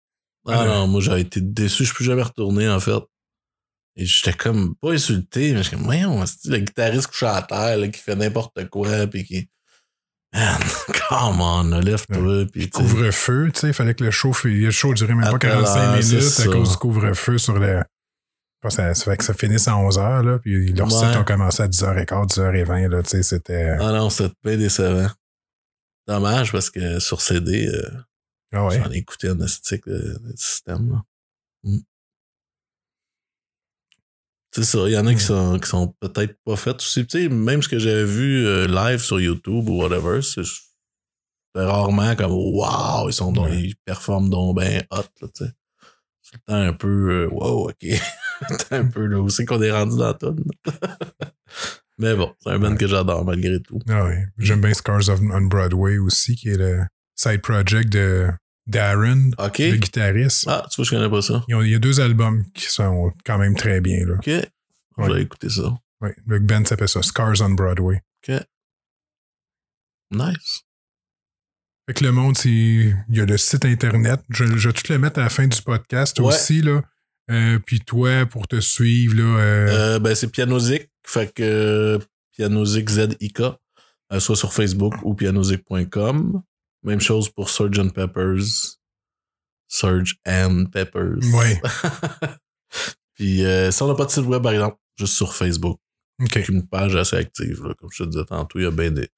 Ah 0.47 0.65
non, 0.65 0.87
moi 0.87 1.01
j'avais 1.01 1.21
été 1.21 1.41
déçu, 1.41 1.83
je 1.83 1.89
suis 1.89 1.95
plus 1.95 2.05
jamais 2.05 2.21
retourné 2.21 2.69
en 2.69 2.79
fait. 2.79 3.03
Et 3.97 4.05
j'étais 4.05 4.33
comme 4.33 4.75
pas 4.75 4.91
insulté, 4.93 5.53
mais 5.53 5.63
j'étais 5.63 5.75
comme, 5.75 5.85
voyons, 5.85 6.23
c'est 6.25 6.49
le 6.49 6.59
guitariste 6.59 7.07
couché 7.07 7.25
à 7.25 7.41
terre 7.41 7.77
là, 7.77 7.87
qui 7.87 7.99
fait 7.99 8.15
n'importe 8.15 8.69
quoi, 8.69 9.07
puis 9.07 9.25
qui. 9.25 9.49
Man, 10.33 10.59
come 11.09 11.41
on, 11.41 11.79
lève-toi, 11.79 12.45
sais. 12.53 12.69
Couvre-feu, 12.69 13.49
tu 13.53 13.61
sais, 13.61 13.67
il 13.67 13.73
fallait 13.73 13.95
que 13.95 14.03
le 14.03 14.11
show, 14.11 14.33
le 14.43 14.71
show 14.71 14.93
durait 14.93 15.15
même 15.15 15.23
pas 15.23 15.35
À 15.35 15.39
telle 15.39 15.51
45 15.51 15.79
heure, 15.79 16.03
c'est 16.03 16.13
minutes 16.15 16.39
à 16.39 16.45
cause 16.45 16.71
du 16.71 16.77
couvre-feu 16.77 17.37
sur 17.37 17.57
le. 17.57 17.81
Ça, 18.63 18.93
ça 18.93 19.05
fait 19.11 19.17
que 19.17 19.23
ça 19.23 19.33
finisse 19.33 19.67
à 19.67 19.73
11h, 19.73 20.23
là, 20.25 20.39
puis 20.39 20.73
leurs 20.73 20.87
Ouais. 20.87 21.07
sites 21.07 21.15
ont 21.17 21.23
commencé 21.23 21.63
à 21.63 21.67
10h15, 21.67 22.27
10h20, 22.27 22.87
là, 22.89 23.03
tu 23.03 23.09
sais, 23.11 23.23
c'était. 23.23 23.75
Ah 23.79 23.91
non, 23.93 24.09
c'était 24.09 24.33
bien 24.43 24.57
décevant. 24.57 25.09
Dommage 26.07 26.51
parce 26.51 26.69
que 26.69 26.99
sur 26.99 27.21
CD, 27.21 27.67
euh, 27.67 27.91
Ah 28.53 28.65
ouais. 28.65 28.81
j'en 28.81 28.91
ai 28.91 28.97
écouté 28.97 29.29
un 29.29 29.39
estique 29.41 29.85
de, 29.87 30.17
de 30.19 30.33
système. 30.35 30.89
là. 30.91 31.01
Mm. 31.63 31.77
C'est 34.53 34.63
ça, 34.63 34.79
il 34.87 34.93
y 34.93 34.97
en 34.97 35.05
a 35.05 35.13
qui 35.13 35.19
sont, 35.21 35.59
qui 35.59 35.67
sont 35.69 35.93
peut-être 35.99 36.35
pas 36.43 36.55
faites 36.55 36.77
aussi. 36.77 37.05
Tu 37.05 37.23
sais, 37.23 37.29
même 37.29 37.61
ce 37.61 37.69
que 37.69 37.77
j'avais 37.77 38.05
vu 38.05 38.45
euh, 38.47 38.65
live 38.67 38.99
sur 38.99 39.19
YouTube 39.19 39.69
ou 39.69 39.81
whatever, 39.83 40.21
c'est 40.23 40.41
rarement 41.55 42.15
comme 42.15 42.31
Wow, 42.31 43.09
ils 43.09 43.13
sont 43.13 43.31
donc, 43.31 43.47
Ouais. 43.49 43.61
ils 43.61 43.75
performent 43.85 44.29
donc 44.29 44.59
bien 44.59 44.81
hot, 44.91 45.03
là, 45.21 45.27
tu 45.35 45.45
sais. 45.45 45.51
C'est 46.21 46.35
le 46.35 46.41
temps 46.47 46.55
un 46.55 46.73
peu 46.73 46.87
euh, 47.25 47.29
Wow, 47.31 47.69
ok. 47.69 47.85
C'est 48.69 48.75
un 48.77 48.85
peu 48.85 49.05
là 49.05 49.19
où 49.19 49.29
c'est 49.29 49.45
qu'on 49.45 49.61
est 49.61 49.71
rendu 49.71 49.97
dans 49.97 50.13
tonne. 50.13 50.43
Mais 51.99 52.15
bon, 52.15 52.33
c'est 52.39 52.51
un 52.51 52.59
band 52.59 52.71
Ouais. 52.71 52.77
que 52.77 52.87
j'adore 52.87 53.25
malgré 53.25 53.59
tout. 53.61 53.79
Ah 53.89 54.05
ouais. 54.05 54.25
J'aime 54.37 54.61
bien 54.61 54.73
Scars 54.73 55.09
of, 55.09 55.19
on 55.21 55.41
Broadway 55.41 55.97
aussi, 55.97 56.35
qui 56.35 56.49
est 56.49 56.57
le 56.57 56.81
side 57.15 57.41
project 57.41 57.89
de 57.91 58.27
Darren, 58.67 59.31
Ok. 59.39 59.57
le 59.59 59.77
guitariste. 59.77 60.45
Ah, 60.47 60.65
tu 60.69 60.75
vois, 60.75 60.85
je 60.85 60.89
connais 60.91 61.09
pas 61.09 61.21
ça. 61.23 61.43
Ont- 61.51 61.61
il 61.63 61.71
y 61.71 61.75
a 61.75 61.79
deux 61.79 61.99
albums 61.99 62.43
qui 62.53 62.65
sont 62.67 63.11
quand 63.25 63.37
même 63.39 63.55
très 63.55 63.81
bien. 63.81 64.05
Là. 64.05 64.13
Ok. 64.15 64.29
Je 64.29 65.11
vais 65.13 65.21
écouter 65.23 65.49
ça. 65.49 65.75
Ouais. 66.01 66.15
Le 66.27 66.39
band 66.39 66.65
s'appelle 66.65 66.87
ça 66.89 67.01
Scars 67.01 67.41
on 67.41 67.49
Broadway. 67.51 68.01
Nice. 70.11 70.61
Fait 71.87 71.93
que 71.93 72.03
le 72.03 72.11
monde, 72.11 72.35
il 72.45 72.95
y 73.09 73.21
a 73.21 73.25
le 73.25 73.37
site 73.37 73.65
internet. 73.65 74.19
Je, 74.29 74.45
je 74.45 74.69
vais 74.69 74.73
tout 74.73 74.91
le 74.91 74.99
mettre 74.99 75.19
à 75.19 75.23
la 75.23 75.29
fin 75.29 75.47
du 75.47 75.61
podcast 75.61 76.19
Ouais. 76.19 76.27
aussi. 76.27 76.61
Là. 76.61 76.81
Euh, 77.29 77.59
puis 77.65 77.79
toi, 77.81 78.25
pour 78.25 78.47
te 78.47 78.59
suivre, 78.59 79.15
là, 79.15 79.23
euh, 79.39 79.67
Euh, 79.95 79.99
ben, 79.99 80.15
c'est 80.15 80.29
Pianozik. 80.31 80.89
Fait 81.05 81.31
que 81.33 81.99
Pianozik 82.33 82.89
Z-I-K. 82.89 83.41
soit 84.19 84.35
sur 84.35 84.53
Facebook 84.53 84.93
ou 85.03 85.13
pianozik.com. 85.13 86.41
Même 86.83 87.01
chose 87.01 87.29
pour 87.29 87.49
Sgt. 87.49 87.93
Peppers. 87.93 88.77
Surge 89.67 90.15
and 90.25 90.65
Peppers. 90.71 91.19
Ouais. 91.33 91.61
Puis 93.15 93.43
euh, 93.43 93.71
si 93.71 93.81
on 93.83 93.87
n'a 93.87 93.95
pas 93.95 94.05
de 94.05 94.11
site 94.11 94.25
web, 94.25 94.41
par 94.43 94.53
exemple, 94.53 94.77
juste 94.97 95.13
sur 95.15 95.33
Facebook. 95.35 95.79
OK. 96.21 96.35
Une 96.49 96.65
page 96.67 96.95
assez 96.95 97.15
active. 97.15 97.63
là. 97.63 97.73
Comme 97.77 97.89
je 97.93 98.03
te 98.03 98.09
disais 98.09 98.25
tantôt, 98.25 98.59
il 98.59 98.63
y 98.63 98.65
a 98.65 98.71
bien 98.71 98.91
des. 98.91 99.09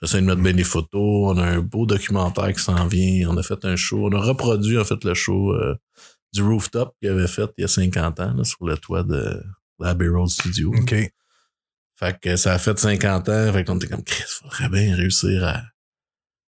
J'essaie 0.00 0.20
de 0.20 0.26
mettre 0.26 0.42
bien 0.42 0.52
des 0.52 0.64
photos. 0.64 1.34
On 1.34 1.38
a 1.38 1.44
un 1.44 1.60
beau 1.60 1.86
documentaire 1.86 2.52
qui 2.52 2.60
s'en 2.62 2.86
vient. 2.86 3.30
On 3.30 3.36
a 3.36 3.42
fait 3.42 3.64
un 3.64 3.76
show. 3.76 4.06
On 4.06 4.12
a 4.12 4.20
reproduit 4.20 4.78
en 4.78 4.84
fait 4.84 5.02
le 5.04 5.14
show 5.14 5.52
euh, 5.54 5.74
du 6.32 6.42
rooftop 6.42 6.94
qu'il 7.00 7.10
avait 7.10 7.28
fait 7.28 7.50
il 7.58 7.62
y 7.62 7.64
a 7.64 7.68
50 7.68 8.20
ans 8.20 8.34
là, 8.34 8.44
sur 8.44 8.64
le 8.66 8.76
toit 8.78 9.02
de 9.02 9.42
l'Abbey 9.78 10.08
Road 10.08 10.28
Studio. 10.28 10.72
OK. 10.74 10.94
Fait 11.98 12.20
que 12.20 12.36
ça 12.36 12.54
a 12.54 12.58
fait 12.58 12.78
50 12.78 13.28
ans. 13.28 13.52
Fait 13.52 13.64
qu'on 13.64 13.76
était 13.76 13.88
comme 13.88 14.02
Chris, 14.04 14.24
faudrait 14.28 14.68
bien 14.68 14.94
réussir 14.96 15.44
à, 15.44 15.62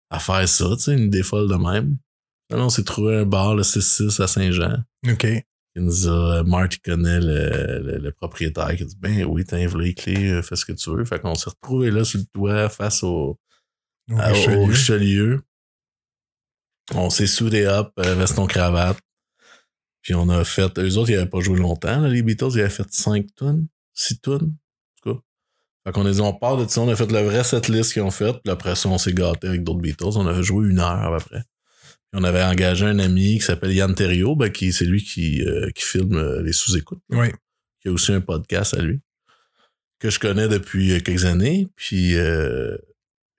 à 0.09 0.19
faire 0.19 0.47
ça, 0.49 0.65
tu 0.75 0.81
sais, 0.83 0.93
une 0.93 1.05
idée 1.05 1.23
folle 1.23 1.47
de 1.49 1.55
même. 1.55 1.97
Là, 2.49 2.57
on 2.57 2.69
s'est 2.69 2.83
trouvé 2.83 3.17
un 3.17 3.25
bar, 3.25 3.55
le 3.55 3.63
6-6 3.63 4.21
à 4.21 4.27
Saint-Jean. 4.27 4.83
OK. 5.07 5.25
Il 5.77 5.83
nous 5.83 6.07
a, 6.07 6.43
Marty 6.43 6.79
connaît 6.79 7.19
le, 7.19 7.79
le, 7.81 7.97
le 7.97 8.11
propriétaire 8.11 8.75
qui 8.77 8.83
a 8.83 8.85
dit 8.85 8.95
Ben 8.97 9.25
oui, 9.25 9.43
t'as 9.45 9.57
les 9.57 9.93
clés, 9.93 10.29
euh, 10.31 10.41
fais 10.41 10.55
ce 10.55 10.63
que 10.65 10.71
tu 10.71 10.89
veux. 10.89 11.03
Fait 11.05 11.19
qu'on 11.19 11.35
s'est 11.35 11.49
retrouvé 11.49 11.91
là 11.91 12.03
sur 12.05 12.19
le 12.19 12.25
toit 12.25 12.69
face 12.69 13.03
au, 13.03 13.37
Au 14.09 14.17
à- 14.17 14.31
au 14.31 14.33
Richelieu. 14.33 14.63
Richelieu. 14.65 15.41
On 16.93 17.09
s'est 17.09 17.27
soudé 17.27 17.65
up, 17.65 17.91
euh, 17.99 18.15
veston 18.15 18.45
cravate. 18.47 18.99
Puis 20.05 20.13
on 20.13 20.29
a 20.29 20.43
fait. 20.45 20.77
Eux 20.77 20.97
autres, 20.97 21.09
ils 21.09 21.15
n'avaient 21.15 21.27
pas 21.29 21.39
joué 21.39 21.57
longtemps, 21.57 21.99
là, 21.99 22.07
les 22.07 22.21
Beatles. 22.21 22.49
Ils 22.53 22.59
avaient 22.59 22.69
fait 22.69 22.85
5 22.91 23.25
tonnes, 23.35 23.65
6 23.95 24.19
tonnes, 24.21 24.53
en 24.53 25.01
tout 25.11 25.13
cas. 25.15 25.19
Fait 25.83 25.91
qu'on 25.91 26.05
a 26.05 26.11
dit, 26.11 26.21
on 26.21 26.31
part 26.31 26.57
de 26.57 26.69
ça, 26.69 26.81
on 26.81 26.89
a 26.89 26.95
fait 26.95 27.11
le 27.11 27.21
vrai 27.21 27.43
setlist 27.43 27.91
qu'ils 27.93 28.03
ont 28.03 28.11
fait. 28.11 28.33
Puis 28.43 28.51
après 28.51 28.75
ça, 28.75 28.87
on 28.87 28.99
s'est 28.99 29.13
gâté 29.13 29.47
avec 29.47 29.63
d'autres 29.63 29.81
Beatles. 29.81 30.15
On 30.15 30.27
avait 30.27 30.43
joué 30.43 30.67
une 30.69 30.77
heure 30.77 31.11
à 31.11 31.17
peu 31.17 31.25
près. 31.25 31.39
Puis 31.41 32.21
on 32.21 32.23
avait 32.23 32.43
engagé 32.43 32.85
un 32.85 32.99
ami 32.99 33.39
qui 33.39 33.45
s'appelle 33.45 33.73
Yann 33.73 33.95
Terrio, 33.95 34.35
ben, 34.35 34.51
qui 34.51 34.71
c'est 34.73 34.85
lui 34.85 35.03
qui, 35.03 35.43
euh, 35.43 35.71
qui 35.71 35.83
filme 35.83 36.15
euh, 36.17 36.43
les 36.43 36.53
sous-écoutes 36.53 37.01
Oui. 37.09 37.29
qui 37.81 37.87
a 37.87 37.91
aussi 37.91 38.11
un 38.13 38.21
podcast 38.21 38.75
à 38.75 38.81
lui, 38.83 39.01
que 39.99 40.11
je 40.11 40.19
connais 40.19 40.47
depuis 40.47 40.91
euh, 40.91 40.99
quelques 40.99 41.25
années. 41.25 41.67
Puis 41.75 42.15
euh, 42.15 42.77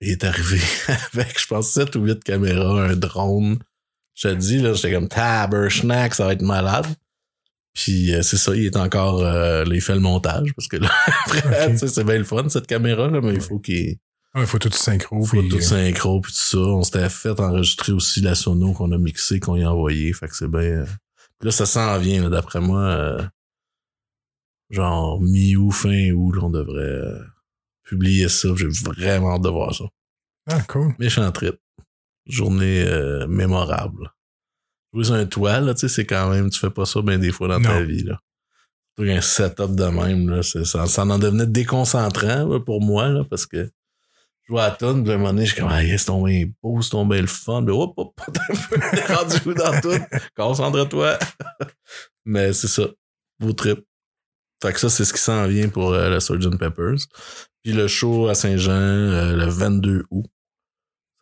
il 0.01 0.11
est 0.11 0.25
arrivé 0.25 0.59
avec, 1.15 1.41
je 1.41 1.47
pense, 1.47 1.71
7 1.71 1.95
ou 1.95 2.03
8 2.07 2.25
caméras, 2.25 2.89
un 2.91 2.97
drone. 2.97 3.61
Je 4.17 4.29
te 4.29 4.35
dis, 4.35 4.59
là, 4.59 4.73
j'étais 4.73 4.93
comme 4.93 5.09
taber, 5.09 5.69
schnack, 5.71 6.15
ça 6.15 6.27
va 6.27 6.33
être 6.33 6.43
malade. 6.43 6.87
Puis 7.75 8.15
euh, 8.15 8.23
c'est 8.23 8.39
ça, 8.39 8.57
il 8.57 8.65
est 8.67 8.77
encore. 8.77 9.21
euh, 9.23 9.65
là, 9.65 9.75
il 9.75 9.81
fait 9.83 9.95
le 9.95 10.01
montage 10.01 10.53
parce 10.57 10.67
que 10.69 10.79
là, 10.79 10.91
après, 11.27 11.67
Ok. 11.67 11.73
tu 11.73 11.79
sais, 11.79 11.89
c'est 11.89 12.05
bien 12.05 12.17
le 12.19 12.25
fun, 12.25 12.49
cette 12.49 12.67
caméra, 12.67 13.09
là, 13.09 13.21
mais 13.21 13.35
il 13.35 13.41
faut 13.41 13.59
qu'il. 13.59 13.97
Il 14.35 14.47
faut 14.47 14.59
tout 14.59 14.71
synchro. 14.73 15.23
Faut 15.25 15.39
puis, 15.41 15.49
tout 15.49 15.57
euh, 15.57 15.61
synchro 15.61 16.21
puis 16.21 16.33
tout 16.33 16.39
ça. 16.39 16.59
On 16.59 16.83
s'était 16.83 17.09
fait 17.09 17.39
enregistrer 17.41 17.93
aussi 17.93 18.21
la 18.21 18.35
sono 18.35 18.73
qu'on 18.73 18.91
a 18.93 18.99
mixé, 18.99 19.39
qu'on 19.41 19.57
y 19.57 19.63
a 19.63 19.71
envoyé. 19.73 20.13
Fait 20.13 20.29
que 20.29 20.37
c'est 20.37 20.49
bien. 20.51 20.61
euh, 20.61 20.85
Puis 21.39 21.47
là, 21.47 21.51
ça 21.53 21.65
s'en 21.67 21.99
vient, 21.99 22.23
là, 22.23 22.29
d'après 22.29 22.61
moi. 22.61 22.81
euh, 22.81 23.23
genre 24.71 25.21
mi-août, 25.21 25.71
fin 25.73 26.11
août, 26.11 26.33
là, 26.33 26.43
on 26.43 26.51
devrait 26.51 26.81
euh, 26.83 27.19
publier 27.85 28.29
ça. 28.29 28.49
J'ai 28.57 28.69
vraiment 28.69 29.35
hâte 29.37 29.43
de 29.43 29.49
voir 29.49 29.75
ça. 29.75 29.85
Ah, 30.51 30.63
cool. 30.69 30.95
Méchant 30.99 31.31
trip. 31.33 31.57
Journée 32.27 32.85
euh, 32.87 33.27
mémorable. 33.27 34.13
Jouer 34.93 35.05
sur 35.05 35.15
un 35.15 35.27
toit, 35.27 35.61
là, 35.61 35.75
tu 35.75 35.81
sais, 35.81 35.89
c'est 35.89 36.07
quand 36.07 36.31
même, 36.31 36.51
tu 36.51 36.59
fais 36.59 36.71
pas 36.71 36.87
ça 36.87 37.03
bien 37.03 37.19
des 37.19 37.33
fois 37.33 37.49
dans 37.49 37.61
ta 37.61 37.83
vie, 37.83 38.03
là. 38.03 38.21
Un 38.99 39.21
setup 39.21 39.77
de 39.77 39.85
même, 39.85 40.31
là, 40.31 40.43
ça, 40.43 40.87
ça 40.87 41.05
en 41.05 41.19
devenait 41.19 41.47
déconcentrant, 41.47 42.47
là, 42.47 42.61
pour 42.61 42.81
moi, 42.81 43.09
là, 43.09 43.25
parce 43.25 43.45
que 43.45 43.71
je 44.47 44.53
jouais 44.53 44.63
à 44.63 44.71
tonne, 44.71 45.03
puis 45.03 45.13
à 45.13 45.17
un 45.17 45.19
moment 45.19 45.33
donné, 45.33 45.45
je 45.45 45.53
suis 45.53 45.61
comme, 45.61 45.71
ah, 45.71 45.83
c'est 45.83 46.07
tombé 46.07 46.53
beau, 46.63 46.81
c'est 46.81 46.91
tombé 46.91 47.21
le 47.21 47.27
fun, 47.27 47.65
puis 47.65 47.75
hop, 47.75 47.93
hop, 47.97 48.15
t'es 48.17 48.41
un 48.53 48.57
peu 48.71 48.81
t'es 48.81 49.15
rendu 49.15 49.55
dans 49.55 49.81
tout, 49.81 50.19
concentre-toi. 50.37 51.19
Mais 52.25 52.53
c'est 52.53 52.69
ça, 52.69 52.85
beau 53.41 53.53
trip. 53.53 53.81
Fait 54.63 54.73
que 54.73 54.81
ça, 54.81 54.89
c'est 54.89 55.05
ce 55.05 55.13
qui 55.13 55.21
s'en 55.21 55.47
vient 55.47 55.69
pour 55.69 55.93
euh, 55.93 56.09
la 56.09 56.21
Sgt. 56.21 56.57
Peppers. 56.59 57.07
Puis 57.63 57.73
le 57.73 57.89
show 57.89 58.29
à 58.29 58.35
Saint-Jean, 58.35 58.71
euh, 58.73 59.37
le 59.37 59.47
22 59.47 60.05
août, 60.11 60.27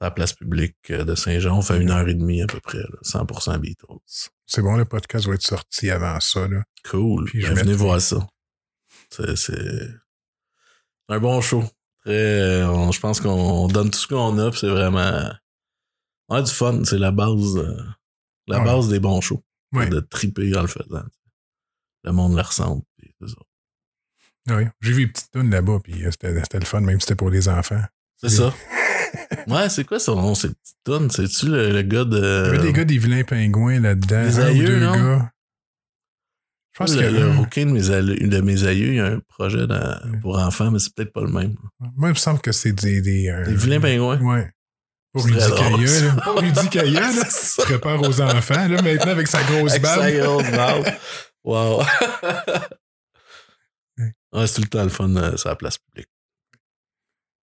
à 0.04 0.08
la 0.08 0.10
place 0.12 0.32
publique 0.34 0.76
euh, 0.90 1.04
de 1.04 1.14
Saint-Jean. 1.14 1.58
On 1.58 1.62
fait 1.62 1.80
une 1.80 1.90
heure 1.90 2.06
et 2.08 2.14
demie 2.14 2.42
à 2.42 2.46
peu 2.46 2.60
près, 2.60 2.78
là, 2.78 2.98
100% 3.02 3.58
Beatles. 3.58 3.86
C'est 4.46 4.60
bon, 4.62 4.76
le 4.76 4.84
podcast 4.84 5.26
va 5.26 5.34
être 5.34 5.42
sorti 5.42 5.90
avant 5.90 6.20
ça. 6.20 6.46
Là. 6.46 6.62
Cool. 6.88 7.24
Puis 7.24 7.40
je 7.40 7.46
Ben, 7.48 7.54
venez 7.54 7.70
mettrai- 7.72 7.76
voir 7.84 8.00
ça. 8.00 8.26
C'est, 9.10 9.56
un 11.08 11.18
bon 11.20 11.40
show. 11.40 11.62
Très, 12.04 12.12
euh, 12.12 12.68
on- 12.68 12.92
je 12.92 13.00
pense 13.00 13.20
qu'on 13.20 13.68
donne 13.68 13.90
tout 13.90 13.98
ce 13.98 14.06
qu'on 14.06 14.38
a, 14.38 14.50
puis 14.50 14.60
c'est 14.60 14.68
vraiment 14.68 15.30
on 16.28 16.36
a 16.36 16.42
du 16.42 16.50
fun. 16.50 16.82
C'est 16.84 16.98
la 16.98 17.10
base, 17.12 17.56
euh, 17.56 17.76
la 18.46 18.58
Ouais. 18.58 18.64
base 18.64 18.88
des 18.88 19.00
bons 19.00 19.20
shows. 19.20 19.42
Ouais. 19.72 19.88
De 19.88 20.00
triper 20.00 20.54
en 20.56 20.62
le 20.62 20.68
faisant. 20.68 21.04
Le 22.04 22.12
monde 22.12 22.36
le. 23.20 23.28
Ah 24.48 24.56
Oui. 24.56 24.64
J'ai 24.82 24.92
vu 24.92 25.00
les 25.06 25.12
petites 25.12 25.30
tunes 25.32 25.50
là-bas, 25.50 25.78
puis 25.82 25.94
c'était 26.10 26.38
c'était 26.42 26.58
le 26.60 26.66
fun, 26.66 26.80
même 26.80 27.00
si 27.00 27.06
c'était 27.06 27.16
pour 27.16 27.30
les 27.30 27.48
enfants. 27.48 27.82
C'est 28.18 28.28
ça. 28.28 28.54
Ouais, 29.46 29.68
c'est 29.68 29.84
quoi 29.84 29.98
son 29.98 30.16
nom, 30.20 30.32
petites 30.34 30.56
tonnes? 30.84 31.10
C'est-tu 31.10 31.46
le, 31.48 31.70
le 31.70 31.82
gars 31.82 32.04
de. 32.04 32.52
Il 32.54 32.60
y 32.60 32.62
des 32.62 32.72
gars 32.72 32.84
des 32.84 32.98
vilains 32.98 33.24
pingouins 33.24 33.80
là-dedans. 33.80 34.22
Les 34.22 34.40
aïeux, 34.40 34.80
non? 34.80 34.92
gars? 34.94 35.30
Je 36.72 36.78
pense 36.78 36.96
le, 36.96 37.02
que. 37.02 37.06
le 37.06 37.30
rouquin 37.30 37.66
de 37.66 37.70
mes, 37.70 37.90
aïeux- 37.90 38.28
de 38.28 38.40
mes 38.40 38.64
aïeux, 38.66 38.88
il 38.88 38.94
y 38.96 39.00
a 39.00 39.06
un 39.06 39.20
projet 39.28 39.66
dans- 39.66 39.76
Ouais. 40.10 40.18
pour 40.22 40.38
enfants, 40.38 40.70
mais 40.72 40.78
c'est 40.80 40.92
peut-être 40.94 41.12
pas 41.12 41.20
le 41.20 41.28
même. 41.28 41.54
Moi, 41.78 42.08
il 42.08 42.12
me 42.12 42.14
semble 42.14 42.40
que 42.40 42.50
c'est 42.52 42.72
des. 42.72 43.00
Des, 43.00 43.28
euh, 43.28 43.44
vilains 43.46 43.80
pingouins? 43.80 44.20
Ouais. 44.20 44.50
Pour 45.12 45.24
Rudy 45.24 45.38
Kaya, 45.38 46.00
là. 46.00 46.22
Pour 46.24 46.40
Rudy 46.40 46.68
Kaya, 46.70 47.00
là. 47.00 47.10
C'est 47.12 47.26
Il 47.28 47.30
ça. 47.32 47.62
prépare 47.62 48.02
aux 48.02 48.20
enfants, 48.20 48.66
là, 48.68 48.82
maintenant, 48.82 49.12
avec 49.12 49.28
sa 49.28 49.42
grosse 49.44 49.72
Avec 49.74 49.86
sa 49.86 49.96
balle. 49.98 50.20
grosse 50.20 50.50
barbe. 50.50 50.86
Wow. 51.46 51.82
ouais, 54.32 54.46
c'est 54.46 54.54
tout 54.54 54.62
le 54.62 54.68
temps 54.68 54.82
le 54.82 54.88
fun 54.88 55.14
euh, 55.14 55.36
sur 55.36 55.50
la 55.50 55.56
place 55.56 55.76
publique. 55.78 56.08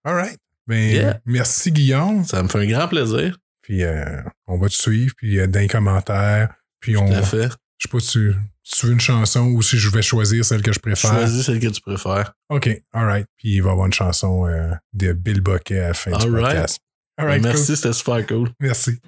All 0.03 0.15
right. 0.15 0.39
Yeah. 0.72 1.19
merci, 1.26 1.72
Guillaume. 1.72 2.26
Ça 2.26 2.41
me 2.43 2.48
fait 2.48 2.60
un 2.60 2.68
grand 2.68 2.88
plaisir. 2.88 3.38
Puis, 3.61 3.84
euh, 3.84 4.22
on 4.48 4.57
va 4.57 4.68
te 4.68 4.73
suivre, 4.73 5.14
puis 5.15 5.39
euh, 5.39 5.48
dans 5.48 5.60
les 5.60 5.68
commentaires. 5.68 6.53
Puis, 6.80 6.98
on. 6.98 7.07
Tout 7.07 7.14
à 7.14 7.22
fait. 7.22 7.49
Je 7.77 7.88
sais 7.88 7.91
pas 7.91 7.99
si 7.99 8.11
tu, 8.11 8.85
veux 8.85 8.93
une 8.93 8.99
chanson 8.99 9.48
ou 9.48 9.61
si 9.64 9.77
je 9.77 9.89
vais 9.89 10.03
choisir 10.03 10.45
celle 10.45 10.61
que 10.61 10.72
je 10.72 10.80
préfère? 10.80 11.11
Choisis 11.11 11.45
celle 11.45 11.60
que 11.60 11.68
tu 11.68 11.81
préfères. 11.81 12.34
OK, 12.49 12.69
all 12.93 13.06
right. 13.06 13.26
Puis 13.38 13.56
il 13.56 13.61
va 13.61 13.69
y 13.69 13.72
avoir 13.72 13.88
une 13.88 13.93
chanson 13.93 14.45
euh, 14.45 14.72
de 14.93 15.14
Bill 15.14 15.41
Bucket 15.41 15.80
à 15.80 15.88
la 15.88 15.93
fin 15.95 16.11
du 16.11 16.30
right. 16.30 16.45
podcast. 16.45 16.80
All 17.18 17.26
right, 17.26 17.41
Ben, 17.41 17.49
Merci, 17.49 17.76
c'était 17.76 17.93
super 17.93 18.26
cool. 18.27 18.49
Merci. 18.60 18.99